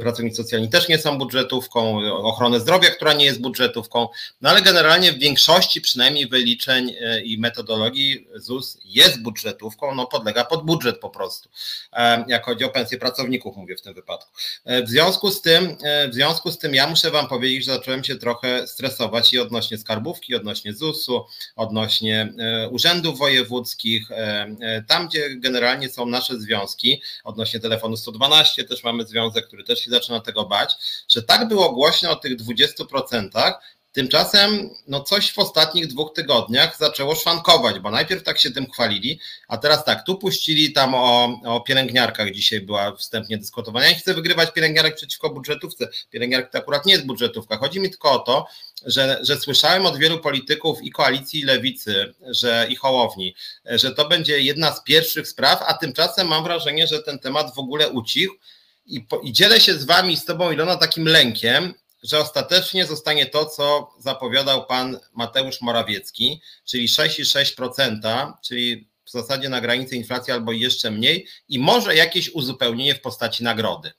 pracownicy 0.00 0.36
socjalni 0.42 0.68
też 0.68 0.88
nie 0.88 0.98
są 0.98 1.18
budżetówką, 1.18 1.98
ochronę 2.12 2.60
zdrowia, 2.60 2.90
która 2.90 3.12
nie 3.12 3.24
jest 3.24 3.40
budżetówką, 3.40 4.08
no 4.40 4.50
ale 4.50 4.62
generalnie 4.62 5.12
w 5.12 5.18
większości 5.18 5.80
przynajmniej 5.80 6.28
wyliczeń 6.28 6.94
e, 7.00 7.22
i 7.22 7.38
metodologii 7.38 8.28
ZUS 8.34 8.78
jest 8.84 9.22
budżetówką, 9.22 9.94
no 9.94 10.06
podlega 10.06 10.44
pod 10.44 10.64
budżet 10.64 10.98
po 11.00 11.10
prostu, 11.10 11.48
e, 11.92 12.24
jak 12.28 12.44
chodzi 12.44 12.64
o 12.64 12.68
pensję 12.68 12.98
pracowników, 12.98 13.56
mówię 13.56 13.76
w 13.76 13.82
tym 13.82 13.94
wypadku. 13.94 14.30
E, 14.64 14.82
w 14.82 14.88
związku 14.88 15.30
z 15.30 15.42
tym, 15.42 15.76
w 16.10 16.14
związku 16.14 16.50
z 16.50 16.58
tym 16.58 16.74
ja 16.74 16.86
muszę 16.86 17.10
Wam 17.10 17.28
powiedzieć, 17.28 17.64
że 17.64 17.72
zacząłem 17.72 18.04
się 18.04 18.16
trochę 18.16 18.66
stresować 18.66 18.87
i 19.32 19.38
odnośnie 19.38 19.78
skarbówki, 19.78 20.34
odnośnie 20.34 20.72
ZUS-u, 20.72 21.24
odnośnie 21.56 22.32
urzędów 22.70 23.18
wojewódzkich, 23.18 24.08
tam 24.88 25.08
gdzie 25.08 25.36
generalnie 25.36 25.88
są 25.88 26.06
nasze 26.06 26.40
związki, 26.40 27.02
odnośnie 27.24 27.60
telefonu 27.60 27.96
112 27.96 28.64
też 28.64 28.84
mamy 28.84 29.06
związek, 29.06 29.46
który 29.46 29.64
też 29.64 29.80
się 29.80 29.90
zaczyna 29.90 30.20
tego 30.20 30.44
bać, 30.44 30.74
że 31.08 31.22
tak 31.22 31.48
było 31.48 31.72
głośno 31.72 32.10
o 32.10 32.16
tych 32.16 32.36
20%, 32.36 33.52
Tymczasem 33.92 34.70
no 34.88 35.00
coś 35.00 35.32
w 35.32 35.38
ostatnich 35.38 35.86
dwóch 35.86 36.12
tygodniach 36.12 36.78
zaczęło 36.78 37.14
szwankować, 37.14 37.78
bo 37.78 37.90
najpierw 37.90 38.22
tak 38.22 38.38
się 38.38 38.50
tym 38.50 38.70
chwalili, 38.70 39.20
a 39.48 39.58
teraz 39.58 39.84
tak, 39.84 40.06
tu 40.06 40.18
puścili 40.18 40.72
tam 40.72 40.94
o, 40.94 41.40
o 41.44 41.60
pielęgniarkach, 41.60 42.30
dzisiaj 42.30 42.60
była 42.60 42.96
wstępnie 42.96 43.38
dyskutowana. 43.38 43.84
Ja 43.86 43.92
nie 43.92 43.98
chcę 43.98 44.14
wygrywać 44.14 44.52
pielęgniarek 44.52 44.94
przeciwko 44.94 45.30
budżetówce. 45.30 45.88
Pielęgniarka 46.10 46.48
to 46.50 46.58
akurat 46.58 46.86
nie 46.86 46.92
jest 46.92 47.06
budżetówka. 47.06 47.56
Chodzi 47.56 47.80
mi 47.80 47.90
tylko 47.90 48.12
o 48.12 48.18
to, 48.18 48.46
że, 48.86 49.18
że 49.22 49.36
słyszałem 49.36 49.86
od 49.86 49.98
wielu 49.98 50.18
polityków 50.18 50.82
i 50.82 50.90
koalicji 50.90 51.42
lewicy, 51.42 52.14
że 52.26 52.66
i 52.70 52.76
hołowni, 52.76 53.34
że 53.64 53.94
to 53.94 54.08
będzie 54.08 54.40
jedna 54.40 54.72
z 54.72 54.82
pierwszych 54.82 55.28
spraw, 55.28 55.62
a 55.66 55.74
tymczasem 55.74 56.28
mam 56.28 56.44
wrażenie, 56.44 56.86
że 56.86 57.02
ten 57.02 57.18
temat 57.18 57.54
w 57.54 57.58
ogóle 57.58 57.88
ucichł 57.88 58.34
i, 58.86 59.00
po, 59.00 59.20
i 59.20 59.32
dzielę 59.32 59.60
się 59.60 59.74
z 59.74 59.84
wami, 59.84 60.16
z 60.16 60.24
tobą 60.24 60.50
Ilona, 60.50 60.76
takim 60.76 61.04
lękiem, 61.04 61.74
że 62.02 62.18
ostatecznie 62.18 62.86
zostanie 62.86 63.26
to, 63.26 63.46
co 63.46 63.90
zapowiadał 63.98 64.66
pan 64.66 64.98
Mateusz 65.14 65.60
Morawiecki, 65.60 66.40
czyli 66.64 66.88
6,6%, 66.88 68.32
czyli 68.42 68.88
w 69.04 69.10
zasadzie 69.10 69.48
na 69.48 69.60
granicy 69.60 69.96
inflacji 69.96 70.32
albo 70.32 70.52
jeszcze 70.52 70.90
mniej 70.90 71.26
i 71.48 71.58
może 71.58 71.96
jakieś 71.96 72.30
uzupełnienie 72.30 72.94
w 72.94 73.00
postaci 73.00 73.44
nagrody. 73.44 73.92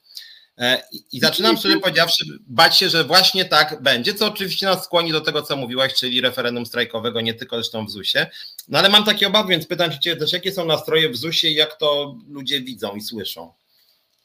E, 0.58 0.82
I 1.12 1.20
zaczynam 1.20 1.56
szczerze 1.56 1.80
powiedziawszy 1.80 2.24
bać 2.46 2.76
się, 2.76 2.88
że 2.88 3.04
właśnie 3.04 3.44
tak 3.44 3.82
będzie, 3.82 4.14
co 4.14 4.26
oczywiście 4.26 4.66
nas 4.66 4.84
skłoni 4.84 5.12
do 5.12 5.20
tego, 5.20 5.42
co 5.42 5.56
mówiłaś, 5.56 5.94
czyli 5.94 6.20
referendum 6.20 6.66
strajkowego, 6.66 7.20
nie 7.20 7.34
tylko 7.34 7.56
zresztą 7.56 7.86
w 7.86 7.90
ZUS-ie. 7.90 8.30
No 8.68 8.78
ale 8.78 8.88
mam 8.88 9.04
takie 9.04 9.26
obawy, 9.26 9.48
więc 9.48 9.66
pytam 9.66 9.92
się 9.92 10.16
też, 10.16 10.32
jakie 10.32 10.52
są 10.52 10.64
nastroje 10.64 11.08
w 11.08 11.16
ZUS-ie 11.16 11.52
i 11.52 11.56
jak 11.56 11.76
to 11.76 12.16
ludzie 12.28 12.60
widzą 12.60 12.94
i 12.94 13.00
słyszą. 13.00 13.52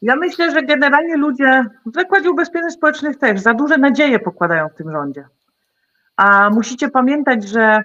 Ja 0.02 0.16
myślę, 0.16 0.52
że 0.52 0.64
generalnie 0.64 1.18
ludzie 1.18 1.66
w 1.86 1.94
Zakładzie 1.96 2.32
Ubezpieczeń 2.32 2.72
Społecznych 2.72 3.18
też 3.18 3.40
za 3.40 3.54
duże 3.54 3.78
nadzieje 3.78 4.20
pokładają 4.20 4.70
w 4.70 4.78
tym 4.78 4.92
rządzie. 4.92 5.26
A 6.16 6.50
musicie 6.50 6.90
pamiętać, 6.90 7.50
że 7.50 7.84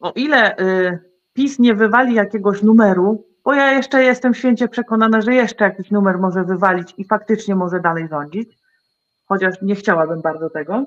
o 0.00 0.12
ile 0.16 0.58
y, 0.58 0.98
PiS 1.32 1.58
nie 1.58 1.74
wywali 1.74 2.14
jakiegoś 2.14 2.62
numeru, 2.62 3.27
bo 3.44 3.54
ja 3.54 3.72
jeszcze 3.72 4.04
jestem 4.04 4.34
święcie 4.34 4.68
przekonana, 4.68 5.20
że 5.20 5.34
jeszcze 5.34 5.64
jakiś 5.64 5.90
numer 5.90 6.18
może 6.18 6.44
wywalić 6.44 6.94
i 6.96 7.04
faktycznie 7.04 7.54
może 7.54 7.80
dalej 7.80 8.08
rządzić, 8.08 8.58
chociaż 9.28 9.62
nie 9.62 9.74
chciałabym 9.74 10.20
bardzo 10.20 10.50
tego, 10.50 10.84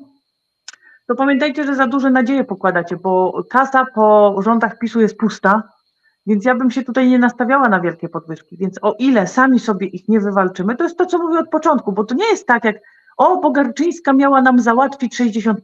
to 1.07 1.15
pamiętajcie, 1.15 1.63
że 1.63 1.75
za 1.75 1.87
duże 1.87 2.09
nadzieje 2.09 2.43
pokładacie, 2.43 2.97
bo 2.97 3.43
kasa 3.49 3.85
po 3.95 4.35
rządach 4.41 4.79
PiSu 4.79 5.01
jest 5.01 5.17
pusta, 5.17 5.63
więc 6.27 6.45
ja 6.45 6.55
bym 6.55 6.71
się 6.71 6.83
tutaj 6.83 7.09
nie 7.09 7.19
nastawiała 7.19 7.69
na 7.69 7.79
wielkie 7.79 8.09
podwyżki. 8.09 8.57
Więc 8.57 8.79
o 8.81 8.95
ile 8.99 9.27
sami 9.27 9.59
sobie 9.59 9.87
ich 9.87 10.09
nie 10.09 10.19
wywalczymy, 10.19 10.75
to 10.75 10.83
jest 10.83 10.97
to, 10.97 11.05
co 11.05 11.17
mówię 11.17 11.39
od 11.39 11.49
początku, 11.49 11.91
bo 11.91 12.03
to 12.03 12.15
nie 12.15 12.25
jest 12.25 12.47
tak 12.47 12.63
jak 12.63 12.75
o, 13.17 13.37
Bogarczyńska 13.37 14.13
miała 14.13 14.41
nam 14.41 14.59
załatwić 14.59 15.19
60%. 15.19 15.55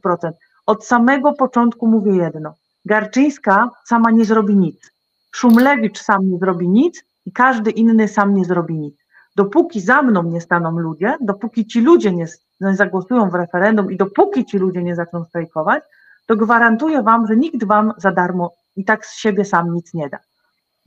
Od 0.66 0.84
samego 0.84 1.32
początku 1.32 1.86
mówię 1.86 2.16
jedno. 2.16 2.54
Garczyńska 2.84 3.70
sama 3.84 4.10
nie 4.10 4.24
zrobi 4.24 4.56
nic. 4.56 4.92
Szumlewicz 5.30 5.98
sam 6.02 6.30
nie 6.30 6.38
zrobi 6.38 6.68
nic 6.68 7.04
i 7.26 7.32
każdy 7.32 7.70
inny 7.70 8.08
sam 8.08 8.34
nie 8.34 8.44
zrobi 8.44 8.74
nic. 8.74 8.94
Dopóki 9.36 9.80
za 9.80 10.02
mną 10.02 10.22
nie 10.22 10.40
staną 10.40 10.78
ludzie, 10.78 11.16
dopóki 11.20 11.66
ci 11.66 11.80
ludzie 11.80 12.12
nie, 12.12 12.26
nie 12.60 12.76
zagłosują 12.76 13.30
w 13.30 13.34
referendum 13.34 13.92
i 13.92 13.96
dopóki 13.96 14.44
ci 14.44 14.58
ludzie 14.58 14.82
nie 14.82 14.96
zaczną 14.96 15.24
strajkować, 15.24 15.82
to 16.26 16.36
gwarantuję 16.36 17.02
wam, 17.02 17.26
że 17.26 17.36
nikt 17.36 17.64
wam 17.64 17.92
za 17.96 18.12
darmo 18.12 18.52
i 18.76 18.84
tak 18.84 19.06
z 19.06 19.16
siebie 19.16 19.44
sam 19.44 19.74
nic 19.74 19.94
nie 19.94 20.08
da 20.08 20.18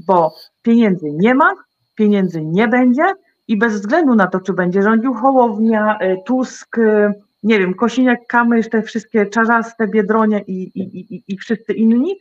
bo 0.05 0.35
pieniędzy 0.61 1.11
nie 1.11 1.35
ma, 1.35 1.53
pieniędzy 1.95 2.45
nie 2.45 2.67
będzie 2.67 3.03
i 3.47 3.57
bez 3.57 3.73
względu 3.73 4.15
na 4.15 4.27
to, 4.27 4.39
czy 4.39 4.53
będzie 4.53 4.81
rządził 4.81 5.13
Hołownia, 5.13 5.99
y, 6.01 6.17
Tusk, 6.25 6.77
y, 6.77 7.13
nie 7.43 7.59
wiem, 7.59 7.73
Kosiniak-Kamysz, 7.73 8.69
te 8.69 8.81
wszystkie 8.81 9.25
czarzaste 9.25 9.87
Biedronie 9.87 10.43
i, 10.47 10.63
i, 10.63 10.81
i, 11.15 11.23
i 11.27 11.37
wszyscy 11.37 11.73
inni, 11.73 12.15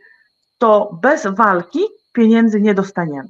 to 0.60 0.98
bez 1.02 1.26
walki 1.26 1.80
pieniędzy 2.12 2.60
nie 2.60 2.74
dostaniemy. 2.74 3.28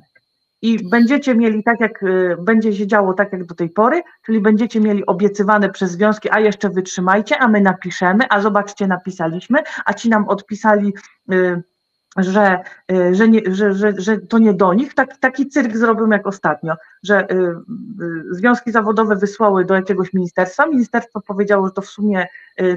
I 0.62 0.88
będziecie 0.88 1.34
mieli 1.34 1.62
tak, 1.62 1.80
jak 1.80 2.02
y, 2.02 2.36
będzie 2.38 2.72
się 2.72 2.86
działo 2.86 3.14
tak, 3.14 3.32
jak 3.32 3.44
do 3.44 3.54
tej 3.54 3.70
pory, 3.70 4.02
czyli 4.26 4.40
będziecie 4.40 4.80
mieli 4.80 5.06
obiecywane 5.06 5.70
przez 5.70 5.90
związki, 5.90 6.28
a 6.30 6.40
jeszcze 6.40 6.70
wytrzymajcie, 6.70 7.38
a 7.38 7.48
my 7.48 7.60
napiszemy, 7.60 8.24
a 8.30 8.40
zobaczcie, 8.40 8.86
napisaliśmy, 8.86 9.58
a 9.84 9.94
ci 9.94 10.08
nam 10.08 10.28
odpisali 10.28 10.92
że, 12.16 12.58
y, 12.92 13.14
że, 13.14 13.28
nie, 13.28 13.40
że, 13.46 13.74
że, 13.74 13.92
że 13.98 14.18
to 14.18 14.38
nie 14.38 14.54
do 14.54 14.74
nich. 14.74 14.94
Tak, 14.94 15.16
taki 15.16 15.48
cyrk 15.48 15.76
zrobił 15.76 16.12
jak 16.12 16.26
ostatnio, 16.26 16.74
że 17.02 17.30
y, 17.30 17.34
y, 17.34 18.34
związki 18.34 18.72
zawodowe 18.72 19.16
wysłały 19.16 19.64
do 19.64 19.74
jakiegoś 19.74 20.12
ministerstwa, 20.12 20.66
ministerstwo 20.66 21.20
powiedziało, 21.20 21.66
że 21.66 21.72
to 21.72 21.82
w 21.82 21.86
sumie 21.86 22.26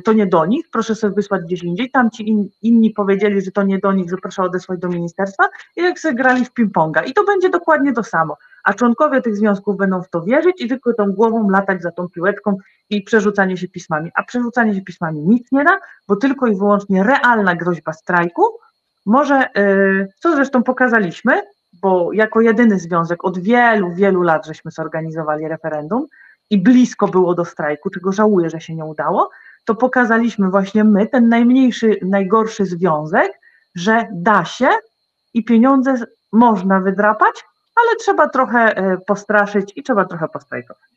to 0.03 0.13
nie 0.13 0.27
do 0.27 0.45
nich, 0.45 0.65
proszę 0.71 0.95
sobie 0.95 1.15
wysłać 1.15 1.43
gdzieś 1.43 1.63
indziej, 1.63 1.91
tam 1.91 2.11
ci 2.11 2.29
in, 2.29 2.49
inni 2.61 2.91
powiedzieli, 2.91 3.41
że 3.41 3.51
to 3.51 3.63
nie 3.63 3.79
do 3.79 3.91
nich, 3.91 4.09
że 4.09 4.17
proszę 4.17 4.43
odesłać 4.43 4.79
do 4.79 4.89
ministerstwa. 4.89 5.49
I 5.75 5.81
jak 5.81 5.99
sobie 5.99 6.15
grali 6.15 6.45
w 6.45 6.53
ping-ponga. 6.53 7.05
I 7.05 7.13
to 7.13 7.23
będzie 7.23 7.49
dokładnie 7.49 7.93
to 7.93 8.03
samo, 8.03 8.37
a 8.63 8.73
członkowie 8.73 9.21
tych 9.21 9.37
związków 9.37 9.77
będą 9.77 10.01
w 10.01 10.09
to 10.09 10.21
wierzyć 10.21 10.61
i 10.61 10.67
tylko 10.67 10.93
tą 10.93 11.11
głową 11.11 11.49
latać 11.49 11.81
za 11.81 11.91
tą 11.91 12.09
piłeczką 12.09 12.57
i 12.89 13.01
przerzucanie 13.01 13.57
się 13.57 13.67
pismami, 13.67 14.11
a 14.15 14.23
przerzucanie 14.23 14.75
się 14.75 14.81
pismami 14.81 15.19
nic 15.19 15.51
nie 15.51 15.63
da, 15.63 15.79
bo 16.07 16.15
tylko 16.15 16.47
i 16.47 16.55
wyłącznie 16.55 17.03
realna 17.03 17.55
groźba 17.55 17.93
strajku 17.93 18.43
może, 19.05 19.49
y, 19.57 20.07
co 20.19 20.35
zresztą 20.35 20.63
pokazaliśmy, 20.63 21.41
bo 21.81 22.13
jako 22.13 22.41
jedyny 22.41 22.79
związek 22.79 23.25
od 23.25 23.39
wielu, 23.39 23.93
wielu 23.93 24.21
lat 24.21 24.45
żeśmy 24.45 24.71
zorganizowali 24.71 25.47
referendum 25.47 26.07
i 26.49 26.57
blisko 26.57 27.07
było 27.07 27.35
do 27.35 27.45
strajku, 27.45 27.89
czego 27.89 28.11
żałuję, 28.11 28.49
że 28.49 28.61
się 28.61 28.75
nie 28.75 28.85
udało, 28.85 29.29
to 29.65 29.75
pokazaliśmy 29.75 30.49
właśnie 30.49 30.83
my, 30.83 31.07
ten 31.07 31.29
najmniejszy, 31.29 31.99
najgorszy 32.01 32.65
związek, 32.65 33.31
że 33.75 34.07
da 34.11 34.45
się 34.45 34.69
i 35.33 35.45
pieniądze 35.45 35.95
można 36.31 36.79
wydrapać, 36.79 37.43
ale 37.75 37.95
trzeba 37.95 38.29
trochę 38.29 38.77
y, 38.93 38.97
postraszyć 39.07 39.71
i 39.75 39.83
trzeba 39.83 40.05
trochę 40.05 40.27
postrajkować. 40.27 40.93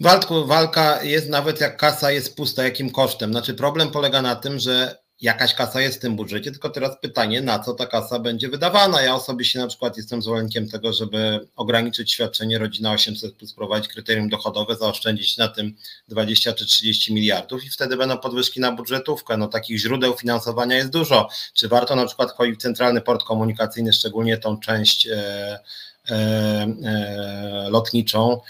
Walku, 0.00 0.46
walka 0.46 1.02
jest 1.02 1.28
nawet 1.28 1.60
jak 1.60 1.76
kasa 1.76 2.10
jest 2.10 2.36
pusta, 2.36 2.62
jakim 2.62 2.90
kosztem? 2.90 3.30
Znaczy 3.30 3.54
problem 3.54 3.90
polega 3.90 4.22
na 4.22 4.36
tym, 4.36 4.58
że 4.58 5.01
jakaś 5.22 5.54
kasa 5.54 5.80
jest 5.80 5.98
w 5.98 6.00
tym 6.00 6.16
budżecie, 6.16 6.50
tylko 6.50 6.70
teraz 6.70 6.96
pytanie, 7.00 7.42
na 7.42 7.58
co 7.58 7.74
ta 7.74 7.86
kasa 7.86 8.18
będzie 8.18 8.48
wydawana. 8.48 9.02
Ja 9.02 9.14
osobiście 9.14 9.58
na 9.58 9.66
przykład 9.66 9.96
jestem 9.96 10.22
zwolennikiem 10.22 10.68
tego, 10.68 10.92
żeby 10.92 11.48
ograniczyć 11.56 12.12
świadczenie 12.12 12.58
rodzina 12.58 12.92
800 12.92 13.34
plus, 13.34 13.52
prowadzić 13.54 13.88
kryterium 13.88 14.28
dochodowe, 14.28 14.76
zaoszczędzić 14.76 15.36
na 15.36 15.48
tym 15.48 15.74
20 16.08 16.52
czy 16.52 16.66
30 16.66 17.14
miliardów 17.14 17.64
i 17.64 17.70
wtedy 17.70 17.96
będą 17.96 18.18
podwyżki 18.18 18.60
na 18.60 18.72
budżetówkę. 18.72 19.36
No 19.36 19.48
takich 19.48 19.78
źródeł 19.78 20.16
finansowania 20.16 20.76
jest 20.76 20.90
dużo. 20.90 21.28
Czy 21.54 21.68
warto 21.68 21.96
na 21.96 22.06
przykład 22.06 22.30
chodzić 22.30 22.54
w 22.54 22.62
centralny 22.62 23.00
port 23.00 23.24
komunikacyjny, 23.24 23.92
szczególnie 23.92 24.38
tą 24.38 24.58
część 24.58 25.06
e, 25.06 25.16
e, 26.10 26.14
e, 26.84 27.66
lotniczą, 27.70 28.40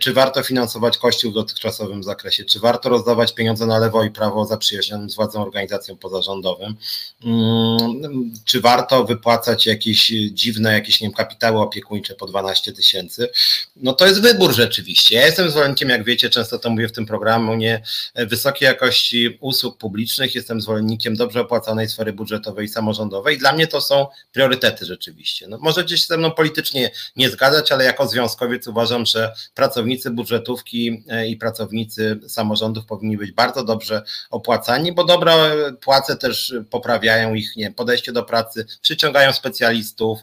czy 0.00 0.12
warto 0.12 0.42
finansować 0.42 0.98
Kościół 0.98 1.32
w 1.32 1.34
dotychczasowym 1.34 2.02
zakresie, 2.02 2.44
czy 2.44 2.60
warto 2.60 2.88
rozdawać 2.88 3.34
pieniądze 3.34 3.66
na 3.66 3.78
lewo 3.78 4.04
i 4.04 4.10
prawo 4.10 4.44
zaprzyjaźnionym 4.44 5.10
z 5.10 5.14
władzą 5.14 5.42
organizacjom 5.42 5.98
pozarządowym, 5.98 6.76
mm, 7.24 8.32
czy 8.44 8.60
warto 8.60 9.04
wypłacać 9.04 9.66
jakieś 9.66 10.12
dziwne, 10.32 10.72
jakieś 10.72 11.00
nie 11.00 11.08
wiem, 11.08 11.14
kapitały 11.14 11.60
opiekuńcze 11.60 12.14
po 12.14 12.26
12 12.26 12.72
tysięcy, 12.72 13.28
no 13.76 13.92
to 13.92 14.06
jest 14.06 14.20
wybór 14.20 14.54
rzeczywiście. 14.54 15.16
Ja 15.16 15.26
jestem 15.26 15.50
zwolennikiem, 15.50 15.88
jak 15.88 16.04
wiecie, 16.04 16.30
często 16.30 16.58
to 16.58 16.70
mówię 16.70 16.88
w 16.88 16.92
tym 16.92 17.06
programie, 17.06 17.82
wysokiej 18.14 18.66
jakości 18.66 19.38
usług 19.40 19.78
publicznych, 19.78 20.34
jestem 20.34 20.60
zwolennikiem 20.60 21.16
dobrze 21.16 21.40
opłacanej 21.40 21.88
sfery 21.88 22.12
budżetowej 22.12 22.64
i 22.64 22.68
samorządowej. 22.68 23.38
Dla 23.38 23.52
mnie 23.52 23.66
to 23.66 23.80
są 23.80 24.06
priorytety 24.32 24.86
rzeczywiście. 24.86 25.48
No, 25.48 25.58
możecie 25.60 25.98
się 25.98 26.04
ze 26.06 26.16
mną 26.16 26.30
politycznie 26.30 26.90
nie 27.16 27.30
zgadzać, 27.30 27.72
ale 27.72 27.84
jako 27.84 28.08
związkowiec 28.08 28.66
uważam, 28.66 29.06
że 29.06 29.32
pracownicy 29.70 30.10
budżetówki 30.10 31.04
e, 31.08 31.26
i 31.28 31.36
pracownicy 31.36 32.20
samorządów 32.28 32.86
powinni 32.86 33.16
być 33.16 33.32
bardzo 33.32 33.64
dobrze 33.64 34.02
opłacani, 34.30 34.92
bo 34.92 35.04
dobre 35.04 35.32
płace 35.80 36.16
też 36.16 36.54
poprawiają 36.70 37.34
ich 37.34 37.56
nie, 37.56 37.72
podejście 37.72 38.12
do 38.12 38.22
pracy, 38.22 38.66
przyciągają 38.82 39.32
specjalistów, 39.32 40.18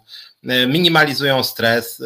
minimalizują 0.68 1.44
stres 1.44 2.02
e, 2.02 2.06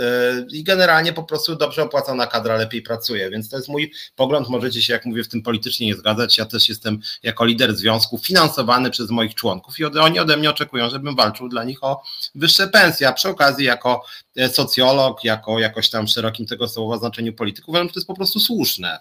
i 0.52 0.64
generalnie 0.64 1.14
po 1.14 1.24
prostu 1.24 1.56
dobrze 1.56 1.84
opłacona 1.84 2.28
kadra 2.28 2.56
lepiej 2.56 2.82
pracuje, 2.82 3.30
więc 3.30 3.50
to 3.50 3.58
jest 3.58 3.70
mój 3.70 3.92
pogląd, 4.16 4.50
możecie 4.50 4.82
się, 4.82 4.94
jak 4.94 5.06
mówię, 5.06 5.24
w 5.24 5.28
tym 5.28 5.42
politycznie 5.42 5.88
nie 5.88 5.96
zgadzać, 5.96 6.38
ja 6.38 6.46
też 6.46 6.70
jestem 6.70 7.00
jako 7.24 7.46
lider 7.46 7.76
związku 7.76 8.18
finansowany 8.18 8.90
przez 8.90 9.10
moich 9.10 9.36
członków 9.36 9.80
i 9.80 9.86
oni 9.86 10.20
ode 10.20 10.38
mnie 10.38 10.50
oczekują, 10.50 10.90
żebym 10.90 11.16
walczył 11.16 11.50
dla 11.50 11.64
nich 11.64 11.84
o 11.84 12.04
wyższe 12.36 12.68
pensje, 12.68 13.08
a 13.08 13.14
przy 13.14 13.30
okazji 13.30 13.66
jako 13.66 14.06
e, 14.36 14.50
socjolog, 14.50 15.24
jako 15.24 15.60
jakoś 15.60 15.90
tam 15.90 16.08
szerokim 16.08 16.46
tego 16.46 16.68
słowa 16.68 16.98
znaczeniu 16.98 17.34
polityków, 17.34 17.70
uważam, 17.70 17.88
że 17.88 17.94
to 17.94 18.00
jest 18.00 18.08
po 18.08 18.16
prostu 18.16 18.40
słuszne 18.40 19.00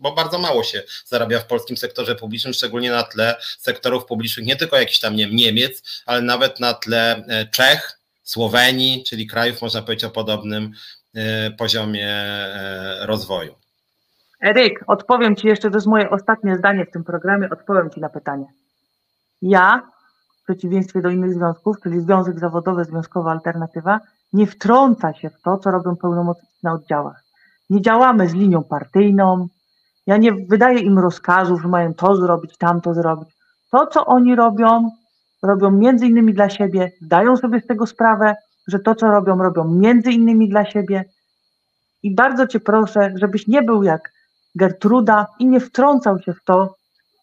bo 0.00 0.12
bardzo 0.12 0.38
mało 0.38 0.64
się 0.64 0.82
zarabia 1.06 1.40
w 1.40 1.46
polskim 1.46 1.76
sektorze 1.76 2.14
publicznym, 2.14 2.54
szczególnie 2.54 2.90
na 2.90 3.02
tle 3.02 3.36
sektorów 3.58 4.04
publicznych, 4.04 4.46
nie 4.46 4.56
tylko 4.56 4.76
jakiś 4.76 4.98
tam 4.98 5.16
nie 5.16 5.26
wiem, 5.26 5.36
Niemiec, 5.36 6.02
ale 6.06 6.22
nawet 6.22 6.60
na 6.60 6.74
tle 6.74 7.24
Czech, 7.52 7.99
Słowenii, 8.30 9.04
czyli 9.04 9.26
krajów, 9.26 9.62
można 9.62 9.82
powiedzieć, 9.82 10.04
o 10.04 10.10
podobnym 10.10 10.70
e, 11.14 11.50
poziomie 11.50 12.08
e, 12.08 13.06
rozwoju. 13.06 13.54
Eryk, 14.42 14.84
odpowiem 14.86 15.36
Ci 15.36 15.46
jeszcze, 15.46 15.70
to 15.70 15.76
jest 15.76 15.86
moje 15.86 16.10
ostatnie 16.10 16.56
zdanie 16.56 16.86
w 16.86 16.90
tym 16.90 17.04
programie, 17.04 17.50
odpowiem 17.50 17.90
Ci 17.90 18.00
na 18.00 18.08
pytanie. 18.08 18.46
Ja, 19.42 19.82
w 20.40 20.44
przeciwieństwie 20.44 21.02
do 21.02 21.10
innych 21.10 21.34
związków, 21.34 21.76
czyli 21.82 22.00
Związek 22.00 22.38
Zawodowy, 22.38 22.84
Związkowa 22.84 23.30
Alternatywa, 23.30 24.00
nie 24.32 24.46
wtrąca 24.46 25.14
się 25.14 25.30
w 25.30 25.42
to, 25.42 25.58
co 25.58 25.70
robią 25.70 25.96
pełnomocnicy 25.96 26.58
na 26.62 26.72
oddziałach. 26.72 27.24
Nie 27.70 27.82
działamy 27.82 28.28
z 28.28 28.34
linią 28.34 28.64
partyjną, 28.64 29.48
ja 30.06 30.16
nie 30.16 30.32
wydaję 30.32 30.78
im 30.78 30.98
rozkazów, 30.98 31.62
że 31.62 31.68
mają 31.68 31.94
to 31.94 32.16
zrobić, 32.16 32.56
tamto 32.58 32.94
zrobić. 32.94 33.28
To, 33.70 33.86
co 33.86 34.06
oni 34.06 34.36
robią, 34.36 34.90
robią 35.42 35.70
między 35.70 36.06
innymi 36.06 36.34
dla 36.34 36.50
siebie, 36.50 36.92
dają 37.00 37.36
sobie 37.36 37.60
z 37.60 37.66
tego 37.66 37.86
sprawę, 37.86 38.34
że 38.66 38.78
to, 38.78 38.94
co 38.94 39.10
robią, 39.10 39.38
robią 39.38 39.64
między 39.64 40.12
innymi 40.12 40.48
dla 40.48 40.70
siebie. 40.70 41.04
I 42.02 42.14
bardzo 42.14 42.46
Cię 42.46 42.60
proszę, 42.60 43.14
żebyś 43.16 43.46
nie 43.46 43.62
był 43.62 43.82
jak 43.82 44.12
Gertruda 44.54 45.26
i 45.38 45.46
nie 45.46 45.60
wtrącał 45.60 46.18
się 46.18 46.34
w 46.34 46.44
to, 46.44 46.74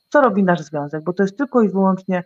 co 0.09 0.21
robi 0.21 0.43
nasz 0.43 0.61
związek, 0.61 1.03
bo 1.03 1.13
to 1.13 1.23
jest 1.23 1.37
tylko 1.37 1.61
i 1.61 1.69
wyłącznie 1.69 2.23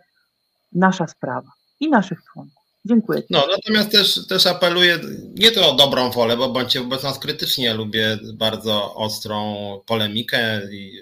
nasza 0.72 1.06
sprawa 1.06 1.50
i 1.80 1.90
naszych 1.90 2.18
członków. 2.32 2.62
Dziękuję. 2.84 3.22
No, 3.30 3.46
natomiast 3.50 3.90
też, 3.90 4.26
też 4.26 4.46
apeluję 4.46 4.98
nie 5.34 5.50
to 5.50 5.72
o 5.72 5.76
dobrą 5.76 6.10
wolę, 6.10 6.36
bo 6.36 6.48
bądźcie 6.48 6.80
wobec 6.80 7.02
nas 7.02 7.18
krytycznie. 7.18 7.74
Lubię 7.74 8.18
bardzo 8.34 8.94
ostrą 8.94 9.54
polemikę 9.86 10.60
i, 10.72 10.92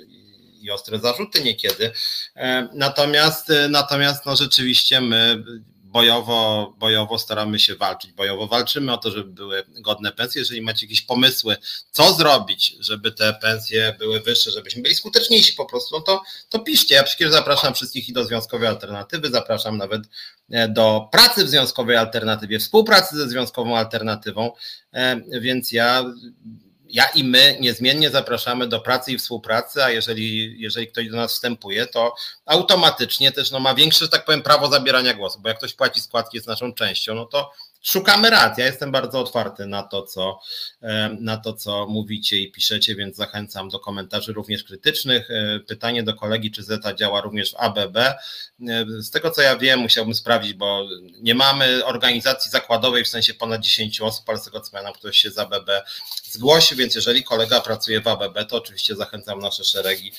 i 0.60 0.70
ostre 0.70 0.98
zarzuty 0.98 1.42
niekiedy. 1.42 1.92
E, 2.36 2.68
natomiast, 2.74 3.50
e, 3.50 3.68
natomiast 3.68 4.26
no 4.26 4.36
rzeczywiście 4.36 5.00
my 5.00 5.44
bojowo, 5.90 6.72
bojowo 6.78 7.18
staramy 7.18 7.58
się 7.58 7.74
walczyć, 7.74 8.12
bojowo 8.12 8.46
walczymy 8.46 8.92
o 8.92 8.98
to, 8.98 9.10
żeby 9.10 9.32
były 9.32 9.64
godne 9.68 10.12
pensje. 10.12 10.40
Jeżeli 10.40 10.62
macie 10.62 10.86
jakieś 10.86 11.02
pomysły, 11.02 11.56
co 11.90 12.12
zrobić, 12.12 12.76
żeby 12.80 13.12
te 13.12 13.34
pensje 13.34 13.96
były 13.98 14.20
wyższe, 14.20 14.50
żebyśmy 14.50 14.82
byli 14.82 14.94
skuteczniejsi 14.94 15.52
po 15.52 15.66
prostu, 15.66 15.96
no 15.96 16.02
to, 16.02 16.22
to 16.48 16.58
piszcie. 16.58 16.94
Ja 16.94 17.02
przecież 17.02 17.30
zapraszam 17.30 17.74
wszystkich 17.74 18.08
i 18.08 18.12
do 18.12 18.24
Związkowej 18.24 18.68
Alternatywy, 18.68 19.30
zapraszam 19.30 19.76
nawet 19.76 20.02
e, 20.50 20.68
do 20.68 21.08
pracy 21.12 21.44
w 21.44 21.48
Związkowej 21.48 21.96
Alternatywie, 21.96 22.58
współpracy 22.58 23.16
ze 23.16 23.28
Związkową 23.28 23.76
Alternatywą, 23.76 24.52
więc 25.40 25.72
ja 25.72 26.04
ja 26.92 27.06
i 27.06 27.24
my 27.24 27.56
niezmiennie 27.60 28.10
zapraszamy 28.10 28.68
do 28.68 28.80
pracy 28.80 29.12
i 29.12 29.18
współpracy, 29.18 29.84
a 29.84 29.90
jeżeli, 29.90 30.60
jeżeli 30.60 30.88
ktoś 30.88 31.08
do 31.08 31.16
nas 31.16 31.32
wstępuje, 31.32 31.86
to 31.86 32.14
automatycznie 32.46 33.32
też 33.32 33.50
no, 33.50 33.60
ma 33.60 33.74
większe, 33.74 34.04
że 34.04 34.08
tak 34.08 34.24
powiem, 34.24 34.42
prawo 34.42 34.68
zabierania 34.68 35.14
głosu, 35.14 35.40
bo 35.42 35.48
jak 35.48 35.58
ktoś 35.58 35.74
płaci 35.74 36.00
składki, 36.00 36.36
jest 36.36 36.46
naszą 36.46 36.72
częścią, 36.72 37.14
no 37.14 37.26
to 37.26 37.52
szukamy 37.82 38.30
rad. 38.30 38.58
Ja 38.58 38.66
jestem 38.66 38.92
bardzo 38.92 39.20
otwarty 39.20 39.66
na 39.66 39.82
to, 39.82 40.02
co, 40.02 40.40
e, 40.82 41.16
na 41.20 41.36
to, 41.36 41.52
co 41.52 41.86
mówicie 41.86 42.36
i 42.36 42.52
piszecie, 42.52 42.94
więc 42.94 43.16
zachęcam 43.16 43.68
do 43.68 43.78
komentarzy 43.78 44.32
również 44.32 44.64
krytycznych. 44.64 45.30
E, 45.30 45.60
pytanie 45.60 46.02
do 46.02 46.14
kolegi, 46.14 46.50
czy 46.50 46.62
Zeta 46.62 46.94
działa 46.94 47.20
również 47.20 47.52
w 47.52 47.56
ABB. 47.56 47.96
E, 47.96 48.16
z 48.98 49.10
tego 49.10 49.30
co 49.30 49.42
ja 49.42 49.56
wiem, 49.56 49.80
musiałbym 49.80 50.14
sprawdzić, 50.14 50.54
bo 50.54 50.86
nie 51.20 51.34
mamy 51.34 51.84
organizacji 51.84 52.50
zakładowej 52.50 53.04
w 53.04 53.08
sensie 53.08 53.34
ponad 53.34 53.60
10 53.60 54.00
osób, 54.00 54.28
ale 54.28 54.38
z 54.38 54.44
tego 54.44 54.60
co 54.60 54.70
pamiętam, 54.70 54.94
ktoś 54.94 55.18
się 55.18 55.30
z 55.30 55.38
ABB 55.38 55.70
zgłosił, 56.22 56.76
więc 56.76 56.94
jeżeli 56.94 57.24
kolega 57.24 57.60
pracuje 57.60 58.00
w 58.00 58.08
ABB, 58.08 58.38
to 58.48 58.56
oczywiście 58.56 58.96
zachęcam 58.96 59.38
nasze 59.38 59.64
szeregi. 59.64 60.12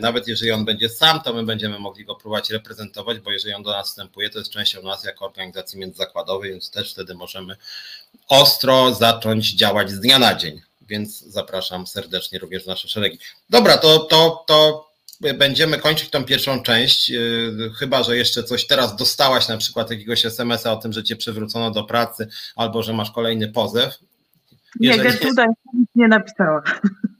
Nawet 0.00 0.28
jeżeli 0.28 0.50
on 0.50 0.64
będzie 0.64 0.88
sam, 0.88 1.20
to 1.20 1.32
my 1.32 1.42
będziemy 1.42 1.78
mogli 1.78 2.04
go 2.04 2.14
próbować 2.14 2.50
reprezentować, 2.50 3.20
bo 3.20 3.30
jeżeli 3.30 3.54
on 3.54 3.62
do 3.62 3.70
nas 3.70 3.88
wstępuje, 3.88 4.30
to 4.30 4.38
jest 4.38 4.50
częścią 4.50 4.82
nas 4.82 5.04
jako 5.04 5.24
organizacji 5.24 5.78
międzyzakładowej 5.78 6.43
więc 6.44 6.70
też 6.70 6.92
wtedy 6.92 7.14
możemy 7.14 7.56
ostro 8.28 8.94
zacząć 8.94 9.54
działać 9.54 9.90
z 9.90 10.00
dnia 10.00 10.18
na 10.18 10.34
dzień. 10.34 10.60
Więc 10.88 11.20
zapraszam 11.20 11.86
serdecznie 11.86 12.38
również 12.38 12.64
w 12.64 12.66
nasze 12.66 12.88
szeregi. 12.88 13.18
Dobra, 13.50 13.78
to, 13.78 13.98
to, 13.98 14.44
to 14.46 14.90
będziemy 15.38 15.78
kończyć 15.78 16.10
tą 16.10 16.24
pierwszą 16.24 16.62
część. 16.62 17.08
Yy, 17.08 17.70
chyba, 17.78 18.02
że 18.02 18.16
jeszcze 18.16 18.44
coś 18.44 18.66
teraz 18.66 18.96
dostałaś, 18.96 19.48
na 19.48 19.56
przykład 19.56 19.90
jakiegoś 19.90 20.26
SMS-a 20.26 20.72
o 20.72 20.76
tym, 20.76 20.92
że 20.92 21.04
cię 21.04 21.16
przywrócono 21.16 21.70
do 21.70 21.84
pracy, 21.84 22.28
albo 22.56 22.82
że 22.82 22.92
masz 22.92 23.10
kolejny 23.10 23.48
pozew. 23.48 23.98
Nie, 24.80 24.98
Gertruda 24.98 25.46
nie 25.94 26.08
napisała. 26.08 26.62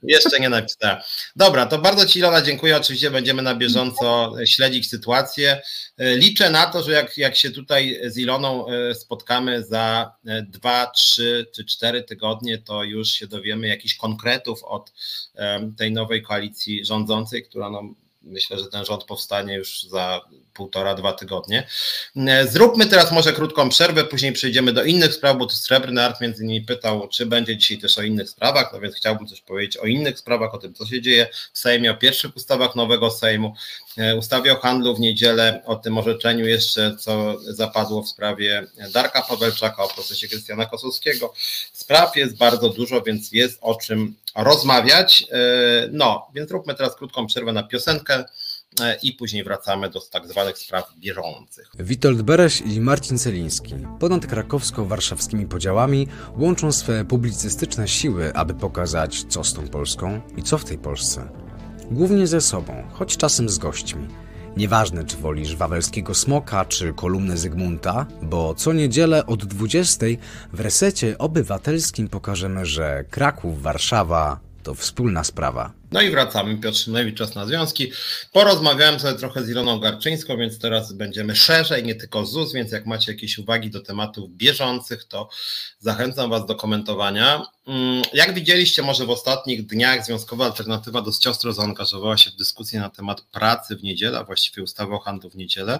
Jeszcze 0.07 0.39
nie 0.39 0.49
napisała. 0.49 1.03
Dobra, 1.35 1.65
to 1.65 1.79
bardzo 1.79 2.05
Ci 2.05 2.19
Ilona 2.19 2.41
dziękuję. 2.41 2.77
Oczywiście 2.77 3.11
będziemy 3.11 3.41
na 3.41 3.55
bieżąco 3.55 4.33
śledzić 4.45 4.89
sytuację. 4.89 5.61
Liczę 5.97 6.49
na 6.49 6.65
to, 6.65 6.83
że 6.83 6.91
jak, 6.91 7.17
jak 7.17 7.35
się 7.35 7.51
tutaj 7.51 7.99
z 8.05 8.17
Iloną 8.17 8.67
e, 8.67 8.95
spotkamy 8.95 9.63
za 9.63 10.11
e, 10.25 10.41
dwa, 10.41 10.87
trzy 10.87 11.45
czy 11.55 11.65
cztery 11.65 12.03
tygodnie, 12.03 12.57
to 12.57 12.83
już 12.83 13.09
się 13.09 13.27
dowiemy 13.27 13.67
jakichś 13.67 13.95
konkretów 13.95 14.63
od 14.63 14.93
e, 15.35 15.71
tej 15.77 15.91
nowej 15.91 16.21
koalicji 16.21 16.85
rządzącej, 16.85 17.43
która 17.43 17.69
no, 17.69 17.83
myślę, 18.25 18.59
że 18.59 18.65
ten 18.67 18.85
rząd 18.85 19.03
powstanie 19.03 19.55
już 19.55 19.83
za 19.83 20.21
półtora, 20.53 20.95
dwa 20.95 21.13
tygodnie. 21.13 21.67
E, 22.27 22.47
zróbmy 22.47 22.85
teraz 22.85 23.11
może 23.11 23.33
krótką 23.33 23.69
przerwę, 23.69 24.03
później 24.03 24.31
przejdziemy 24.31 24.73
do 24.73 24.83
innych 24.83 25.13
spraw, 25.13 25.37
bo 25.37 25.45
tu 25.45 25.55
Srebrny 25.55 26.03
Art 26.03 26.21
między 26.21 26.43
innymi 26.43 26.61
pytał, 26.61 27.07
czy 27.07 27.25
będzie 27.25 27.57
dzisiaj 27.57 27.77
też 27.77 27.97
o 27.97 28.01
innych 28.01 28.29
sprawach, 28.29 28.69
no 28.73 28.79
więc 28.79 28.95
chciałbym 28.95 29.27
coś 29.27 29.41
powiedzieć 29.41 29.77
o 29.77 29.85
innych 29.85 30.19
sprawach, 30.19 30.53
o 30.53 30.57
tym, 30.57 30.73
co 30.73 30.85
się 30.85 31.01
dzieje 31.01 31.27
w 31.53 31.59
Sejmie, 31.59 31.91
o 31.91 31.95
pierwszych 31.95 32.35
ustawach 32.35 32.75
nowego 32.75 33.11
Sejmu, 33.11 33.55
e, 33.97 34.15
ustawie 34.15 34.53
o 34.53 34.59
handlu 34.59 34.95
w 34.95 34.99
niedzielę, 34.99 35.61
o 35.65 35.75
tym 35.75 35.97
orzeczeniu 35.97 36.47
jeszcze, 36.47 36.95
co 36.99 37.35
zapadło 37.41 38.03
w 38.03 38.09
sprawie 38.09 38.67
Darka 38.93 39.21
Pawelczaka, 39.21 39.83
o 39.83 39.87
procesie 39.87 40.27
Krystiana 40.27 40.65
Kosowskiego. 40.65 41.33
Spraw 41.73 42.15
jest 42.15 42.37
bardzo 42.37 42.69
dużo, 42.69 43.01
więc 43.01 43.31
jest 43.31 43.57
o 43.61 43.75
czym 43.75 44.15
rozmawiać. 44.35 45.27
E, 45.31 45.37
no, 45.91 46.27
więc 46.35 46.51
róbmy 46.51 46.75
teraz 46.75 46.95
krótką 46.95 47.27
przerwę 47.27 47.53
na 47.53 47.63
piosenkę. 47.63 48.23
E, 48.81 48.97
i 49.03 49.13
później 49.13 49.43
wracamy 49.43 49.89
do 49.89 50.01
tak 50.01 50.27
zwanych 50.27 50.57
spraw 50.57 50.93
bieżących. 50.97 51.71
Witold 51.79 52.21
Bereś 52.21 52.61
i 52.61 52.81
Marcin 52.81 53.17
Celiński 53.17 53.75
ponad 53.99 54.25
krakowsko-warszawskimi 54.25 55.47
podziałami 55.47 56.07
łączą 56.37 56.71
swe 56.71 57.05
publicystyczne 57.05 57.87
siły, 57.87 58.33
aby 58.33 58.53
pokazać, 58.53 59.23
co 59.29 59.43
z 59.43 59.53
tą 59.53 59.67
Polską 59.67 60.21
i 60.37 60.43
co 60.43 60.57
w 60.57 60.65
tej 60.65 60.77
Polsce. 60.77 61.29
Głównie 61.91 62.27
ze 62.27 62.41
sobą, 62.41 62.83
choć 62.93 63.17
czasem 63.17 63.49
z 63.49 63.57
gośćmi. 63.57 64.07
Nieważne, 64.57 65.03
czy 65.03 65.17
wolisz 65.17 65.55
wawelskiego 65.55 66.13
smoka, 66.13 66.65
czy 66.65 66.93
kolumnę 66.93 67.37
Zygmunta, 67.37 68.05
bo 68.21 68.55
co 68.55 68.73
niedzielę 68.73 69.25
od 69.25 69.45
20 69.45 70.05
w 70.53 70.59
resecie 70.59 71.17
obywatelskim 71.17 72.07
pokażemy, 72.07 72.65
że 72.65 73.05
Kraków, 73.09 73.61
Warszawa 73.61 74.39
to 74.63 74.75
wspólna 74.75 75.23
sprawa. 75.23 75.71
No 75.95 76.01
i 76.01 76.09
wracamy. 76.09 76.57
Piotr 76.57 76.77
Szymlewicz, 76.77 77.17
czas 77.17 77.35
na 77.35 77.45
związki. 77.45 77.91
Porozmawiałem 78.31 78.99
sobie 78.99 79.19
trochę 79.19 79.43
z 79.43 79.49
Iloną 79.49 79.79
Garczyńską, 79.79 80.37
więc 80.37 80.59
teraz 80.59 80.93
będziemy 80.93 81.35
szerzej, 81.35 81.83
nie 81.83 81.95
tylko 81.95 82.25
ZUS, 82.25 82.53
więc 82.53 82.71
jak 82.71 82.85
macie 82.85 83.11
jakieś 83.11 83.37
uwagi 83.37 83.69
do 83.69 83.81
tematów 83.81 84.29
bieżących, 84.29 85.03
to 85.03 85.29
zachęcam 85.79 86.29
Was 86.29 86.45
do 86.45 86.55
komentowania. 86.55 87.45
Mm, 87.67 88.03
jak 88.13 88.33
widzieliście 88.33 88.81
może 88.81 89.05
w 89.05 89.09
ostatnich 89.09 89.65
dniach 89.65 90.05
Związkowa 90.05 90.45
Alternatywa 90.45 91.01
dość 91.01 91.27
ostro 91.27 91.53
zaangażowała 91.53 92.17
się 92.17 92.31
w 92.31 92.35
dyskusję 92.35 92.79
na 92.79 92.89
temat 92.89 93.21
pracy 93.21 93.75
w 93.75 93.83
niedzielę, 93.83 94.19
a 94.19 94.23
właściwie 94.23 94.63
ustawy 94.63 94.93
o 94.93 94.99
handlu 94.99 95.29
w 95.29 95.35
niedzielę. 95.35 95.79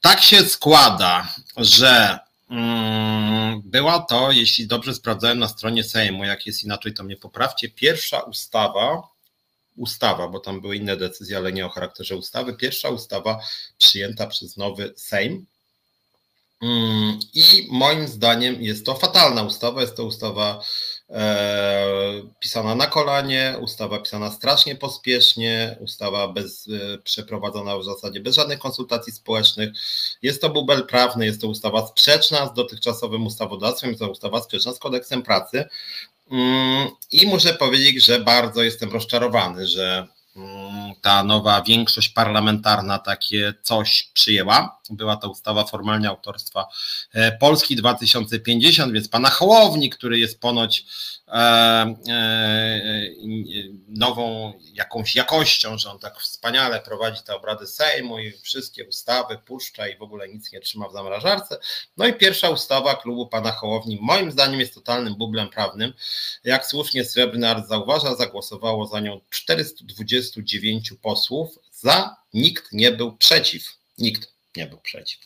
Tak 0.00 0.20
się 0.20 0.44
składa, 0.44 1.34
że 1.56 2.18
Mm, 2.50 3.62
była 3.64 4.00
to, 4.00 4.32
jeśli 4.32 4.66
dobrze 4.66 4.94
sprawdzałem 4.94 5.38
na 5.38 5.48
stronie 5.48 5.84
Sejmu, 5.84 6.24
jak 6.24 6.46
jest 6.46 6.64
inaczej, 6.64 6.94
to 6.94 7.04
mnie 7.04 7.16
poprawcie, 7.16 7.68
pierwsza 7.68 8.20
ustawa, 8.20 9.02
ustawa, 9.78 10.28
bo 10.28 10.40
tam 10.40 10.60
były 10.60 10.76
inne 10.76 10.96
decyzje, 10.96 11.36
ale 11.36 11.52
nie 11.52 11.66
o 11.66 11.68
charakterze 11.68 12.16
ustawy, 12.16 12.54
pierwsza 12.54 12.88
ustawa 12.88 13.40
przyjęta 13.78 14.26
przez 14.26 14.56
nowy 14.56 14.94
Sejm, 14.96 15.46
Mm, 16.62 17.18
I 17.34 17.68
moim 17.70 18.08
zdaniem 18.08 18.62
jest 18.62 18.86
to 18.86 18.94
fatalna 18.94 19.42
ustawa. 19.42 19.80
Jest 19.80 19.96
to 19.96 20.04
ustawa 20.04 20.60
e, 21.10 22.22
pisana 22.40 22.74
na 22.74 22.86
kolanie, 22.86 23.56
ustawa 23.60 23.98
pisana 23.98 24.30
strasznie 24.30 24.76
pospiesznie, 24.76 25.76
ustawa 25.80 26.28
bez, 26.28 26.68
e, 26.68 26.98
przeprowadzona 26.98 27.78
w 27.78 27.84
zasadzie 27.84 28.20
bez 28.20 28.34
żadnych 28.34 28.58
konsultacji 28.58 29.12
społecznych. 29.12 29.70
Jest 30.22 30.40
to 30.40 30.50
bubel 30.50 30.86
prawny, 30.86 31.26
jest 31.26 31.40
to 31.40 31.48
ustawa 31.48 31.86
sprzeczna 31.86 32.46
z 32.46 32.54
dotychczasowym 32.54 33.26
ustawodawstwem, 33.26 33.90
jest 33.90 34.00
to 34.00 34.10
ustawa 34.10 34.42
sprzeczna 34.42 34.72
z 34.72 34.78
kodeksem 34.78 35.22
pracy. 35.22 35.68
Mm, 36.30 36.88
I 37.12 37.26
muszę 37.26 37.54
powiedzieć, 37.54 38.06
że 38.06 38.20
bardzo 38.20 38.62
jestem 38.62 38.92
rozczarowany, 38.92 39.66
że 39.66 40.08
Mm, 40.38 40.94
ta 41.00 41.24
nowa 41.24 41.62
większość 41.62 42.08
parlamentarna 42.08 42.98
takie 42.98 43.54
coś 43.62 44.10
przyjęła. 44.14 44.77
Była 44.90 45.16
to 45.16 45.30
ustawa 45.30 45.64
formalnie 45.64 46.08
autorstwa 46.08 46.66
e, 47.12 47.32
Polski 47.32 47.76
2050, 47.76 48.92
więc 48.92 49.08
pana 49.08 49.30
Hołowni, 49.30 49.90
który 49.90 50.18
jest 50.18 50.40
ponoć 50.40 50.84
e, 51.28 51.32
e, 51.32 51.96
nową 53.88 54.52
jakąś 54.72 55.14
jakością, 55.14 55.78
że 55.78 55.90
on 55.90 55.98
tak 55.98 56.20
wspaniale 56.20 56.80
prowadzi 56.80 57.22
te 57.22 57.36
obrady 57.36 57.66
Sejmu 57.66 58.18
i 58.18 58.32
wszystkie 58.32 58.88
ustawy 58.88 59.38
puszcza 59.46 59.88
i 59.88 59.96
w 59.96 60.02
ogóle 60.02 60.28
nic 60.28 60.52
nie 60.52 60.60
trzyma 60.60 60.88
w 60.88 60.92
zamrażarce. 60.92 61.58
No 61.96 62.06
i 62.06 62.14
pierwsza 62.14 62.50
ustawa 62.50 62.94
klubu 62.94 63.26
pana 63.26 63.52
Hołowni 63.52 63.98
moim 64.02 64.32
zdaniem 64.32 64.60
jest 64.60 64.74
totalnym 64.74 65.14
bublem 65.14 65.48
prawnym. 65.48 65.92
Jak 66.44 66.66
słusznie 66.66 67.04
Srebrny 67.04 67.48
Art 67.48 67.68
zauważa, 67.68 68.14
zagłosowało 68.14 68.86
za 68.86 69.00
nią 69.00 69.20
429 69.30 70.92
posłów, 71.02 71.58
za 71.72 72.16
nikt 72.34 72.72
nie 72.72 72.92
był 72.92 73.16
przeciw. 73.16 73.78
Nikt 73.98 74.37
nie 74.58 74.66
był 74.66 74.78
przeciw. 74.78 75.20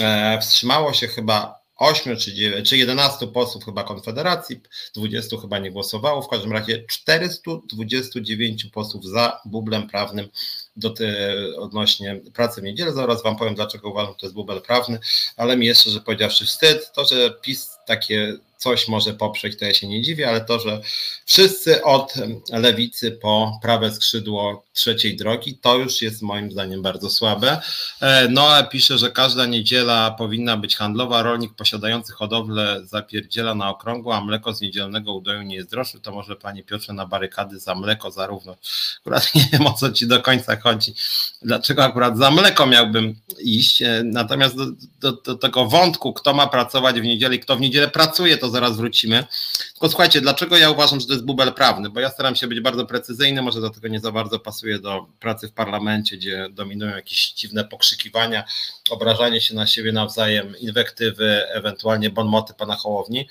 E, 0.00 0.38
wstrzymało 0.40 0.92
się 0.92 1.08
chyba 1.08 1.64
8 1.76 2.16
czy, 2.16 2.34
9, 2.34 2.68
czy 2.68 2.76
11 2.76 3.26
posłów 3.26 3.64
chyba 3.64 3.84
Konfederacji, 3.84 4.60
20 4.94 5.36
chyba 5.40 5.58
nie 5.58 5.70
głosowało, 5.70 6.22
w 6.22 6.28
każdym 6.28 6.52
razie 6.52 6.84
429 6.88 8.64
posłów 8.64 9.04
za 9.04 9.40
bublem 9.44 9.88
prawnym 9.88 10.28
do 10.76 10.90
te, 10.90 11.36
odnośnie 11.58 12.20
pracy 12.34 12.60
w 12.60 12.64
niedzielę. 12.64 12.92
Zaraz 12.92 13.22
Wam 13.22 13.36
powiem, 13.36 13.54
dlaczego 13.54 13.90
uważam, 13.90 14.12
że 14.12 14.18
to 14.18 14.26
jest 14.26 14.34
bubel 14.34 14.62
prawny, 14.62 14.98
ale 15.36 15.56
mi 15.56 15.66
jeszcze, 15.66 15.90
że 15.90 16.00
powiedziawszy 16.00 16.46
wstyd, 16.46 16.92
to, 16.92 17.04
że 17.04 17.30
PiS 17.42 17.70
takie 17.86 18.36
coś 18.64 18.88
może 18.88 19.12
poprzeć, 19.12 19.58
to 19.58 19.64
ja 19.64 19.74
się 19.74 19.86
nie 19.86 20.02
dziwię, 20.02 20.28
ale 20.28 20.40
to, 20.40 20.60
że 20.60 20.80
wszyscy 21.24 21.82
od 21.82 22.14
lewicy 22.52 23.12
po 23.12 23.58
prawe 23.62 23.92
skrzydło 23.92 24.64
trzeciej 24.72 25.16
drogi, 25.16 25.58
to 25.62 25.76
już 25.76 26.02
jest 26.02 26.22
moim 26.22 26.52
zdaniem 26.52 26.82
bardzo 26.82 27.10
słabe. 27.10 27.60
E, 28.00 28.28
Noe 28.28 28.64
pisze, 28.70 28.98
że 28.98 29.10
każda 29.10 29.46
niedziela 29.46 30.10
powinna 30.10 30.56
być 30.56 30.76
handlowa. 30.76 31.22
Rolnik 31.22 31.54
posiadający 31.54 32.12
hodowlę 32.12 32.80
zapierdziela 32.84 33.54
na 33.54 33.70
okrągło, 33.70 34.16
a 34.16 34.20
mleko 34.20 34.54
z 34.54 34.60
niedzielnego 34.60 35.14
udoju 35.14 35.42
nie 35.42 35.56
jest 35.56 35.70
droższe. 35.70 36.00
To 36.00 36.12
może 36.12 36.36
Panie 36.36 36.62
Piotrze 36.62 36.92
na 36.92 37.06
barykady 37.06 37.58
za 37.58 37.74
mleko 37.74 38.10
zarówno. 38.10 38.56
Akurat 39.00 39.34
nie 39.34 39.48
wiem 39.52 39.66
o 39.66 39.72
co 39.72 39.92
Ci 39.92 40.06
do 40.06 40.22
końca 40.22 40.56
chodzi. 40.60 40.94
Dlaczego 41.42 41.84
akurat 41.84 42.18
za 42.18 42.30
mleko 42.30 42.66
miałbym 42.66 43.14
iść? 43.38 43.82
E, 43.82 44.02
natomiast 44.04 44.56
do, 44.56 44.66
do, 45.00 45.12
do 45.12 45.34
tego 45.34 45.66
wątku, 45.66 46.12
kto 46.12 46.34
ma 46.34 46.46
pracować 46.46 47.00
w 47.00 47.04
niedzielę 47.04 47.34
i 47.34 47.40
kto 47.40 47.56
w 47.56 47.60
niedzielę 47.60 47.88
pracuje, 47.88 48.38
to 48.38 48.50
zaraz 48.54 48.76
wrócimy. 48.76 49.24
Tylko 49.72 49.88
słuchajcie, 49.88 50.20
dlaczego 50.20 50.56
ja 50.56 50.70
uważam, 50.70 51.00
że 51.00 51.06
to 51.06 51.12
jest 51.12 51.24
bubel 51.24 51.52
prawny? 51.52 51.90
Bo 51.90 52.00
ja 52.00 52.10
staram 52.10 52.36
się 52.36 52.46
być 52.46 52.60
bardzo 52.60 52.86
precyzyjny, 52.86 53.42
może 53.42 53.60
dlatego 53.60 53.88
nie 53.88 54.00
za 54.00 54.12
bardzo 54.12 54.38
pasuje 54.38 54.78
do 54.78 55.06
pracy 55.20 55.48
w 55.48 55.52
parlamencie, 55.52 56.16
gdzie 56.16 56.48
dominują 56.50 56.96
jakieś 56.96 57.32
dziwne 57.32 57.64
pokrzykiwania, 57.64 58.44
obrażanie 58.90 59.40
się 59.40 59.54
na 59.54 59.66
siebie 59.66 59.92
nawzajem, 59.92 60.58
inwektywy, 60.58 61.46
ewentualnie 61.48 62.10
bonmoty 62.10 62.54
pana 62.54 62.76
Hołowni. 62.76 63.28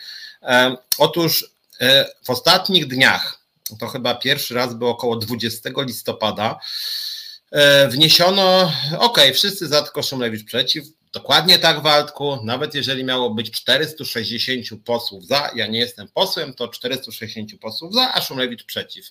Otóż 0.98 1.46
e, 1.82 2.06
w 2.24 2.30
ostatnich 2.30 2.88
dniach, 2.88 3.40
to 3.80 3.88
chyba 3.88 4.16
pierwszy 4.16 4.54
raz 4.54 4.74
było 4.74 4.92
około 4.92 5.16
20 5.16 5.70
listopada, 5.78 6.60
e, 7.52 7.88
wniesiono, 7.88 8.72
ok, 9.00 9.20
wszyscy 9.34 9.68
za, 9.68 9.82
tylko 9.82 10.04
Szumlewicz 10.04 10.46
przeciw, 10.46 10.86
Dokładnie 11.14 11.60
tak, 11.60 11.82
Waldku. 11.82 12.40
Nawet 12.44 12.76
jeżeli 12.76 13.04
miało 13.04 13.30
być 13.30 13.52
460 13.52 14.84
posłów 14.86 15.26
za, 15.26 15.52
ja 15.56 15.68
nie 15.68 15.80
jestem 15.80 16.08
posłem, 16.08 16.54
to 16.54 16.68
460 16.68 17.60
posłów 17.60 17.94
za, 17.94 18.14
a 18.14 18.22
Szumlewicz 18.22 18.64
przeciw. 18.64 19.06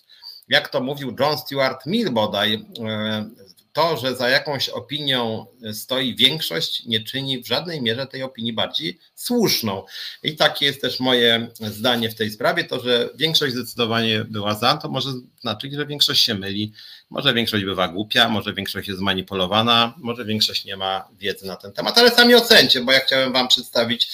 Jak 0.47 0.69
to 0.69 0.81
mówił 0.81 1.15
John 1.19 1.37
Stuart 1.37 1.85
Mill 1.85 2.11
bodaj, 2.11 2.53
e, 2.53 3.29
to, 3.73 3.97
że 3.97 4.15
za 4.15 4.29
jakąś 4.29 4.69
opinią 4.69 5.45
stoi 5.73 6.15
większość, 6.15 6.85
nie 6.85 7.03
czyni 7.03 7.43
w 7.43 7.47
żadnej 7.47 7.81
mierze 7.81 8.07
tej 8.07 8.23
opinii 8.23 8.53
bardziej 8.53 8.99
słuszną. 9.15 9.83
I 10.23 10.35
takie 10.35 10.65
jest 10.65 10.81
też 10.81 10.99
moje 10.99 11.47
zdanie 11.59 12.09
w 12.09 12.15
tej 12.15 12.31
sprawie. 12.31 12.63
To, 12.63 12.79
że 12.79 13.09
większość 13.15 13.53
zdecydowanie 13.53 14.25
była 14.25 14.55
za, 14.55 14.77
to 14.77 14.89
może 14.89 15.09
znaczyć, 15.43 15.73
że 15.73 15.85
większość 15.85 16.23
się 16.23 16.35
myli. 16.35 16.73
Może 17.09 17.33
większość 17.33 17.65
bywa 17.65 17.87
głupia, 17.87 18.29
może 18.29 18.53
większość 18.53 18.87
jest 18.87 18.99
zmanipulowana, 18.99 19.93
może 19.97 20.25
większość 20.25 20.65
nie 20.65 20.77
ma 20.77 21.07
wiedzy 21.19 21.45
na 21.47 21.55
ten 21.55 21.71
temat, 21.71 21.97
ale 21.97 22.11
sami 22.11 22.35
ocencie, 22.35 22.81
bo 22.81 22.91
ja 22.91 22.99
chciałem 22.99 23.33
Wam 23.33 23.47
przedstawić 23.47 24.11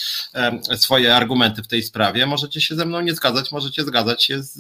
swoje 0.77 1.15
argumenty 1.15 1.63
w 1.63 1.67
tej 1.67 1.83
sprawie. 1.83 2.25
Możecie 2.25 2.61
się 2.61 2.75
ze 2.75 2.85
mną 2.85 3.01
nie 3.01 3.13
zgadzać, 3.13 3.51
możecie 3.51 3.83
zgadzać 3.83 4.23
się 4.23 4.43
z, 4.43 4.53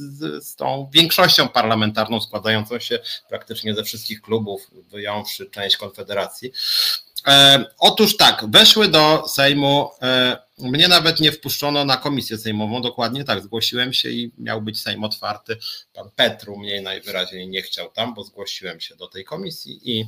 z 0.45 0.55
tą 0.55 0.89
większością 0.93 1.47
parlamentarną 1.47 2.21
składającą 2.21 2.79
się 2.79 2.99
praktycznie 3.29 3.75
ze 3.75 3.83
wszystkich 3.83 4.21
klubów, 4.21 4.67
wyjąwszy 4.91 5.45
część 5.45 5.77
Konfederacji. 5.77 6.51
E, 7.27 7.65
otóż 7.79 8.17
tak, 8.17 8.45
weszły 8.51 8.87
do 8.87 9.27
Sejmu. 9.27 9.89
Mnie 10.61 10.87
nawet 10.87 11.19
nie 11.19 11.31
wpuszczono 11.31 11.85
na 11.85 11.97
komisję 11.97 12.37
sejmową, 12.37 12.81
dokładnie 12.81 13.23
tak, 13.23 13.43
zgłosiłem 13.43 13.93
się 13.93 14.09
i 14.09 14.31
miał 14.37 14.61
być 14.61 14.81
Sejm 14.81 15.03
otwarty. 15.03 15.57
Pan 15.93 16.09
Petru 16.15 16.57
mnie 16.57 16.81
najwyraźniej 16.81 17.47
nie 17.47 17.61
chciał 17.61 17.91
tam, 17.91 18.13
bo 18.13 18.23
zgłosiłem 18.23 18.79
się 18.79 18.95
do 18.95 19.07
tej 19.07 19.25
komisji 19.25 19.79
i 19.83 20.05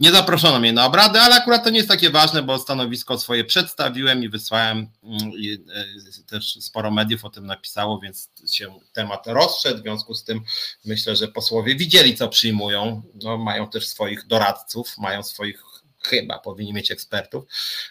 nie 0.00 0.10
zaproszono 0.10 0.60
mnie 0.60 0.72
na 0.72 0.86
obrady, 0.86 1.20
ale 1.20 1.34
akurat 1.34 1.64
to 1.64 1.70
nie 1.70 1.76
jest 1.76 1.88
takie 1.88 2.10
ważne, 2.10 2.42
bo 2.42 2.58
stanowisko 2.58 3.18
swoje 3.18 3.44
przedstawiłem 3.44 4.24
i 4.24 4.28
wysłałem 4.28 4.88
mm, 5.02 5.32
i 5.38 5.52
e, 5.52 6.24
też 6.26 6.58
sporo 6.60 6.90
mediów 6.90 7.24
o 7.24 7.30
tym 7.30 7.46
napisało, 7.46 7.98
więc 7.98 8.30
się 8.50 8.80
temat 8.92 9.26
rozszedł. 9.26 9.78
W 9.78 9.82
związku 9.82 10.14
z 10.14 10.24
tym 10.24 10.40
myślę, 10.84 11.16
że 11.16 11.28
posłowie 11.28 11.76
widzieli, 11.76 12.16
co 12.16 12.28
przyjmują. 12.28 13.02
No, 13.22 13.38
mają 13.38 13.68
też 13.68 13.88
swoich 13.88 14.26
doradców, 14.26 14.98
mają 14.98 15.22
swoich 15.22 15.62
chyba 16.02 16.38
powinni 16.38 16.72
mieć 16.72 16.90
ekspertów. 16.90 17.44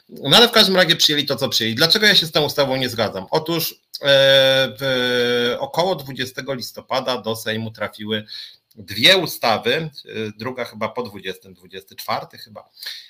No 0.09 0.37
ale 0.37 0.47
w 0.47 0.51
każdym 0.51 0.75
razie 0.75 0.95
przyjęli 0.95 1.25
to, 1.25 1.35
co 1.35 1.49
przyjęli. 1.49 1.75
Dlaczego 1.75 2.05
ja 2.05 2.15
się 2.15 2.25
z 2.25 2.31
tą 2.31 2.45
ustawą 2.45 2.75
nie 2.75 2.89
zgadzam? 2.89 3.25
Otóż 3.31 3.71
e, 3.71 3.75
w 4.79 5.55
około 5.59 5.95
20 5.95 6.41
listopada 6.47 7.21
do 7.21 7.35
Sejmu 7.35 7.71
trafiły 7.71 8.25
dwie 8.79 9.17
ustawy, 9.17 9.71
e, 9.73 9.89
druga 10.37 10.65
chyba 10.65 10.89
po 10.89 11.03
20, 11.03 11.49
24 11.51 12.37
chyba. 12.37 12.69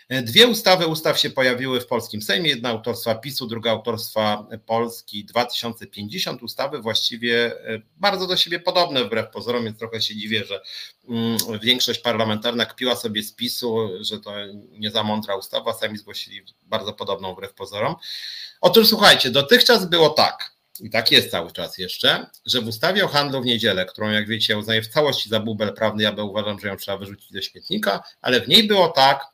E, 0.10 0.22
dwie 0.22 0.48
ustawy 0.48 0.88
ustaw 0.88 1.20
się 1.20 1.30
pojawiły 1.30 1.82
w 1.82 1.88
polskim 1.88 2.22
Sejmie, 2.22 2.50
jedna 2.50 2.70
autorstwa 2.70 3.16
PiSu, 3.16 3.48
druga 3.48 3.72
autorstwa 3.72 4.48
Polski 4.66 5.26
2050. 5.26 6.44
Ustawy 6.44 6.80
właściwie 6.82 7.46
e, 7.68 7.82
bardzo 7.98 8.28
do 8.28 8.38
siebie 8.38 8.60
podobne 8.60 9.04
wbrew 9.04 9.30
pozorom, 9.30 9.64
więc 9.64 9.78
trochę 9.80 10.02
się 10.02 10.16
dziwię, 10.16 10.46
że 10.46 10.62
mm, 11.10 11.38
większość 11.62 12.00
parlamentarna 12.00 12.66
kpiła 12.66 12.96
sobie 12.96 13.24
z 13.24 13.34
PiSu, 13.34 13.90
że 14.02 14.20
to 14.20 14.32
nie 14.72 14.92
za 14.92 15.04
mądra 15.04 15.36
ustawa, 15.36 15.74
sami 15.74 15.98
zgłosili 15.98 16.42
bardzo 16.66 16.94
podobną 16.94 17.34
wbrew 17.34 17.54
pozorom. 17.54 17.96
Otóż 18.62 18.88
słuchajcie, 18.88 19.30
dotychczas 19.30 19.86
było 19.86 20.10
tak, 20.10 20.59
i 20.82 20.90
tak 20.90 21.12
jest 21.12 21.32
cały 21.32 21.52
czas 21.52 21.78
jeszcze, 21.78 22.26
że 22.46 22.62
w 22.62 22.68
ustawie 22.68 23.06
o 23.06 23.08
handlu 23.08 23.42
w 23.42 23.46
niedzielę, 23.46 23.86
którą 23.86 24.10
jak 24.10 24.28
wiecie 24.28 24.58
uznaję 24.58 24.82
w 24.82 24.88
całości 24.88 25.30
za 25.30 25.40
bubel 25.40 25.74
prawny, 25.74 26.04
ja 26.04 26.12
uważam, 26.12 26.60
że 26.60 26.68
ją 26.68 26.78
trzeba 26.78 26.98
wyrzucić 26.98 27.32
do 27.32 27.42
śmietnika, 27.42 28.04
ale 28.22 28.42
w 28.42 28.48
niej 28.48 28.68
było 28.68 28.88
tak, 28.88 29.26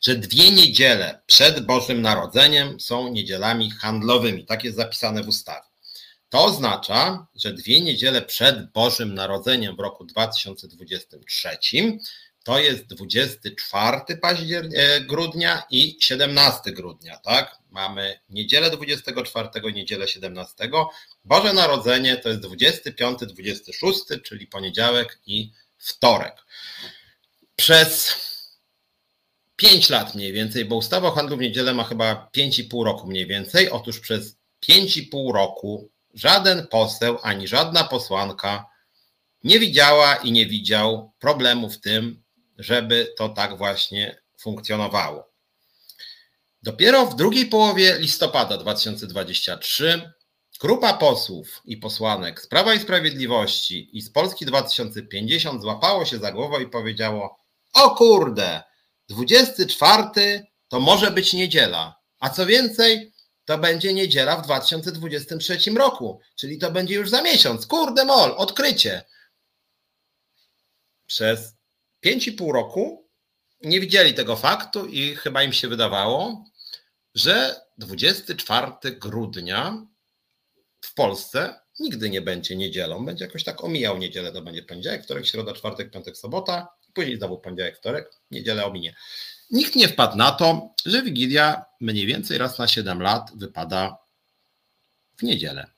że 0.00 0.16
dwie 0.16 0.50
niedziele 0.50 1.22
przed 1.26 1.66
Bożym 1.66 2.02
Narodzeniem 2.02 2.80
są 2.80 3.12
niedzielami 3.12 3.70
handlowymi. 3.70 4.46
Tak 4.46 4.64
jest 4.64 4.76
zapisane 4.76 5.22
w 5.22 5.28
ustawie. 5.28 5.70
To 6.28 6.44
oznacza, 6.44 7.26
że 7.34 7.52
dwie 7.52 7.80
niedziele 7.80 8.22
przed 8.22 8.72
Bożym 8.72 9.14
Narodzeniem 9.14 9.76
w 9.76 9.80
roku 9.80 10.04
2023 10.04 11.58
to 12.44 12.58
jest 12.58 12.86
24 12.86 14.16
października, 14.16 14.80
e, 14.80 15.00
grudnia 15.00 15.62
i 15.70 15.96
17 16.00 16.72
grudnia, 16.72 17.16
tak? 17.16 17.58
Mamy 17.70 18.20
niedzielę 18.28 18.70
24, 18.70 19.72
niedzielę 19.72 20.08
17. 20.08 20.70
Boże 21.24 21.52
Narodzenie 21.52 22.16
to 22.16 22.28
jest 22.28 22.40
25, 22.40 23.18
26, 23.26 24.00
czyli 24.24 24.46
poniedziałek 24.46 25.18
i 25.26 25.52
wtorek. 25.78 26.36
Przez 27.56 28.14
5 29.56 29.90
lat 29.90 30.14
mniej 30.14 30.32
więcej, 30.32 30.64
bo 30.64 30.76
ustawa 30.76 31.08
o 31.08 31.10
handlu 31.10 31.36
w 31.36 31.40
niedzielę 31.40 31.74
ma 31.74 31.84
chyba 31.84 32.30
5,5 32.36 32.84
roku 32.84 33.06
mniej 33.06 33.26
więcej. 33.26 33.70
Otóż 33.70 34.00
przez 34.00 34.36
5,5 34.68 35.34
roku 35.34 35.90
żaden 36.14 36.66
poseł 36.66 37.18
ani 37.22 37.48
żadna 37.48 37.84
posłanka 37.84 38.66
nie 39.44 39.58
widziała 39.58 40.14
i 40.14 40.32
nie 40.32 40.46
widział 40.46 41.12
problemu 41.18 41.70
w 41.70 41.80
tym, 41.80 42.19
żeby 42.60 43.14
to 43.18 43.28
tak 43.28 43.58
właśnie 43.58 44.22
funkcjonowało. 44.38 45.30
Dopiero 46.62 47.06
w 47.06 47.16
drugiej 47.16 47.46
połowie 47.46 47.98
listopada 47.98 48.56
2023 48.56 50.12
grupa 50.60 50.94
posłów 50.94 51.60
i 51.64 51.76
posłanek 51.76 52.40
z 52.40 52.46
Prawa 52.46 52.74
i 52.74 52.80
Sprawiedliwości 52.80 53.98
i 53.98 54.02
z 54.02 54.10
Polski 54.10 54.46
2050 54.46 55.62
złapało 55.62 56.04
się 56.04 56.18
za 56.18 56.32
głowę 56.32 56.62
i 56.62 56.66
powiedziało: 56.66 57.38
O 57.72 57.90
kurde, 57.90 58.62
24 59.08 60.46
to 60.68 60.80
może 60.80 61.10
być 61.10 61.32
niedziela. 61.32 62.00
A 62.18 62.30
co 62.30 62.46
więcej, 62.46 63.12
to 63.44 63.58
będzie 63.58 63.94
niedziela 63.94 64.36
w 64.36 64.42
2023 64.42 65.70
roku, 65.70 66.20
czyli 66.36 66.58
to 66.58 66.70
będzie 66.70 66.94
już 66.94 67.10
za 67.10 67.22
miesiąc. 67.22 67.66
Kurde 67.66 68.04
mol, 68.04 68.34
odkrycie. 68.36 69.04
Przez 71.06 71.59
5,5 72.04 72.52
roku 72.52 73.10
nie 73.62 73.80
widzieli 73.80 74.14
tego 74.14 74.36
faktu 74.36 74.86
i 74.86 75.16
chyba 75.16 75.42
im 75.42 75.52
się 75.52 75.68
wydawało, 75.68 76.44
że 77.14 77.60
24 77.78 78.72
grudnia 78.82 79.86
w 80.80 80.94
Polsce 80.94 81.60
nigdy 81.78 82.10
nie 82.10 82.20
będzie 82.20 82.56
niedzielą. 82.56 83.04
Będzie 83.04 83.24
jakoś 83.24 83.44
tak 83.44 83.64
omijał 83.64 83.98
niedzielę, 83.98 84.32
to 84.32 84.42
będzie 84.42 84.62
poniedziałek, 84.62 85.04
wtorek, 85.04 85.26
środa, 85.26 85.52
czwartek, 85.52 85.90
piątek, 85.90 86.16
sobota, 86.16 86.68
później 86.94 87.16
znowu 87.16 87.38
poniedziałek, 87.38 87.78
wtorek, 87.78 88.10
niedzielę 88.30 88.66
ominie. 88.66 88.94
Nikt 89.50 89.76
nie 89.76 89.88
wpadł 89.88 90.16
na 90.16 90.32
to, 90.32 90.74
że 90.86 91.02
Wigilia 91.02 91.64
mniej 91.80 92.06
więcej 92.06 92.38
raz 92.38 92.58
na 92.58 92.68
7 92.68 93.02
lat 93.02 93.30
wypada 93.34 93.98
w 95.18 95.22
niedzielę. 95.22 95.70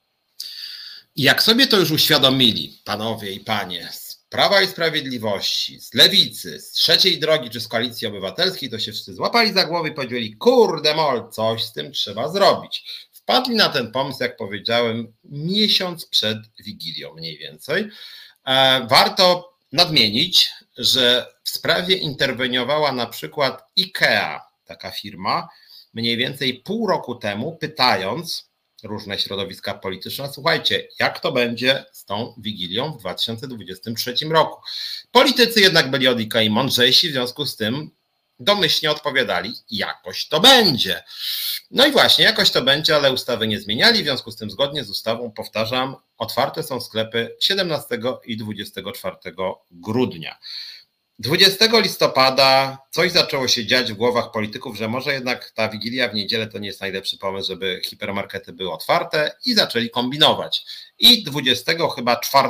Jak 1.17 1.43
sobie 1.43 1.67
to 1.67 1.79
już 1.79 1.91
uświadomili 1.91 2.81
panowie 2.85 3.33
i 3.33 3.41
panie 3.41 3.89
Prawa 4.33 4.63
i 4.63 4.67
Sprawiedliwości, 4.67 5.81
z 5.81 5.95
Lewicy, 5.95 6.61
z 6.61 6.71
Trzeciej 6.71 7.19
Drogi 7.21 7.51
czy 7.51 7.61
z 7.61 7.69
Koalicji 7.69 8.07
Obywatelskiej, 8.07 8.71
to 8.71 8.79
się 8.79 8.93
wszyscy 8.93 9.15
złapali 9.15 9.53
za 9.53 9.65
głowę 9.65 9.89
i 9.89 9.93
powiedzieli, 9.93 10.37
kurde 10.37 10.95
mol, 10.95 11.31
coś 11.31 11.65
z 11.65 11.73
tym 11.73 11.93
trzeba 11.93 12.29
zrobić. 12.29 12.85
Wpadli 13.13 13.55
na 13.55 13.69
ten 13.69 13.93
pomysł, 13.93 14.23
jak 14.23 14.37
powiedziałem, 14.37 15.13
miesiąc 15.25 16.07
przed 16.07 16.39
Wigilią 16.65 17.15
mniej 17.15 17.39
więcej. 17.39 17.89
E, 18.47 18.87
warto 18.91 19.55
nadmienić, 19.73 20.51
że 20.79 21.27
w 21.45 21.51
sprawie 21.51 21.97
interweniowała 21.97 22.93
na 22.93 23.07
przykład 23.07 23.63
IKEA, 23.79 24.41
taka 24.65 24.91
firma, 24.91 25.49
mniej 25.95 26.17
więcej 26.17 26.55
pół 26.55 26.87
roku 26.87 27.15
temu, 27.15 27.57
pytając 27.57 28.52
różne 28.83 29.19
środowiska 29.19 29.75
polityczne, 29.75 30.29
słuchajcie, 30.33 30.89
jak 31.01 31.21
to 31.21 31.33
będzie 31.33 31.85
z 31.93 32.05
tą 32.05 32.35
Wigilią 32.39 32.93
w 32.93 32.99
2023 32.99 34.15
roku. 34.31 34.63
Politycy 35.13 35.61
jednak 35.61 35.91
byli 35.91 36.09
od 36.09 36.19
IKEA 36.19 36.51
mądrzejsi, 36.51 37.09
w 37.09 37.13
związku 37.13 37.47
z 37.47 37.57
tym 37.57 37.91
domyślnie 38.41 38.91
odpowiadali, 38.91 39.55
jakoś 39.71 40.29
to 40.29 40.41
będzie. 40.41 41.03
No 41.71 41.87
i 41.87 41.93
właśnie, 41.93 42.25
jakoś 42.25 42.51
to 42.51 42.63
będzie, 42.63 42.97
ale 42.97 43.13
ustawy 43.13 43.49
nie 43.49 43.61
zmieniali, 43.61 44.01
w 44.03 44.05
związku 44.05 44.31
z 44.31 44.37
tym 44.37 44.51
zgodnie 44.51 44.85
z 44.85 44.91
ustawą, 44.91 45.33
powtarzam, 45.33 45.97
otwarte 46.19 46.63
są 46.63 46.81
sklepy 46.81 47.37
17 47.41 47.99
i 48.25 48.37
24 48.37 49.17
grudnia. 49.71 50.39
20 51.23 51.81
listopada 51.81 52.79
coś 52.91 53.13
zaczęło 53.13 53.49
się 53.49 53.67
dziać 53.67 53.93
w 53.93 53.97
głowach 53.97 54.31
polityków, 54.31 54.77
że 54.77 54.89
może 54.89 55.13
jednak 55.13 55.51
ta 55.51 55.69
wigilia 55.69 56.09
w 56.09 56.15
niedzielę 56.15 56.47
to 56.47 56.59
nie 56.59 56.67
jest 56.67 56.81
najlepszy 56.81 57.19
pomysł, 57.19 57.49
żeby 57.49 57.81
hipermarkety 57.85 58.53
były 58.53 58.73
otwarte 58.73 59.37
i 59.45 59.55
zaczęli 59.55 59.91
kombinować. 59.91 60.65
I 60.99 61.25
20 61.25 61.73
chyba 61.97 62.17
4 62.17 62.49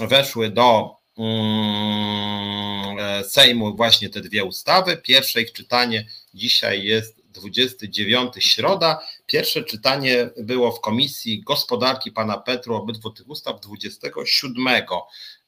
weszły 0.00 0.50
do 0.50 0.96
mm, 1.18 2.98
e, 2.98 3.24
Sejmu 3.24 3.76
właśnie 3.76 4.08
te 4.08 4.20
dwie 4.20 4.44
ustawy. 4.44 4.96
Pierwsze 4.96 5.42
ich 5.42 5.52
czytanie 5.52 6.06
dzisiaj 6.34 6.84
jest 6.84 7.16
29 7.24 8.34
środa. 8.38 9.00
Pierwsze 9.26 9.64
czytanie 9.64 10.30
było 10.36 10.72
w 10.72 10.80
Komisji 10.80 11.42
Gospodarki 11.42 12.12
pana 12.12 12.38
Petru 12.38 12.74
obydwu 12.74 13.10
tych 13.10 13.28
ustaw 13.28 13.60
27 13.60 14.66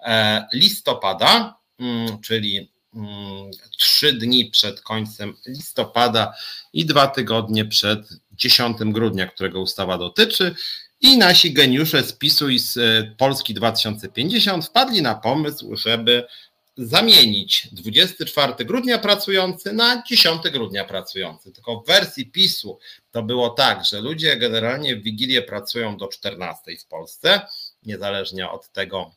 e, 0.00 0.46
listopada. 0.52 1.59
Mm, 1.80 2.20
czyli 2.20 2.70
mm, 2.94 3.50
trzy 3.78 4.12
dni 4.12 4.44
przed 4.44 4.80
końcem 4.80 5.36
listopada 5.46 6.34
i 6.72 6.84
dwa 6.86 7.06
tygodnie 7.06 7.64
przed 7.64 8.08
10 8.32 8.76
grudnia, 8.84 9.26
którego 9.26 9.60
ustawa 9.60 9.98
dotyczy. 9.98 10.54
I 11.00 11.18
nasi 11.18 11.52
geniusze 11.52 12.02
z 12.02 12.12
PiSu 12.12 12.48
i 12.48 12.58
z 12.58 12.76
e, 12.76 13.14
Polski 13.18 13.54
2050 13.54 14.66
wpadli 14.66 15.02
na 15.02 15.14
pomysł, 15.14 15.76
żeby 15.76 16.26
zamienić 16.76 17.68
24 17.72 18.64
grudnia 18.64 18.98
pracujący 18.98 19.72
na 19.72 20.02
10 20.06 20.42
grudnia 20.42 20.84
pracujący. 20.84 21.52
Tylko 21.52 21.80
w 21.80 21.86
wersji 21.86 22.26
PiSu 22.26 22.78
to 23.12 23.22
było 23.22 23.50
tak, 23.50 23.84
że 23.84 24.00
ludzie 24.00 24.36
generalnie 24.36 24.96
w 24.96 25.02
Wigilię 25.02 25.42
pracują 25.42 25.96
do 25.96 26.08
14 26.08 26.76
w 26.76 26.86
Polsce, 26.86 27.40
niezależnie 27.82 28.50
od 28.50 28.72
tego, 28.72 29.10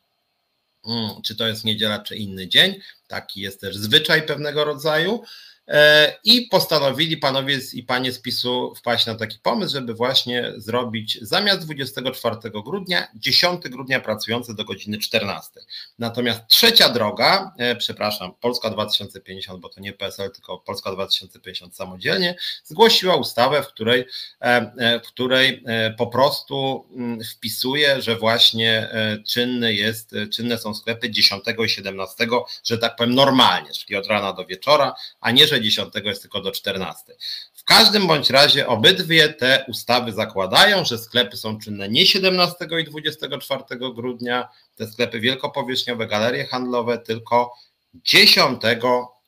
czy 1.24 1.36
to 1.36 1.46
jest 1.46 1.64
niedziela, 1.64 1.98
czy 1.98 2.16
inny 2.16 2.48
dzień. 2.48 2.80
Taki 3.06 3.40
jest 3.40 3.60
też 3.60 3.76
zwyczaj 3.76 4.26
pewnego 4.26 4.64
rodzaju. 4.64 5.22
E, 5.68 6.12
I 6.24 6.42
postanowili 6.42 7.16
panowie 7.16 7.58
i 7.72 7.82
panie 7.82 8.12
z 8.12 8.20
PiSu 8.20 8.74
wpaść 8.74 9.06
na 9.06 9.14
taki 9.14 9.38
pomysł, 9.38 9.72
żeby 9.72 9.94
właśnie 9.94 10.52
zrobić 10.56 11.18
zamiast 11.22 11.60
24 11.64 12.36
grudnia, 12.64 13.08
10 13.14 13.62
grudnia 13.62 14.00
pracujące 14.00 14.54
do 14.54 14.64
godziny 14.64 14.98
14. 14.98 15.60
Natomiast 15.98 16.40
trzecia 16.48 16.88
droga, 16.88 17.52
e, 17.58 17.76
przepraszam, 17.76 18.34
Polska 18.40 18.70
2050, 18.70 19.60
bo 19.60 19.68
to 19.68 19.80
nie 19.80 19.92
PSL, 19.92 20.30
tylko 20.30 20.58
Polska 20.58 20.92
2050 20.92 21.76
samodzielnie, 21.76 22.36
zgłosiła 22.64 23.16
ustawę, 23.16 23.62
w 23.62 23.66
której, 23.66 24.04
e, 24.40 25.00
w 25.00 25.06
której 25.06 25.64
po 25.98 26.06
prostu 26.06 26.86
mm, 26.96 27.24
wpisuje, 27.24 28.02
że 28.02 28.16
właśnie 28.16 28.88
czynny 29.26 29.74
jest, 29.74 30.14
czynne 30.32 30.58
są 30.58 30.74
sklepy 30.74 31.10
10 31.10 31.44
i 31.64 31.68
17, 31.68 32.26
że 32.64 32.78
tak 32.78 32.96
powiem 32.96 33.14
normalnie, 33.14 33.70
czyli 33.72 33.96
od 33.96 34.06
rana 34.06 34.32
do 34.32 34.46
wieczora, 34.46 34.94
a 35.20 35.30
nie, 35.30 35.46
że 35.46 35.53
że 35.54 35.60
10 35.60 35.94
jest 36.04 36.22
tylko 36.22 36.40
do 36.40 36.52
14. 36.52 37.12
W 37.54 37.64
każdym 37.64 38.06
bądź 38.06 38.30
razie 38.30 38.66
obydwie 38.66 39.28
te 39.28 39.64
ustawy 39.68 40.12
zakładają, 40.12 40.84
że 40.84 40.98
sklepy 40.98 41.36
są 41.36 41.58
czynne 41.58 41.88
nie 41.88 42.06
17 42.06 42.66
i 42.80 42.84
24 42.84 43.64
grudnia, 43.94 44.48
te 44.76 44.86
sklepy 44.86 45.20
wielkopowierzchniowe, 45.20 46.06
galerie 46.06 46.46
handlowe, 46.46 46.98
tylko 46.98 47.52
10 47.94 48.60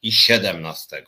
i 0.03 0.13
17. 0.13 1.05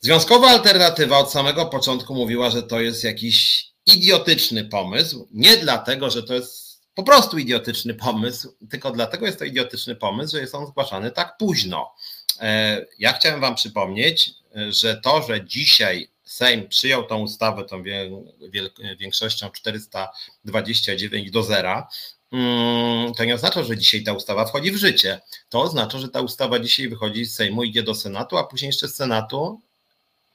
Związkowa 0.00 0.48
alternatywa 0.48 1.18
od 1.18 1.32
samego 1.32 1.66
początku 1.66 2.14
mówiła, 2.14 2.50
że 2.50 2.62
to 2.62 2.80
jest 2.80 3.04
jakiś 3.04 3.66
idiotyczny 3.86 4.64
pomysł. 4.64 5.28
Nie 5.32 5.56
dlatego, 5.56 6.10
że 6.10 6.22
to 6.22 6.34
jest 6.34 6.66
po 6.94 7.02
prostu 7.02 7.38
idiotyczny 7.38 7.94
pomysł, 7.94 8.56
tylko 8.70 8.90
dlatego 8.90 9.26
jest 9.26 9.38
to 9.38 9.44
idiotyczny 9.44 9.96
pomysł, 9.96 10.32
że 10.32 10.40
jest 10.40 10.54
on 10.54 10.66
zgłaszany 10.66 11.10
tak 11.10 11.36
późno. 11.38 11.94
E, 12.40 12.86
ja 12.98 13.12
chciałem 13.12 13.40
Wam 13.40 13.54
przypomnieć, 13.54 14.30
że 14.70 14.96
to, 14.96 15.22
że 15.22 15.44
dzisiaj 15.44 16.08
Sejm 16.26 16.68
przyjął 16.68 17.04
tą 17.04 17.18
ustawę 17.18 17.64
tą 17.64 17.82
większością 18.98 19.50
429 19.50 21.30
do 21.30 21.42
zera, 21.42 21.88
mm, 22.32 23.14
to 23.14 23.24
nie 23.24 23.34
oznacza, 23.34 23.64
że 23.64 23.76
dzisiaj 23.76 24.02
ta 24.02 24.12
ustawa 24.12 24.46
wchodzi 24.46 24.72
w 24.72 24.76
życie. 24.76 25.20
To 25.48 25.62
oznacza, 25.62 25.98
że 25.98 26.08
ta 26.08 26.20
ustawa 26.20 26.58
dzisiaj 26.58 26.88
wychodzi 26.88 27.24
z 27.24 27.34
Sejmu, 27.34 27.62
idzie 27.62 27.82
do 27.82 27.94
Senatu, 27.94 28.36
a 28.36 28.44
później 28.44 28.68
jeszcze 28.68 28.88
z 28.88 28.94
Senatu. 28.94 29.60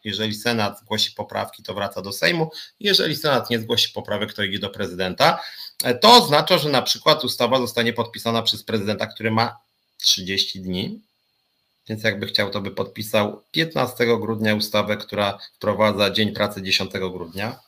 Jeżeli 0.03 0.35
Senat 0.35 0.79
zgłosi 0.79 1.11
poprawki, 1.11 1.63
to 1.63 1.73
wraca 1.73 2.01
do 2.01 2.11
Sejmu. 2.11 2.51
Jeżeli 2.79 3.15
Senat 3.15 3.49
nie 3.49 3.59
zgłosi 3.59 3.89
poprawek, 3.89 4.33
to 4.33 4.43
idzie 4.43 4.59
do 4.59 4.69
prezydenta. 4.69 5.41
E, 5.83 5.95
to 5.95 6.13
oznacza, 6.13 6.57
że 6.57 6.69
na 6.69 6.81
przykład 6.81 7.23
ustawa 7.23 7.57
zostanie 7.57 7.93
podpisana 7.93 8.41
przez 8.41 8.63
prezydenta, 8.63 9.07
który 9.07 9.31
ma 9.31 9.57
30 9.97 10.61
dni 10.61 11.01
więc 11.89 12.03
jakby 12.03 12.27
chciał, 12.27 12.49
to 12.49 12.61
by 12.61 12.71
podpisał 12.71 13.41
15 13.51 14.05
grudnia 14.17 14.55
ustawę, 14.55 14.97
która 14.97 15.37
wprowadza 15.55 16.11
Dzień 16.11 16.33
Pracy 16.33 16.61
10 16.61 16.91
grudnia. 16.91 17.59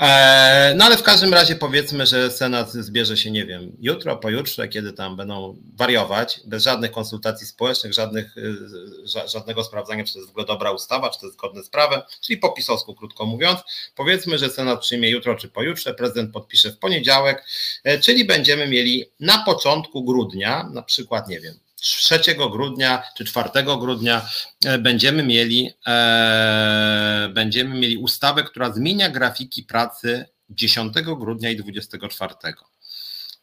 E, 0.00 0.74
no 0.76 0.84
ale 0.84 0.96
w 0.96 1.02
każdym 1.02 1.34
razie 1.34 1.56
powiedzmy, 1.56 2.06
że 2.06 2.30
Senat 2.30 2.72
zbierze 2.72 3.16
się, 3.16 3.30
nie 3.30 3.46
wiem, 3.46 3.76
jutro, 3.80 4.16
pojutrze, 4.16 4.68
kiedy 4.68 4.92
tam 4.92 5.16
będą 5.16 5.56
wariować, 5.76 6.40
bez 6.44 6.62
żadnych 6.62 6.90
konsultacji 6.90 7.46
społecznych, 7.46 7.92
żadnych, 7.92 8.36
y, 8.38 9.28
żadnego 9.28 9.64
sprawdzania, 9.64 10.04
czy 10.04 10.12
to 10.12 10.18
jest 10.18 10.28
w 10.28 10.32
ogóle 10.32 10.46
dobra 10.46 10.70
ustawa, 10.70 11.10
czy 11.10 11.20
to 11.20 11.26
jest 11.26 11.38
zgodne 11.38 11.62
z 11.62 11.68
prawem, 11.68 12.00
czyli 12.20 12.38
po 12.38 12.52
pisowsku, 12.52 12.94
krótko 12.94 13.26
mówiąc. 13.26 13.60
Powiedzmy, 13.94 14.38
że 14.38 14.50
Senat 14.50 14.80
przyjmie 14.80 15.10
jutro 15.10 15.34
czy 15.34 15.48
pojutrze, 15.48 15.94
prezydent 15.94 16.32
podpisze 16.32 16.70
w 16.70 16.78
poniedziałek, 16.78 17.44
e, 17.84 17.98
czyli 17.98 18.24
będziemy 18.24 18.68
mieli 18.68 19.04
na 19.20 19.44
początku 19.44 20.04
grudnia, 20.04 20.68
na 20.72 20.82
przykład, 20.82 21.28
nie 21.28 21.40
wiem, 21.40 21.58
3 21.80 22.20
grudnia 22.52 23.02
czy 23.16 23.24
4 23.24 23.50
grudnia 23.80 24.28
e, 24.64 24.78
będziemy 24.78 25.22
mieli, 25.22 25.70
e, 25.86 27.30
będziemy 27.34 27.78
mieli 27.78 27.96
ustawę, 27.96 28.42
która 28.42 28.72
zmienia 28.72 29.10
grafiki 29.10 29.62
pracy 29.62 30.26
10 30.50 30.94
grudnia 31.18 31.50
i 31.50 31.56
24. 31.56 32.34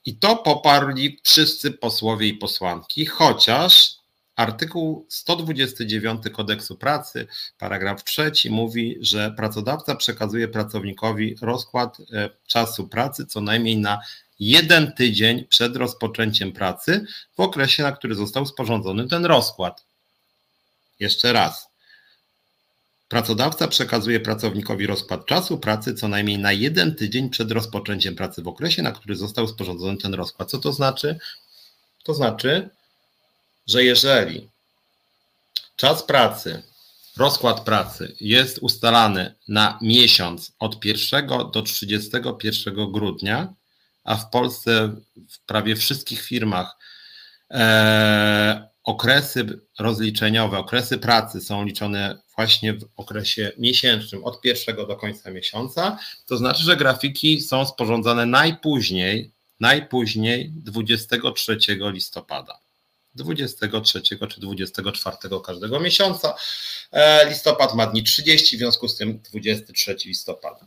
I 0.05 0.17
to 0.17 0.35
poparli 0.35 1.19
wszyscy 1.23 1.71
posłowie 1.71 2.27
i 2.27 2.33
posłanki, 2.33 3.05
chociaż 3.05 4.02
artykuł 4.35 5.05
129 5.09 6.21
kodeksu 6.33 6.77
pracy, 6.77 7.27
paragraf 7.57 8.03
trzeci 8.03 8.49
mówi, 8.49 8.97
że 9.01 9.33
pracodawca 9.37 9.95
przekazuje 9.95 10.47
pracownikowi 10.47 11.35
rozkład 11.41 11.97
e, 11.99 12.29
czasu 12.47 12.87
pracy 12.87 13.25
co 13.25 13.41
najmniej 13.41 13.77
na 13.77 13.99
jeden 14.39 14.91
tydzień 14.91 15.45
przed 15.45 15.75
rozpoczęciem 15.75 16.51
pracy 16.51 17.05
w 17.37 17.39
okresie, 17.39 17.83
na 17.83 17.91
który 17.91 18.15
został 18.15 18.45
sporządzony 18.45 19.07
ten 19.07 19.25
rozkład. 19.25 19.85
Jeszcze 20.99 21.33
raz. 21.33 21.69
Pracodawca 23.09 23.67
przekazuje 23.67 24.19
pracownikowi 24.19 24.87
rozkład 24.87 25.25
czasu 25.25 25.57
pracy 25.57 25.93
co 25.93 26.07
najmniej 26.07 26.39
na 26.39 26.51
jeden 26.51 26.95
tydzień 26.95 27.29
przed 27.29 27.51
rozpoczęciem 27.51 28.15
pracy 28.15 28.41
w 28.41 28.47
okresie, 28.47 28.83
na 28.83 28.91
który 28.91 29.15
został 29.15 29.47
sporządzony 29.47 29.97
ten 29.97 30.13
rozkład. 30.13 30.49
Co 30.49 30.57
to 30.57 30.73
znaczy? 30.73 31.19
To 32.03 32.13
znaczy, 32.13 32.69
że 33.67 33.83
jeżeli 33.83 34.49
czas 35.75 36.03
pracy, 36.03 36.63
rozkład 37.17 37.59
pracy 37.59 38.15
jest 38.19 38.57
ustalany 38.57 39.35
na 39.47 39.79
miesiąc 39.81 40.51
od 40.59 40.85
1 40.85 41.27
do 41.27 41.61
31 41.61 42.91
grudnia, 42.91 43.53
a 44.03 44.15
w 44.15 44.29
Polsce 44.29 44.95
w 45.29 45.39
prawie 45.45 45.75
wszystkich 45.75 46.21
firmach 46.21 46.77
e, 47.51 48.67
okresy 48.83 49.59
rozliczeniowe, 49.79 50.57
okresy 50.57 50.97
pracy 50.97 51.41
są 51.41 51.65
liczone 51.65 52.17
właśnie 52.35 52.73
w 52.73 52.85
okresie 52.97 53.51
miesięcznym 53.57 54.23
od 54.23 54.41
pierwszego 54.41 54.87
do 54.87 54.95
końca 54.95 55.31
miesiąca, 55.31 55.99
to 56.25 56.37
znaczy, 56.37 56.63
że 56.63 56.77
grafiki 56.77 57.41
są 57.41 57.65
sporządzane 57.65 58.25
najpóźniej, 58.25 59.31
najpóźniej 59.59 60.51
23 60.55 61.57
listopada. 61.69 62.62
23 63.15 64.01
czy 64.01 64.17
24 64.37 65.17
każdego 65.45 65.79
miesiąca. 65.79 66.35
E, 66.91 67.29
listopad 67.29 67.75
ma 67.75 67.87
dni 67.87 68.03
30, 68.03 68.55
w 68.55 68.59
związku 68.59 68.87
z 68.87 68.97
tym 68.97 69.19
23 69.19 69.95
listopada. 70.05 70.65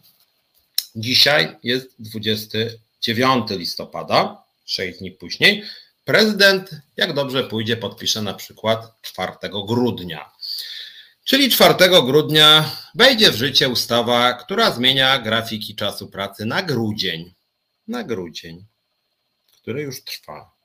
Dzisiaj 0.97 1.57
jest 1.63 1.89
29 1.99 3.51
listopada, 3.51 4.43
6 4.65 4.99
dni 4.99 5.11
później. 5.11 5.65
Prezydent, 6.05 6.71
jak 6.97 7.15
dobrze 7.15 7.45
pójdzie, 7.45 7.77
podpisze 7.77 8.23
na 8.23 8.35
przykład 8.35 9.03
4 9.03 9.33
grudnia. 9.69 10.31
Czyli 11.25 11.51
4 11.51 11.75
grudnia 12.07 12.71
wejdzie 12.95 13.31
w 13.31 13.37
życie 13.37 13.69
ustawa, 13.69 14.33
która 14.33 14.71
zmienia 14.71 15.19
grafiki 15.19 15.75
czasu 15.75 16.09
pracy 16.09 16.45
na 16.45 16.63
grudzień. 16.63 17.35
Na 17.89 18.05
grudzień, 18.05 18.67
który 19.63 19.83
już 19.83 20.05
trwa. 20.05 20.56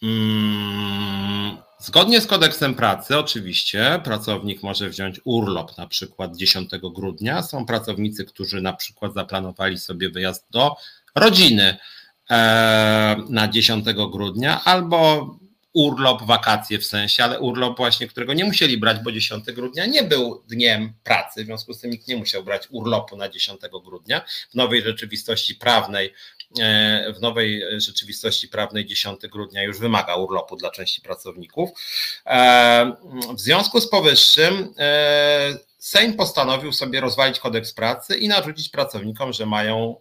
Hmm, 0.00 1.56
zgodnie 1.78 2.20
z 2.20 2.26
kodeksem 2.26 2.74
pracy, 2.74 3.18
oczywiście, 3.18 4.00
pracownik 4.04 4.62
może 4.62 4.88
wziąć 4.88 5.20
urlop 5.24 5.78
na 5.78 5.86
przykład 5.86 6.36
10 6.36 6.70
grudnia. 6.94 7.42
Są 7.42 7.66
pracownicy, 7.66 8.24
którzy 8.24 8.60
na 8.60 8.72
przykład 8.72 9.14
zaplanowali 9.14 9.78
sobie 9.78 10.10
wyjazd 10.10 10.46
do 10.50 10.76
rodziny 11.14 11.76
e, 12.30 13.16
na 13.28 13.48
10 13.48 13.84
grudnia 14.10 14.64
albo 14.64 15.30
urlop, 15.72 16.22
wakacje 16.22 16.78
w 16.78 16.86
sensie, 16.86 17.24
ale 17.24 17.40
urlop 17.40 17.76
właśnie, 17.76 18.08
którego 18.08 18.34
nie 18.34 18.44
musieli 18.44 18.78
brać, 18.78 18.98
bo 19.04 19.12
10 19.12 19.44
grudnia 19.44 19.86
nie 19.86 20.02
był 20.02 20.44
dniem 20.48 20.92
pracy, 21.04 21.42
w 21.42 21.46
związku 21.46 21.74
z 21.74 21.80
tym 21.80 21.90
nikt 21.90 22.08
nie 22.08 22.16
musiał 22.16 22.44
brać 22.44 22.62
urlopu 22.70 23.16
na 23.16 23.28
10 23.28 23.60
grudnia. 23.84 24.20
W 24.50 24.54
nowej 24.54 24.82
rzeczywistości 24.82 25.54
prawnej 25.54 26.12
w 27.16 27.20
nowej 27.20 27.62
rzeczywistości 27.80 28.48
prawnej 28.48 28.86
10 28.86 29.20
grudnia 29.20 29.62
już 29.62 29.78
wymaga 29.78 30.16
urlopu 30.16 30.56
dla 30.56 30.70
części 30.70 31.00
pracowników. 31.00 31.70
E, 32.26 32.92
w 33.34 33.40
związku 33.40 33.80
z 33.80 33.88
powyższym 33.90 34.74
e, 34.78 35.58
Sejm 35.88 36.14
postanowił 36.14 36.72
sobie 36.72 37.00
rozwalić 37.00 37.38
kodeks 37.38 37.72
pracy 37.72 38.16
i 38.16 38.28
narzucić 38.28 38.68
pracownikom, 38.68 39.32
że 39.32 39.46
mają 39.46 39.96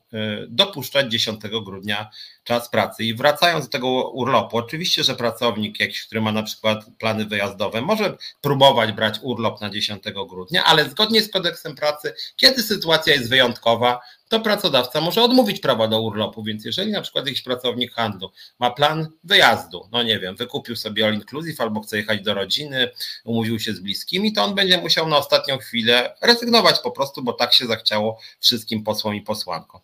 dopuszczać 0.48 1.12
10 1.12 1.42
grudnia 1.64 2.10
czas 2.44 2.70
pracy. 2.70 3.04
I 3.04 3.14
wracając 3.14 3.66
do 3.66 3.72
tego 3.72 4.10
urlopu, 4.10 4.58
oczywiście, 4.58 5.04
że 5.04 5.16
pracownik 5.16 5.80
jakiś, 5.80 6.06
który 6.06 6.22
ma 6.22 6.32
na 6.32 6.44
przykład 6.44 6.86
plany 7.00 7.26
wyjazdowe, 7.26 7.82
może 7.82 8.18
próbować 8.42 8.92
brać 8.92 9.20
urlop 9.22 9.62
na 9.62 9.70
10 9.70 10.04
grudnia, 10.30 10.64
ale 10.64 10.90
zgodnie 10.90 11.22
z 11.22 11.32
kodeksem 11.32 11.76
pracy, 11.76 12.14
kiedy 12.36 12.64
sytuacja 12.64 13.14
jest 13.14 13.30
wyjątkowa, 13.30 14.00
to 14.30 14.40
pracodawca 14.40 15.02
może 15.02 15.24
odmówić 15.24 15.60
prawa 15.60 15.88
do 15.88 16.02
urlopu. 16.02 16.44
Więc 16.44 16.66
jeżeli 16.66 16.92
na 16.92 17.02
przykład 17.02 17.26
jakiś 17.26 17.42
pracownik 17.42 17.94
handlu 17.94 18.32
ma 18.60 18.72
plan 18.72 19.08
wyjazdu, 19.24 19.90
no 19.92 20.04
nie 20.04 20.20
wiem, 20.20 20.36
wykupił 20.36 20.76
sobie 20.76 21.06
all 21.06 21.14
inclusive 21.14 21.62
albo 21.62 21.82
chce 21.82 21.98
jechać 21.98 22.22
do 22.22 22.34
rodziny, 22.34 22.90
umówił 23.24 23.60
się 23.60 23.74
z 23.74 23.80
bliskimi, 23.80 24.34
to 24.34 24.44
on 24.44 24.56
będzie 24.56 24.78
musiał 24.78 25.08
na 25.08 25.18
ostatnią 25.18 25.58
chwilę 25.58 25.77
rezygnować 26.22 26.80
po 26.80 26.92
prostu, 26.92 27.24
bo 27.24 27.34
tak 27.34 27.54
się 27.54 27.66
zachciało 27.66 28.20
wszystkim 28.40 28.84
posłom 28.84 29.16
i 29.16 29.22
posłankom. 29.22 29.82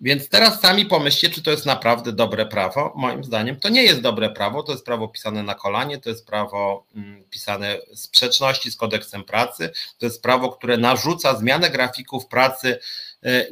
Więc 0.00 0.28
teraz 0.28 0.60
sami 0.60 0.86
pomyślcie, 0.86 1.30
czy 1.30 1.42
to 1.42 1.50
jest 1.50 1.66
naprawdę 1.66 2.12
dobre 2.12 2.46
prawo. 2.46 2.92
Moim 2.96 3.24
zdaniem 3.24 3.60
to 3.60 3.68
nie 3.68 3.82
jest 3.82 4.00
dobre 4.00 4.30
prawo, 4.30 4.62
to 4.62 4.72
jest 4.72 4.84
prawo 4.84 5.08
pisane 5.08 5.42
na 5.42 5.54
kolanie, 5.54 5.98
to 5.98 6.08
jest 6.10 6.26
prawo 6.26 6.86
mm, 6.94 7.24
pisane 7.30 7.78
sprzeczności 7.94 8.70
z 8.70 8.76
kodeksem 8.76 9.24
pracy, 9.24 9.70
to 9.98 10.06
jest 10.06 10.22
prawo, 10.22 10.48
które 10.48 10.76
narzuca 10.76 11.36
zmianę 11.36 11.70
grafików 11.70 12.26
pracy 12.26 12.78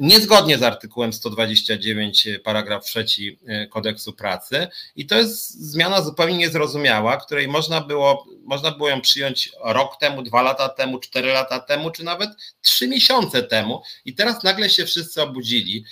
niezgodnie 0.01 0.59
z 0.59 0.63
artykułem 0.63 1.13
129 1.13 2.27
e, 2.27 2.39
paragraf 2.39 2.85
3 2.85 3.05
e, 3.47 3.67
kodeksu 3.67 4.13
pracy 4.13 4.69
i 4.97 5.07
to 5.07 5.15
jest 5.15 5.51
zmiana 5.51 6.03
zupełnie 6.03 6.37
niezrozumiała, 6.37 7.17
której 7.17 7.49
można 7.49 7.81
było, 7.81 8.27
można 8.45 8.71
było 8.71 8.89
ją 8.89 9.01
przyjąć 9.01 9.53
rok 9.65 9.97
temu, 10.01 10.23
dwa 10.23 10.43
lata 10.43 10.69
temu, 10.69 10.99
cztery 10.99 11.33
lata 11.33 11.61
temu, 11.61 11.91
czy 11.91 12.05
nawet 12.05 12.31
trzy 12.63 12.89
miesiące 12.89 13.43
temu 13.43 13.83
i 14.05 14.15
teraz 14.15 14.43
nagle 14.43 14.71
się 14.71 14.87
wszyscy 14.87 15.23
obudzili. 15.23 15.85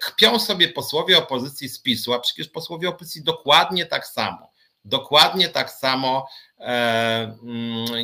Kpią 0.00 0.38
sobie 0.38 0.68
posłowie 0.68 1.18
opozycji 1.18 1.68
z 1.68 1.78
PiSu, 1.78 2.12
a 2.12 2.20
przecież 2.20 2.48
posłowie 2.48 2.88
opozycji 2.88 3.22
dokładnie 3.22 3.86
tak 3.86 4.06
samo. 4.06 4.52
Dokładnie 4.84 5.48
tak 5.48 5.70
samo 5.70 6.26
E, 6.51 6.51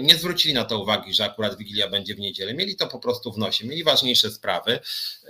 nie 0.00 0.14
zwrócili 0.14 0.54
na 0.54 0.64
to 0.64 0.82
uwagi, 0.82 1.14
że 1.14 1.24
akurat 1.24 1.58
Wigilia 1.58 1.88
będzie 1.88 2.14
w 2.14 2.18
niedzielę. 2.18 2.54
Mieli 2.54 2.76
to 2.76 2.86
po 2.86 2.98
prostu 2.98 3.32
w 3.32 3.38
nosie, 3.38 3.66
mieli 3.66 3.84
ważniejsze 3.84 4.30
sprawy. 4.30 4.80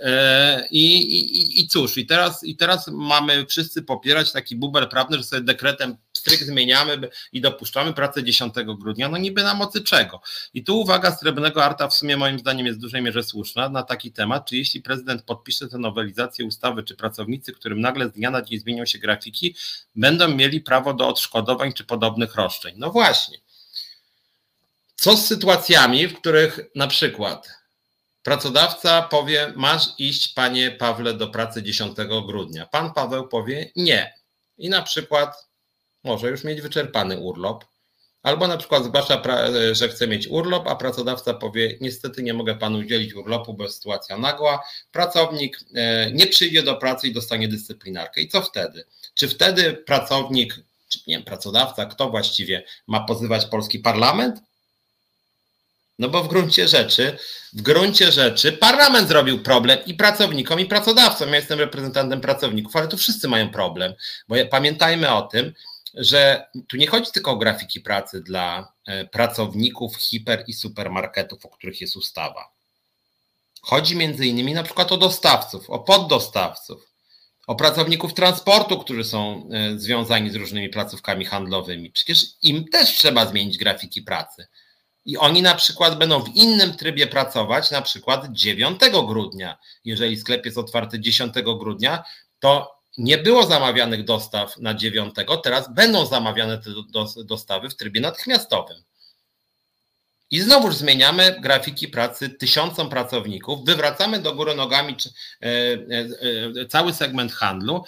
E, 0.01 0.67
I, 0.71 0.97
i, 1.17 1.61
i 1.61 1.67
cóż, 1.67 1.97
i 1.97 2.05
teraz, 2.05 2.43
i 2.43 2.55
teraz 2.55 2.87
mamy 2.87 3.45
wszyscy 3.45 3.81
popierać 3.81 4.31
taki 4.31 4.55
bubel 4.55 4.87
prawny, 4.87 5.17
że 5.17 5.23
sobie 5.23 5.41
dekretem 5.41 5.97
stryk 6.13 6.39
zmieniamy 6.39 7.09
i 7.33 7.41
dopuszczamy 7.41 7.93
pracę 7.93 8.23
10 8.23 8.53
grudnia. 8.79 9.09
No 9.09 9.17
niby 9.17 9.43
na 9.43 9.53
mocy 9.53 9.83
czego? 9.83 10.21
I 10.53 10.63
tu 10.63 10.79
uwaga 10.79 11.11
Srebrnego 11.11 11.65
Arta 11.65 11.87
w 11.87 11.93
sumie 11.93 12.17
moim 12.17 12.39
zdaniem 12.39 12.65
jest 12.65 12.79
w 12.79 12.81
dużej 12.81 13.01
mierze 13.01 13.23
słuszna 13.23 13.69
na 13.69 13.83
taki 13.83 14.11
temat, 14.11 14.45
czy 14.45 14.57
jeśli 14.57 14.81
prezydent 14.81 15.23
podpisze 15.23 15.67
tę 15.67 15.77
nowelizację 15.77 16.45
ustawy, 16.45 16.83
czy 16.83 16.95
pracownicy, 16.95 17.53
którym 17.53 17.81
nagle 17.81 18.09
z 18.09 18.11
dnia 18.11 18.31
na 18.31 18.41
dzień 18.41 18.59
zmienią 18.59 18.85
się 18.85 18.99
grafiki, 18.99 19.55
będą 19.95 20.27
mieli 20.27 20.61
prawo 20.61 20.93
do 20.93 21.07
odszkodowań 21.07 21.73
czy 21.73 21.83
podobnych 21.83 22.35
roszczeń. 22.35 22.73
No 22.77 22.91
właśnie 22.91 23.18
właśnie. 23.19 23.37
Co 24.95 25.17
z 25.17 25.25
sytuacjami, 25.25 26.07
w 26.07 26.19
których 26.19 26.59
na 26.75 26.87
przykład 26.87 27.49
pracodawca 28.23 29.01
powie: 29.01 29.53
Masz 29.55 29.87
iść, 29.97 30.33
panie 30.33 30.71
Pawle, 30.71 31.13
do 31.13 31.27
pracy 31.27 31.63
10 31.63 31.97
grudnia. 32.27 32.65
Pan 32.65 32.93
Paweł 32.93 33.27
powie: 33.27 33.71
Nie. 33.75 34.13
I 34.57 34.69
na 34.69 34.81
przykład 34.81 35.49
może 36.03 36.29
już 36.29 36.43
mieć 36.43 36.61
wyczerpany 36.61 37.17
urlop, 37.17 37.65
albo 38.23 38.47
na 38.47 38.57
przykład 38.57 38.83
zgłasza, 38.83 39.21
że 39.71 39.89
chce 39.89 40.07
mieć 40.07 40.27
urlop, 40.27 40.67
a 40.67 40.75
pracodawca 40.75 41.33
powie: 41.33 41.77
Niestety 41.81 42.23
nie 42.23 42.33
mogę 42.33 42.55
panu 42.55 42.77
udzielić 42.77 43.13
urlopu, 43.13 43.53
bo 43.53 43.69
sytuacja 43.69 44.17
nagła. 44.17 44.63
Pracownik 44.91 45.59
e, 45.75 46.11
nie 46.11 46.27
przyjdzie 46.27 46.63
do 46.63 46.75
pracy 46.75 47.07
i 47.07 47.13
dostanie 47.13 47.47
dyscyplinarkę. 47.47 48.21
I 48.21 48.27
co 48.27 48.41
wtedy? 48.41 48.85
Czy 49.13 49.27
wtedy 49.27 49.73
pracownik 49.73 50.55
czy 50.89 50.99
nie 51.07 51.15
wiem, 51.15 51.23
pracodawca, 51.23 51.85
kto 51.85 52.09
właściwie 52.09 52.63
ma 52.87 52.99
pozywać 52.99 53.45
polski 53.45 53.79
parlament? 53.79 54.39
No 55.99 56.09
bo 56.09 56.23
w 56.23 56.27
gruncie 56.27 56.67
rzeczy, 56.67 57.17
w 57.53 57.61
gruncie 57.61 58.11
rzeczy 58.11 58.51
parlament 58.51 59.07
zrobił 59.07 59.43
problem 59.43 59.79
i 59.85 59.93
pracownikom, 59.93 60.59
i 60.59 60.65
pracodawcom. 60.65 61.29
Ja 61.29 61.35
jestem 61.35 61.59
reprezentantem 61.59 62.21
pracowników, 62.21 62.75
ale 62.75 62.87
tu 62.87 62.97
wszyscy 62.97 63.27
mają 63.27 63.49
problem, 63.49 63.93
bo 64.27 64.35
pamiętajmy 64.49 65.13
o 65.13 65.21
tym, 65.21 65.53
że 65.93 66.45
tu 66.67 66.77
nie 66.77 66.87
chodzi 66.87 67.11
tylko 67.11 67.31
o 67.31 67.37
grafiki 67.37 67.81
pracy 67.81 68.21
dla 68.21 68.73
e, 68.85 69.05
pracowników 69.05 69.97
hiper 69.97 70.43
i 70.47 70.53
supermarketów, 70.53 71.45
o 71.45 71.49
których 71.49 71.81
jest 71.81 71.95
ustawa. 71.95 72.49
Chodzi 73.61 73.95
między 73.95 74.25
innymi 74.25 74.53
na 74.53 74.63
przykład 74.63 74.91
o 74.91 74.97
dostawców, 74.97 75.69
o 75.69 75.79
poddostawców 75.79 76.88
o 77.49 77.55
pracowników 77.55 78.13
transportu, 78.13 78.77
którzy 78.77 79.03
są 79.03 79.49
e, 79.51 79.79
związani 79.79 80.29
z 80.29 80.35
różnymi 80.35 80.69
placówkami 80.69 81.25
handlowymi. 81.25 81.91
Przecież 81.91 82.25
im 82.41 82.65
też 82.67 82.89
trzeba 82.89 83.25
zmienić 83.25 83.57
grafiki 83.57 84.01
pracy. 84.01 84.47
I 85.05 85.17
oni 85.17 85.41
na 85.41 85.55
przykład 85.55 85.97
będą 85.97 86.23
w 86.23 86.35
innym 86.35 86.73
trybie 86.73 87.07
pracować, 87.07 87.71
na 87.71 87.81
przykład 87.81 88.27
9 88.31 88.79
grudnia. 89.07 89.57
Jeżeli 89.85 90.17
sklep 90.17 90.45
jest 90.45 90.57
otwarty 90.57 90.99
10 90.99 91.33
grudnia, 91.59 92.03
to 92.39 92.71
nie 92.97 93.17
było 93.17 93.45
zamawianych 93.45 94.05
dostaw 94.05 94.57
na 94.57 94.73
9, 94.73 95.15
teraz 95.43 95.73
będą 95.73 96.05
zamawiane 96.05 96.57
te 96.57 96.69
dostawy 97.25 97.69
w 97.69 97.75
trybie 97.75 98.01
natychmiastowym. 98.01 98.83
I 100.31 100.41
znowuż 100.41 100.75
zmieniamy 100.75 101.35
grafiki 101.41 101.87
pracy 101.87 102.29
tysiącom 102.29 102.89
pracowników, 102.89 103.65
wywracamy 103.65 104.19
do 104.19 104.35
góry 104.35 104.55
nogami 104.55 104.95
e, 105.41 105.45
e, 105.45 105.49
e, 106.61 106.65
cały 106.65 106.93
segment 106.93 107.31
handlu. 107.31 107.83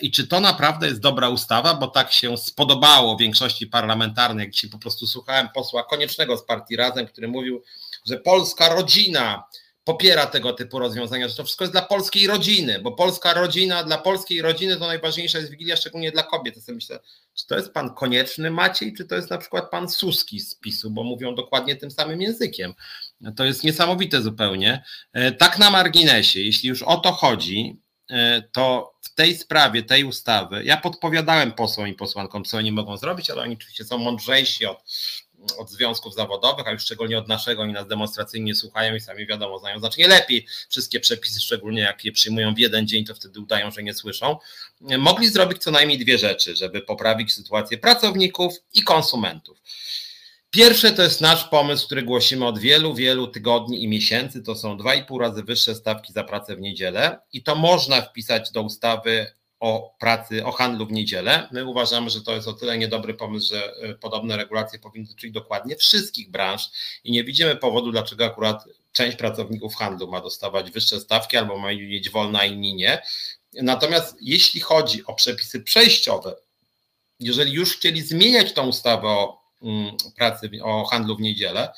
I 0.00 0.10
czy 0.10 0.26
to 0.26 0.40
naprawdę 0.40 0.86
jest 0.86 1.00
dobra 1.00 1.28
ustawa, 1.28 1.74
bo 1.74 1.86
tak 1.86 2.12
się 2.12 2.36
spodobało 2.36 3.16
większości 3.16 3.66
parlamentarnej, 3.66 4.50
dzisiaj 4.50 4.70
po 4.70 4.78
prostu 4.78 5.06
słuchałem 5.06 5.48
posła 5.54 5.84
Koniecznego 5.84 6.36
z 6.36 6.44
partii 6.44 6.76
Razem, 6.76 7.06
który 7.06 7.28
mówił, 7.28 7.62
że 8.06 8.16
polska 8.16 8.74
rodzina 8.74 9.44
popiera 9.84 10.26
tego 10.26 10.52
typu 10.52 10.78
rozwiązania, 10.78 11.28
że 11.28 11.36
to 11.36 11.44
wszystko 11.44 11.64
jest 11.64 11.74
dla 11.74 11.82
polskiej 11.82 12.26
rodziny, 12.26 12.80
bo 12.80 12.92
polska 12.92 13.34
rodzina, 13.34 13.84
dla 13.84 13.98
polskiej 13.98 14.42
rodziny 14.42 14.76
to 14.76 14.86
najważniejsza 14.86 15.38
jest 15.38 15.50
Wigilia, 15.50 15.76
szczególnie 15.76 16.12
dla 16.12 16.22
kobiet. 16.22 16.64
Sobie 16.64 16.74
myślę, 16.74 16.98
czy 17.34 17.46
to 17.46 17.56
jest 17.56 17.72
pan 17.72 17.94
Konieczny 17.94 18.50
Maciej, 18.50 18.94
czy 18.94 19.04
to 19.04 19.14
jest 19.14 19.30
na 19.30 19.38
przykład 19.38 19.70
pan 19.70 19.88
Suski 19.88 20.40
z 20.40 20.54
PiSu, 20.54 20.90
bo 20.90 21.02
mówią 21.02 21.34
dokładnie 21.34 21.76
tym 21.76 21.90
samym 21.90 22.22
językiem. 22.22 22.74
To 23.36 23.44
jest 23.44 23.64
niesamowite 23.64 24.22
zupełnie. 24.22 24.84
E, 25.12 25.32
tak 25.32 25.58
na 25.58 25.70
marginesie, 25.70 26.40
jeśli 26.40 26.68
już 26.68 26.82
o 26.82 26.96
to 26.96 27.12
chodzi, 27.12 27.80
e, 28.10 28.42
to 28.52 28.94
w 29.02 29.14
tej 29.14 29.36
sprawie, 29.36 29.82
tej 29.82 30.04
ustawy, 30.04 30.64
ja 30.64 30.76
podpowiadałem 30.76 31.52
posłom 31.52 31.88
i 31.88 31.94
posłankom, 31.94 32.44
co 32.44 32.56
oni 32.56 32.72
mogą 32.72 32.96
zrobić, 32.96 33.30
ale 33.30 33.42
oni 33.42 33.54
oczywiście 33.54 33.84
są 33.84 33.98
mądrzejsi 33.98 34.66
od 34.66 34.78
od 35.58 35.70
związków 35.70 36.14
zawodowych, 36.14 36.68
a 36.68 36.72
już 36.72 36.82
szczególnie 36.82 37.18
od 37.18 37.28
naszego, 37.28 37.62
oni 37.62 37.72
nas 37.72 37.88
demonstracyjnie 37.88 38.54
słuchają 38.54 38.94
i 38.94 39.00
sami 39.00 39.26
wiadomo, 39.26 39.58
znają 39.58 39.78
znacznie 39.78 40.08
lepiej 40.08 40.46
wszystkie 40.68 41.00
przepisy, 41.00 41.40
szczególnie 41.40 41.82
jak 41.82 42.04
je 42.04 42.12
przyjmują 42.12 42.54
w 42.54 42.58
jeden 42.58 42.88
dzień, 42.88 43.04
to 43.04 43.14
wtedy 43.14 43.40
udają, 43.40 43.70
że 43.70 43.82
nie 43.82 43.94
słyszą. 43.94 44.38
Mogli 44.80 45.28
zrobić 45.28 45.62
co 45.62 45.70
najmniej 45.70 45.98
dwie 45.98 46.18
rzeczy, 46.18 46.56
żeby 46.56 46.80
poprawić 46.80 47.32
sytuację 47.32 47.78
pracowników 47.78 48.54
i 48.74 48.82
konsumentów. 48.82 49.58
Pierwsze 50.50 50.92
to 50.92 51.02
jest 51.02 51.20
nasz 51.20 51.44
pomysł, 51.44 51.86
który 51.86 52.02
głosimy 52.02 52.46
od 52.46 52.58
wielu, 52.58 52.94
wielu 52.94 53.26
tygodni 53.26 53.82
i 53.82 53.88
miesięcy. 53.88 54.42
To 54.42 54.54
są 54.54 54.76
2,5 54.76 55.20
razy 55.20 55.42
wyższe 55.42 55.74
stawki 55.74 56.12
za 56.12 56.24
pracę 56.24 56.56
w 56.56 56.60
niedzielę 56.60 57.18
i 57.32 57.42
to 57.42 57.54
można 57.54 58.00
wpisać 58.02 58.52
do 58.52 58.62
ustawy 58.62 59.26
o 59.60 59.94
pracy, 59.98 60.44
o 60.44 60.52
handlu 60.52 60.86
w 60.86 60.92
niedzielę. 60.92 61.48
My 61.52 61.64
uważamy, 61.64 62.10
że 62.10 62.20
to 62.20 62.34
jest 62.34 62.48
o 62.48 62.52
tyle 62.52 62.78
niedobry 62.78 63.14
pomysł, 63.14 63.48
że 63.48 63.74
e, 63.76 63.94
podobne 63.94 64.36
regulacje 64.36 64.78
powinny 64.78 65.06
dotyczyć 65.08 65.32
dokładnie 65.32 65.76
wszystkich 65.76 66.30
branż 66.30 66.70
i 67.04 67.12
nie 67.12 67.24
widzimy 67.24 67.56
powodu, 67.56 67.92
dlaczego 67.92 68.24
akurat 68.24 68.64
część 68.92 69.16
pracowników 69.16 69.76
handlu 69.76 70.10
ma 70.10 70.20
dostawać 70.20 70.70
wyższe 70.70 71.00
stawki 71.00 71.36
albo 71.36 71.58
ma 71.58 71.68
mieć 71.68 72.10
wolne, 72.10 72.38
a 72.38 72.44
inni 72.44 72.74
nie. 72.74 73.02
Natomiast 73.52 74.16
jeśli 74.20 74.60
chodzi 74.60 75.06
o 75.06 75.14
przepisy 75.14 75.60
przejściowe, 75.60 76.36
jeżeli 77.20 77.52
już 77.52 77.76
chcieli 77.76 78.02
zmieniać 78.02 78.52
tą 78.52 78.68
ustawę 78.68 79.08
o 79.08 79.40
mm, 79.62 79.96
pracy, 80.16 80.50
o 80.62 80.84
handlu 80.84 81.16
w 81.16 81.20
niedzielę, 81.20 81.72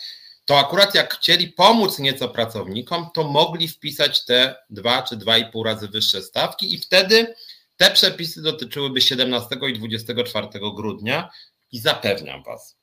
to 0.44 0.58
akurat 0.58 0.94
jak 0.94 1.14
chcieli 1.14 1.48
pomóc 1.48 1.98
nieco 1.98 2.28
pracownikom, 2.28 3.10
to 3.14 3.24
mogli 3.24 3.68
wpisać 3.68 4.24
te 4.24 4.56
dwa 4.70 5.02
czy 5.02 5.16
dwa 5.16 5.38
i 5.38 5.52
pół 5.52 5.62
razy 5.62 5.88
wyższe 5.88 6.22
stawki 6.22 6.74
i 6.74 6.78
wtedy 6.78 7.34
te 7.76 7.90
przepisy 7.90 8.42
dotyczyłyby 8.42 9.00
17 9.00 9.56
i 9.68 9.72
24 9.72 10.48
grudnia 10.76 11.30
i 11.72 11.78
zapewniam 11.78 12.42
Was, 12.42 12.76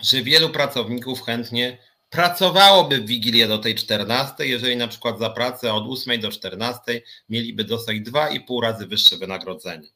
że 0.00 0.22
wielu 0.22 0.50
pracowników 0.50 1.22
chętnie 1.22 1.78
pracowałoby 2.10 3.00
w 3.00 3.06
Wigilię 3.06 3.48
do 3.48 3.58
tej 3.58 3.74
14, 3.74 4.46
jeżeli 4.46 4.76
na 4.76 4.88
przykład 4.88 5.18
za 5.18 5.30
pracę 5.30 5.72
od 5.72 5.84
8 5.88 6.20
do 6.20 6.30
14 6.30 7.02
mieliby 7.28 7.64
dostać 7.64 7.96
2,5 7.96 8.62
razy 8.62 8.86
wyższe 8.86 9.16
wynagrodzenie. 9.16 9.88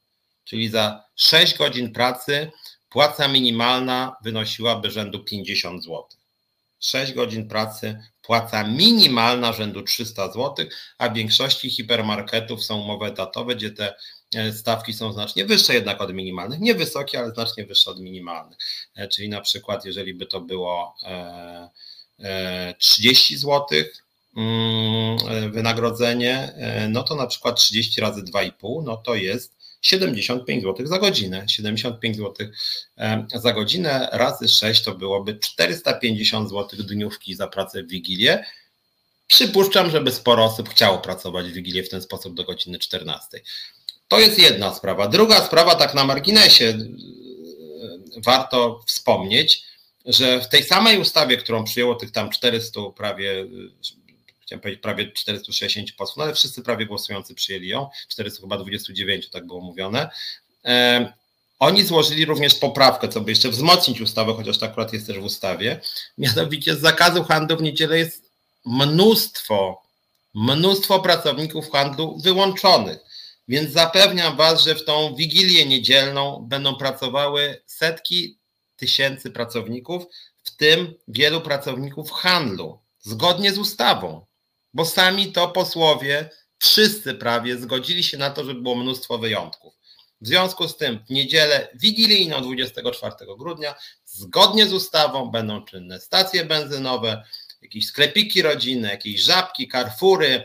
Czyli 0.43 0.69
za 0.69 1.03
6 1.15 1.57
godzin 1.57 1.93
pracy 1.93 2.51
płaca 2.89 3.27
minimalna 3.27 4.15
wynosiłaby 4.23 4.91
rzędu 4.91 5.23
50 5.23 5.83
zł. 5.83 6.05
6 6.79 7.13
godzin 7.13 7.47
pracy 7.47 8.03
płaca 8.31 8.63
minimalna 8.63 9.53
rzędu 9.53 9.81
300 9.81 10.31
zł, 10.31 10.65
a 10.97 11.09
w 11.09 11.13
większości 11.13 11.69
hipermarketów 11.69 12.63
są 12.63 12.81
umowy 12.81 13.05
etatowe, 13.05 13.55
gdzie 13.55 13.71
te 13.71 13.93
e, 14.35 14.53
stawki 14.53 14.93
są 14.93 15.13
znacznie 15.13 15.45
wyższe 15.45 15.73
jednak 15.73 16.01
od 16.01 16.13
minimalnych. 16.13 16.59
Nie 16.59 16.75
wysokie, 16.75 17.19
ale 17.19 17.31
znacznie 17.31 17.65
wyższe 17.65 17.91
od 17.91 17.99
minimalnych. 17.99 18.57
E, 18.95 19.07
czyli 19.07 19.29
na 19.29 19.41
przykład, 19.41 19.85
jeżeli 19.85 20.13
by 20.13 20.25
to 20.25 20.41
było 20.41 20.95
30 22.77 23.37
zł, 23.37 23.65
mm, 24.37 25.51
wynagrodzenie, 25.51 26.53
e, 26.55 26.89
no 26.89 27.03
to 27.03 27.15
na 27.15 27.27
przykład 27.27 27.59
30 27.59 28.01
razy 28.01 28.23
2,5, 28.23 28.83
no 28.83 28.97
to 28.97 29.15
jest 29.15 29.60
75 29.81 30.63
zł 30.63 30.87
za 30.87 30.99
godzinę. 30.99 31.45
75 31.49 32.17
zł 32.17 32.47
za 33.35 33.53
godzinę 33.53 34.09
razy 34.11 34.47
6 34.47 34.83
to 34.83 34.95
byłoby 34.95 35.39
450 35.39 36.49
zł 36.49 36.79
dniówki 36.83 37.35
za 37.35 37.47
pracę 37.47 37.83
w 37.83 37.87
Wigilię. 37.87 38.45
Przypuszczam, 39.27 39.91
żeby 39.91 40.11
sporo 40.11 40.45
osób 40.45 40.69
chciało 40.69 40.97
pracować 40.97 41.45
w 41.45 41.53
Wigilię 41.53 41.83
w 41.83 41.89
ten 41.89 42.01
sposób 42.01 42.33
do 42.33 42.43
godziny 42.43 42.79
14. 42.79 43.41
To 44.07 44.19
jest 44.19 44.39
jedna 44.39 44.73
sprawa. 44.73 45.07
Druga 45.07 45.45
sprawa, 45.45 45.75
tak 45.75 45.93
na 45.93 46.05
marginesie, 46.05 46.65
e, 46.65 46.77
warto 48.17 48.83
wspomnieć, 48.87 49.63
że 50.05 50.41
w 50.41 50.49
tej 50.49 50.63
samej 50.63 50.99
ustawie, 50.99 51.37
którą 51.37 51.63
przyjęło 51.63 51.95
tych 51.95 52.11
tam 52.11 52.29
400 52.29 52.81
prawie 52.95 53.45
chciałem 54.51 54.61
powiedzieć 54.61 54.81
prawie 54.81 55.11
460 55.11 55.91
posłów, 55.91 56.17
no 56.17 56.23
ale 56.23 56.33
wszyscy 56.33 56.61
prawie 56.61 56.85
głosujący 56.85 57.35
przyjęli 57.35 57.67
ją, 57.67 57.89
429 58.07 59.29
tak 59.29 59.47
było 59.47 59.61
mówione. 59.61 60.09
E, 60.65 61.13
oni 61.59 61.83
złożyli 61.83 62.25
również 62.25 62.55
poprawkę, 62.55 63.07
co 63.07 63.21
by 63.21 63.31
jeszcze 63.31 63.49
wzmocnić 63.49 64.01
ustawę, 64.01 64.33
chociaż 64.33 64.57
to 64.57 64.65
akurat 64.65 64.93
jest 64.93 65.07
też 65.07 65.19
w 65.19 65.23
ustawie. 65.23 65.81
Mianowicie 66.17 66.75
z 66.75 66.79
zakazu 66.79 67.23
handlu 67.23 67.57
w 67.57 67.61
niedzielę 67.61 67.97
jest 67.97 68.31
mnóstwo, 68.65 69.81
mnóstwo 70.33 70.99
pracowników 70.99 71.71
handlu 71.71 72.19
wyłączonych. 72.23 72.99
Więc 73.47 73.71
zapewniam 73.71 74.37
Was, 74.37 74.63
że 74.63 74.75
w 74.75 74.85
tą 74.85 75.15
wigilię 75.15 75.65
niedzielną 75.65 76.45
będą 76.49 76.75
pracowały 76.75 77.61
setki 77.65 78.37
tysięcy 78.77 79.31
pracowników, 79.31 80.03
w 80.43 80.55
tym 80.55 80.93
wielu 81.07 81.41
pracowników 81.41 82.11
handlu, 82.11 82.79
zgodnie 82.99 83.53
z 83.53 83.57
ustawą 83.57 84.25
bo 84.73 84.85
sami 84.85 85.31
to 85.31 85.47
posłowie, 85.47 86.29
wszyscy 86.57 87.13
prawie 87.13 87.57
zgodzili 87.57 88.03
się 88.03 88.17
na 88.17 88.29
to, 88.29 88.45
żeby 88.45 88.61
było 88.61 88.75
mnóstwo 88.75 89.17
wyjątków. 89.17 89.73
W 90.21 90.27
związku 90.27 90.67
z 90.67 90.77
tym 90.77 90.99
w 91.07 91.09
niedzielę 91.09 91.67
wigilijną 91.75 92.41
24 92.41 93.15
grudnia 93.37 93.75
zgodnie 94.05 94.67
z 94.67 94.73
ustawą 94.73 95.31
będą 95.31 95.65
czynne 95.65 95.99
stacje 95.99 96.45
benzynowe, 96.45 97.23
jakieś 97.61 97.85
sklepiki 97.85 98.41
rodzinne, 98.41 98.89
jakieś 98.89 99.21
żabki, 99.21 99.67
karfury, 99.67 100.43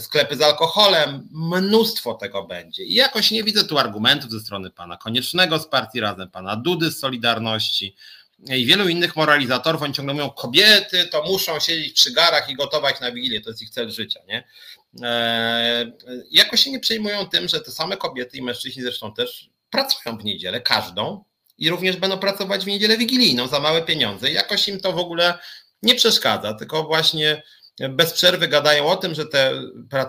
sklepy 0.00 0.36
z 0.36 0.40
alkoholem, 0.40 1.28
mnóstwo 1.32 2.14
tego 2.14 2.44
będzie. 2.46 2.84
I 2.84 2.94
jakoś 2.94 3.30
nie 3.30 3.44
widzę 3.44 3.64
tu 3.64 3.78
argumentów 3.78 4.30
ze 4.30 4.40
strony 4.40 4.70
pana 4.70 4.96
Koniecznego 4.96 5.58
z 5.58 5.68
partii 5.68 6.00
Razem, 6.00 6.30
pana 6.30 6.56
Dudy 6.56 6.90
z 6.90 6.98
Solidarności, 6.98 7.96
i 8.38 8.66
wielu 8.66 8.88
innych 8.88 9.16
moralizatorów, 9.16 9.82
oni 9.82 9.94
ciągle 9.94 10.14
mówią, 10.14 10.30
kobiety 10.30 11.06
to 11.06 11.22
muszą 11.22 11.60
siedzieć 11.60 11.92
przy 11.92 12.12
garach 12.12 12.50
i 12.50 12.54
gotować 12.54 13.00
na 13.00 13.12
wigilię, 13.12 13.40
to 13.40 13.50
jest 13.50 13.62
ich 13.62 13.70
cel 13.70 13.90
życia, 13.90 14.20
nie? 14.28 14.44
E, 15.02 15.92
jakoś 16.30 16.60
się 16.60 16.70
nie 16.70 16.80
przejmują 16.80 17.26
tym, 17.26 17.48
że 17.48 17.60
te 17.60 17.70
same 17.70 17.96
kobiety 17.96 18.36
i 18.36 18.42
mężczyźni 18.42 18.82
zresztą 18.82 19.14
też 19.14 19.50
pracują 19.70 20.18
w 20.18 20.24
niedzielę, 20.24 20.60
każdą, 20.60 21.24
i 21.58 21.70
również 21.70 21.96
będą 21.96 22.18
pracować 22.18 22.64
w 22.64 22.66
niedzielę 22.66 22.96
wigilijną 22.96 23.46
za 23.46 23.60
małe 23.60 23.82
pieniądze. 23.82 24.30
I 24.30 24.34
jakoś 24.34 24.68
im 24.68 24.80
to 24.80 24.92
w 24.92 24.98
ogóle 24.98 25.38
nie 25.82 25.94
przeszkadza, 25.94 26.54
tylko 26.54 26.84
właśnie 26.84 27.42
bez 27.80 28.12
przerwy 28.12 28.48
gadają 28.48 28.86
o 28.86 28.96
tym, 28.96 29.14
że 29.14 29.26
te, 29.26 29.62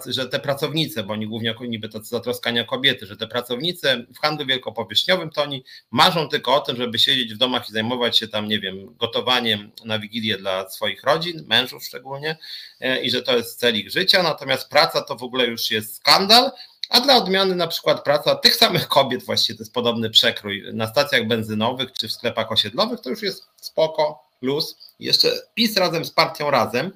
że 0.05 0.29
te 0.29 0.39
pracownice, 0.39 1.03
bo 1.03 1.13
oni 1.13 1.27
głównie 1.27 1.55
niby 1.61 1.89
tacy 1.89 2.05
zatroskania 2.05 2.63
kobiety, 2.63 3.05
że 3.05 3.17
te 3.17 3.27
pracownice 3.27 4.05
w 4.15 4.19
handlu 4.19 4.45
wielkopowierzchniowym 4.45 5.29
to 5.29 5.43
oni 5.43 5.63
marzą 5.91 6.29
tylko 6.29 6.55
o 6.55 6.59
tym, 6.59 6.75
żeby 6.75 6.99
siedzieć 6.99 7.33
w 7.33 7.37
domach 7.37 7.69
i 7.69 7.71
zajmować 7.71 8.17
się 8.17 8.27
tam, 8.27 8.47
nie 8.47 8.59
wiem, 8.59 8.95
gotowaniem 8.95 9.71
na 9.85 9.99
Wigilię 9.99 10.37
dla 10.37 10.69
swoich 10.69 11.03
rodzin, 11.03 11.45
mężów 11.47 11.85
szczególnie 11.85 12.37
e, 12.79 13.01
i 13.01 13.09
że 13.11 13.21
to 13.21 13.37
jest 13.37 13.59
cel 13.59 13.75
ich 13.75 13.91
życia, 13.91 14.23
natomiast 14.23 14.69
praca 14.69 15.01
to 15.01 15.15
w 15.15 15.23
ogóle 15.23 15.45
już 15.45 15.71
jest 15.71 15.95
skandal, 15.95 16.51
a 16.89 17.01
dla 17.01 17.15
odmiany 17.15 17.55
na 17.55 17.67
przykład 17.67 18.03
praca 18.03 18.35
tych 18.35 18.55
samych 18.55 18.87
kobiet, 18.87 19.23
właściwie 19.23 19.57
to 19.57 19.61
jest 19.61 19.73
podobny 19.73 20.09
przekrój, 20.09 20.63
na 20.73 20.87
stacjach 20.87 21.27
benzynowych 21.27 21.91
czy 21.91 22.07
w 22.07 22.11
sklepach 22.11 22.51
osiedlowych, 22.51 23.01
to 23.01 23.09
już 23.09 23.21
jest 23.21 23.47
spoko, 23.61 24.25
luz. 24.41 24.77
Jeszcze 24.99 25.31
PiS 25.53 25.77
razem 25.77 26.05
z 26.05 26.11
partią 26.11 26.51
Razem 26.51 26.91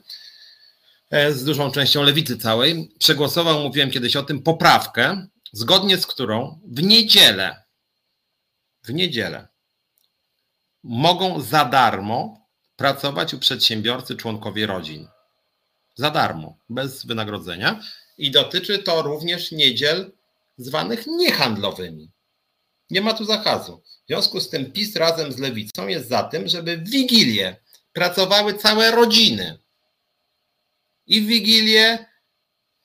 z 1.12 1.44
dużą 1.44 1.72
częścią 1.72 2.04
lewicy 2.04 2.38
całej, 2.38 2.92
przegłosował, 3.00 3.60
mówiłem 3.60 3.92
kiedyś 3.92 4.16
o 4.16 4.24
tym, 4.24 4.44
poprawkę, 4.44 5.28
zgodnie 5.54 5.98
z 5.98 6.08
którą 6.08 6.60
w 6.66 6.84
niedzielę, 6.84 7.64
w 8.84 8.94
niedzielę 8.94 9.48
mogą 10.84 11.42
za 11.42 11.66
darmo 11.66 12.48
pracować 12.76 13.34
u 13.34 13.40
przedsiębiorcy 13.40 14.16
członkowie 14.16 14.68
rodzin. 14.68 15.08
Za 15.96 16.10
darmo, 16.10 16.58
bez 16.70 17.06
wynagrodzenia. 17.06 17.80
i 18.18 18.32
dotyczy 18.32 18.80
to 18.80 19.02
również 19.02 19.52
niedziel 19.52 20.12
zwanych 20.58 21.08
niehandlowymi. 21.08 22.12
Nie 22.90 23.02
ma 23.02 23.14
tu 23.14 23.26
zakazu. 23.26 23.84
W 24.04 24.08
związku 24.08 24.40
z 24.40 24.50
tym 24.50 24.72
PiS 24.72 24.96
razem 24.96 25.32
z 25.32 25.38
lewicą 25.38 25.88
jest 25.88 26.10
za 26.10 26.24
tym, 26.24 26.48
żeby 26.48 26.78
w 26.78 26.90
Wigilię 26.90 27.56
pracowały 27.94 28.54
całe 28.54 28.92
rodziny. 28.92 29.60
I 31.10 31.22
w 31.22 31.26
Wigilię, 31.28 32.06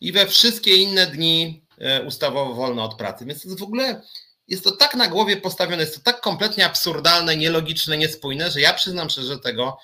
i 0.01 0.13
we 0.13 0.27
wszystkie 0.27 0.77
inne 0.77 1.07
dni 1.07 1.65
e, 1.79 2.03
ustawowo 2.03 2.55
wolne 2.55 2.83
od 2.83 2.95
pracy. 2.95 3.25
Więc 3.27 3.43
to 3.43 3.49
jest 3.49 3.61
w 3.61 3.63
ogóle 3.63 4.03
jest 4.49 4.65
to 4.65 4.77
tak 4.77 4.95
na 4.95 5.09
głowie 5.09 5.37
postawione, 5.37 5.83
jest 5.83 5.97
to 5.97 6.13
tak 6.13 6.21
kompletnie 6.21 6.67
absurdalne, 6.67 7.37
nielogiczne, 7.37 7.99
niespójne, 7.99 8.51
że 8.51 8.61
ja 8.61 8.75
przyznam 8.75 9.11
szczerze, 9.11 9.29
że 9.29 9.39
tego 9.39 9.79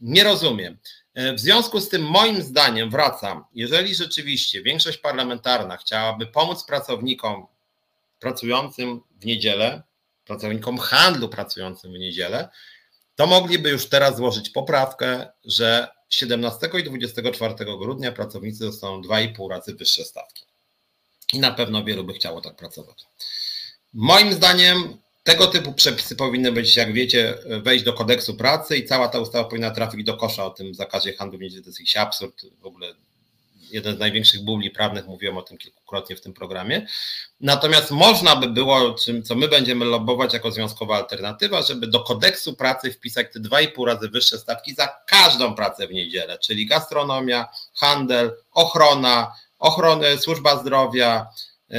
nie 0.00 0.24
rozumiem. 0.24 0.78
E, 1.14 1.32
w 1.34 1.40
związku 1.40 1.80
z 1.80 1.88
tym, 1.88 2.02
moim 2.02 2.42
zdaniem, 2.42 2.90
wracam, 2.90 3.44
jeżeli 3.54 3.94
rzeczywiście 3.94 4.62
większość 4.62 4.98
parlamentarna 4.98 5.76
chciałaby 5.76 6.26
pomóc 6.26 6.64
pracownikom 6.64 7.46
pracującym 8.20 9.00
w 9.20 9.24
niedzielę, 9.24 9.82
pracownikom 10.24 10.78
handlu 10.78 11.28
pracującym 11.28 11.92
w 11.92 11.98
niedzielę, 11.98 12.48
to 13.14 13.26
mogliby 13.26 13.70
już 13.70 13.88
teraz 13.88 14.16
złożyć 14.16 14.50
poprawkę, 14.50 15.26
że 15.44 15.95
17 16.10 16.70
i 16.78 16.84
24 16.84 17.54
grudnia 17.78 18.12
pracownicy 18.12 18.64
dostaną 18.64 19.00
2,5 19.00 19.50
razy 19.50 19.74
wyższe 19.74 20.04
stawki. 20.04 20.44
I 21.32 21.38
na 21.38 21.50
pewno 21.50 21.84
wielu 21.84 22.04
by 22.04 22.12
chciało 22.12 22.40
tak 22.40 22.56
pracować. 22.56 23.04
Moim 23.94 24.32
zdaniem 24.32 24.98
tego 25.24 25.46
typu 25.46 25.72
przepisy 25.72 26.16
powinny 26.16 26.52
być, 26.52 26.76
jak 26.76 26.92
wiecie, 26.92 27.38
wejść 27.62 27.84
do 27.84 27.92
kodeksu 27.92 28.34
pracy 28.34 28.76
i 28.76 28.84
cała 28.84 29.08
ta 29.08 29.18
ustawa 29.18 29.48
powinna 29.48 29.70
trafić 29.70 30.04
do 30.04 30.16
kosza 30.16 30.44
o 30.44 30.50
tym 30.50 30.74
zakazie 30.74 31.16
handlu 31.16 31.38
w 31.38 31.42
niedzielę. 31.42 31.62
To 31.62 31.68
jest 31.68 31.80
jakiś 31.80 31.96
absurd. 31.96 32.42
W 32.60 32.66
ogóle 32.66 32.94
jeden 33.70 33.96
z 33.96 33.98
największych 33.98 34.44
bubli 34.44 34.70
prawnych, 34.70 35.06
mówiłem 35.06 35.36
o 35.36 35.42
tym 35.42 35.58
kilkukrotnie 35.58 36.16
w 36.16 36.20
tym 36.20 36.32
programie. 36.32 36.86
Natomiast 37.40 37.90
można 37.90 38.36
by 38.36 38.48
było, 38.48 38.94
czym, 38.94 39.22
co 39.22 39.34
my 39.34 39.48
będziemy 39.48 39.84
lobować 39.84 40.32
jako 40.32 40.50
związkowa 40.50 40.96
alternatywa, 40.96 41.62
żeby 41.62 41.86
do 41.86 42.00
kodeksu 42.00 42.56
pracy 42.56 42.92
wpisać 42.92 43.26
te 43.32 43.40
2,5 43.40 43.86
razy 43.86 44.08
wyższe 44.08 44.38
stawki 44.38 44.74
za 44.74 44.88
każdą 45.06 45.54
pracę 45.54 45.86
w 45.86 45.92
niedzielę, 45.92 46.38
czyli 46.38 46.66
gastronomia, 46.66 47.48
handel, 47.74 48.36
ochrona, 48.52 49.32
ochronę, 49.58 50.18
służba 50.18 50.60
zdrowia, 50.60 51.26
e, 51.70 51.74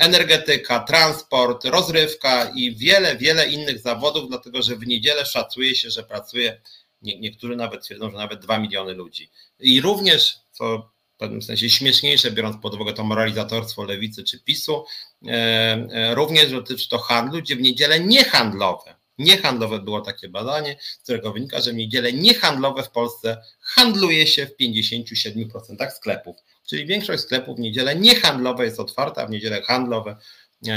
energetyka, 0.00 0.80
transport, 0.80 1.64
rozrywka 1.64 2.50
i 2.54 2.76
wiele, 2.76 3.16
wiele 3.16 3.48
innych 3.48 3.78
zawodów, 3.78 4.28
dlatego 4.28 4.62
że 4.62 4.76
w 4.76 4.86
niedzielę 4.86 5.26
szacuje 5.26 5.74
się, 5.74 5.90
że 5.90 6.02
pracuje, 6.02 6.60
niektórzy 7.02 7.56
nawet 7.56 7.82
twierdzą, 7.82 8.10
że 8.10 8.16
nawet 8.16 8.40
2 8.40 8.58
miliony 8.58 8.94
ludzi. 8.94 9.30
I 9.60 9.80
również, 9.80 10.38
co 10.52 10.91
pewnym 11.22 11.42
sensie 11.42 11.70
śmieszniejsze, 11.70 12.30
biorąc 12.30 12.56
pod 12.62 12.74
uwagę 12.74 12.92
to 12.92 13.04
moralizatorstwo 13.04 13.84
lewicy 13.84 14.24
czy 14.24 14.40
PiSu. 14.40 14.84
E, 15.26 15.30
e, 15.30 16.14
również 16.14 16.50
dotyczy 16.50 16.88
to 16.88 16.98
handlu, 16.98 17.40
gdzie 17.40 17.56
w 17.56 17.60
niedzielę 17.60 18.00
niehandlowe, 18.00 18.94
niehandlowe 19.18 19.78
było 19.78 20.00
takie 20.00 20.28
badanie, 20.28 20.76
z 20.80 21.02
którego 21.02 21.32
wynika, 21.32 21.60
że 21.60 21.72
w 21.72 21.74
niedzielę 21.74 22.12
niehandlowe 22.12 22.82
w 22.82 22.90
Polsce 22.90 23.42
handluje 23.60 24.26
się 24.26 24.46
w 24.46 24.56
57% 24.56 25.90
sklepów. 25.90 26.36
Czyli 26.66 26.86
większość 26.86 27.22
sklepów 27.22 27.56
w 27.56 27.60
niedzielę 27.60 27.96
niehandlowe 27.96 28.64
jest 28.64 28.80
otwarta, 28.80 29.22
a 29.22 29.26
w 29.26 29.30
niedzielę 29.30 29.62
handlowe 29.62 30.16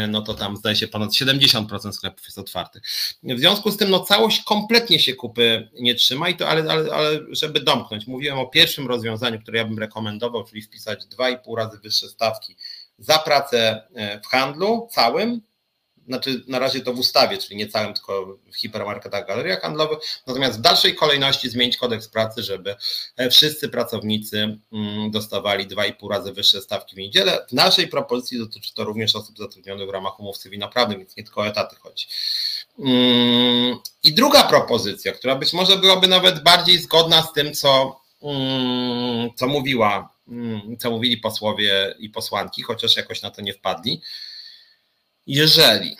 no 0.07 0.21
to 0.21 0.33
tam 0.33 0.57
zdaje 0.57 0.75
się 0.75 0.87
ponad 0.87 1.11
70% 1.11 1.91
sklepów 1.91 2.25
jest 2.25 2.37
otwartych. 2.37 2.83
W 3.23 3.39
związku 3.39 3.71
z 3.71 3.77
tym 3.77 3.89
no 3.89 3.99
całość 3.99 4.43
kompletnie 4.43 4.99
się 4.99 5.13
kupy 5.13 5.69
nie 5.79 5.95
trzyma 5.95 6.29
i 6.29 6.35
to, 6.35 6.49
ale, 6.49 6.71
ale, 6.71 6.93
ale 6.93 7.19
żeby 7.29 7.59
domknąć, 7.59 8.07
mówiłem 8.07 8.39
o 8.39 8.47
pierwszym 8.47 8.87
rozwiązaniu, 8.87 9.39
które 9.41 9.57
ja 9.57 9.65
bym 9.65 9.79
rekomendował, 9.79 10.43
czyli 10.43 10.61
wpisać 10.61 10.99
2,5 11.05 11.57
razy 11.57 11.77
wyższe 11.77 12.09
stawki 12.09 12.55
za 12.97 13.19
pracę 13.19 13.87
e, 13.95 14.21
w 14.21 14.27
handlu 14.27 14.87
całym, 14.91 15.41
znaczy 16.07 16.43
na 16.47 16.59
razie 16.59 16.81
to 16.81 16.93
w 16.93 16.99
ustawie, 16.99 17.37
czyli 17.37 17.55
nie 17.55 17.67
całym, 17.67 17.93
tylko 17.93 18.37
w 18.51 18.57
hipermarketach, 18.57 19.27
galeriach 19.27 19.61
handlowych, 19.61 19.99
natomiast 20.27 20.57
w 20.57 20.61
dalszej 20.61 20.95
kolejności 20.95 21.49
zmienić 21.49 21.77
kodeks 21.77 22.07
pracy, 22.07 22.43
żeby 22.43 22.75
e, 23.17 23.29
wszyscy 23.29 23.69
pracownicy 23.69 24.59
mm, 24.73 25.11
dostawali 25.11 25.67
2,5 25.67 26.09
razy 26.09 26.33
wyższe 26.33 26.61
stawki 26.61 26.95
w 26.95 26.99
niedzielę. 26.99 27.45
W 27.49 27.53
naszej 27.53 27.87
propozycji 27.87 28.37
dotyczy 28.37 28.73
to 28.73 28.83
również 28.83 29.15
osób 29.15 29.37
zatrudnionych 29.37 29.87
w 29.87 29.91
ramach 29.91 30.19
umów 30.19 30.37
cywilnoprawnych, 30.37 30.97
więc 30.97 31.17
nie 31.17 31.23
tylko 31.23 31.41
o 31.41 31.47
etaty 31.47 31.75
chodzi. 31.75 32.07
Mm, 32.79 33.77
I 34.03 34.13
druga 34.13 34.43
propozycja, 34.43 35.11
która 35.11 35.35
być 35.35 35.53
może 35.53 35.77
byłaby 35.77 36.07
nawet 36.07 36.43
bardziej 36.43 36.77
zgodna 36.77 37.21
z 37.23 37.33
tym, 37.33 37.53
co, 37.53 38.01
mm, 38.21 39.29
co 39.35 39.47
mówiła, 39.47 40.15
co 40.79 40.91
mówili 40.91 41.17
posłowie 41.17 41.95
i 41.99 42.09
posłanki, 42.09 42.63
chociaż 42.63 42.97
jakoś 42.97 43.21
na 43.21 43.31
to 43.31 43.41
nie 43.41 43.53
wpadli, 43.53 44.01
jeżeli 45.27 45.97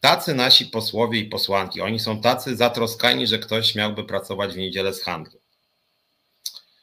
tacy 0.00 0.34
nasi 0.34 0.66
posłowie 0.66 1.18
i 1.20 1.24
posłanki, 1.24 1.80
oni 1.80 2.00
są 2.00 2.20
tacy 2.20 2.56
zatroskani, 2.56 3.26
że 3.26 3.38
ktoś 3.38 3.74
miałby 3.74 4.04
pracować 4.04 4.52
w 4.52 4.56
niedzielę 4.56 4.94
z 4.94 5.02
handlu, 5.02 5.40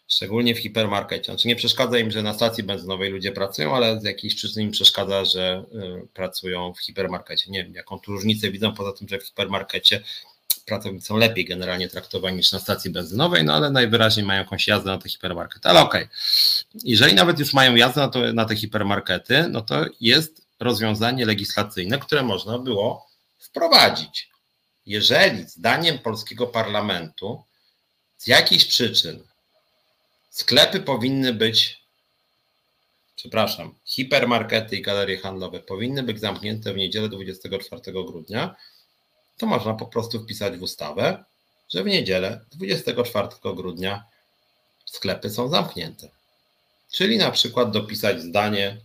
szczególnie 0.08 0.56
w 0.56 0.60
hipermarkecie. 0.60 1.26
Znaczy 1.26 1.48
nie 1.48 1.56
przeszkadza 1.56 2.00
im, 2.00 2.12
że 2.12 2.24
na 2.24 2.34
stacji 2.34 2.64
benzynowej 2.64 3.12
ludzie 3.12 3.32
pracują, 3.32 3.76
ale 3.76 4.02
z 4.02 4.04
jakiejś 4.04 4.36
przyczyny 4.36 4.64
im 4.64 4.72
przeszkadza, 4.72 5.26
że 5.26 5.66
y, 6.04 6.08
pracują 6.14 6.74
w 6.74 6.82
hipermarkecie. 6.82 7.52
Nie 7.52 7.64
wiem, 7.64 7.74
jaką 7.74 8.00
tu 8.00 8.12
różnicę 8.12 8.52
widzą, 8.52 8.74
poza 8.74 8.92
tym, 8.94 9.08
że 9.08 9.20
w 9.20 9.24
hipermarkecie 9.24 10.04
pracownicy 10.66 11.06
są 11.06 11.18
lepiej 11.18 11.46
generalnie 11.46 11.90
traktowani 11.90 12.38
niż 12.38 12.52
na 12.52 12.60
stacji 12.60 12.92
benzynowej, 12.92 13.44
no 13.44 13.54
ale 13.54 13.72
najwyraźniej 13.72 14.26
mają 14.26 14.40
jakąś 14.40 14.68
jazdę 14.68 14.92
na 14.92 14.98
te 14.98 15.10
hipermarkety. 15.10 15.70
Ale 15.70 15.82
okej, 15.82 16.04
okay. 16.04 16.16
jeżeli 16.84 17.16
nawet 17.16 17.40
już 17.40 17.54
mają 17.54 17.76
jazdę 17.76 18.02
na, 18.02 18.08
to, 18.08 18.34
na 18.34 18.46
te 18.46 18.56
hipermarkety, 18.56 19.46
no 19.50 19.62
to 19.62 19.86
jest 20.02 20.49
rozwiązanie 20.60 21.26
legislacyjne, 21.26 22.00
które 22.00 22.24
można 22.24 22.60
było 22.60 23.08
wprowadzić. 23.40 24.30
Jeżeli 24.86 25.44
zdaniem 25.44 26.00
polskiego 26.00 26.48
parlamentu 26.48 27.44
z 28.18 28.28
jakichś 28.28 28.66
przyczyn 28.66 29.24
sklepy 30.30 30.80
powinny 30.80 31.34
być, 31.34 31.84
przepraszam, 33.16 33.76
hipermarkety 33.86 34.76
i 34.76 34.82
galerie 34.82 35.18
handlowe 35.18 35.60
powinny 35.60 36.04
być 36.04 36.20
zamknięte 36.20 36.74
w 36.74 36.78
niedzielę 36.78 37.10
24 37.10 37.82
grudnia, 37.92 38.56
to 39.38 39.46
można 39.46 39.74
po 39.74 39.86
prostu 39.86 40.24
wpisać 40.24 40.58
w 40.58 40.62
ustawę, 40.62 41.24
że 41.70 41.84
w 41.84 41.86
niedzielę 41.86 42.46
24 42.52 43.28
grudnia 43.56 44.04
sklepy 44.86 45.30
są 45.30 45.50
zamknięte. 45.50 46.10
Czyli 46.92 47.18
na 47.18 47.32
przykład 47.32 47.72
dopisać 47.72 48.22
zdanie, 48.22 48.78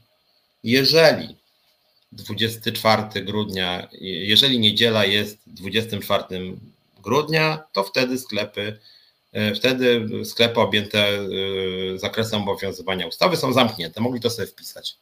jeżeli 0.65 1.37
24 2.15 3.25
grudnia, 3.25 3.89
jeżeli 4.01 4.59
niedziela 4.59 5.05
jest 5.05 5.39
24 5.47 6.25
grudnia, 7.03 7.65
to 7.73 7.85
wtedy 7.85 8.19
sklepy, 8.19 8.79
e, 9.33 9.55
wtedy 9.55 10.09
sklepy 10.25 10.61
objęte 10.61 11.09
e, 11.09 11.19
zakresem 11.99 12.43
obowiązywania 12.43 13.07
ustawy 13.07 13.37
są 13.37 13.53
zamknięte. 13.53 14.01
Mogli 14.01 14.21
to 14.21 14.31
sobie 14.31 14.47
wpisać. 14.47 14.97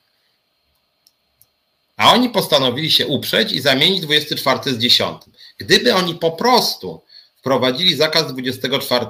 A 1.96 2.12
oni 2.12 2.28
postanowili 2.28 2.90
się 2.90 3.06
uprzeć 3.06 3.52
i 3.52 3.60
zamienić 3.60 4.00
24 4.00 4.74
z 4.74 4.78
10. 4.78 5.22
Gdyby 5.58 5.94
oni 5.94 6.14
po 6.14 6.30
prostu 6.30 7.00
wprowadzili 7.36 7.96
zakaz 7.96 8.32
24, 8.32 9.06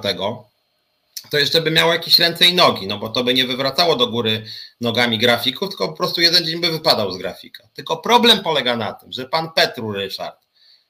to 1.29 1.37
jeszcze 1.37 1.61
by 1.61 1.71
miało 1.71 1.93
jakieś 1.93 2.19
ręce 2.19 2.45
i 2.45 2.53
nogi, 2.53 2.87
no 2.87 2.97
bo 2.97 3.09
to 3.09 3.23
by 3.23 3.33
nie 3.33 3.45
wywracało 3.45 3.95
do 3.95 4.07
góry 4.07 4.45
nogami 4.81 5.17
grafików, 5.17 5.69
tylko 5.69 5.87
po 5.87 5.93
prostu 5.93 6.21
jeden 6.21 6.45
dzień 6.45 6.61
by 6.61 6.71
wypadał 6.71 7.11
z 7.11 7.17
grafika. 7.17 7.67
Tylko 7.73 7.97
problem 7.97 8.39
polega 8.43 8.77
na 8.77 8.93
tym, 8.93 9.11
że 9.11 9.25
pan 9.25 9.51
Petru 9.51 9.91
Ryszard, 9.91 10.37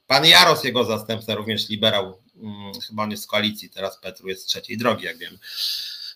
pan 0.08 0.26
Jaros, 0.26 0.64
jego 0.64 0.84
zastępca, 0.84 1.36
również 1.36 1.70
liberał, 1.70 2.22
hmm, 2.42 2.74
chyba 2.88 3.04
on 3.04 3.12
jest 3.12 3.24
z 3.24 3.28
koalicji, 3.28 3.70
teraz 3.70 4.00
Petru 4.00 4.30
jest 4.30 4.44
z 4.44 4.46
trzeciej 4.46 4.78
drogi, 4.78 5.06
jak 5.06 5.18
wiem. 5.18 5.38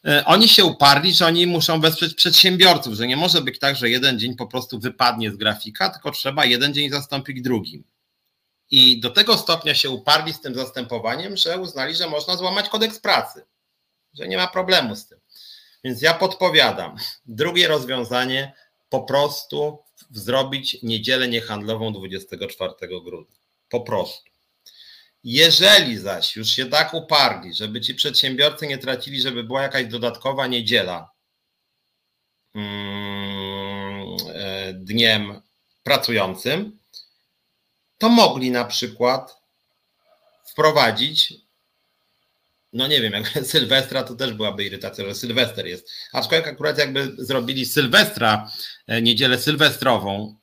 E, 0.05 0.25
oni 0.25 0.49
się 0.49 0.65
uparli, 0.65 1.13
że 1.13 1.25
oni 1.25 1.47
muszą 1.47 1.81
wesprzeć 1.81 2.13
przedsiębiorców, 2.13 2.93
że 2.93 3.07
nie 3.07 3.17
może 3.17 3.41
być 3.41 3.59
tak, 3.59 3.75
że 3.75 3.89
jeden 3.89 4.19
dzień 4.19 4.35
po 4.35 4.47
prostu 4.47 4.79
wypadnie 4.79 5.31
z 5.31 5.35
grafika, 5.35 5.89
tylko 5.89 6.11
trzeba 6.11 6.45
jeden 6.45 6.73
dzień 6.73 6.89
zastąpić 6.89 7.41
drugim. 7.41 7.83
I 8.71 8.99
do 8.99 9.09
tego 9.09 9.37
stopnia 9.37 9.75
się 9.75 9.89
uparli 9.89 10.33
z 10.33 10.41
tym 10.41 10.55
zastępowaniem, 10.55 11.37
że 11.37 11.57
uznali, 11.57 11.95
że 11.95 12.09
można 12.09 12.37
złamać 12.37 12.69
kodeks 12.69 12.99
pracy 12.99 13.45
że 14.17 14.27
nie 14.27 14.37
ma 14.37 14.47
problemu 14.47 14.95
z 14.95 15.07
tym. 15.07 15.19
Więc 15.83 16.01
ja 16.01 16.13
podpowiadam. 16.13 16.95
Drugie 17.25 17.67
rozwiązanie 17.67 18.53
po 18.89 19.01
prostu 19.01 19.83
zrobić 20.11 20.83
niedzielę 20.83 21.27
niehandlową 21.27 21.93
24 21.93 22.73
grudnia. 23.03 23.37
Po 23.69 23.81
prostu. 23.81 24.31
Jeżeli 25.23 25.97
zaś 25.97 26.35
już 26.35 26.49
się 26.49 26.65
tak 26.65 26.93
uparli, 26.93 27.53
żeby 27.53 27.81
ci 27.81 27.95
przedsiębiorcy 27.95 28.67
nie 28.67 28.77
tracili, 28.77 29.21
żeby 29.21 29.43
była 29.43 29.61
jakaś 29.61 29.85
dodatkowa 29.85 30.47
niedziela 30.47 31.11
mm, 32.55 34.17
e, 34.33 34.73
dniem 34.73 35.41
pracującym, 35.83 36.79
to 37.97 38.09
mogli 38.09 38.51
na 38.51 38.65
przykład 38.65 39.37
wprowadzić 40.45 41.33
no 42.77 42.87
nie 42.87 43.01
wiem, 43.01 43.13
jakby 43.13 43.43
Sylwestra 43.53 44.03
to 44.03 44.15
też 44.15 44.33
byłaby 44.33 44.63
irytacja, 44.63 45.05
że 45.05 45.15
Sylwester 45.15 45.67
jest. 45.67 45.91
Aczkolwiek 46.13 46.47
akurat 46.47 46.77
jakby 46.77 47.11
zrobili 47.17 47.65
Sylwestra, 47.65 48.51
e, 48.87 49.01
niedzielę 49.01 49.39
sylwestrową, 49.39 50.35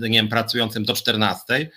nie 0.00 0.18
wiem, 0.18 0.28
pracującym 0.28 0.84
do 0.84 0.94
14, 0.94 1.70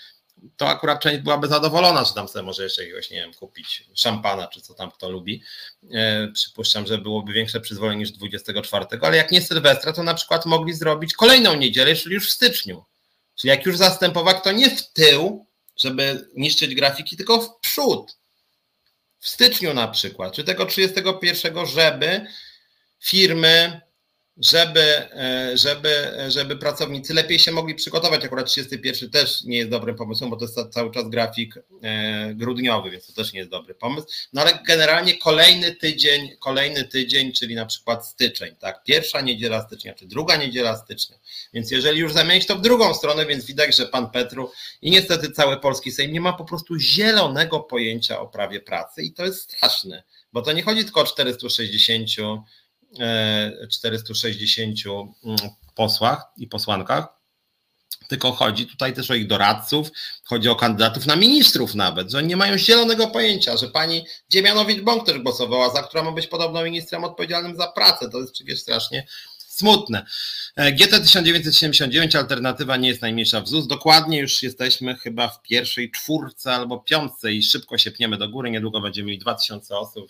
to 0.57 0.67
akurat 0.69 1.01
część 1.01 1.21
byłaby 1.21 1.47
zadowolona, 1.47 2.05
że 2.05 2.13
tam 2.13 2.27
sobie 2.27 2.45
może 2.45 2.63
jeszcze 2.63 2.81
jakiegoś, 2.81 3.11
nie 3.11 3.17
wiem, 3.17 3.33
kupić 3.33 3.83
szampana, 3.93 4.47
czy 4.47 4.61
co 4.61 4.73
tam 4.73 4.91
kto 4.91 5.09
lubi. 5.09 5.43
E, 5.93 6.27
przypuszczam, 6.27 6.87
że 6.87 6.97
byłoby 6.97 7.33
większe 7.33 7.61
przyzwolenie 7.61 7.99
niż 7.99 8.11
24, 8.11 8.85
ale 9.01 9.17
jak 9.17 9.31
nie 9.31 9.41
Sylwestra, 9.41 9.93
to 9.93 10.03
na 10.03 10.13
przykład 10.13 10.45
mogli 10.45 10.73
zrobić 10.73 11.13
kolejną 11.13 11.55
niedzielę, 11.55 11.95
czyli 11.95 12.15
już 12.15 12.29
w 12.29 12.33
styczniu. 12.33 12.85
Czyli 13.35 13.49
jak 13.49 13.65
już 13.65 13.77
zastępować, 13.77 14.43
to 14.43 14.51
nie 14.51 14.69
w 14.69 14.93
tył, 14.93 15.45
żeby 15.77 16.27
niszczyć 16.35 16.75
grafiki, 16.75 17.17
tylko 17.17 17.41
w 17.41 17.59
przód 17.59 18.17
w 19.25 19.29
styczniu 19.29 19.73
na 19.73 19.87
przykład, 19.87 20.33
czy 20.33 20.43
tego 20.43 20.65
31, 20.65 21.65
żeby 21.65 22.25
firmy, 22.99 23.81
żeby, 24.37 24.81
e, 25.13 25.51
żeby, 25.57 26.11
żeby 26.27 26.57
pracownicy 26.57 27.13
lepiej 27.13 27.39
się 27.39 27.51
mogli 27.51 27.75
przygotować. 27.75 28.25
Akurat 28.25 28.45
31 28.45 29.09
też 29.09 29.43
nie 29.43 29.57
jest 29.57 29.69
dobrym 29.69 29.95
pomysłem, 29.95 30.29
bo 30.29 30.35
to 30.35 30.45
jest 30.45 30.73
cały 30.73 30.91
czas 30.91 31.09
grafik 31.09 31.55
e, 31.83 32.33
grudniowy, 32.33 32.91
więc 32.91 33.07
to 33.07 33.13
też 33.13 33.33
nie 33.33 33.39
jest 33.39 33.51
dobry 33.51 33.75
pomysł. 33.75 34.07
No 34.33 34.41
ale 34.41 34.59
generalnie 34.67 35.17
kolejny 35.17 35.75
tydzień, 35.75 36.37
kolejny 36.39 36.83
tydzień, 36.83 37.33
czyli 37.33 37.55
na 37.55 37.65
przykład 37.65 38.07
styczeń, 38.07 38.55
tak? 38.55 38.83
Pierwsza 38.83 39.21
niedziela 39.21 39.67
stycznia, 39.67 39.93
czy 39.93 40.07
druga 40.07 40.35
niedziela 40.35 40.77
stycznia. 40.77 41.17
Więc 41.53 41.71
jeżeli 41.71 41.99
już 41.99 42.13
zamienić 42.13 42.45
to 42.45 42.55
w 42.55 42.61
drugą 42.61 42.93
stronę, 42.93 43.25
więc 43.25 43.45
widać, 43.45 43.77
że 43.77 43.85
pan 43.85 44.11
Petru 44.11 44.51
i 44.81 44.91
niestety 44.91 45.31
cały 45.31 45.59
polski 45.59 45.91
Sejm 45.91 46.13
nie 46.13 46.21
ma 46.21 46.33
po 46.33 46.45
prostu 46.45 46.79
zielonego 46.79 47.59
pojęcia 47.59 48.19
o 48.19 48.27
prawie 48.27 48.59
pracy 48.59 49.03
i 49.03 49.13
to 49.13 49.25
jest 49.25 49.41
straszne, 49.41 50.03
bo 50.33 50.41
to 50.41 50.51
nie 50.51 50.63
chodzi 50.63 50.83
tylko 50.83 51.01
o 51.01 51.05
460 51.05 52.09
460 53.71 54.77
e, 54.85 54.89
mm, 55.23 55.37
posłach 55.75 56.23
i 56.37 56.47
posłankach, 56.47 57.07
tylko 58.07 58.31
chodzi 58.31 58.67
tutaj 58.67 58.93
też 58.93 59.11
o 59.11 59.13
ich 59.13 59.27
doradców, 59.27 59.91
chodzi 60.23 60.49
o 60.49 60.55
kandydatów 60.55 61.05
na 61.05 61.15
ministrów 61.15 61.75
nawet, 61.75 62.11
że 62.11 62.17
oni 62.17 62.27
nie 62.27 62.37
mają 62.37 62.57
zielonego 62.57 63.07
pojęcia, 63.07 63.57
że 63.57 63.67
pani 63.67 64.05
Dziemianowicz-Bąk 64.29 65.05
też 65.05 65.19
głosowała 65.19 65.73
za, 65.73 65.83
która 65.83 66.03
ma 66.03 66.11
być 66.11 66.27
podobno 66.27 66.63
ministrem 66.63 67.03
odpowiedzialnym 67.03 67.57
za 67.57 67.67
pracę. 67.67 68.09
To 68.09 68.19
jest 68.19 68.33
przecież 68.33 68.59
strasznie 68.59 69.07
smutne. 69.37 70.05
E, 70.55 70.71
GT 70.71 70.99
1979 70.99 72.15
alternatywa 72.15 72.77
nie 72.77 72.87
jest 72.87 73.01
najmniejsza 73.01 73.41
w 73.41 73.47
ZUS. 73.47 73.67
Dokładnie 73.67 74.19
już 74.19 74.43
jesteśmy 74.43 74.95
chyba 74.95 75.27
w 75.27 75.41
pierwszej 75.41 75.91
czwórce 75.91 76.53
albo 76.53 76.79
piątce 76.79 77.33
i 77.33 77.43
szybko 77.43 77.77
się 77.77 77.91
pniemy 77.91 78.17
do 78.17 78.29
góry. 78.29 78.51
Niedługo 78.51 78.81
będziemy 78.81 79.07
mieli 79.07 79.19
2000 79.19 79.77
osób 79.77 80.07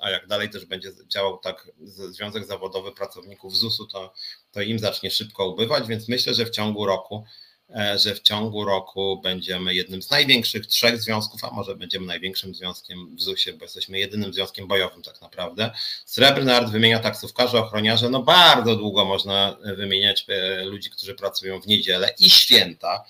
a 0.00 0.10
jak 0.10 0.26
dalej 0.26 0.50
też 0.50 0.64
będzie 0.64 0.92
działał 1.06 1.38
tak 1.38 1.70
Związek 2.10 2.44
Zawodowy 2.44 2.92
Pracowników 2.92 3.56
ZUS-u, 3.56 3.86
to, 3.86 4.12
to 4.52 4.62
im 4.62 4.78
zacznie 4.78 5.10
szybko 5.10 5.48
ubywać, 5.48 5.86
więc 5.88 6.08
myślę, 6.08 6.34
że 6.34 6.46
w 6.46 6.50
ciągu 6.50 6.86
roku 6.86 7.24
e, 7.76 7.98
że 7.98 8.14
w 8.14 8.20
ciągu 8.20 8.64
roku 8.64 9.20
będziemy 9.22 9.74
jednym 9.74 10.02
z 10.02 10.10
największych 10.10 10.66
trzech 10.66 11.02
związków, 11.02 11.44
a 11.44 11.50
może 11.50 11.76
będziemy 11.76 12.06
największym 12.06 12.54
związkiem 12.54 13.16
w 13.16 13.20
ZUS-ie, 13.20 13.56
bo 13.56 13.64
jesteśmy 13.64 13.98
jedynym 13.98 14.32
związkiem 14.32 14.68
bojowym 14.68 15.02
tak 15.02 15.20
naprawdę. 15.20 15.70
Srebrny 16.04 16.56
Art 16.56 16.70
wymienia 16.70 16.98
taksówkarze, 16.98 17.58
ochroniarze, 17.58 18.10
no 18.10 18.22
bardzo 18.22 18.76
długo 18.76 19.04
można 19.04 19.56
wymieniać 19.76 20.26
e, 20.28 20.64
ludzi, 20.64 20.90
którzy 20.90 21.14
pracują 21.14 21.60
w 21.60 21.66
niedzielę 21.66 22.14
i 22.18 22.30
święta. 22.30 23.04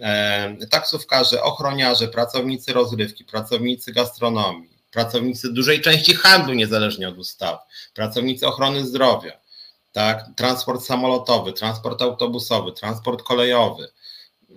E, 0.00 0.66
taksówkarze, 0.70 1.42
ochroniarze, 1.42 2.08
pracownicy 2.08 2.72
rozrywki, 2.72 3.24
pracownicy 3.24 3.92
gastronomii, 3.92 4.77
pracownicy 4.98 5.52
dużej 5.52 5.80
części 5.80 6.14
handlu, 6.14 6.54
niezależnie 6.54 7.08
od 7.08 7.18
ustaw, 7.18 7.58
pracownicy 7.94 8.46
ochrony 8.46 8.86
zdrowia, 8.86 9.32
tak, 9.92 10.24
transport 10.36 10.84
samolotowy, 10.84 11.52
transport 11.52 12.02
autobusowy, 12.02 12.72
transport 12.72 13.22
kolejowy, 13.22 13.88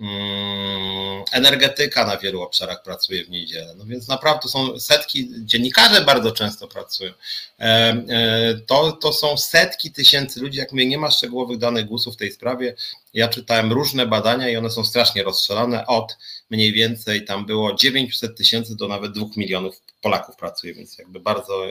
mm, 0.00 1.24
energetyka 1.32 2.06
na 2.06 2.16
wielu 2.16 2.42
obszarach 2.42 2.82
pracuje 2.82 3.24
w 3.24 3.30
niedzielę. 3.30 3.74
No 3.76 3.84
więc 3.84 4.08
naprawdę 4.08 4.48
są 4.48 4.80
setki, 4.80 5.30
dziennikarze 5.44 6.04
bardzo 6.04 6.32
często 6.32 6.68
pracują. 6.68 7.12
E, 7.12 7.64
e, 7.64 8.54
to, 8.66 8.92
to 8.92 9.12
są 9.12 9.36
setki 9.36 9.92
tysięcy 9.92 10.40
ludzi, 10.40 10.58
jak 10.58 10.72
mówię, 10.72 10.86
nie 10.86 10.98
ma 10.98 11.10
szczegółowych 11.10 11.58
danych 11.58 11.86
głosów 11.86 12.14
w 12.14 12.16
tej 12.16 12.32
sprawie. 12.32 12.74
Ja 13.14 13.28
czytałem 13.28 13.72
różne 13.72 14.06
badania 14.06 14.48
i 14.48 14.56
one 14.56 14.70
są 14.70 14.84
strasznie 14.84 15.22
rozstrzelane 15.22 15.86
od 15.86 16.16
mniej 16.50 16.72
więcej 16.72 17.24
tam 17.24 17.46
było 17.46 17.74
900 17.74 18.36
tysięcy 18.36 18.76
do 18.76 18.88
nawet 18.88 19.12
2 19.12 19.26
milionów 19.36 19.80
Polaków 20.02 20.36
pracuje, 20.36 20.74
więc 20.74 20.98
jakby 20.98 21.20
bardzo 21.20 21.66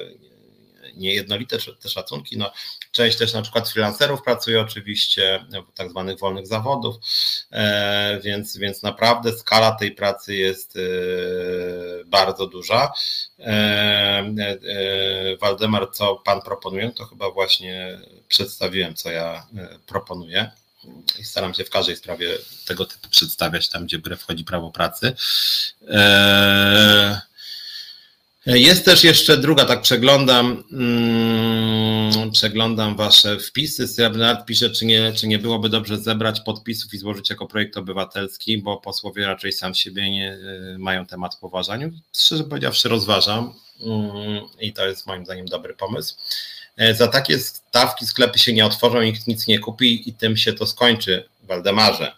niejednolite 0.95 1.57
te 1.81 1.89
szacunki. 1.89 2.37
No, 2.37 2.51
część 2.91 3.17
też 3.17 3.33
na 3.33 3.41
przykład 3.41 3.69
freelancerów 3.69 4.23
pracuje 4.23 4.61
oczywiście 4.61 5.45
w 5.71 5.77
tak 5.77 5.89
zwanych 5.89 6.19
wolnych 6.19 6.47
zawodów, 6.47 6.95
e, 7.51 8.19
więc, 8.23 8.57
więc 8.57 8.83
naprawdę 8.83 9.37
skala 9.37 9.71
tej 9.71 9.91
pracy 9.91 10.35
jest 10.35 10.75
e, 10.75 10.79
bardzo 12.05 12.47
duża. 12.47 12.93
E, 13.39 14.23
Waldemar, 15.41 15.91
co 15.91 16.15
Pan 16.15 16.41
proponuje, 16.41 16.91
to 16.91 17.05
chyba 17.05 17.31
właśnie 17.31 17.99
przedstawiłem, 18.27 18.95
co 18.95 19.11
ja 19.11 19.47
proponuję 19.87 20.51
i 21.19 21.23
staram 21.23 21.53
się 21.53 21.63
w 21.63 21.69
każdej 21.69 21.95
sprawie 21.95 22.37
tego 22.65 22.85
typu 22.85 23.09
przedstawiać, 23.09 23.69
tam 23.69 23.85
gdzie 23.85 24.01
wchodzi 24.17 24.43
prawo 24.43 24.71
pracy. 24.71 25.15
Eee, 25.89 27.17
jest 28.45 28.85
też 28.85 29.03
jeszcze 29.03 29.37
druga, 29.37 29.65
tak 29.65 29.81
przeglądam, 29.81 30.63
mm, 30.71 32.31
przeglądam 32.31 32.95
wasze 32.95 33.39
wpisy. 33.39 33.87
Srebrnard 33.87 34.45
pisze, 34.45 34.69
czy 34.69 34.85
nie, 34.85 35.13
czy 35.13 35.27
nie 35.27 35.39
byłoby 35.39 35.69
dobrze 35.69 35.97
zebrać 35.97 36.39
podpisów 36.39 36.93
i 36.93 36.97
złożyć 36.97 37.29
jako 37.29 37.47
projekt 37.47 37.77
obywatelski, 37.77 38.57
bo 38.57 38.77
posłowie 38.77 39.25
raczej 39.25 39.51
sam 39.51 39.75
siebie 39.75 40.09
nie 40.09 40.33
y, 40.33 40.75
mają 40.79 41.05
temat 41.05 41.35
w 41.35 41.39
poważaniu. 41.39 41.91
Szczerze 42.17 42.43
powiedziawszy, 42.43 42.89
rozważam 42.89 43.53
mm, 43.81 44.41
i 44.59 44.73
to 44.73 44.87
jest 44.87 45.07
moim 45.07 45.25
zdaniem 45.25 45.45
dobry 45.45 45.73
pomysł. 45.73 46.15
E, 46.77 46.95
za 46.95 47.07
takie 47.07 47.39
stawki 47.39 48.05
sklepy 48.05 48.39
się 48.39 48.53
nie 48.53 48.65
otworzą, 48.65 49.01
nikt 49.01 49.27
nic 49.27 49.47
nie 49.47 49.59
kupi 49.59 50.09
i 50.09 50.13
tym 50.13 50.37
się 50.37 50.53
to 50.53 50.65
skończy, 50.65 51.29
Waldemarze. 51.43 52.15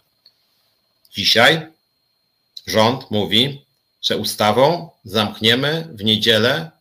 Dzisiaj 1.11 1.67
rząd 2.67 3.11
mówi, 3.11 3.61
że 4.03 4.17
ustawą 4.17 4.89
zamkniemy 5.03 5.87
w 5.91 6.03
niedzielę 6.03 6.71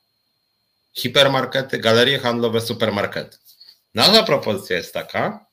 hipermarkety, 0.95 1.79
galerie 1.79 2.19
handlowe, 2.19 2.61
supermarkety. 2.61 3.39
Nasza 3.95 4.23
propozycja 4.23 4.77
jest 4.77 4.95
taka, 4.95 5.47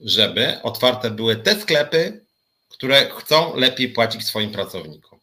żeby 0.00 0.62
otwarte 0.62 1.10
były 1.10 1.36
te 1.36 1.60
sklepy, 1.60 2.24
które 2.68 3.10
chcą 3.10 3.56
lepiej 3.56 3.88
płacić 3.88 4.26
swoim 4.26 4.52
pracownikom. 4.52 5.18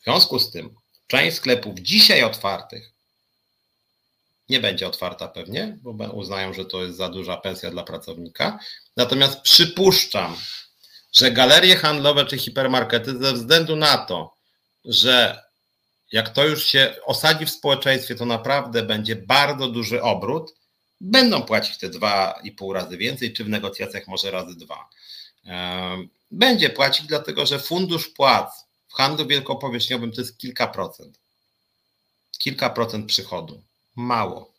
W 0.00 0.04
związku 0.04 0.38
z 0.38 0.50
tym 0.50 0.74
część 1.06 1.36
sklepów 1.36 1.78
dzisiaj 1.78 2.22
otwartych 2.22 2.90
nie 4.48 4.60
będzie 4.60 4.86
otwarta 4.86 5.28
pewnie, 5.28 5.78
bo 5.82 5.90
uznają, 6.12 6.52
że 6.52 6.64
to 6.64 6.82
jest 6.82 6.96
za 6.96 7.08
duża 7.08 7.36
pensja 7.36 7.70
dla 7.70 7.82
pracownika. 7.82 8.58
Natomiast 8.96 9.40
przypuszczam, 9.40 10.36
że 11.12 11.30
galerie 11.30 11.76
handlowe 11.76 12.26
czy 12.26 12.38
hipermarkety 12.38 13.18
ze 13.18 13.32
względu 13.32 13.76
na 13.76 13.98
to, 13.98 14.33
że 14.84 15.42
jak 16.12 16.28
to 16.28 16.44
już 16.44 16.66
się 16.66 16.94
osadzi 17.04 17.46
w 17.46 17.50
społeczeństwie, 17.50 18.14
to 18.14 18.26
naprawdę 18.26 18.82
będzie 18.82 19.16
bardzo 19.16 19.68
duży 19.68 20.02
obrót, 20.02 20.54
będą 21.00 21.42
płacić 21.42 21.78
te 21.78 21.88
dwa 21.88 22.40
i 22.44 22.52
pół 22.52 22.72
razy 22.72 22.96
więcej, 22.96 23.32
czy 23.32 23.44
w 23.44 23.48
negocjacjach 23.48 24.08
może 24.08 24.30
razy 24.30 24.54
dwa. 24.56 24.88
Będzie 26.30 26.70
płacić, 26.70 27.06
dlatego 27.06 27.46
że 27.46 27.58
fundusz 27.58 28.08
płac 28.08 28.64
w 28.88 28.94
handlu 28.94 29.26
wielkopowierzchniowym 29.26 30.12
to 30.12 30.20
jest 30.20 30.38
kilka 30.38 30.66
procent. 30.66 31.18
Kilka 32.38 32.70
procent 32.70 33.06
przychodu 33.06 33.62
mało. 33.96 34.54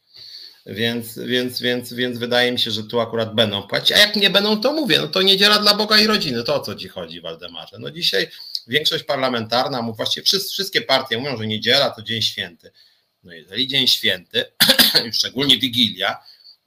Więc, 0.65 1.19
więc, 1.19 1.61
więc, 1.61 1.93
więc 1.93 2.17
wydaje 2.17 2.51
mi 2.51 2.59
się, 2.59 2.71
że 2.71 2.83
tu 2.83 2.99
akurat 2.99 3.35
będą 3.35 3.63
płacić. 3.63 3.91
A 3.91 3.97
jak 3.97 4.15
nie 4.15 4.29
będą, 4.29 4.61
to 4.61 4.73
mówię, 4.73 4.97
no 5.01 5.07
to 5.07 5.21
niedziela 5.21 5.59
dla 5.59 5.73
Boga 5.73 5.97
i 5.97 6.07
rodziny. 6.07 6.43
To 6.43 6.55
o 6.55 6.59
co 6.59 6.75
ci 6.75 6.87
chodzi, 6.87 7.21
Waldemarze? 7.21 7.79
No 7.79 7.91
dzisiaj 7.91 8.27
większość 8.67 9.03
parlamentarna, 9.03 9.81
mu 9.81 9.93
właściwie 9.93 10.25
wszystkie 10.25 10.81
partie 10.81 11.17
mówią, 11.17 11.37
że 11.37 11.47
niedziela 11.47 11.89
to 11.89 12.01
dzień 12.01 12.21
święty. 12.21 12.71
No 13.23 13.33
jeżeli 13.33 13.67
dzień 13.67 13.87
święty, 13.87 14.45
szczególnie 15.13 15.57
Wigilia, 15.57 16.23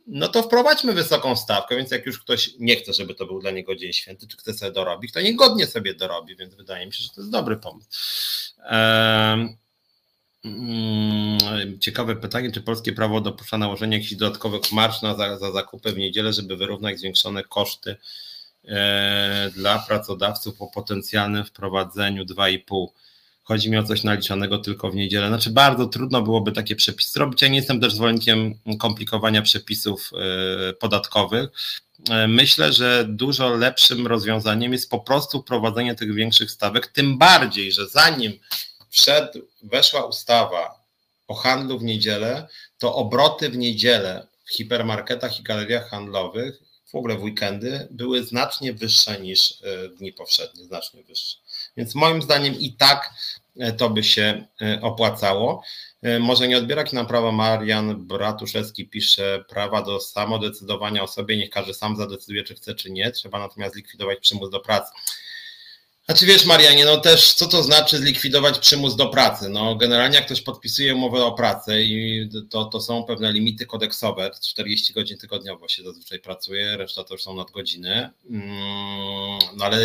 no 0.06 0.28
to 0.28 0.42
wprowadźmy 0.42 0.92
wysoką 0.92 1.36
stawkę, 1.36 1.76
więc 1.76 1.90
jak 1.90 2.06
już 2.06 2.18
ktoś 2.18 2.50
nie 2.58 2.76
chce, 2.76 2.92
żeby 2.92 3.14
to 3.14 3.26
był 3.26 3.40
dla 3.40 3.50
niego 3.50 3.76
dzień 3.76 3.92
święty, 3.92 4.26
czy 4.26 4.36
chce 4.36 4.54
sobie 4.54 4.72
dorobić, 4.72 5.12
to 5.12 5.20
niegodnie 5.20 5.66
sobie 5.66 5.94
dorobi, 5.94 6.36
więc 6.36 6.54
wydaje 6.54 6.86
mi 6.86 6.92
się, 6.92 7.02
że 7.02 7.08
to 7.08 7.20
jest 7.20 7.30
dobry 7.30 7.56
pomysł. 7.56 7.88
Um, 8.70 9.56
ciekawe 11.80 12.16
pytanie, 12.16 12.52
czy 12.52 12.60
polskie 12.60 12.92
prawo 12.92 13.20
dopuszcza 13.20 13.58
nałożenie 13.58 13.96
jakichś 13.96 14.14
dodatkowych 14.14 14.72
marsz 14.72 15.02
na, 15.02 15.14
za, 15.14 15.38
za 15.38 15.52
zakupy 15.52 15.92
w 15.92 15.98
niedzielę, 15.98 16.32
żeby 16.32 16.56
wyrównać 16.56 16.98
zwiększone 16.98 17.42
koszty 17.42 17.96
dla 19.54 19.78
pracodawców 19.78 20.56
po 20.56 20.66
potencjalnym 20.66 21.44
wprowadzeniu 21.44 22.24
2,5. 22.24 22.86
chodzi 23.44 23.70
mi 23.70 23.76
o 23.76 23.84
coś 23.84 24.04
naliczanego 24.04 24.58
tylko 24.58 24.90
w 24.90 24.94
niedzielę. 24.94 25.28
Znaczy 25.28 25.50
bardzo 25.50 25.86
trudno 25.86 26.22
byłoby 26.22 26.52
takie 26.52 26.76
przepisy 26.76 27.12
zrobić. 27.12 27.42
Ja 27.42 27.48
nie 27.48 27.56
jestem 27.56 27.80
też 27.80 27.94
zwolennikiem 27.94 28.54
komplikowania 28.78 29.42
przepisów 29.42 30.10
e, 30.12 30.72
podatkowych. 30.72 31.50
E, 32.10 32.28
myślę, 32.28 32.72
że 32.72 33.04
dużo 33.08 33.48
lepszym 33.48 34.06
rozwiązaniem 34.06 34.72
jest 34.72 34.90
po 34.90 34.98
prostu 34.98 35.42
wprowadzenie 35.42 35.94
tych 35.94 36.14
większych 36.14 36.50
stawek, 36.50 36.86
tym 36.86 37.18
bardziej, 37.18 37.72
że 37.72 37.88
zanim 37.88 38.32
wszedł, 38.90 39.38
weszła 39.62 40.04
ustawa 40.04 40.78
o 41.28 41.34
handlu 41.34 41.78
w 41.78 41.82
niedzielę, 41.82 42.48
to 42.78 42.94
obroty 42.94 43.50
w 43.50 43.56
niedzielę 43.56 44.26
w 44.44 44.52
hipermarketach 44.52 45.40
i 45.40 45.42
galeriach 45.42 45.90
handlowych, 45.90 46.67
w 46.89 46.94
ogóle 46.94 47.16
w 47.16 47.23
weekendy, 47.23 47.89
były 47.90 48.24
znacznie 48.24 48.73
wyższe 48.73 49.20
niż 49.20 49.62
e, 49.62 49.89
dni 49.89 50.12
powszednie, 50.12 50.65
znacznie 50.65 51.02
wyższe. 51.02 51.36
Więc 51.77 51.94
moim 51.94 52.23
zdaniem 52.23 52.55
i 52.59 52.73
tak 52.73 53.10
e, 53.59 53.73
to 53.73 53.90
by 53.90 54.05
się 54.05 54.47
e, 54.62 54.81
opłacało. 54.82 55.62
Może 56.20 56.48
nie 56.48 56.59
odbiera 56.59 56.85
nam 56.93 57.06
prawa 57.06 57.32
Marian 57.32 58.06
Bratuszewski 58.06 58.89
pisze 58.89 59.44
prawa 59.48 59.82
do 59.82 60.01
samodecydowania 60.01 61.02
o 61.02 61.06
sobie, 61.06 61.36
niech 61.36 61.51
każdy 61.51 61.74
sam 61.74 61.97
zadecyduje, 61.97 62.44
czy 62.44 62.55
chce, 62.55 62.74
czy 62.74 62.90
nie. 62.90 63.10
Trzeba 63.10 63.39
natomiast 63.39 63.77
likwidować 63.77 64.19
przymus 64.19 64.51
do 64.51 64.60
pracy. 64.60 64.93
Znaczy 66.09 66.26
wiesz 66.26 66.47
Marianie, 66.47 66.85
no 66.85 66.97
też 66.97 67.32
co 67.32 67.47
to 67.47 67.62
znaczy 67.62 67.98
zlikwidować 67.98 68.59
przymus 68.59 68.97
do 68.97 69.06
pracy? 69.06 69.48
No 69.48 69.76
generalnie 69.76 70.16
jak 70.16 70.24
ktoś 70.24 70.40
podpisuje 70.40 70.94
umowę 70.94 71.24
o 71.24 71.32
pracę 71.32 71.82
i 71.82 72.28
to, 72.51 72.64
to 72.64 72.80
są 72.80 73.05
pewne 73.05 73.32
limity 73.32 73.66
kodeksowe, 73.66 74.30
40 74.43 74.93
godzin 74.93 75.18
tygodniowo 75.18 75.68
się 75.68 75.82
zazwyczaj 75.82 76.18
pracuje, 76.18 76.76
reszta 76.76 77.05
to 77.05 77.14
już 77.14 77.22
są 77.22 77.35
nadgodziny, 77.35 78.10
mm, 78.30 79.39
no 79.56 79.64
ale 79.64 79.78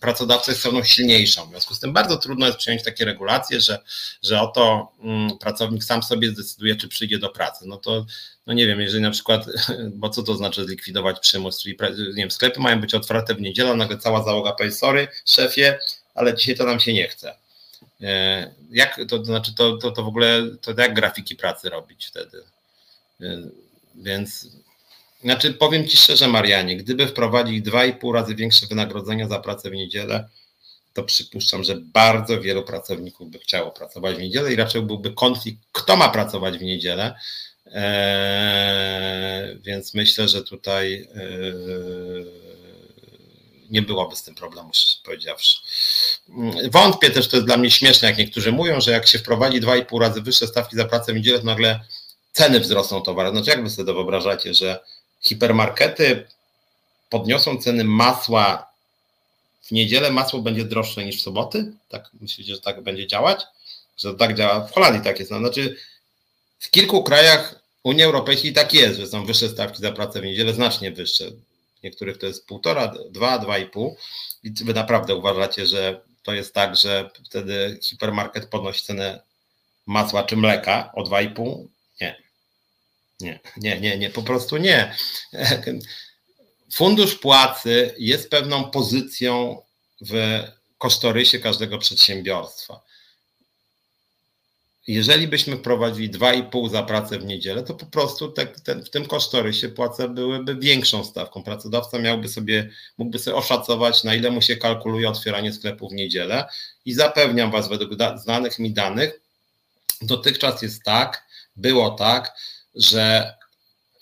pracodawca 0.00 0.52
jest 0.52 0.60
stroną 0.60 0.84
silniejszą, 0.84 1.46
w 1.46 1.50
związku 1.50 1.74
z 1.74 1.80
tym 1.80 1.92
bardzo 1.92 2.16
trudno 2.16 2.46
jest 2.46 2.58
przyjąć 2.58 2.82
takie 2.82 3.04
regulacje, 3.04 3.60
że, 3.60 3.78
że 4.22 4.40
oto 4.40 4.92
mm, 5.00 5.38
pracownik 5.38 5.84
sam 5.84 6.02
sobie 6.02 6.30
zdecyduje, 6.30 6.76
czy 6.76 6.88
przyjdzie 6.88 7.18
do 7.18 7.28
pracy. 7.28 7.64
No 7.68 7.76
to 7.76 8.06
no 8.46 8.54
nie 8.54 8.66
wiem, 8.66 8.80
jeżeli 8.80 9.02
na 9.02 9.10
przykład, 9.10 9.46
bo 10.00 10.08
co 10.08 10.22
to 10.22 10.34
znaczy 10.34 10.64
zlikwidować 10.64 11.20
przymus, 11.20 11.62
czyli 11.62 11.76
nie 11.90 12.14
wiem, 12.14 12.30
sklepy 12.30 12.60
mają 12.60 12.80
być 12.80 12.94
otwarte 12.94 13.34
w 13.34 13.40
niedzielę, 13.40 13.74
nagle 13.74 13.98
cała 13.98 14.22
załoga 14.22 14.52
powie, 14.52 14.72
sorry 14.72 15.08
szefie, 15.24 15.78
ale 16.14 16.34
dzisiaj 16.34 16.56
to 16.56 16.64
nam 16.64 16.80
się 16.80 16.92
nie 16.92 17.08
chce. 17.08 17.34
E, 18.02 18.54
jak, 18.70 18.96
to, 18.96 19.18
to 19.18 19.24
znaczy, 19.24 19.54
to, 19.54 19.76
to, 19.76 19.90
to 19.90 20.02
w 20.02 20.08
ogóle, 20.08 20.42
to 20.60 20.72
jak 20.78 20.94
grafiki 20.94 21.36
pracy 21.36 21.68
robić 21.68 22.06
wtedy? 22.06 22.42
E, 23.20 23.42
więc, 23.94 24.48
znaczy 25.22 25.54
powiem 25.54 25.88
Ci 25.88 25.96
szczerze 25.96 26.28
Marianie, 26.28 26.76
gdyby 26.76 27.06
wprowadzić 27.06 27.62
dwa 27.62 27.84
i 27.84 27.92
pół 27.92 28.12
razy 28.12 28.34
większe 28.34 28.66
wynagrodzenia 28.66 29.28
za 29.28 29.38
pracę 29.38 29.70
w 29.70 29.74
niedzielę, 29.74 30.28
to 30.94 31.02
przypuszczam, 31.02 31.64
że 31.64 31.76
bardzo 31.76 32.40
wielu 32.40 32.62
pracowników 32.62 33.30
by 33.30 33.38
chciało 33.38 33.70
pracować 33.70 34.16
w 34.16 34.20
niedzielę 34.20 34.52
i 34.52 34.56
raczej 34.56 34.82
byłby 34.82 35.12
konflikt, 35.12 35.62
kto 35.72 35.96
ma 35.96 36.08
pracować 36.08 36.58
w 36.58 36.62
niedzielę, 36.62 37.14
więc 39.62 39.94
myślę, 39.94 40.28
że 40.28 40.42
tutaj 40.42 41.08
eee, 41.14 42.26
nie 43.70 43.82
byłoby 43.82 44.16
z 44.16 44.22
tym 44.22 44.34
problemu, 44.34 44.70
powiedziawszy. 45.04 45.56
Wątpię 46.70 47.10
też, 47.10 47.28
to 47.28 47.36
jest 47.36 47.46
dla 47.46 47.56
mnie 47.56 47.70
śmieszne, 47.70 48.08
jak 48.08 48.18
niektórzy 48.18 48.52
mówią, 48.52 48.80
że 48.80 48.90
jak 48.92 49.06
się 49.06 49.18
wprowadzi 49.18 49.60
2,5 49.60 50.00
razy 50.00 50.22
wyższe 50.22 50.46
stawki 50.46 50.76
za 50.76 50.84
pracę 50.84 51.12
w 51.12 51.16
niedzielę, 51.16 51.38
to 51.38 51.44
nagle 51.44 51.80
ceny 52.32 52.60
wzrosną 52.60 53.02
towaru. 53.02 53.30
Znaczy, 53.30 53.50
jak 53.50 53.62
wy 53.62 53.70
sobie 53.70 53.86
to 53.86 53.94
wyobrażacie, 53.94 54.54
że 54.54 54.80
hipermarkety 55.20 56.26
podniosą 57.10 57.58
ceny 57.58 57.84
masła 57.84 58.66
w 59.62 59.70
niedzielę, 59.70 60.10
masło 60.10 60.40
będzie 60.40 60.64
droższe 60.64 61.04
niż 61.04 61.18
w 61.18 61.22
soboty? 61.22 61.72
Tak 61.88 62.10
myślicie, 62.20 62.54
że 62.54 62.60
tak 62.60 62.80
będzie 62.80 63.06
działać? 63.06 63.44
Że 63.98 64.14
tak 64.14 64.34
działa? 64.34 64.60
W 64.60 64.72
Holandii 64.72 65.02
tak 65.02 65.18
jest. 65.18 65.30
Znaczy, 65.30 65.76
w 66.58 66.70
kilku 66.70 67.02
krajach 67.02 67.60
Unii 67.82 68.02
Europejskiej 68.02 68.52
tak 68.52 68.74
jest, 68.74 68.98
że 68.98 69.06
są 69.06 69.26
wyższe 69.26 69.48
stawki 69.48 69.82
za 69.82 69.92
pracę 69.92 70.20
w 70.20 70.24
niedzielę, 70.24 70.54
znacznie 70.54 70.90
wyższe. 70.92 71.30
W 71.80 71.82
niektórych 71.82 72.18
to 72.18 72.26
jest 72.26 72.46
półtora, 72.46 72.94
dwa, 73.10 73.38
dwa 73.38 73.58
i 73.58 73.66
pół. 73.66 73.96
I 74.42 74.50
wy 74.50 74.74
naprawdę 74.74 75.14
uważacie, 75.14 75.66
że 75.66 76.00
to 76.22 76.32
jest 76.32 76.54
tak, 76.54 76.76
że 76.76 77.10
wtedy 77.26 77.78
hipermarket 77.82 78.46
podnosi 78.46 78.84
cenę 78.84 79.22
masła 79.86 80.22
czy 80.22 80.36
mleka 80.36 80.92
o 80.94 81.02
2,5? 81.02 81.66
Nie. 82.00 82.22
Nie, 83.20 83.40
nie, 83.56 83.80
nie, 83.80 83.98
nie, 83.98 84.10
po 84.10 84.22
prostu 84.22 84.56
nie. 84.56 84.96
Fundusz 86.72 87.14
płacy 87.14 87.94
jest 87.98 88.30
pewną 88.30 88.70
pozycją 88.70 89.62
w 90.00 90.42
kosztorysie 90.78 91.38
każdego 91.38 91.78
przedsiębiorstwa 91.78 92.80
jeżeli 94.86 95.28
byśmy 95.28 95.56
wprowadzili 95.56 96.10
2,5 96.10 96.70
za 96.70 96.82
pracę 96.82 97.18
w 97.18 97.24
niedzielę, 97.24 97.62
to 97.62 97.74
po 97.74 97.86
prostu 97.86 98.28
te, 98.28 98.46
ten, 98.46 98.84
w 98.84 98.90
tym 98.90 99.06
kosztorysie 99.06 99.68
płace 99.68 100.08
byłyby 100.08 100.56
większą 100.56 101.04
stawką. 101.04 101.42
Pracodawca 101.42 101.98
miałby 101.98 102.28
sobie, 102.28 102.70
mógłby 102.98 103.18
sobie 103.18 103.36
oszacować, 103.36 104.04
na 104.04 104.14
ile 104.14 104.30
mu 104.30 104.42
się 104.42 104.56
kalkuluje 104.56 105.08
otwieranie 105.08 105.52
sklepu 105.52 105.88
w 105.88 105.92
niedzielę 105.92 106.48
i 106.84 106.92
zapewniam 106.92 107.50
Was 107.50 107.68
według 107.68 107.96
da, 107.96 108.18
znanych 108.18 108.58
mi 108.58 108.72
danych, 108.72 109.20
dotychczas 110.02 110.62
jest 110.62 110.82
tak, 110.82 111.26
było 111.56 111.90
tak, 111.90 112.34
że 112.74 113.34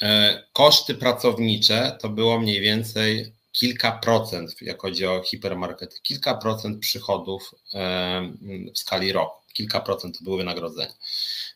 e, 0.02 0.42
koszty 0.52 0.94
pracownicze 0.94 1.98
to 2.00 2.08
było 2.08 2.40
mniej 2.40 2.60
więcej 2.60 3.32
kilka 3.52 3.92
procent, 3.92 4.62
jak 4.62 4.82
chodzi 4.82 5.06
o 5.06 5.22
hipermarkety, 5.22 5.96
kilka 6.02 6.34
procent 6.34 6.80
przychodów 6.80 7.54
e, 7.74 8.32
w 8.74 8.78
skali 8.78 9.12
roku 9.12 9.43
kilka 9.54 9.80
procent 9.80 10.18
to 10.18 10.24
były 10.24 10.36
wynagrodzenia. 10.36 10.92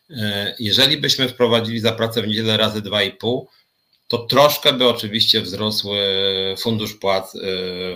E, 0.09 0.55
jeżeli 0.59 0.97
byśmy 0.97 1.29
wprowadzili 1.29 1.79
za 1.79 1.91
pracę 1.91 2.21
w 2.21 2.27
niedzielę 2.27 2.57
razy 2.57 2.81
2,5, 2.81 3.45
to 4.07 4.17
troszkę 4.17 4.73
by 4.73 4.87
oczywiście 4.87 5.41
wzrosł 5.41 5.89
fundusz 6.57 6.93
płac 6.93 7.35
e, 7.35 7.39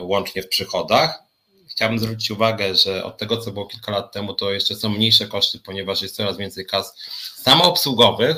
łącznie 0.01 0.43
w 0.43 0.47
przychodach. 0.47 1.23
Chciałbym 1.69 1.99
zwrócić 1.99 2.31
uwagę, 2.31 2.75
że 2.75 3.03
od 3.03 3.17
tego, 3.17 3.37
co 3.37 3.51
było 3.51 3.65
kilka 3.65 3.91
lat 3.91 4.11
temu, 4.11 4.33
to 4.33 4.51
jeszcze 4.51 4.75
są 4.75 4.89
mniejsze 4.89 5.27
koszty, 5.27 5.59
ponieważ 5.59 6.01
jest 6.01 6.15
coraz 6.15 6.37
więcej 6.37 6.65
kas 6.65 6.95
samoobsługowych, 7.35 8.37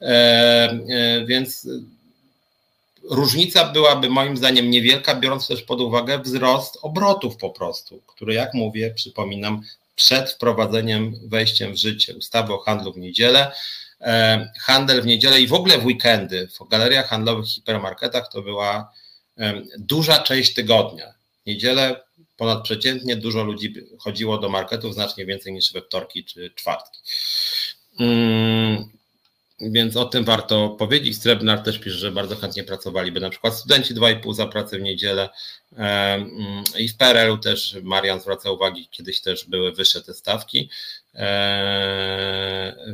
e, 0.00 1.24
więc 1.26 1.66
różnica 3.10 3.64
byłaby 3.64 4.10
moim 4.10 4.36
zdaniem 4.36 4.70
niewielka, 4.70 5.14
biorąc 5.14 5.48
też 5.48 5.62
pod 5.62 5.80
uwagę 5.80 6.18
wzrost 6.18 6.78
obrotów 6.82 7.36
po 7.36 7.50
prostu, 7.50 8.02
który, 8.06 8.34
jak 8.34 8.54
mówię, 8.54 8.90
przypominam, 8.94 9.62
przed 9.94 10.30
wprowadzeniem, 10.30 11.14
wejściem 11.28 11.72
w 11.72 11.76
życie 11.76 12.16
ustawy 12.16 12.52
o 12.52 12.58
handlu 12.58 12.92
w 12.92 12.98
niedzielę. 12.98 13.52
E, 14.00 14.52
handel 14.60 15.02
w 15.02 15.06
niedzielę 15.06 15.40
i 15.40 15.46
w 15.46 15.52
ogóle 15.52 15.78
w 15.78 15.86
weekendy 15.86 16.48
w 16.48 16.68
galeriach 16.68 17.08
handlowych, 17.08 17.46
hipermarketach 17.46 18.28
to 18.32 18.42
była 18.42 18.92
duża 19.78 20.18
część 20.18 20.54
tygodnia. 20.54 21.14
Niedzielę 21.46 22.00
ponadprzeciętnie 22.36 23.16
dużo 23.16 23.44
ludzi 23.44 23.74
chodziło 23.98 24.38
do 24.38 24.48
marketów, 24.48 24.94
znacznie 24.94 25.26
więcej 25.26 25.52
niż 25.52 25.72
we 25.72 25.82
wtorki 25.82 26.24
czy 26.24 26.50
czwartki. 26.50 27.00
Więc 29.60 29.96
o 29.96 30.04
tym 30.04 30.24
warto 30.24 30.68
powiedzieć. 30.68 31.18
Srebrnar 31.18 31.62
też 31.62 31.78
pisze, 31.78 31.96
że 31.96 32.12
bardzo 32.12 32.36
chętnie 32.36 32.64
pracowaliby. 32.64 33.20
Na 33.20 33.30
przykład 33.30 33.54
studenci 33.54 33.94
2,5 33.94 34.34
za 34.34 34.46
pracę 34.46 34.78
w 34.78 34.82
niedzielę. 34.82 35.28
Mm, 35.76 36.64
i 36.78 36.88
w 36.88 36.96
PRL-u 36.96 37.38
też 37.38 37.76
Marian 37.82 38.20
zwraca 38.20 38.50
uwagi, 38.50 38.88
kiedyś 38.90 39.20
też 39.20 39.44
były 39.48 39.72
wyższe 39.72 40.02
te 40.02 40.14
stawki, 40.14 40.70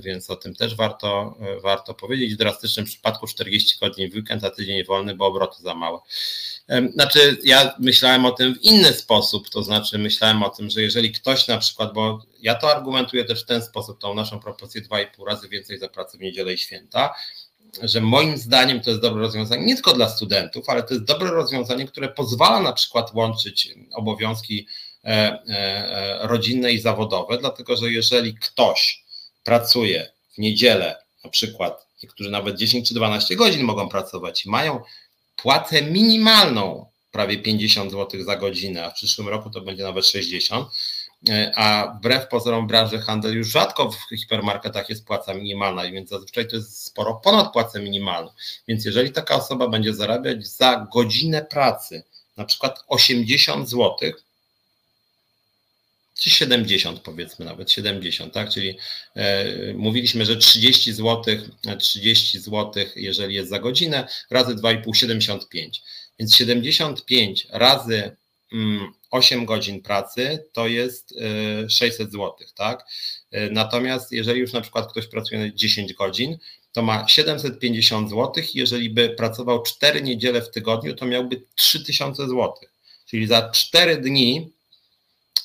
więc 0.00 0.30
o 0.30 0.36
tym 0.36 0.54
też 0.54 0.74
warto, 0.74 1.38
warto 1.62 1.94
powiedzieć. 1.94 2.34
W 2.34 2.38
drastycznym 2.38 2.86
przypadku 2.86 3.26
40 3.26 3.78
godzin 3.80 4.10
w 4.10 4.14
weekend, 4.14 4.44
a 4.44 4.50
tydzień 4.50 4.84
wolny, 4.84 5.14
bo 5.14 5.26
obroty 5.26 5.62
za 5.62 5.74
małe. 5.74 5.98
Znaczy, 6.94 7.38
ja 7.44 7.74
myślałem 7.78 8.24
o 8.24 8.30
tym 8.30 8.54
w 8.54 8.62
inny 8.62 8.92
sposób, 8.92 9.50
to 9.50 9.62
znaczy 9.62 9.98
myślałem 9.98 10.42
o 10.42 10.50
tym, 10.50 10.70
że 10.70 10.82
jeżeli 10.82 11.12
ktoś 11.12 11.48
na 11.48 11.58
przykład, 11.58 11.92
bo 11.92 12.22
ja 12.42 12.54
to 12.54 12.76
argumentuję 12.76 13.24
też 13.24 13.42
w 13.42 13.46
ten 13.46 13.62
sposób, 13.62 14.00
tą 14.00 14.14
naszą 14.14 14.40
propozycję 14.40 14.82
2,5 14.82 15.26
razy 15.26 15.48
więcej 15.48 15.78
za 15.78 15.88
pracę 15.88 16.18
w 16.18 16.20
niedzielę 16.20 16.52
i 16.52 16.58
święta, 16.58 17.14
że 17.82 18.00
moim 18.00 18.38
zdaniem 18.38 18.80
to 18.80 18.90
jest 18.90 19.02
dobre 19.02 19.20
rozwiązanie 19.20 19.66
nie 19.66 19.74
tylko 19.74 19.92
dla 19.92 20.08
studentów, 20.08 20.68
ale 20.68 20.82
to 20.82 20.94
jest 20.94 21.06
dobre 21.06 21.30
rozwiązanie, 21.30 21.86
które 21.86 22.08
pozwala 22.08 22.60
na 22.60 22.72
przykład 22.72 23.14
łączyć 23.14 23.74
obowiązki 23.92 24.66
rodzinne 26.20 26.72
i 26.72 26.78
zawodowe, 26.78 27.38
dlatego 27.38 27.76
że 27.76 27.90
jeżeli 27.90 28.34
ktoś 28.34 29.04
pracuje 29.44 30.10
w 30.34 30.38
niedzielę, 30.38 30.96
na 31.24 31.30
przykład 31.30 31.86
niektórzy 32.02 32.30
nawet 32.30 32.56
10 32.56 32.88
czy 32.88 32.94
12 32.94 33.36
godzin 33.36 33.62
mogą 33.62 33.88
pracować 33.88 34.46
i 34.46 34.50
mają 34.50 34.80
płacę 35.36 35.82
minimalną 35.82 36.86
prawie 37.12 37.38
50 37.38 37.92
zł 37.92 38.22
za 38.22 38.36
godzinę, 38.36 38.86
a 38.86 38.90
w 38.90 38.94
przyszłym 38.94 39.28
roku 39.28 39.50
to 39.50 39.60
będzie 39.60 39.82
nawet 39.82 40.06
60, 40.06 40.68
e, 41.28 41.52
a 41.56 41.94
wbrew 41.98 42.28
pozorom 42.28 42.66
branży 42.66 42.98
handel 42.98 43.36
już 43.36 43.48
rzadko 43.48 43.90
w 43.90 44.16
hipermarketach 44.16 44.88
jest 44.88 45.06
płaca 45.06 45.34
minimalna, 45.34 45.90
więc 45.90 46.10
zazwyczaj 46.10 46.48
to 46.48 46.56
jest 46.56 46.84
sporo 46.84 47.14
ponad 47.14 47.52
płacę 47.52 47.80
minimalną. 47.80 48.30
Więc 48.68 48.84
jeżeli 48.84 49.12
taka 49.12 49.36
osoba 49.36 49.68
będzie 49.68 49.94
zarabiać 49.94 50.46
za 50.46 50.86
godzinę 50.92 51.42
pracy 51.42 52.02
na 52.36 52.44
przykład 52.44 52.84
80 52.88 53.68
zł, 53.68 53.96
czy 56.20 56.30
70 56.30 57.00
powiedzmy 57.00 57.44
nawet, 57.44 57.70
70, 57.70 58.34
tak? 58.34 58.50
Czyli 58.50 58.78
e, 59.14 59.74
mówiliśmy, 59.74 60.24
że 60.26 60.36
30 60.36 60.92
zł, 60.92 61.36
30 61.78 62.40
zł, 62.40 62.84
jeżeli 62.96 63.34
jest 63.34 63.50
za 63.50 63.58
godzinę, 63.58 64.08
razy 64.30 64.54
2,5, 64.54 64.94
75. 64.94 65.82
Więc 66.18 66.34
75 66.34 67.46
razy 67.50 68.16
mm, 68.52 68.92
8 69.10 69.44
godzin 69.44 69.82
pracy 69.82 70.44
to 70.52 70.68
jest 70.68 71.14
600 71.68 72.08
e, 72.08 72.10
zł, 72.10 72.34
tak? 72.54 72.84
E, 73.30 73.50
natomiast 73.50 74.12
jeżeli 74.12 74.40
już 74.40 74.52
na 74.52 74.60
przykład 74.60 74.92
ktoś 74.92 75.06
pracuje 75.06 75.54
10 75.54 75.94
godzin, 75.94 76.38
to 76.72 76.82
ma 76.82 77.08
750 77.08 78.10
zł, 78.10 78.44
jeżeli 78.54 78.90
by 78.90 79.10
pracował 79.10 79.62
4 79.62 80.02
niedziele 80.02 80.42
w 80.42 80.50
tygodniu, 80.50 80.94
to 80.94 81.06
miałby 81.06 81.42
3000 81.54 82.22
zł. 82.22 82.54
Czyli 83.06 83.26
za 83.26 83.50
4 83.50 83.96
dni 83.96 84.52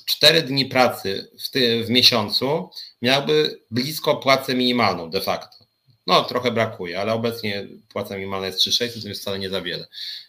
4 0.05 0.41
dni 0.41 0.65
pracy 0.65 1.31
w, 1.43 1.49
ty, 1.49 1.83
w 1.83 1.89
miesiącu 1.89 2.69
miałby 3.01 3.59
blisko 3.71 4.15
płacę 4.15 4.55
minimalną 4.55 5.09
de 5.09 5.21
facto. 5.21 5.65
No, 6.07 6.23
trochę 6.23 6.51
brakuje, 6.51 7.01
ale 7.01 7.13
obecnie 7.13 7.67
płaca 7.89 8.15
minimalna 8.15 8.47
jest 8.47 8.59
3600, 8.59 9.03
to 9.03 9.09
jest 9.09 9.21
wcale 9.21 9.39
nie 9.39 9.49
za 9.49 9.61
wiele. 9.61 9.87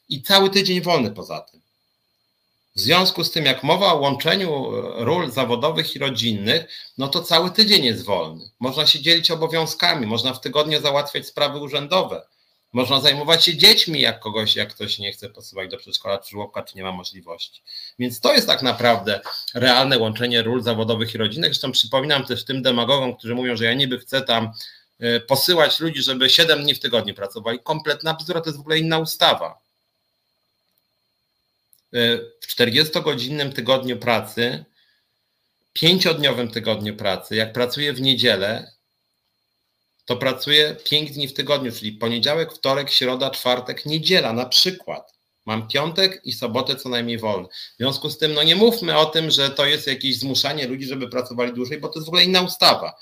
I 0.09 0.23
cały 0.23 0.51
tydzień 0.51 0.81
wolny 0.81 1.11
poza 1.11 1.41
tym. 1.41 1.61
W 2.77 2.81
związku 2.81 3.25
z 3.25 3.31
tym, 3.31 3.45
jak 3.45 3.63
mowa 3.63 3.93
o 3.93 3.97
łączeniu 3.97 4.71
ról 5.05 5.31
zawodowych 5.31 5.97
i 5.97 5.99
rodzinnych, 5.99 6.65
no 6.99 7.09
to 7.09 7.23
cały 7.23 7.51
tydzień 7.51 7.85
jest 7.85 8.05
wolny. 8.05 8.51
Można 8.61 8.87
się 8.87 9.01
dzielić 9.01 9.31
obowiązkami, 9.31 10.07
można 10.07 10.35
w 10.35 10.41
tygodniu 10.41 10.81
załatwiać 10.81 11.27
sprawy 11.27 11.59
urzędowe. 11.59 12.27
Można 12.73 13.01
zajmować 13.01 13.45
się 13.45 13.57
dziećmi, 13.57 14.01
jak 14.01 14.21
kogoś, 14.21 14.57
jak 14.57 14.75
ktoś 14.75 14.99
nie 14.99 15.13
chce 15.13 15.31
posyłać 15.31 15.71
do 15.71 15.77
przedszkola 15.77 16.19
czy 16.19 16.31
żłobka, 16.31 16.63
czy 16.63 16.77
nie 16.77 16.83
ma 16.83 16.93
możliwości. 16.93 17.63
Więc 17.99 18.21
to 18.21 18.35
jest 18.35 18.47
tak 18.47 18.63
naprawdę 18.63 19.21
realne 19.55 19.99
łączenie 19.99 20.43
ról 20.43 20.63
zawodowych 20.63 21.15
i 21.15 21.19
rodzinnych. 21.19 21.51
Zresztą 21.51 21.73
przypominam 21.73 22.25
też 22.25 22.45
tym 22.45 22.63
demagogom, 22.63 23.17
którzy 23.17 23.35
mówią, 23.35 23.57
że 23.57 23.65
ja 23.65 23.75
niby 23.75 23.99
chcę 23.99 24.23
tam 24.23 24.53
e, 25.01 25.21
posyłać 25.21 25.81
ludzi, 25.81 26.03
żeby 26.03 26.31
7 26.31 26.63
dni 26.63 26.75
w 26.75 26.81
tygodniu 26.81 27.15
pracowali. 27.15 27.59
Kompletna 27.59 28.15
bzdura, 28.15 28.41
to 28.41 28.49
jest 28.49 28.59
w 28.59 28.61
ogóle 28.61 28.79
inna 28.79 28.99
ustawa. 28.99 29.59
E, 31.95 32.19
w 32.41 32.57
40-godzinnym 32.57 33.53
tygodniu 33.53 33.97
pracy, 33.97 34.65
pięciodniowym 35.73 36.51
tygodniu 36.51 36.97
pracy, 36.97 37.37
jak 37.37 37.53
pracuję 37.53 37.93
w 37.93 38.01
niedzielę, 38.01 38.73
to 40.07 40.17
pracuję 40.17 40.77
5 40.85 41.11
dni 41.11 41.29
w 41.29 41.35
tygodniu, 41.35 41.73
czyli 41.73 41.93
poniedziałek, 41.93 42.53
wtorek, 42.53 42.91
środa, 42.91 43.31
czwartek, 43.31 43.87
niedziela 43.87 44.33
na 44.33 44.47
przykład. 44.47 45.17
Mam 45.47 45.69
piątek 45.69 46.21
i 46.25 46.33
sobotę 46.33 46.77
co 46.77 46.89
najmniej 46.89 47.19
wolny. 47.19 47.49
W 47.49 47.77
związku 47.77 48.11
z 48.11 48.19
tym, 48.19 48.35
no 48.35 48.43
nie 48.43 48.57
mówmy 48.57 48.99
o 48.99 49.07
tym, 49.07 49.31
że 49.31 49.51
to 49.51 49.67
jest 49.67 49.87
jakieś 49.87 50.19
zmuszanie 50.19 50.67
ludzi, 50.67 50.87
żeby 50.87 51.09
pracowali 51.09 51.53
dłużej, 51.53 51.81
bo 51.81 51.89
to 51.89 51.95
jest 51.99 52.07
w 52.07 52.09
ogóle 52.09 52.25
inna 52.25 52.41
ustawa. 52.41 52.97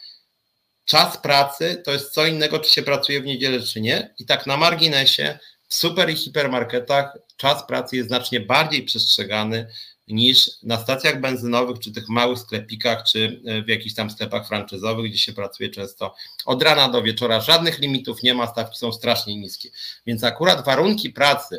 Czas 0.85 1.18
pracy 1.18 1.82
to 1.85 1.93
jest 1.93 2.12
co 2.12 2.26
innego, 2.26 2.59
czy 2.59 2.70
się 2.70 2.82
pracuje 2.82 3.20
w 3.20 3.24
niedzielę, 3.24 3.60
czy 3.60 3.81
nie. 3.81 4.14
I 4.18 4.26
tak 4.26 4.47
na 4.47 4.56
marginesie, 4.56 5.39
w 5.68 5.74
super 5.74 6.10
i 6.10 6.16
hipermarketach 6.16 7.18
czas 7.36 7.66
pracy 7.66 7.97
jest 7.97 8.09
znacznie 8.09 8.40
bardziej 8.40 8.82
przestrzegany 8.82 9.66
niż 10.09 10.51
na 10.62 10.78
stacjach 10.78 11.20
benzynowych, 11.20 11.78
czy 11.78 11.93
tych 11.93 12.09
małych 12.09 12.39
sklepikach, 12.39 13.05
czy 13.05 13.43
e, 13.47 13.62
w 13.62 13.68
jakichś 13.68 13.94
tam 13.94 14.10
sklepach 14.10 14.48
franczyzowych, 14.48 15.10
gdzie 15.10 15.18
się 15.18 15.32
pracuje 15.32 15.68
często 15.68 16.14
od 16.47 16.62
rana 16.62 16.89
do 16.89 17.02
wieczora. 17.02 17.40
Żadnych 17.40 17.78
limitów 17.78 18.22
nie 18.22 18.35
ma, 18.35 18.47
stawki 18.47 18.78
są 18.78 18.93
strasznie 18.93 19.36
niskie. 19.36 19.70
Więc 20.06 20.24
akurat 20.24 20.64
warunki 20.64 21.10
pracy 21.10 21.56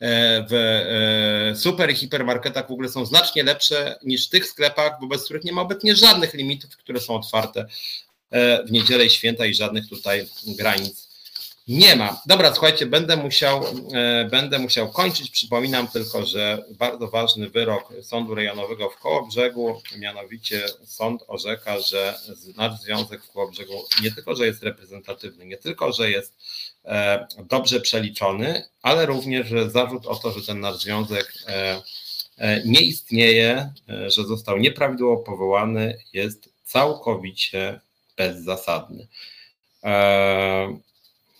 e, 0.00 0.46
w 0.50 0.54
e, 1.52 1.56
super 1.56 1.90
i 1.90 1.94
hipermarketach 1.94 2.68
w 2.68 2.72
ogóle 2.72 2.88
są 2.88 3.06
znacznie 3.06 3.42
lepsze 3.42 3.98
niż 4.02 4.26
w 4.26 4.30
tych 4.30 4.46
sklepach, 4.46 5.00
wobec 5.00 5.24
których 5.24 5.44
nie 5.44 5.52
ma 5.52 5.62
obecnie 5.62 5.96
żadnych 5.96 6.34
limitów, 6.34 6.76
które 6.76 7.00
są 7.00 7.14
otwarte 7.14 7.66
w 8.66 8.70
niedzielę 8.70 9.06
i 9.06 9.10
święta 9.10 9.46
i 9.46 9.54
żadnych 9.54 9.88
tutaj 9.88 10.26
granic 10.46 11.03
nie 11.68 11.96
ma. 11.96 12.20
Dobra, 12.26 12.52
słuchajcie, 12.52 12.86
będę 12.86 13.16
musiał, 13.16 13.64
e, 13.92 14.24
będę 14.30 14.58
musiał 14.58 14.92
kończyć. 14.92 15.30
Przypominam 15.30 15.88
tylko, 15.88 16.26
że 16.26 16.64
bardzo 16.70 17.08
ważny 17.08 17.50
wyrok 17.50 17.92
Sądu 18.02 18.34
Rejonowego 18.34 18.90
w 18.90 18.98
Kołobrzegu, 18.98 19.80
mianowicie 19.98 20.66
sąd 20.84 21.24
orzeka, 21.26 21.80
że 21.80 22.18
nasz 22.56 22.80
związek 22.80 23.24
w 23.24 23.32
Kołobrzegu 23.32 23.84
nie 24.02 24.12
tylko, 24.12 24.34
że 24.34 24.46
jest 24.46 24.62
reprezentatywny, 24.62 25.46
nie 25.46 25.56
tylko, 25.56 25.92
że 25.92 26.10
jest 26.10 26.34
e, 26.84 27.26
dobrze 27.48 27.80
przeliczony, 27.80 28.66
ale 28.82 29.06
również, 29.06 29.48
że 29.48 29.70
zarzut 29.70 30.06
o 30.06 30.14
to, 30.16 30.30
że 30.32 30.46
ten 30.46 30.60
nasz 30.60 30.76
związek 30.76 31.32
e, 31.46 31.82
nie 32.64 32.80
istnieje, 32.80 33.72
że 33.88 34.24
został 34.24 34.58
nieprawidłowo 34.58 35.16
powołany, 35.16 35.98
jest 36.12 36.48
całkowicie 36.64 37.80
bezzasadny. 38.16 39.06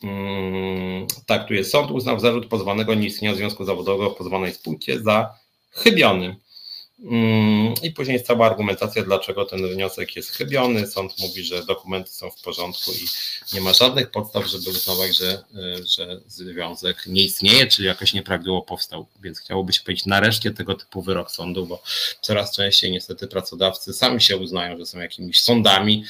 Mm, 0.03 1.07
tak, 1.27 1.49
tu 1.49 1.55
jest 1.55 1.71
sąd 1.71 1.91
uznał 1.91 2.21
zarzut 2.21 2.47
pozwanego 2.47 2.95
nieistnienia 2.95 3.35
związku 3.35 3.65
zawodowego 3.65 4.11
w 4.11 4.17
pozwanej 4.17 4.55
spółce 4.55 5.03
za 5.03 5.35
chybiony. 5.71 6.37
Mm, 7.03 7.75
I 7.83 7.91
później 7.91 8.15
jest 8.15 8.27
cała 8.27 8.47
argumentacja, 8.47 9.03
dlaczego 9.03 9.45
ten 9.45 9.69
wniosek 9.69 10.17
jest 10.17 10.31
chybiony. 10.31 10.87
Sąd 10.87 11.19
mówi, 11.19 11.45
że 11.45 11.65
dokumenty 11.65 12.11
są 12.11 12.31
w 12.31 12.43
porządku 12.43 12.93
i 12.93 13.07
nie 13.55 13.61
ma 13.61 13.73
żadnych 13.73 14.11
podstaw, 14.11 14.47
żeby 14.47 14.71
uznawać, 14.71 15.17
że, 15.17 15.45
że 15.87 16.21
związek 16.27 17.07
nie 17.07 17.23
istnieje, 17.23 17.67
czyli 17.67 17.89
jakoś 17.89 18.13
nieprawidłowo 18.13 18.63
powstał. 18.63 19.07
Więc 19.23 19.41
chciałoby 19.41 19.73
się 19.73 19.81
powiedzieć 19.83 20.07
nareszcie 20.07 20.51
tego 20.51 20.75
typu 20.75 21.03
wyrok 21.03 21.31
sądu, 21.31 21.67
bo 21.67 21.83
coraz 22.21 22.57
częściej 22.57 22.93
niestety 22.93 23.27
pracodawcy 23.27 23.93
sami 23.93 24.21
się 24.21 24.37
uznają, 24.37 24.79
że 24.79 24.87
są 24.87 24.99
jakimiś 24.99 25.41
sądami, 25.41 26.05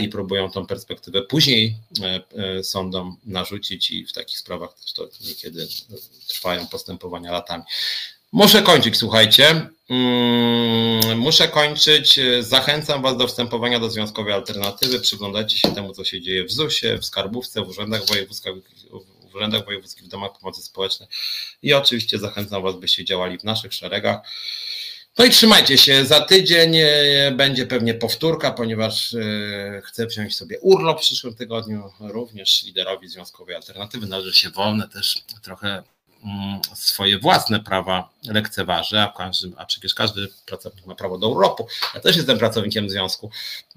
i 0.00 0.08
próbują 0.08 0.50
tą 0.50 0.66
perspektywę 0.66 1.22
później 1.22 1.76
e, 2.02 2.22
e, 2.58 2.64
sądom 2.64 3.16
narzucić 3.24 3.90
i 3.90 4.06
w 4.06 4.12
takich 4.12 4.38
sprawach 4.38 4.74
też 4.74 4.92
to 4.92 5.08
niekiedy 5.20 5.68
trwają 6.28 6.66
postępowania 6.66 7.32
latami. 7.32 7.64
Muszę 8.32 8.62
kończyć, 8.62 8.96
słuchajcie. 8.96 9.70
Mm, 9.90 11.18
muszę 11.18 11.48
kończyć. 11.48 12.20
Zachęcam 12.40 13.02
Was 13.02 13.16
do 13.16 13.26
wstępowania 13.26 13.80
do 13.80 13.90
Związkowej 13.90 14.32
Alternatywy. 14.32 15.00
Przyglądajcie 15.00 15.58
się 15.58 15.74
temu, 15.74 15.92
co 15.92 16.04
się 16.04 16.20
dzieje 16.20 16.44
w 16.44 16.52
ZUS-ie, 16.52 16.98
w 16.98 17.04
skarbówce, 17.04 17.62
w 17.62 17.68
urzędach 17.68 18.06
wojewódzkich, 18.06 18.52
w 19.30 19.34
urzędach 19.34 19.64
wojewódzkich, 19.64 20.04
w 20.04 20.08
domach 20.08 20.30
pomocy 20.38 20.62
społecznej 20.62 21.08
i 21.62 21.74
oczywiście 21.74 22.18
zachęcam 22.18 22.62
Was, 22.62 22.76
byście 22.76 23.04
działali 23.04 23.38
w 23.38 23.44
naszych 23.44 23.74
szeregach. 23.74 24.20
No 25.20 25.26
i 25.26 25.30
trzymajcie 25.30 25.78
się, 25.78 26.04
za 26.04 26.20
tydzień 26.20 26.76
e, 26.76 26.86
będzie 27.36 27.66
pewnie 27.66 27.94
powtórka, 27.94 28.50
ponieważ 28.50 29.14
e, 29.14 29.82
chcę 29.84 30.06
wziąć 30.06 30.36
sobie 30.36 30.60
urlop 30.60 30.98
w 30.98 31.00
przyszłym 31.00 31.34
tygodniu, 31.34 31.92
również 32.00 32.62
liderowi 32.62 33.08
Związkowej 33.08 33.54
Alternatywy. 33.54 34.06
Należy 34.06 34.34
się 34.34 34.50
wolne 34.50 34.88
też 34.88 35.24
trochę 35.42 35.82
swoje 36.74 37.18
własne 37.18 37.60
prawa 37.60 38.10
lekceważy, 38.24 39.00
a, 39.00 39.12
każdy, 39.16 39.52
a 39.56 39.66
przecież 39.66 39.94
każdy 39.94 40.28
pracownik 40.46 40.86
ma 40.86 40.94
prawo 40.94 41.18
do 41.18 41.28
urlopu. 41.28 41.66
Ja 41.94 42.00
też 42.00 42.16
jestem 42.16 42.38
pracownikiem 42.38 42.90
związku 42.90 43.30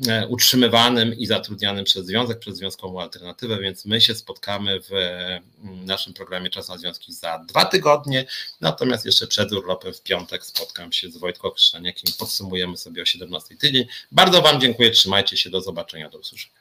e, 0.08 0.28
utrzymywanym 0.28 1.14
i 1.14 1.26
zatrudnianym 1.26 1.86
przez 1.86 2.06
związek, 2.06 2.40
przez 2.40 2.58
związkową 2.58 3.02
alternatywę, 3.02 3.60
więc 3.60 3.86
my 3.86 4.02
się 4.02 4.16
spotkamy 4.16 4.80
w 4.82 4.92
mm, 4.92 5.86
naszym 5.86 6.14
programie 6.14 6.50
Czas 6.50 6.70
na 6.70 6.78
Związki 6.78 7.14
za 7.14 7.40
dwa 7.40 7.66
tygodnie, 7.66 8.26
natomiast 8.62 9.06
jeszcze 9.06 9.28
przed 9.28 9.52
urlopem 9.52 9.94
w 9.94 10.02
piątek 10.02 10.46
spotkam 10.46 10.92
się 10.92 11.12
z 11.12 11.18
Wojtką 11.18 11.52
Krzeniakiem 11.52 12.14
i 12.16 12.18
podsumujemy 12.20 12.78
sobie 12.78 13.02
o 13.02 13.06
17 13.06 13.58
tydzień. 13.58 13.86
Bardzo 14.12 14.42
Wam 14.42 14.62
dziękuję, 14.62 14.92
trzymajcie 14.92 15.38
się, 15.38 15.50
do 15.50 15.62
zobaczenia, 15.62 16.10
do 16.10 16.18
usłyszenia. 16.18 16.54